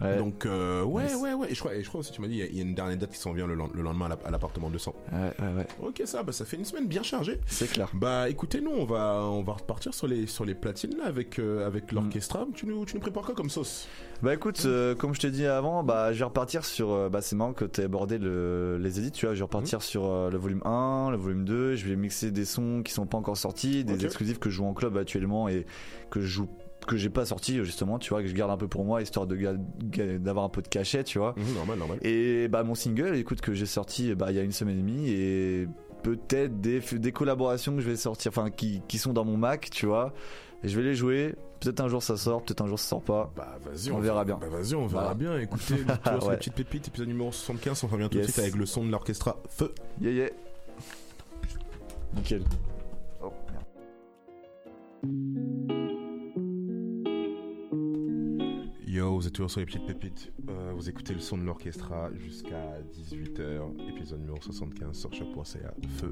Ouais. 0.00 0.16
Donc 0.16 0.46
euh, 0.46 0.82
ouais, 0.82 1.04
Nice. 1.04 1.16
ouais, 1.16 1.34
ouais. 1.34 1.50
Et 1.50 1.54
je 1.54 1.60
crois, 1.60 1.74
et 1.74 1.82
je 1.82 1.88
crois 1.88 2.00
aussi, 2.00 2.10
tu 2.10 2.22
m'as 2.22 2.26
dit, 2.28 2.34
il 2.36 2.38
y 2.38 2.42
a- 2.42 2.46
il 2.46 2.56
y, 2.56 2.60
a 2.60 2.62
une 2.62 2.74
dernière 2.74 2.96
date 2.96 3.10
qui 3.12 3.18
s'en 3.18 3.32
vient 3.34 3.46
le, 3.46 3.54
len- 3.54 3.68
le 3.74 3.82
lendemain 3.82 4.06
à 4.06 4.08
la- 4.10 4.18
à 4.24 4.30
l'appartement 4.30 4.70
200. 4.70 4.94
Ouais, 5.12 5.18
ouais, 5.38 5.54
ouais. 5.58 5.66
Ok, 5.82 6.00
ça, 6.06 6.22
bah, 6.22 6.32
ça 6.32 6.46
fait 6.46 6.56
une 6.56 6.64
semaine 6.64 6.86
bien 6.86 7.02
chargée. 7.02 7.38
C'est 7.46 7.70
clair. 7.70 7.90
Bah 7.92 8.30
écoutez, 8.30 8.62
nous 8.62 8.70
on 8.70 8.86
va 8.86 9.20
on 9.24 9.42
va 9.42 9.52
repartir 9.52 9.92
sur 9.92 10.06
les 10.06 10.26
sur 10.26 10.46
les 10.46 10.54
platines 10.54 10.96
là 10.96 11.04
avec 11.06 11.38
euh, 11.38 11.66
avec 11.66 11.92
l'orchestra. 11.92 12.46
Tu 12.54 12.64
nous 12.66 12.86
tu 12.86 12.94
nous 12.94 13.00
prépares 13.02 13.24
quoi 13.26 13.34
comme 13.34 13.50
sauce? 13.50 13.86
Bah 14.22 14.32
écoute, 14.34 14.62
euh, 14.64 14.94
comme 14.94 15.14
je 15.14 15.20
t'ai 15.20 15.30
dit 15.30 15.44
avant, 15.46 15.82
bah 15.82 16.12
je 16.14 16.18
vais 16.20 16.24
repartir 16.24 16.64
sur. 16.64 16.90
euh, 16.92 17.08
bah 17.10 17.20
c'est 17.20 17.36
marrant 17.36 17.52
que 17.52 17.64
t'aies 17.66 17.84
abordé 17.84 18.16
le, 18.18 18.78
les 18.78 18.98
édits, 19.00 19.12
tu 19.12 19.26
vois. 19.26 19.34
Je 19.34 19.40
vais 19.40 19.44
repartir 19.44 19.82
sur 19.82 20.06
euh, 20.06 20.30
le 20.30 20.38
volume 20.38 20.62
1, 20.64 21.10
le 21.10 21.16
volume 21.18 21.44
2. 21.44 21.74
Je 21.76 21.86
vais 21.86 21.96
mixer 21.96 22.30
des 22.30 22.44
sons 22.46 22.82
qui 22.82 22.92
sont 22.92 23.06
pas 23.06 23.18
encore 23.18 23.36
sortis, 23.36 23.84
des 23.84 23.94
Ok. 23.94 24.04
exclusifs 24.04 24.38
que 24.38 24.48
je 24.48 24.56
joue 24.56 24.64
en 24.64 24.72
club 24.74 24.96
actuellement 24.96 25.48
et 25.48 25.66
que 26.10 26.20
je 26.20 26.26
joue 26.26 26.48
que 26.90 26.96
j'ai 26.96 27.08
pas 27.10 27.24
sorti 27.24 27.56
justement, 27.64 27.98
tu 27.98 28.10
vois, 28.10 28.20
que 28.22 28.28
je 28.28 28.34
garde 28.34 28.50
un 28.50 28.56
peu 28.56 28.68
pour 28.68 28.84
moi 28.84 29.00
histoire 29.02 29.26
de 29.26 29.36
d'avoir 30.18 30.44
un 30.44 30.48
peu 30.48 30.60
de 30.62 30.68
cachet, 30.68 31.04
tu 31.04 31.18
vois. 31.18 31.34
Mhm, 31.36 31.54
Normal, 31.54 31.78
normal. 31.78 31.98
Et 32.02 32.48
bah 32.48 32.62
mon 32.64 32.74
single, 32.74 33.16
écoute 33.16 33.40
que 33.40 33.54
j'ai 33.54 33.66
sorti 33.66 34.14
bah 34.14 34.30
il 34.30 34.36
y 34.36 34.40
a 34.40 34.42
une 34.42 34.52
semaine 34.52 34.78
et 34.78 34.82
demie 34.82 35.10
et 35.10 35.68
peut-être 36.02 36.60
des 36.60 36.80
des 36.80 37.12
collaborations 37.12 37.74
que 37.74 37.80
je 37.80 37.88
vais 37.88 37.96
sortir, 37.96 38.30
enfin 38.30 38.50
qui 38.50 38.82
qui 38.88 38.98
sont 38.98 39.12
dans 39.12 39.24
mon 39.24 39.36
Mac, 39.36 39.70
tu 39.70 39.86
vois. 39.86 40.12
Et 40.62 40.68
je 40.68 40.76
vais 40.76 40.82
les 40.84 40.94
jouer. 40.94 41.34
Peut-être 41.60 41.80
un 41.80 41.88
jour 41.88 42.02
ça 42.02 42.16
sort, 42.16 42.42
peut-être 42.42 42.62
un 42.62 42.66
jour 42.66 42.78
ça 42.78 42.88
sort 42.88 43.02
pas. 43.02 43.30
Bah 43.36 43.58
vas-y, 43.64 43.90
On 43.92 43.98
verra 43.98 44.24
bien. 44.24 44.38
Bah 44.40 44.48
vas-y, 44.50 44.74
on 44.74 44.86
verra 44.86 45.12
Voilà. 45.12 45.14
bien. 45.14 45.38
Écoutez, 45.38 45.74
toujours 46.04 46.28
Ouais. 46.28 46.36
petites 46.38 46.54
pépites, 46.54 46.88
épisode 46.88 47.08
numéro 47.08 47.30
75, 47.32 47.84
on 47.84 47.86
revient 47.88 48.08
tout 48.10 48.16
de 48.16 48.22
Yes. 48.22 48.30
suite 48.32 48.38
avec 48.38 48.56
le 48.56 48.64
son 48.66 48.84
de 48.84 48.90
l'orchestra 48.90 49.36
Feu. 49.50 49.72
Yeah 50.00 50.12
yeah. 50.12 50.28
Nickel. 52.14 52.42
Oh, 53.22 53.30
merde. 55.04 55.59
Vous 59.20 59.26
êtes 59.26 59.34
toujours 59.34 59.50
sur 59.50 59.60
les 59.60 59.66
petites 59.66 59.84
pépites. 59.84 60.32
Euh, 60.48 60.72
vous 60.74 60.88
écoutez 60.88 61.12
le 61.12 61.20
son 61.20 61.36
de 61.36 61.42
l'orchestra 61.42 62.10
jusqu'à 62.14 62.80
18h, 62.90 63.90
épisode 63.90 64.20
numéro 64.20 64.40
75 64.40 64.96
sur 64.96 65.12
choc.ca. 65.12 65.74
Feu. 65.98 66.10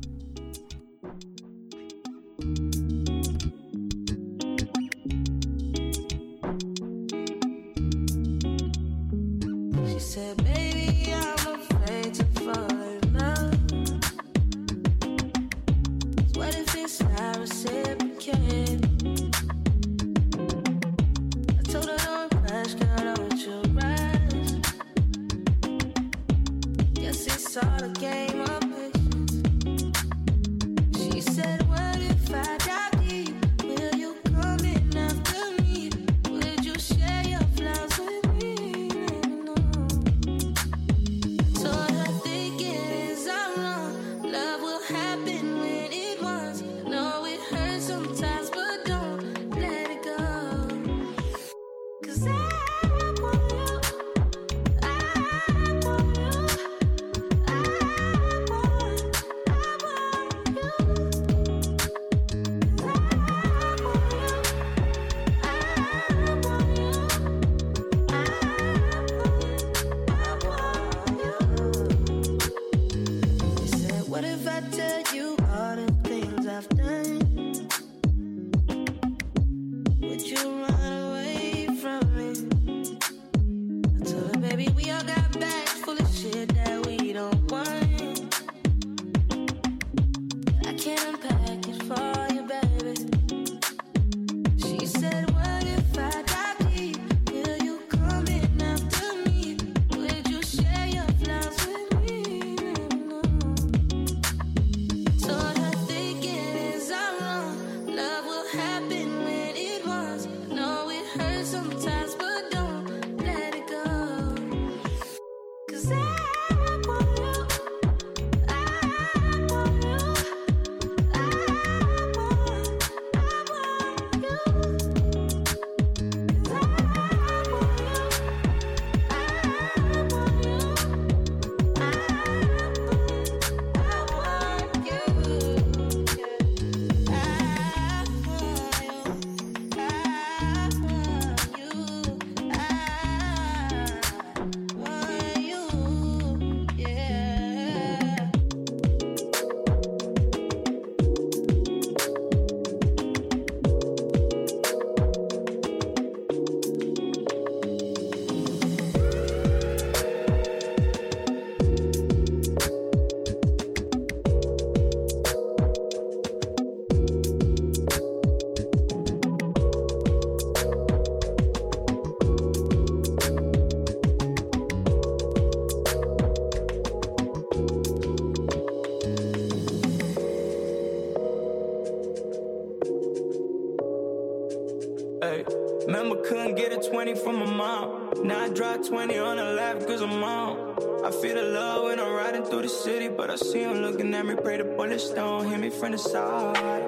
Bullets 194.76 195.10
don't 195.10 195.48
hit 195.48 195.60
me 195.60 195.70
from 195.70 195.92
the 195.92 195.98
side. 195.98 196.84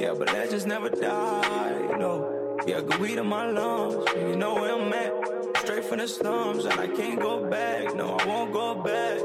Yeah, 0.00 0.14
but 0.18 0.32
legends 0.32 0.66
never 0.66 0.88
die, 0.88 1.86
you 1.90 1.98
know. 1.98 2.56
Yeah, 2.66 2.80
good 2.80 3.00
weed 3.00 3.18
in 3.18 3.26
my 3.26 3.50
lungs. 3.50 4.04
You 4.16 4.36
know 4.36 4.54
where 4.54 4.74
I'm 4.74 4.92
at. 4.92 5.12
Straight 5.58 5.84
from 5.84 5.98
the 5.98 6.08
slums, 6.08 6.64
and 6.64 6.78
I 6.80 6.86
can't 6.88 7.20
go 7.20 7.48
back. 7.48 7.94
No, 7.94 8.16
I 8.16 8.26
won't 8.26 8.52
go 8.52 8.74
back. 8.82 9.20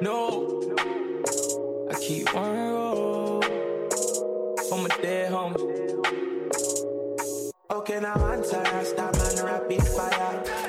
No, 0.00 0.60
I 1.90 1.94
keep 2.00 2.34
on 2.34 2.70
roll 2.70 3.42
for 4.68 4.78
my 4.78 4.88
dead 5.00 5.32
homies. 5.32 5.92
Okay, 7.70 8.00
now 8.00 8.32
answer 8.32 8.62
Rasta 8.62 9.10
man 9.18 9.44
rapid 9.44 9.82
fire. 9.88 10.61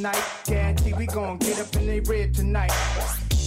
Tonight. 0.00 0.24
Guarantee 0.46 0.94
we 0.94 1.04
gon' 1.04 1.36
get 1.36 1.60
up 1.60 1.76
in 1.76 1.86
they 1.86 2.00
rib 2.00 2.32
tonight. 2.32 2.72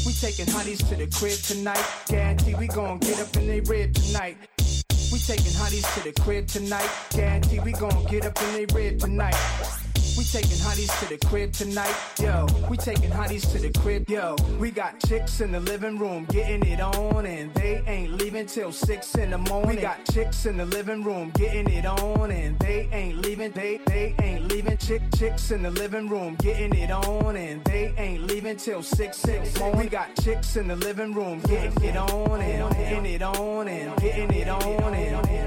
We 0.06 0.14
taking 0.14 0.46
hotties 0.46 0.88
to 0.88 0.96
the 0.96 1.08
crib 1.08 1.40
tonight. 1.40 1.84
Guarantee 2.08 2.54
we 2.54 2.68
gon' 2.68 3.00
get 3.00 3.20
up 3.20 3.36
in 3.38 3.48
they 3.48 3.62
rib 3.62 3.92
tonight. 3.96 4.38
We 5.12 5.18
taking 5.18 5.54
hotties 5.54 5.92
to 5.96 6.04
the 6.04 6.22
crib 6.22 6.46
tonight. 6.46 6.90
Guarantee 7.10 7.60
we 7.60 7.72
gon' 7.72 8.06
get 8.06 8.28
up 8.28 8.40
in 8.40 8.54
they 8.54 8.66
rib 8.76 9.00
tonight. 9.00 9.36
Taking 10.34 10.58
hotties 10.58 11.00
to 11.00 11.10
the 11.10 11.24
crib 11.28 11.52
tonight, 11.52 11.96
yo. 12.20 12.48
We 12.68 12.76
taking 12.76 13.12
hotties 13.12 13.52
to 13.52 13.60
the 13.60 13.70
crib, 13.80 14.10
yo. 14.10 14.36
We 14.60 14.72
got 14.72 15.00
chicks 15.02 15.42
in 15.42 15.52
the 15.52 15.60
living 15.60 16.00
room 16.00 16.26
getting 16.26 16.66
it 16.66 16.82
on, 16.82 17.28
and 17.28 17.54
they 17.54 17.84
ain't 17.86 18.14
leaving 18.14 18.48
till 18.48 18.72
six 18.72 19.14
in 19.14 19.30
the 19.30 19.38
morning. 19.38 19.76
We 19.76 19.76
got 19.76 20.04
chicks 20.12 20.48
in 20.48 20.58
the 20.58 20.66
living 20.66 21.04
room 21.04 21.30
getting 21.36 21.70
it 21.70 21.86
on, 21.86 22.32
and 22.32 22.58
they 22.58 22.90
ain't 22.92 23.20
leaving. 23.20 23.52
They 23.52 23.80
they 23.86 24.16
ain't 24.24 24.48
leaving. 24.48 24.76
Chick 24.78 25.04
chicks 25.16 25.52
in 25.52 25.62
the 25.62 25.70
living 25.70 26.10
room 26.10 26.34
getting 26.40 26.74
it 26.74 26.90
on, 26.90 27.36
and 27.36 27.64
they 27.66 27.94
ain't 27.96 28.24
leaving 28.24 28.58
till 28.58 28.82
six 28.82 29.18
six 29.18 29.60
morning. 29.60 29.82
We 29.82 29.86
got 29.86 30.16
chicks 30.24 30.56
in 30.56 30.68
the 30.68 30.76
living 30.78 31.14
room 31.14 31.42
getting 31.42 31.84
it 31.84 31.96
on, 31.96 32.42
and 32.42 32.76
getting 32.76 33.06
it 33.06 33.22
on, 33.22 33.68
and 33.68 34.02
getting 34.02 34.34
it 34.34 34.48
on, 34.48 34.94
and. 34.96 35.44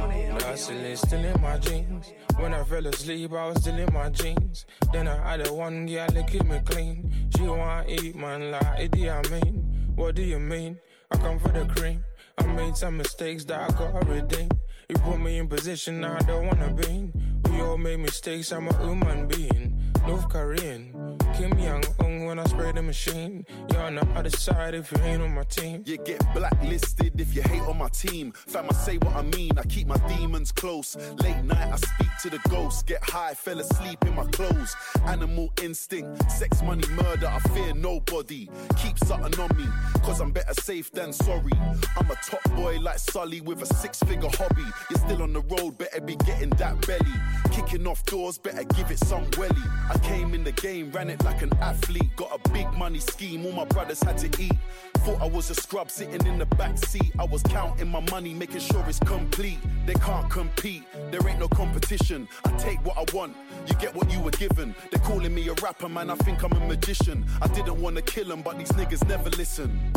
Hustling, 0.56 0.96
still 0.96 1.24
in 1.24 1.40
my 1.42 1.58
jeans. 1.58 2.12
When 2.38 2.54
I 2.54 2.62
fell 2.64 2.86
asleep, 2.86 3.32
I 3.32 3.48
was 3.48 3.60
still 3.60 3.76
in 3.76 3.92
my 3.92 4.08
jeans. 4.10 4.64
Then 4.92 5.08
I 5.08 5.30
had 5.30 5.46
a 5.46 5.52
one 5.52 5.86
girl 5.86 6.06
that 6.08 6.28
keep 6.28 6.44
me 6.44 6.60
clean. 6.64 7.30
She 7.36 7.42
want 7.42 7.88
eat, 7.88 8.14
man, 8.14 8.50
like, 8.50 8.90
Idi 8.90 9.30
mean? 9.30 9.92
What 9.94 10.14
do 10.14 10.22
you 10.22 10.38
mean? 10.38 10.78
I 11.10 11.16
come 11.16 11.38
for 11.38 11.48
the 11.48 11.64
cream. 11.66 12.04
I 12.38 12.46
made 12.46 12.76
some 12.76 12.96
mistakes 12.96 13.44
that 13.46 13.70
I 13.70 13.72
gotta 13.74 14.04
redeem. 14.06 14.50
You 14.88 14.96
put 14.96 15.18
me 15.20 15.38
in 15.38 15.48
position 15.48 16.04
I 16.04 16.18
don't 16.20 16.46
wanna 16.46 16.72
be 16.72 16.86
in. 16.86 17.12
We 17.50 17.60
all 17.60 17.78
make 17.78 18.00
mistakes, 18.00 18.52
I'm 18.52 18.68
a 18.68 18.84
human 18.84 19.26
being. 19.26 19.92
North 20.06 20.28
Korean, 20.28 21.18
Kim 21.36 21.58
Young 21.58 21.82
Un 22.00 22.26
when 22.26 22.38
I 22.38 22.44
spray 22.44 22.70
the 22.70 22.82
machine. 22.82 23.44
You're 23.72 23.82
on 23.82 23.96
the 23.96 24.06
other 24.14 24.30
side 24.30 24.74
if 24.74 24.92
you 24.92 24.98
ain't 25.02 25.20
on 25.20 25.34
my 25.34 25.42
team. 25.44 25.82
You 25.84 25.96
get 25.98 26.22
blacklisted 26.32 27.20
if 27.20 27.34
you 27.34 27.42
hate 27.42 27.62
on 27.62 27.78
my 27.78 27.88
team. 27.88 28.32
Fam, 28.32 28.66
I 28.70 28.74
say 28.74 28.98
what 28.98 29.16
I 29.16 29.22
mean. 29.22 29.58
I 29.58 29.64
keep 29.64 29.88
my 29.88 29.96
demons 30.08 30.52
close. 30.52 30.96
Late 31.22 31.42
night, 31.42 31.72
I 31.72 31.76
speak 31.76 32.08
to 32.22 32.30
the 32.30 32.38
ghosts. 32.48 32.82
Get 32.84 33.02
high, 33.02 33.34
fell 33.34 33.58
asleep 33.58 34.04
in 34.04 34.14
my 34.14 34.24
clothes. 34.26 34.76
Animal 35.06 35.52
instinct, 35.62 36.30
sex, 36.30 36.62
money, 36.62 36.86
murder. 36.88 37.26
I 37.26 37.40
fear 37.50 37.74
nobody. 37.74 38.48
Keep 38.76 38.98
something 39.00 39.40
on 39.40 39.56
me, 39.56 39.66
cause 40.02 40.20
I'm 40.20 40.30
better 40.30 40.54
safe 40.54 40.90
than 40.92 41.12
sorry. 41.12 41.52
I'm 41.96 42.10
a 42.10 42.14
top 42.24 42.44
boy 42.54 42.78
like 42.80 42.98
Sully 42.98 43.40
with 43.40 43.60
a 43.62 43.66
six 43.74 43.98
figure 44.00 44.30
hobby. 44.32 44.64
You're 44.90 45.00
still 45.00 45.22
on 45.22 45.32
the 45.32 45.40
road, 45.40 45.78
better 45.78 46.00
be 46.00 46.14
getting 46.16 46.50
that 46.50 46.86
belly. 46.86 47.16
Kicking 47.50 47.86
off 47.86 48.04
doors, 48.04 48.38
better 48.38 48.64
give 48.64 48.90
it 48.90 48.98
some 48.98 49.26
welly. 49.36 49.54
I 49.90 49.95
came 49.98 50.34
in 50.34 50.44
the 50.44 50.52
game, 50.52 50.90
ran 50.90 51.10
it 51.10 51.22
like 51.24 51.42
an 51.42 51.52
athlete. 51.60 52.14
Got 52.16 52.40
a 52.44 52.50
big 52.50 52.72
money 52.72 52.98
scheme, 52.98 53.44
all 53.46 53.52
my 53.52 53.64
brothers 53.64 54.02
had 54.02 54.18
to 54.18 54.42
eat. 54.42 54.56
Thought 54.98 55.20
I 55.22 55.26
was 55.26 55.50
a 55.50 55.54
scrub 55.54 55.90
sitting 55.90 56.26
in 56.26 56.38
the 56.38 56.46
back 56.46 56.78
seat. 56.78 57.12
I 57.18 57.24
was 57.24 57.42
counting 57.42 57.88
my 57.88 58.00
money, 58.10 58.34
making 58.34 58.60
sure 58.60 58.84
it's 58.88 58.98
complete. 58.98 59.58
They 59.86 59.94
can't 59.94 60.28
compete, 60.30 60.84
there 61.10 61.26
ain't 61.28 61.38
no 61.38 61.48
competition. 61.48 62.28
I 62.44 62.50
take 62.56 62.84
what 62.84 62.96
I 62.96 63.04
want, 63.16 63.36
you 63.66 63.74
get 63.76 63.94
what 63.94 64.10
you 64.10 64.20
were 64.20 64.32
given. 64.32 64.74
They're 64.90 65.02
calling 65.02 65.34
me 65.34 65.48
a 65.48 65.54
rapper, 65.54 65.88
man, 65.88 66.10
I 66.10 66.16
think 66.16 66.42
I'm 66.42 66.52
a 66.52 66.60
magician. 66.66 67.24
I 67.40 67.48
didn't 67.48 67.80
wanna 67.80 68.02
kill 68.02 68.26
them, 68.26 68.42
but 68.42 68.58
these 68.58 68.72
niggas 68.72 69.06
never 69.08 69.30
listen. 69.30 69.92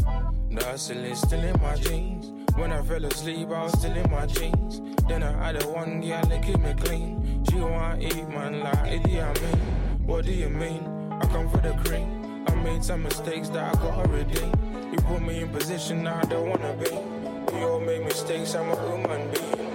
Is 0.52 1.22
still 1.22 1.44
in 1.44 1.62
my 1.62 1.76
jeans. 1.76 2.32
When 2.56 2.72
I 2.72 2.82
fell 2.82 3.04
asleep, 3.06 3.50
I 3.50 3.64
was 3.64 3.74
still 3.80 3.96
in 3.96 4.10
my 4.12 4.26
jeans. 4.26 4.82
Then 5.08 5.24
I 5.24 5.32
had 5.46 5.64
a 5.64 5.68
one 5.68 6.02
girl 6.02 6.22
that 6.22 6.44
keep 6.44 6.60
me 6.60 6.74
clean. 6.74 7.46
She 7.50 7.56
wanna 7.56 8.00
eat, 8.00 8.28
man, 8.30 8.60
like 8.60 8.78
Idi 8.86 9.22
Amin. 9.22 9.89
What 10.10 10.26
do 10.26 10.34
you 10.34 10.50
mean? 10.50 10.84
I 11.22 11.26
come 11.28 11.48
for 11.48 11.58
the 11.58 11.72
cream. 11.86 12.44
I 12.48 12.56
made 12.56 12.84
some 12.84 13.04
mistakes 13.04 13.48
that 13.50 13.76
I 13.76 13.80
gotta 13.80 14.10
redeem. 14.10 14.52
You 14.92 14.98
put 15.06 15.22
me 15.22 15.44
in 15.44 15.50
position 15.50 16.08
I 16.08 16.24
don't 16.24 16.50
wanna 16.50 16.74
be. 16.74 16.90
We 17.54 17.64
all 17.64 17.80
make 17.80 18.04
mistakes, 18.04 18.56
I'm 18.56 18.72
a 18.72 18.76
human 18.90 19.30
being. 19.30 19.70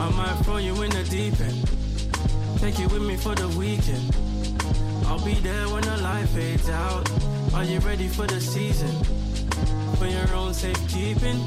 I 0.00 0.10
might 0.16 0.44
throw 0.44 0.56
you 0.56 0.82
in 0.82 0.90
the 0.90 1.04
deep 1.10 1.38
end. 1.40 1.73
Take 2.64 2.78
you 2.78 2.88
with 2.88 3.02
me 3.02 3.14
for 3.14 3.34
the 3.34 3.46
weekend. 3.58 4.16
I'll 5.04 5.22
be 5.22 5.34
there 5.34 5.68
when 5.68 5.82
the 5.82 5.98
light 5.98 6.26
fades 6.30 6.70
out. 6.70 7.04
Are 7.52 7.62
you 7.62 7.78
ready 7.80 8.08
for 8.08 8.26
the 8.26 8.40
season? 8.40 8.88
For 9.98 10.06
your 10.06 10.34
own 10.34 10.54
safekeeping? 10.54 11.44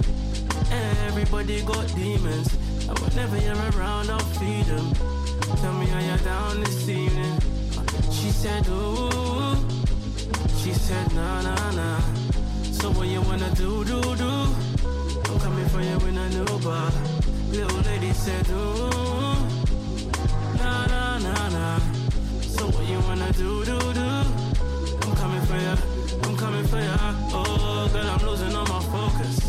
Everybody 1.08 1.64
got 1.64 1.88
demons. 1.96 2.54
And 2.88 3.00
whenever 3.00 3.36
you're 3.40 3.58
around, 3.72 4.12
I'll 4.12 4.20
feed 4.38 4.66
them. 4.66 4.94
Tell 5.58 5.74
me 5.74 5.88
how 5.88 6.02
you're 6.02 6.18
down 6.20 6.60
this 6.64 6.88
evening. 6.88 7.40
She 8.12 8.30
said, 8.30 8.68
ooh. 8.68 9.56
She 10.62 10.72
said, 10.72 11.12
nah, 11.16 11.42
nah, 11.42 11.72
nah. 11.72 12.00
So 12.72 12.92
what 12.92 13.08
you 13.08 13.24
wanna 13.24 13.50
do, 13.56 13.84
do, 13.86 14.02
do? 14.18 14.34
I'm 15.32 15.40
coming 15.40 15.68
for 15.70 15.82
you 15.82 15.98
in 16.10 16.16
a 16.16 16.30
new 16.30 16.60
bar. 16.60 16.92
Little 17.50 17.82
lady 17.82 18.14
said, 18.14 18.48
ooh. 18.52 19.57
Nah, 21.18 21.50
nah. 21.50 21.80
So 22.42 22.68
what 22.68 22.88
you 22.88 23.00
wanna 23.00 23.32
do, 23.34 23.66
do, 23.66 23.80
do? 23.80 24.10
I'm 25.02 25.16
coming 25.16 25.42
for 25.50 25.58
ya, 25.58 25.76
I'm 26.24 26.38
coming 26.38 26.64
for 26.66 26.78
ya. 26.78 26.98
Oh, 27.34 27.90
girl, 27.92 28.06
I'm 28.06 28.24
losing 28.28 28.56
all 28.56 28.68
my 28.68 28.82
focus. 28.94 29.40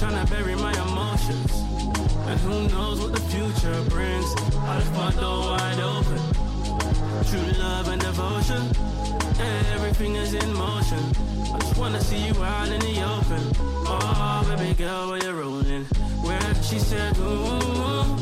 Tryna 0.00 0.28
bury 0.28 0.56
my 0.56 0.72
emotions. 0.72 1.52
And 2.26 2.40
who 2.40 2.68
knows 2.68 3.00
what 3.00 3.12
the 3.12 3.20
future 3.30 3.78
brings? 3.90 4.34
I 4.56 4.78
left 4.78 4.92
my 4.96 5.12
door 5.20 5.52
wide 5.52 5.80
open. 5.80 6.20
True 7.30 7.62
love 7.62 7.88
and 7.88 8.02
devotion. 8.02 8.62
Everything 9.74 10.16
is 10.16 10.34
in 10.34 10.52
motion. 10.52 11.02
I 11.54 11.58
just 11.60 11.78
wanna 11.78 12.00
see 12.00 12.26
you 12.26 12.34
out 12.42 12.68
in 12.68 12.80
the 12.80 13.02
open. 13.14 13.42
Oh, 13.86 14.56
baby 14.56 14.74
girl, 14.74 15.10
where 15.10 15.22
you 15.22 15.30
rolling? 15.30 15.84
Where 16.26 16.54
she 16.62 16.78
said, 16.80 17.16
ooh. 17.18 18.16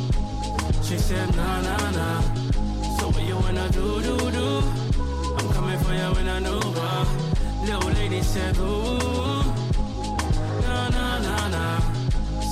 She 0.82 0.99
said, 0.99 1.35
nah, 1.37 1.62
nah, 1.62 1.91
nah. 1.93 2.49
You 3.41 3.47
wanna 3.47 3.71
do, 3.71 4.03
do, 4.03 4.31
do? 4.31 4.62
I'm 5.39 5.49
coming 5.55 5.79
for 5.79 5.95
you 5.95 6.21
in 6.21 6.29
a 6.29 6.41
new 6.41 6.61
bar. 6.61 7.07
Little 7.65 7.91
lady 7.93 8.21
said, 8.21 8.55
ooh. 8.59 9.43
Nah, 10.62 10.89
nah, 10.91 11.19
nah, 11.21 11.49
nah. 11.49 11.81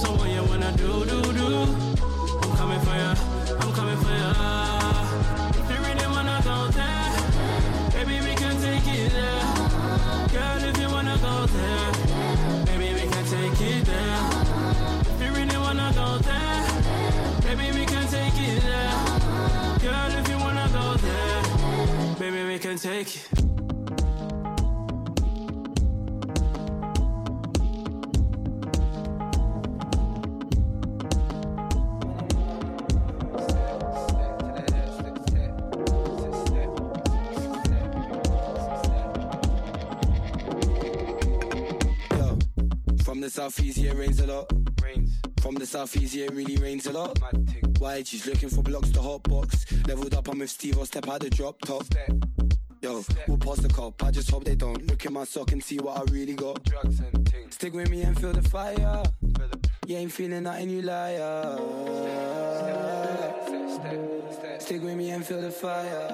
So 0.01 0.12
what 0.12 0.31
you 0.31 0.43
wanna 0.44 0.73
do, 0.78 1.05
do, 1.05 1.20
do? 1.35 1.48
I'm 2.43 2.56
coming 2.56 2.81
for 2.81 2.97
ya. 2.97 3.15
I'm 3.60 3.73
coming 3.74 3.98
for 3.98 4.10
ya. 4.10 4.88
Can 22.78 22.90
take 22.92 23.16
it. 23.16 23.28
Yo, 42.12 42.38
from 43.02 43.20
the 43.20 43.30
southeast, 43.30 43.78
yeah, 43.78 43.90
it 43.90 43.96
rains 43.96 44.20
a 44.20 44.26
lot. 44.26 44.52
Rains. 44.82 45.10
From 45.40 45.55
the 45.55 45.66
southeast, 45.66 46.14
yeah, 46.14 46.26
it 46.26 46.34
really 46.34 46.56
rains 46.56 46.86
a 46.86 46.92
lot. 46.92 47.18
Why? 47.78 48.02
She's 48.02 48.26
looking 48.26 48.48
for 48.48 48.62
blocks 48.62 48.90
to 48.90 49.00
hot 49.00 49.22
box. 49.24 49.64
Leveled 49.86 50.14
up, 50.14 50.28
I'm 50.28 50.38
with 50.40 50.50
Steve, 50.50 50.78
I'll 50.78 50.86
step 50.86 51.09
out 51.09 51.20
the 51.20 51.30
drop 51.30 51.60
top. 51.62 51.84
Yo, 52.80 53.05
we'll 53.26 53.38
pass 53.38 53.59
the 53.59 53.68
cop. 53.68 54.05
I 54.05 54.12
just 54.12 54.30
hope 54.30 54.44
they 54.44 54.55
don't 54.55 54.86
look 54.86 55.05
in 55.05 55.12
my 55.12 55.24
sock 55.24 55.50
and 55.50 55.62
see 55.62 55.78
what 55.78 55.98
I 55.98 56.02
really 56.12 56.34
got. 56.34 56.62
Drugs 56.62 57.00
and 57.00 57.28
things. 57.28 57.55
Stick 57.55 57.74
with 57.74 57.90
me 57.90 58.02
and 58.02 58.18
feel 58.18 58.32
the 58.32 58.42
fire. 58.42 59.02
You 59.86 59.96
ain't 59.96 60.12
feeling 60.12 60.44
nothing, 60.44 60.70
you 60.70 60.82
liar. 60.82 61.59
Stick 64.60 64.82
with 64.82 64.96
me 64.96 65.10
and 65.10 65.26
feel 65.26 65.40
the 65.40 65.50
fire. 65.50 66.09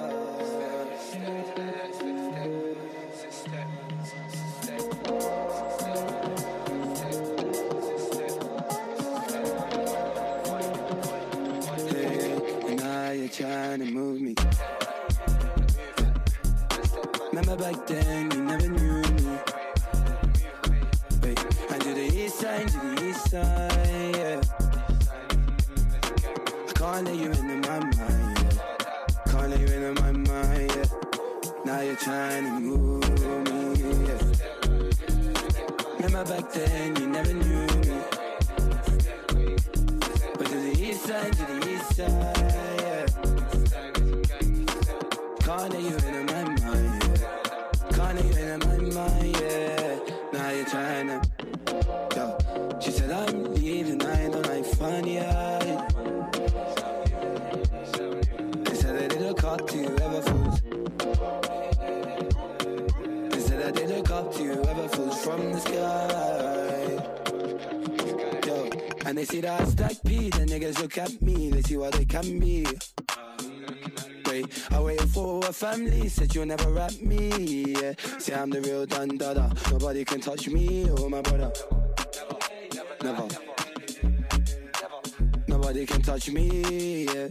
Hey, 11.89 12.75
now 12.75 13.11
you're 13.11 13.29
trying 13.29 13.79
to 13.79 13.85
move 13.85 14.21
me. 14.21 14.34
Remember 17.55 17.77
back 17.77 17.87
then, 17.87 18.31
you 18.31 18.43
never 18.43 18.67
knew 18.67 19.01
me. 19.01 19.39
Wait, 21.23 21.39
and 21.71 21.81
to 21.81 21.93
the 21.93 22.11
east 22.13 22.39
side, 22.39 22.67
to 22.67 22.79
the 22.79 23.07
east 23.07 23.29
side, 23.29 24.15
yeah. 24.17 24.41
I 26.67 26.71
can't 26.73 27.05
let 27.05 27.15
you 27.15 27.25
into 27.27 27.43
my 27.43 27.79
mind, 27.79 27.93
yeah. 27.95 28.57
Can't 29.27 29.49
let 29.51 29.59
you 29.61 29.67
into 29.67 30.01
my 30.01 30.11
mind, 30.11 30.71
yeah. 30.75 30.85
Now 31.63 31.79
you're 31.79 31.95
trying 31.95 32.43
to 32.43 32.59
move 32.59 33.09
me, 33.47 34.05
yeah. 34.05 34.19
Remember 35.93 36.25
back 36.25 36.51
then, 36.51 36.95
you 36.97 37.07
never 37.07 37.33
knew 37.33 37.74
they 69.25 69.35
see 69.35 69.41
that 69.41 69.61
I 69.61 69.65
stack 69.65 70.03
P, 70.05 70.29
the 70.29 70.45
niggas 70.45 70.79
look 70.81 70.97
at 70.97 71.21
me, 71.21 71.49
they 71.49 71.61
see 71.61 71.77
what 71.77 71.93
they 71.93 72.05
can 72.05 72.39
be. 72.39 72.65
Wait, 74.27 74.45
I 74.71 74.79
waited 74.79 75.09
for 75.09 75.39
a 75.39 75.53
family, 75.53 76.07
said 76.09 76.33
you'll 76.35 76.45
never 76.45 76.69
rap 76.69 76.93
me. 77.01 77.73
Yeah. 77.73 77.93
Say 78.19 78.33
I'm 78.35 78.49
the 78.49 78.61
real 78.61 78.85
dun 78.85 79.17
dada, 79.17 79.51
nobody 79.71 80.05
can 80.05 80.21
touch 80.21 80.47
me 80.49 80.89
or 80.89 81.09
my 81.09 81.21
brother. 81.21 81.51
Never. 83.03 83.27
Never 84.81 84.97
nobody 85.47 85.85
can 85.85 86.01
touch 86.01 86.29
me. 86.29 87.05
Yeah. 87.05 87.29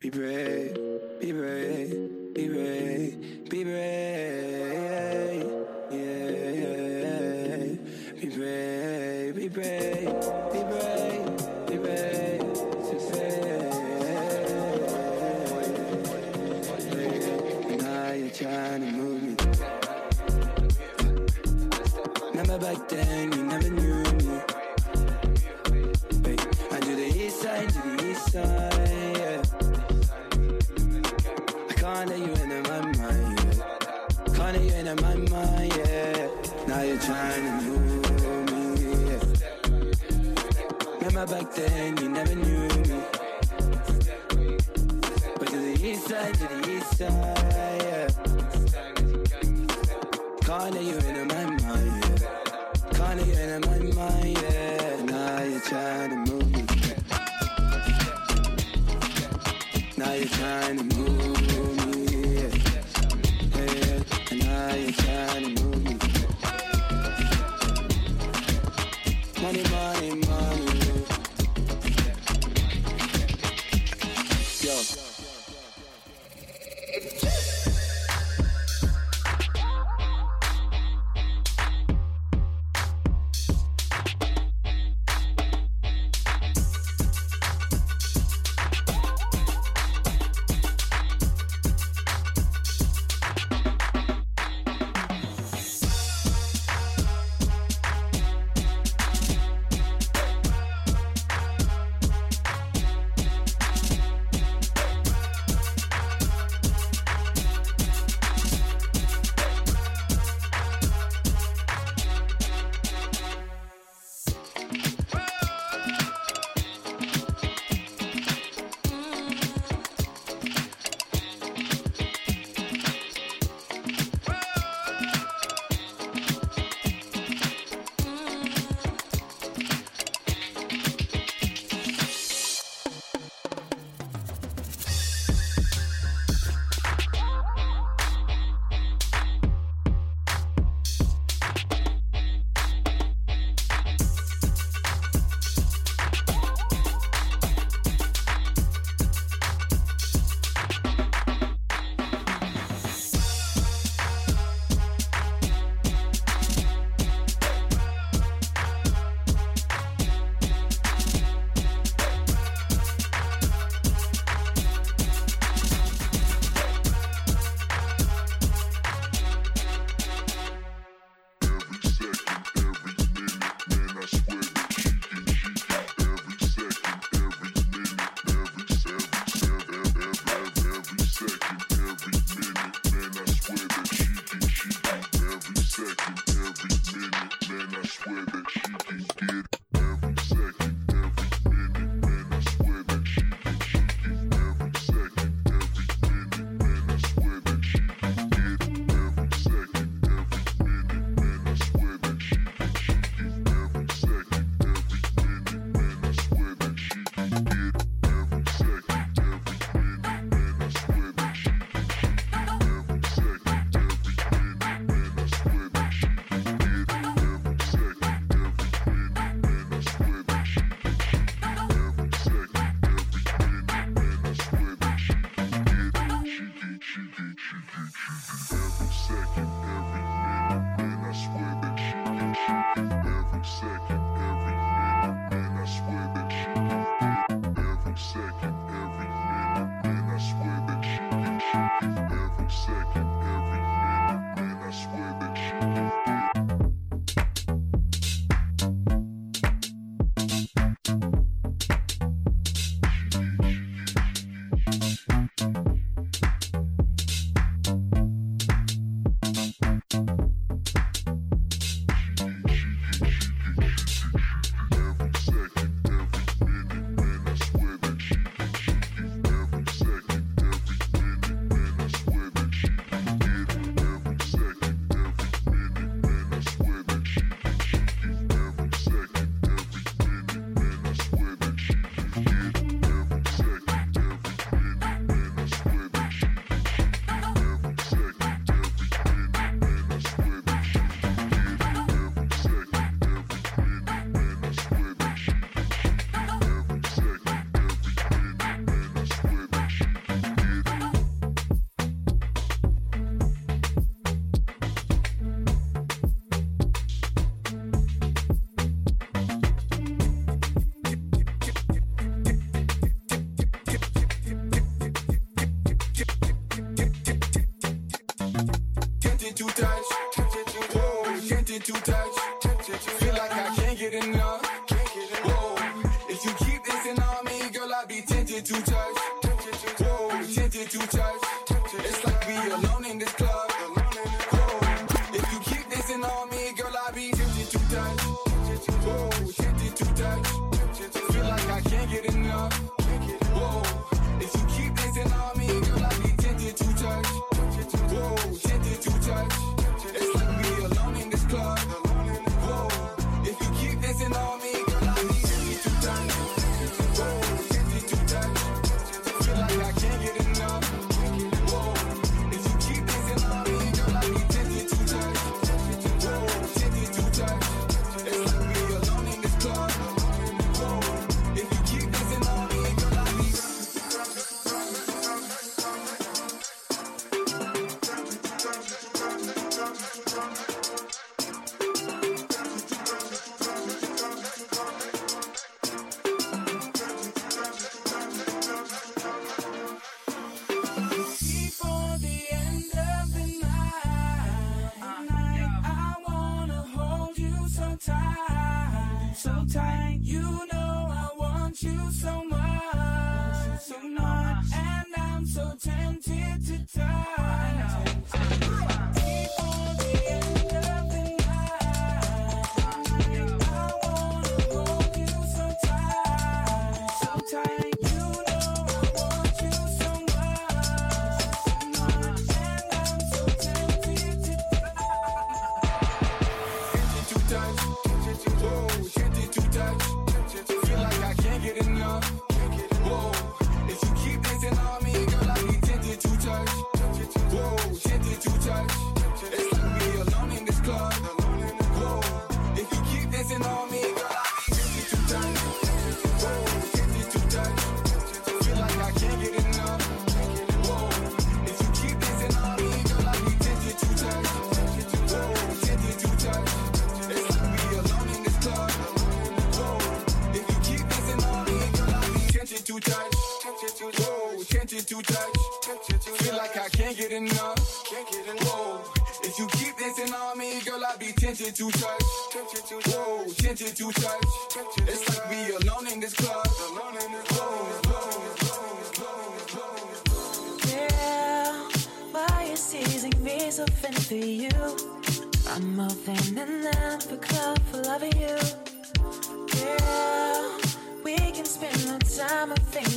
Be 0.00 0.10
brave, 0.10 0.74
be 1.20 1.32
brave, 1.32 2.34
be 2.34 2.48
brave, 2.48 3.48
be 3.48 3.64
brave. 3.64 5.46
Yeah, 5.90 6.50
yeah, 6.70 7.66
be 8.20 8.28
brave, 8.28 9.36
be 9.36 9.48
brave, 9.48 10.51
trying 18.42 18.80
to 18.80 18.90
move 18.90 19.22
me. 19.22 19.36
Remember 22.30 22.58
back 22.58 22.88
then, 22.88 23.32
you 23.32 23.44
never 23.44 23.70
knew 23.70 24.02
me. 24.02 24.40
Hey, 26.24 26.36
I 26.72 26.80
do 26.80 26.96
the 26.96 27.06
east 27.22 27.40
side, 27.40 27.68
to 27.68 27.78
the 27.78 28.10
east 28.10 28.32
side, 28.32 29.16
yeah. 29.16 29.42
I 31.70 31.72
can't 31.74 32.08
let 32.10 32.18
you 32.18 32.32
into 32.42 32.60
my 32.68 32.80
mind, 32.80 33.38
yeah. 33.44 34.34
Can't 34.34 34.52
let 34.56 34.62
you 34.62 34.74
into 34.74 34.96
my 35.02 35.14
mind, 35.14 35.72
yeah. 35.76 36.28
Now 36.66 36.82
you're 36.82 36.98
trying 36.98 37.44
to 37.44 37.52
move 37.62 38.50
me, 38.50 38.96
yeah. 39.08 39.22
Remember 40.98 41.26
back 41.32 41.46
then, 41.54 41.96
you 41.98 42.08
never 42.08 42.34
knew 42.34 42.68
me. 42.88 43.02
But 45.38 45.46
to 45.46 45.58
the 45.58 45.74
east 45.80 46.08
side, 46.08 46.34
to 46.34 46.46
the 46.48 46.70
east 46.76 46.98
side, 46.98 47.31
Let 50.52 50.82
you 50.82 50.96
into 50.98 51.24
my 51.24 51.44
mind, 51.46 52.20
yeah. 52.20 52.90
Can't 52.92 53.26
you 53.26 53.32
into 53.32 53.68
my 53.70 53.78
mind, 53.94 54.38
yeah. 54.42 55.02
Now 55.06 55.42
you're 55.44 55.60
trying 55.60 56.10
to 56.10 56.16
move 56.30 56.52
me. 56.52 56.64
Now 59.96 60.12
you're 60.12 60.26
trying 60.26 60.76
to 60.76 60.96
move 60.96 61.21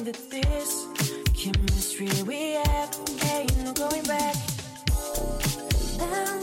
that 0.05 0.29
this 0.29 0.85
chemistry 1.33 2.07
we 2.27 2.51
have 2.51 2.95
ain't 3.33 3.57
no 3.63 3.73
going 3.73 4.03
back. 4.03 4.35
I 5.99 6.39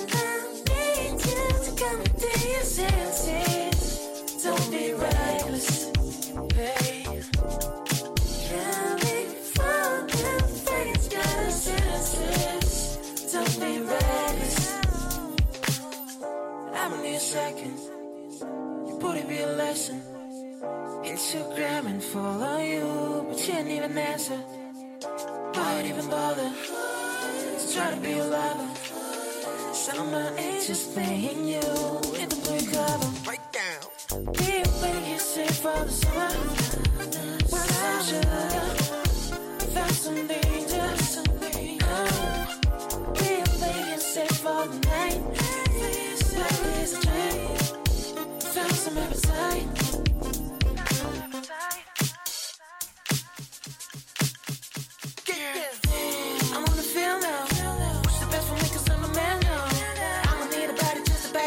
need 0.68 1.12
you 1.12 1.42
to 1.64 1.70
come 1.78 2.02
to 2.02 2.30
your 2.48 2.64
senses. 2.64 4.42
Don't 4.42 4.68
be 4.68 4.92
reckless, 4.94 5.84
babe. 6.56 7.22
Face, 10.66 11.06
got? 11.08 11.52
Don't 13.32 13.54
be 13.60 13.72
reckless. 13.80 14.58
I'm 16.74 16.92
only 16.94 17.14
a 17.14 17.20
second. 17.20 17.78
Your 18.88 18.98
booty 18.98 19.22
be 19.22 19.38
a 19.38 19.46
lesson. 19.46 20.02
Instagram 21.04 21.86
and 21.86 22.02
follow 22.02 22.58
you, 22.58 22.71
you 23.46 23.54
didn't 23.54 23.72
even 23.72 23.98
answer. 23.98 24.36
Why'd 24.36 25.86
even 25.86 26.08
bother 26.08 26.50
to 27.58 27.74
try 27.74 27.90
to 27.92 28.00
be 28.00 28.12
a 28.12 28.24
lover? 28.24 28.68
Summer 29.72 30.32
ain't 30.36 30.64
just 30.64 30.92
playing 30.94 31.48
you 31.48 31.60
in 32.20 32.28
the 32.28 32.38
blue 32.44 32.64
cover. 32.70 33.08
Right 33.26 33.46
down. 33.52 34.24
Be 34.34 34.62
when 34.80 35.10
you 35.10 35.18
say 35.18 35.48
for 35.48 35.84
the 35.84 35.90
summer. 35.90 36.30
Without 37.50 38.04
sugar, 38.04 38.51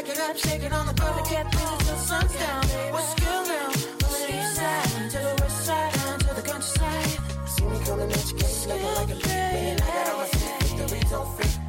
back 0.05 0.15
it 0.15 0.21
up. 0.21 0.37
Shake 0.37 0.63
it 0.63 0.73
on 0.73 0.85
the 0.87 0.93
to 0.93 1.29
get 1.29 1.51
through 1.51 1.77
till 1.85 1.97
sun's 1.97 2.35
down. 2.35 2.63
What's 2.91 3.09
skill 3.11 3.45
now? 3.45 3.71
The 3.71 4.37
east 4.37 4.55
side 4.55 5.11
to 5.11 5.17
the 5.17 5.35
west 5.41 5.65
side, 5.65 5.93
down 5.93 6.19
to 6.19 6.33
the 6.33 6.41
countryside. 6.41 7.19
See 7.47 7.65
me 7.65 7.79
coming 7.85 8.11
at 8.11 8.31
your 8.31 8.39
case 8.39 8.67
looking 8.67 8.95
like 8.95 9.09
a 9.09 9.15
lead. 9.15 9.25
Man, 9.25 9.81
I 9.81 9.87
got 9.87 10.09
all 10.09 10.17
my 10.19 10.27
victories 10.27 11.13
on 11.13 11.25
feet. 11.37 11.59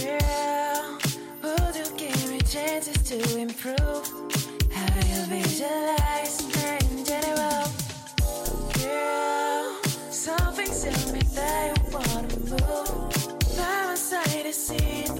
Girl, 0.00 0.98
would 1.42 1.76
you 1.76 1.86
give 1.96 2.30
me 2.30 2.38
chances 2.40 2.98
to 3.10 3.38
improve? 3.38 4.04
How 4.72 4.94
you 5.10 5.20
visualize 5.28 6.36
my 6.54 6.78
in 6.90 7.04
general? 7.04 7.64
Girl, 8.78 9.82
something 10.10 10.70
tell 10.82 11.12
me 11.12 11.20
that 11.34 11.76
you 11.76 11.84
wanna 11.92 12.38
move. 12.50 13.56
By 13.56 13.86
my 13.86 13.94
side 13.94 14.44
to 14.44 14.52
see 14.52 15.13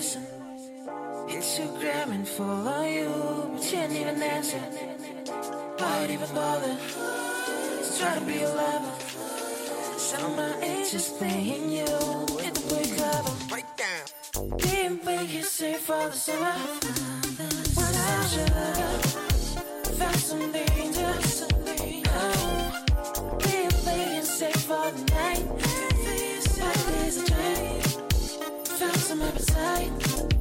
person. 0.00 0.26
Instagram 1.28 2.12
and 2.16 2.26
follow 2.26 2.82
you 2.84 3.10
But 3.52 3.64
you 3.64 3.78
didn't 3.80 3.96
even 3.96 4.22
answer. 4.22 4.62
Why'd 5.78 6.10
even 6.10 6.34
bother? 6.34 6.74
To 7.84 7.98
try 7.98 8.14
to 8.18 8.24
be 8.24 8.38
a 8.42 8.48
lover. 8.48 8.94
Some 9.98 10.24
of 10.24 10.36
my 10.38 10.52
age 10.62 10.94
is 10.94 11.08
playing 11.18 11.68
you 11.78 11.92
In 12.46 12.52
the 12.56 12.62
blue 12.68 12.88
cover. 12.96 13.34
Breakdown 13.52 14.04
Didn't 14.56 15.04
make 15.04 15.44
safe 15.44 15.80
for 15.80 16.08
the 16.08 16.18
summer. 16.26 16.56
When 17.78 17.94
I 18.08 18.24
should 18.32 18.52
Found 19.98 20.20
some 20.30 20.52
danger. 20.58 21.12
Being 23.44 23.74
fake 23.84 24.14
and 24.20 24.28
safe 24.38 24.62
for 24.68 24.86
the 24.96 25.02
night. 25.14 25.79
Right 29.18 29.34
beside 29.34 29.90
you. 30.06 30.39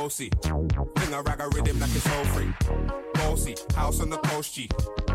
Bossy. 0.00 0.30
Fling 0.40 1.12
a 1.12 1.22
rag 1.22 1.40
a 1.40 1.48
rhythm 1.48 1.78
like 1.78 1.94
it's 1.94 2.06
all 2.06 2.24
free. 2.32 2.52
Bossy, 3.14 3.54
house 3.74 4.00
on 4.00 4.08
the 4.08 4.16
coast 4.16 4.54
G. 4.54 4.68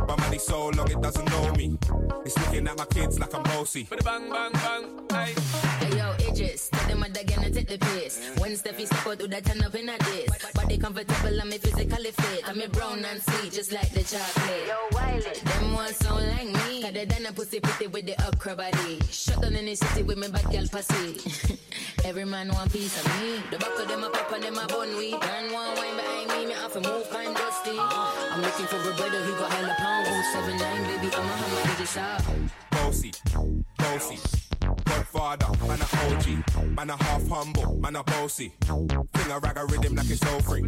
But 0.08 0.20
money 0.20 0.38
so 0.38 0.70
long 0.70 0.90
it 0.90 1.02
doesn't 1.02 1.30
know 1.30 1.52
me. 1.54 1.78
It's 2.26 2.38
looking 2.40 2.68
at 2.68 2.78
my 2.78 2.86
kids 2.86 3.20
like 3.20 3.34
I'm 3.34 3.44
bossy. 3.44 3.88
Bang, 4.04 4.30
bang, 4.30 4.52
bang, 4.52 4.86
hey. 5.12 5.34
Hey 5.80 5.98
yo, 5.98 6.14
Idris, 6.28 6.70
tell 6.70 6.88
them 6.88 7.00
what 7.00 7.18
again 7.18 7.44
and 7.44 7.54
take 7.54 7.68
the 7.68 7.78
piss. 7.78 8.20
When 8.40 8.52
Steffi 8.54 8.86
step 8.86 9.08
out, 9.08 9.20
do 9.20 9.28
that 9.28 9.46
turn 9.46 9.62
up 9.62 9.76
in 9.76 9.90
a 9.90 9.98
diss. 9.98 10.52
Body 10.54 10.78
comfortable, 10.78 11.42
I'm 11.42 11.52
physically 11.52 12.12
fit. 12.12 12.50
I'm 12.50 12.62
a 12.62 12.68
brown 12.68 13.06
and 13.06 13.22
sweet, 13.22 13.54
just 13.54 13.72
like 13.72 13.92
the 13.92 14.04
chocolate. 14.04 14.68
Yo, 14.68 14.78
Wiley, 14.92 15.40
them 15.44 15.74
ones 15.74 15.96
sound 15.98 16.28
like 16.28 16.48
me. 16.48 16.82
Cause 16.82 16.94
they 16.94 17.06
done 17.06 17.26
a 17.26 17.34
pussy 17.34 17.60
pretty 17.60 17.88
with 17.88 18.06
the 18.06 18.16
upper 18.22 18.56
body. 18.56 19.00
Shut 19.10 19.42
down 19.42 19.56
in 19.56 19.66
the 19.66 19.76
city 19.76 20.04
with 20.04 20.18
me 20.18 20.28
bad 20.28 20.46
girl 20.52 20.68
pussy. 20.68 21.58
Every 22.06 22.26
man 22.26 22.50
want 22.50 22.72
piece 22.72 23.04
of 23.04 23.22
me. 23.22 23.42
The 23.50 23.58
back 23.58 23.80
of 23.80 23.88
them 23.88 24.04
a 24.04 24.10
pop 24.10 24.32
and 24.32 24.44
them 24.44 24.58
a 24.58 24.68
bun 24.68 24.96
weed. 24.98 25.20
Man 25.20 25.52
want 25.52 25.78
wine 25.78 25.96
behind 25.96 26.30
me, 26.30 26.46
me 26.46 26.54
have 26.54 26.74
to 26.74 26.82
move 26.82 27.10
kind 27.10 27.36
dusty. 27.36 27.72
Uh-huh. 27.72 28.34
I'm 28.34 28.42
looking 28.42 28.66
for 28.68 28.78
a 28.78 28.94
brother 28.96 29.22
who 29.24 29.32
got 29.40 29.52
hella 29.52 29.76
pound. 29.86 30.08
079, 30.34 30.84
baby, 30.84 31.16
I'm 31.16 31.26
a 31.26 31.34
hammer, 31.40 31.70
did 31.70 31.80
you 31.80 31.86
shop? 31.86 32.22
Bossy, 32.72 33.12
bossy. 33.78 34.20
Godfather, 34.86 35.48
man 35.68 35.82
a 35.82 35.88
OG. 36.04 36.76
Man 36.76 36.90
a 36.90 37.04
half 37.04 37.28
humble, 37.28 37.78
man 37.80 37.96
a 37.96 38.04
bossy. 38.04 38.52
Fling 38.66 39.32
a 39.32 39.40
rag 39.40 39.58
a 39.58 39.66
rhythm 39.66 39.96
like 39.96 40.10
it's 40.10 40.26
all 40.26 40.40
free. 40.42 40.68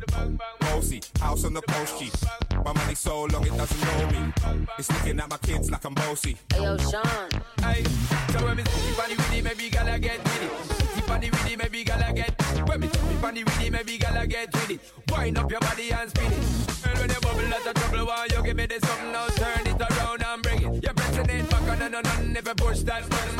Bossy, 0.60 1.02
house 1.20 1.44
on 1.46 1.54
the 1.54 1.62
coast 1.62 2.00
G. 2.00 2.12
My 2.64 2.74
money 2.74 2.96
so 2.96 3.24
long 3.26 3.46
it 3.46 3.58
doesn't 3.58 3.82
know 3.82 4.12
me. 4.12 4.34
It's 4.78 4.92
looking 4.92 5.20
at 5.20 5.30
my 5.30 5.38
kids 5.38 5.72
like 5.72 5.84
I'm 5.86 5.94
bossy. 5.96 6.38
Hey 6.54 6.64
yo, 6.64 6.78
Sean. 6.78 7.30
Hey, 7.62 7.84
so 8.32 8.46
when 8.46 8.58
me 8.58 8.64
see 8.64 8.92
funny 8.92 9.16
with 9.16 9.34
it, 9.34 9.44
maybe 9.44 9.70
gala 9.70 10.00
get 10.00 10.24
with 10.24 10.44
it. 10.44 10.52
See 10.94 11.02
funny 11.02 11.30
with 11.30 11.52
it, 11.52 11.58
maybe 11.58 11.84
gala 11.84 12.14
get. 12.14 12.37
When 12.68 12.82
me 12.82 12.88
see 12.88 13.16
funny 13.22 13.44
with 13.44 13.62
it, 13.62 13.72
maybe 13.72 13.98
gala 13.98 14.28
get 14.28 14.54
with 14.54 14.70
it. 14.72 14.80
Wind 15.10 15.38
up 15.38 15.50
your 15.50 15.60
body 15.62 15.92
and 15.92 16.10
spin 16.10 16.32
it. 16.32 16.40
And 16.86 17.00
when 17.00 17.10
you 17.10 17.20
bubble 17.22 17.54
out 17.54 17.68
of 17.68 17.74
trouble, 17.76 18.06
why 18.06 18.28
you 18.30 18.44
give 18.44 18.58
me 18.58 18.66
this 18.66 18.82
something 18.84 19.12
now? 19.12 19.28
Turn 19.28 19.68
it 19.68 19.82
around 19.82 20.24
and 20.24 20.44
bring 20.44 20.62
it. 20.62 20.84
You're 20.84 20.94
pressing 20.94 21.30
it 21.30 21.50
back 21.50 21.62
on 21.62 21.82
and 21.82 21.96
on 21.96 22.06
and 22.06 22.34
never 22.34 22.54
push 22.54 22.80
that 22.82 23.10
button. 23.10 23.38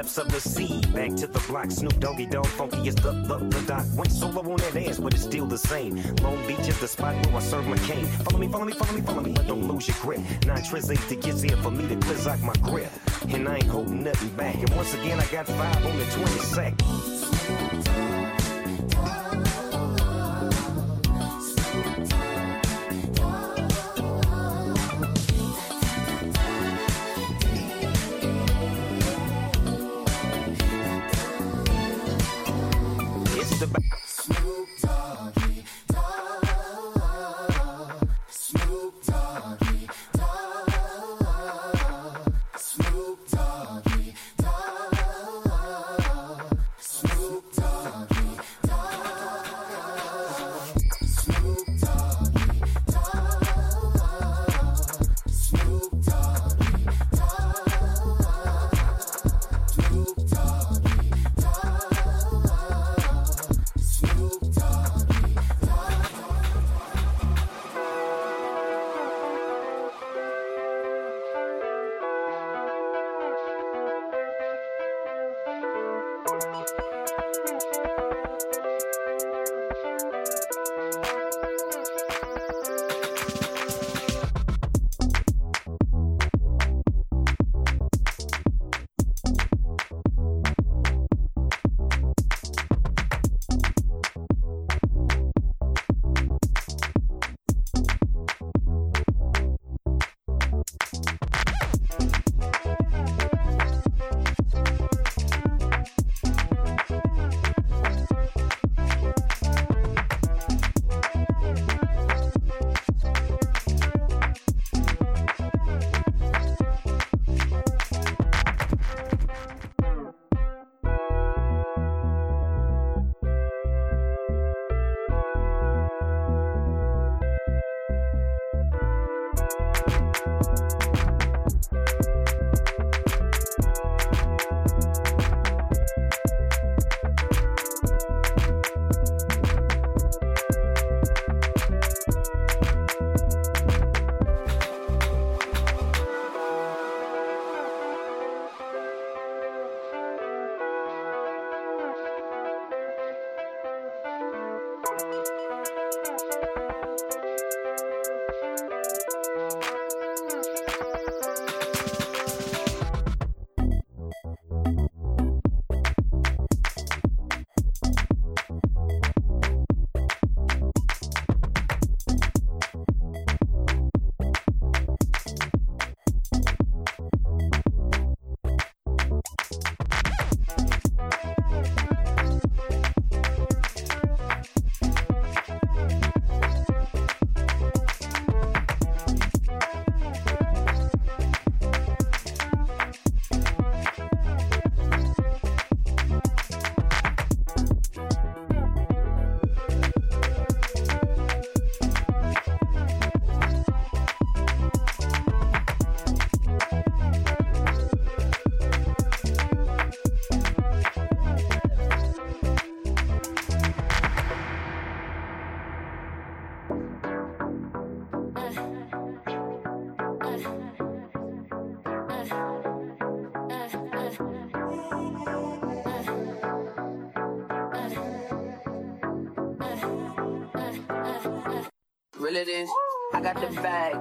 Depths 0.00 0.16
of 0.16 0.32
the 0.32 0.40
sea, 0.40 0.80
back 0.94 1.14
to 1.14 1.26
the 1.26 1.38
block. 1.40 1.70
Snoop 1.70 2.00
Doggy 2.00 2.24
Dog, 2.24 2.46
funky 2.46 2.88
is 2.88 2.94
the, 2.94 3.12
the, 3.12 3.36
the 3.36 3.62
dot. 3.66 3.84
Went 3.94 4.10
solo 4.10 4.40
on 4.50 4.56
that 4.56 4.74
ass, 4.88 4.98
but 4.98 5.12
it's 5.12 5.24
still 5.24 5.44
the 5.44 5.58
same. 5.58 5.96
Long 6.22 6.38
Beach 6.46 6.66
is 6.68 6.80
the 6.80 6.88
spot 6.88 7.14
where 7.26 7.36
I 7.36 7.40
serve 7.40 7.66
my 7.66 7.76
cane. 7.78 8.06
Follow 8.24 8.38
me, 8.38 8.48
follow 8.48 8.64
me, 8.64 8.72
follow 8.72 8.94
me, 8.94 9.02
follow 9.02 9.20
me, 9.20 9.32
but 9.32 9.46
don't 9.46 9.68
lose 9.68 9.88
your 9.88 9.98
grip. 10.00 10.20
Nine 10.46 10.62
tris 10.62 10.88
eight 10.90 11.06
to 11.10 11.16
get 11.16 11.38
here 11.42 11.56
for 11.58 11.70
me 11.70 11.86
to 11.86 11.96
cleanse 11.96 12.26
out 12.26 12.40
my 12.40 12.54
grip. 12.62 12.90
And 13.28 13.46
I 13.46 13.56
ain't 13.56 13.64
holding 13.64 14.02
nothing 14.02 14.30
back. 14.30 14.54
And 14.54 14.70
once 14.70 14.94
again, 14.94 15.20
I 15.20 15.26
got 15.26 15.46
five 15.46 15.84
on 15.84 15.98
the 15.98 16.06
20 16.06 16.38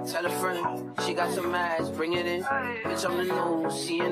tell 0.10 0.26
a 0.26 0.30
friend. 0.30 0.92
She 1.06 1.14
got 1.14 1.32
some 1.34 1.54
ass, 1.54 1.90
bring 1.90 2.14
it 2.14 2.26
in. 2.26 2.42
Bitch, 2.44 3.06
I'm 3.06 3.18
the 3.18 3.24
news, 3.24 3.74
CNN. 3.74 4.09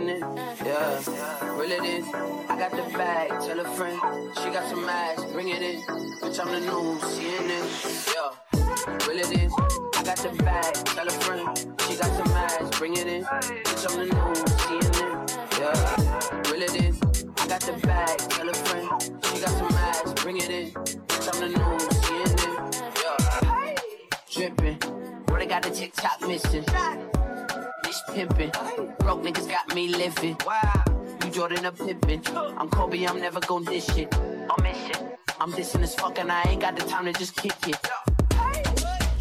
Pippin. 31.77 32.21
I'm 32.57 32.69
Kobe, 32.69 33.05
I'm 33.05 33.19
never 33.19 33.39
gon' 33.39 33.63
dish 33.65 33.89
it. 33.97 34.13
I'm 34.15 34.63
mission. 34.63 35.09
I'm 35.39 35.51
dissing 35.51 35.83
as 35.83 35.95
fuck 35.95 36.17
and 36.19 36.31
I 36.31 36.43
ain't 36.49 36.61
got 36.61 36.75
the 36.75 36.83
time 36.85 37.05
to 37.05 37.13
just 37.13 37.35
kick 37.35 37.55
it. 37.67 37.77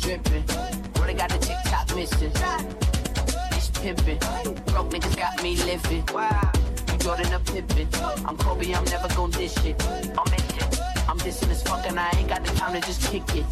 Drippin', 0.00 0.44
Brother 0.92 1.14
got 1.14 1.30
the 1.30 1.38
TikTok 1.38 1.94
missing. 1.94 2.30
Bitch 2.30 3.82
pimping. 3.82 4.18
Broke 4.72 4.90
niggas 4.90 5.16
got 5.16 5.42
me 5.42 5.56
living. 5.56 6.04
Wow. 6.12 6.52
You 6.92 6.98
Jordan 6.98 7.32
a 7.32 7.40
Pippin. 7.40 7.88
I'm 8.26 8.36
Kobe, 8.36 8.72
I'm 8.72 8.84
never 8.84 9.08
gon' 9.14 9.30
dish 9.30 9.56
it. 9.64 9.82
I'm 10.18 10.30
mission. 10.30 10.45
I'm 11.26 11.32
dissing 11.32 11.50
as 11.50 11.62
fuck 11.64 11.84
and 11.88 11.98
I 11.98 12.08
ain't 12.16 12.28
got 12.28 12.44
the 12.44 12.52
time 12.52 12.80
to 12.80 12.86
just 12.86 13.02
kick 13.02 13.24
it. 13.34 13.44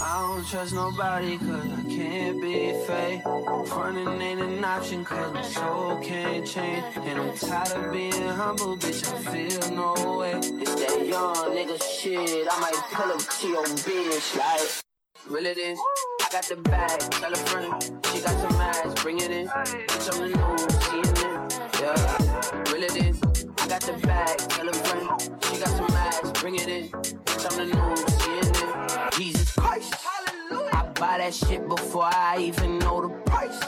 I 0.00 0.22
don't 0.22 0.46
trust 0.46 0.72
nobody 0.72 1.36
cause 1.38 1.48
I 1.48 1.82
can't 1.88 2.40
be 2.40 2.72
fake. 2.86 3.24
Running 3.24 4.22
ain't 4.22 4.40
an 4.40 4.64
option 4.64 5.04
cause 5.04 5.34
my 5.34 5.42
soul 5.42 5.98
can't 6.04 6.46
change. 6.46 6.84
And 6.98 7.18
I'm 7.18 7.36
tired 7.36 7.72
of 7.72 7.92
being 7.92 8.12
humble, 8.12 8.76
bitch, 8.76 9.02
I 9.12 9.18
feel 9.32 9.74
no 9.74 10.18
way. 10.18 10.34
It's 10.34 10.74
that 10.76 11.04
young 11.04 11.34
nigga 11.34 11.82
shit, 11.82 12.46
I 12.48 12.60
might 12.60 12.74
pull 12.92 13.10
up 13.10 13.18
to 13.18 13.48
your 13.48 13.64
bitch 13.64 14.36
like. 14.38 14.82
Reel 15.28 15.46
it 15.46 15.58
in. 15.58 15.76
I 15.76 16.28
got 16.30 16.44
the 16.44 16.54
bag, 16.54 17.00
tell 17.10 17.32
a 17.32 17.36
friend. 17.36 17.82
She 18.06 18.20
got 18.20 18.38
some 18.38 18.60
ass, 18.60 19.02
bring 19.02 19.18
it 19.18 19.32
in. 19.32 19.48
Bitch, 19.48 20.14
I'm 20.14 20.20
the 20.20 20.28
news, 20.28 20.62
CNN. 20.86 21.56
Yeah, 21.80 22.72
reel 22.72 22.84
it 22.84 22.96
in. 22.96 23.16
I 23.58 23.68
got 23.68 23.80
the 23.80 23.94
bag, 24.06 24.38
tell 24.38 24.68
a 24.68 24.72
friend. 24.72 25.38
She 25.42 25.58
got 25.58 25.70
some 25.70 25.90
ass, 25.90 26.40
bring 26.40 26.54
it 26.54 26.68
in. 26.68 27.15
CNN. 27.56 29.12
Jesus 29.16 29.52
Christ, 29.52 29.94
hallelujah. 29.94 30.70
I 30.72 30.82
buy 30.88 31.18
that 31.18 31.32
shit 31.32 31.66
before 31.66 32.04
I 32.04 32.36
even 32.40 32.78
know 32.80 33.00
the 33.00 33.08
price. 33.30 33.58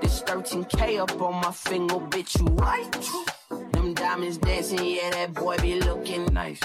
This 0.00 0.22
13K 0.22 1.00
up 1.00 1.20
on 1.20 1.40
my 1.40 1.50
finger, 1.50 1.96
bitch, 1.96 2.38
you 2.38 2.46
right? 2.54 2.86
Them 3.72 3.94
diamonds 3.94 4.38
dancing, 4.38 4.84
yeah, 4.84 5.10
that 5.10 5.34
boy 5.34 5.56
be 5.58 5.80
looking 5.80 6.26
nice. 6.26 6.60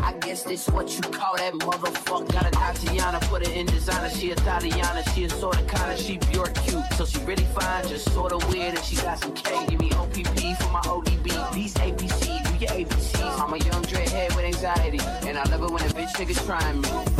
I 0.00 0.12
guess 0.20 0.44
this 0.44 0.68
what 0.68 0.94
you 0.94 1.00
call 1.10 1.36
that 1.38 1.54
motherfucker. 1.54 2.32
Got 2.32 2.46
a 2.46 2.50
Tatiana, 2.52 3.18
put 3.22 3.42
it 3.42 3.56
in 3.56 3.66
designer. 3.66 4.10
She 4.10 4.30
a 4.30 4.36
Tatiana, 4.36 5.02
she 5.12 5.24
a 5.24 5.30
sorta 5.30 5.58
kinda, 5.64 5.96
she 5.96 6.18
pure 6.18 6.46
cute. 6.46 6.84
So 6.94 7.04
she 7.04 7.18
really 7.24 7.46
fine, 7.46 7.88
just 7.88 8.12
sorta 8.12 8.38
weird, 8.48 8.76
and 8.76 8.84
she 8.84 8.94
got 8.96 9.18
some 9.18 9.34
K. 9.34 9.73
it 16.20 16.30
when 16.92 17.13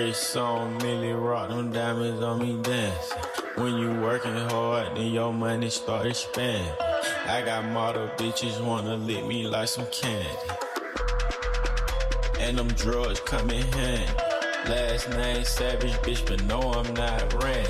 Wrist 0.00 0.34
on 0.38 0.78
Millie 0.78 1.12
Rock, 1.12 1.50
them 1.50 1.70
diamonds 1.72 2.22
on 2.22 2.38
me 2.38 2.56
dancing. 2.62 3.18
When 3.56 3.76
you 3.76 4.00
working 4.00 4.34
hard, 4.34 4.96
then 4.96 5.12
your 5.12 5.30
money 5.30 5.68
start 5.68 6.06
expanding. 6.06 6.72
I 7.26 7.42
got 7.44 7.66
model 7.66 8.08
bitches 8.16 8.64
wanna 8.64 8.96
lick 8.96 9.26
me 9.26 9.46
like 9.46 9.68
some 9.68 9.84
candy. 9.88 10.26
And 12.38 12.56
them 12.56 12.68
drugs 12.68 13.20
come 13.20 13.50
in 13.50 13.66
handy. 13.72 14.10
Last 14.70 15.10
name 15.10 15.44
Savage, 15.44 15.92
bitch, 16.00 16.24
but 16.26 16.42
no, 16.44 16.60
I'm 16.72 16.94
not 16.94 17.44
Randy. 17.44 17.68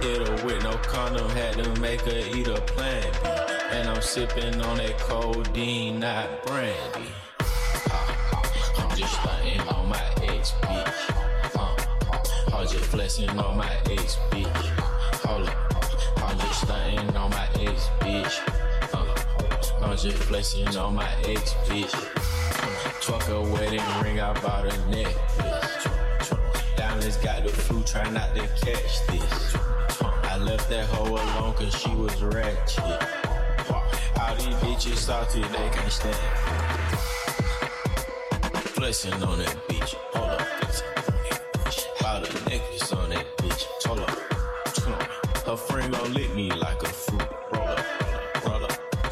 Hit 0.00 0.26
her 0.26 0.46
with 0.46 0.64
no 0.64 0.72
condom, 0.78 1.28
had 1.32 1.62
to 1.62 1.80
make 1.82 2.00
her 2.00 2.22
eat 2.34 2.48
a 2.48 2.62
plan 2.62 3.12
B. 3.22 3.28
And 3.72 3.90
I'm 3.90 4.00
sipping 4.00 4.58
on 4.62 4.78
that 4.78 4.98
codeine, 5.00 6.00
not 6.00 6.46
brandy. 6.46 7.10
Flexing 13.18 13.38
on 13.40 13.56
my 13.56 13.72
ex, 13.90 14.16
bitch. 14.30 14.46
Hold 15.26 15.48
up, 15.48 16.22
I'm 16.22 16.38
just 16.38 16.60
stunting 16.60 17.16
on 17.16 17.30
my 17.30 17.48
ex, 17.58 17.88
bitch. 17.98 18.38
Uh, 18.94 19.84
I'm 19.84 19.96
just 19.96 20.16
flexing 20.18 20.76
on 20.76 20.94
my 20.94 21.08
ex, 21.24 21.54
bitch. 21.66 21.90
Truck 23.00 23.28
a 23.28 23.40
wedding 23.40 23.82
ring, 24.02 24.20
I 24.20 24.32
bought 24.40 24.66
a 24.66 24.90
necklace. 24.90 25.88
Diamonds 26.76 27.16
got 27.16 27.42
the 27.42 27.48
flu, 27.48 27.82
try 27.82 28.08
not 28.10 28.34
to 28.36 28.42
catch 28.64 29.06
this. 29.08 29.56
I 30.00 30.38
left 30.38 30.68
that 30.70 30.86
hoe 30.86 31.14
alone 31.14 31.54
cause 31.54 31.74
she 31.74 31.92
was 31.96 32.22
ratchet. 32.22 32.84
All 34.20 34.34
these 34.36 34.54
bitches 34.62 34.96
salty, 34.96 35.40
they 35.40 35.70
can't 35.70 35.90
stand. 35.90 36.14
Flexing 38.76 39.14
on 39.24 39.38
that 39.38 39.56
bitch, 39.68 39.94
hold 40.12 40.40
up, 40.40 41.07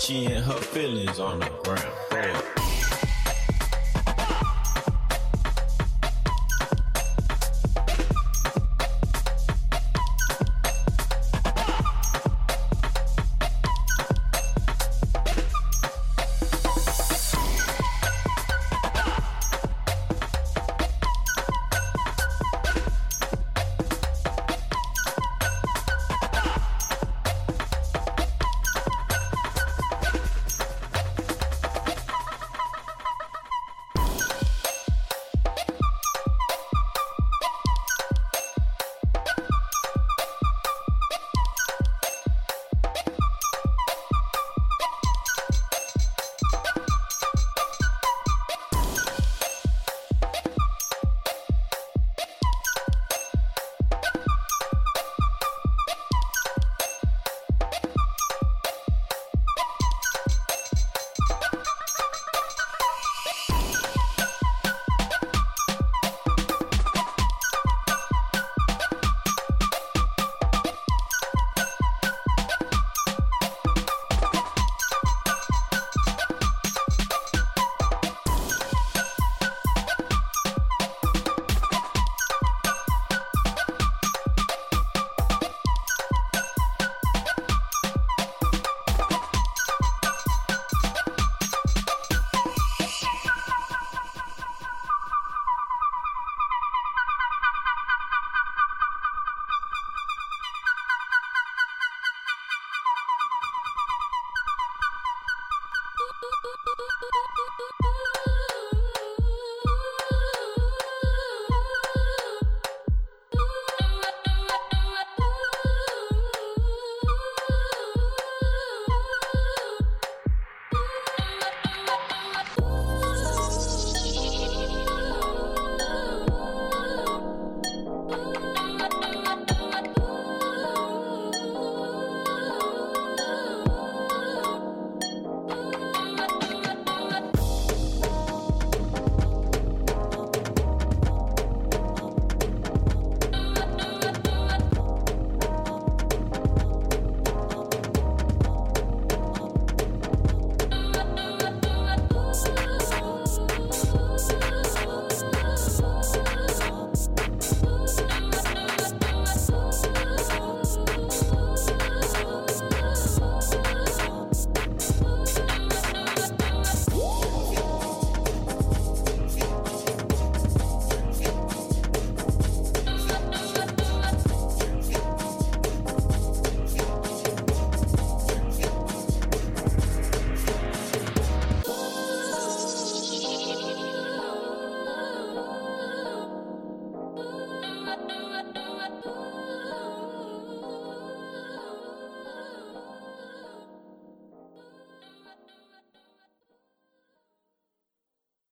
She 0.06 0.26
and 0.26 0.44
her 0.44 0.52
feelings 0.52 1.18
on 1.18 1.40
the 1.40 1.50
ground. 1.64 2.45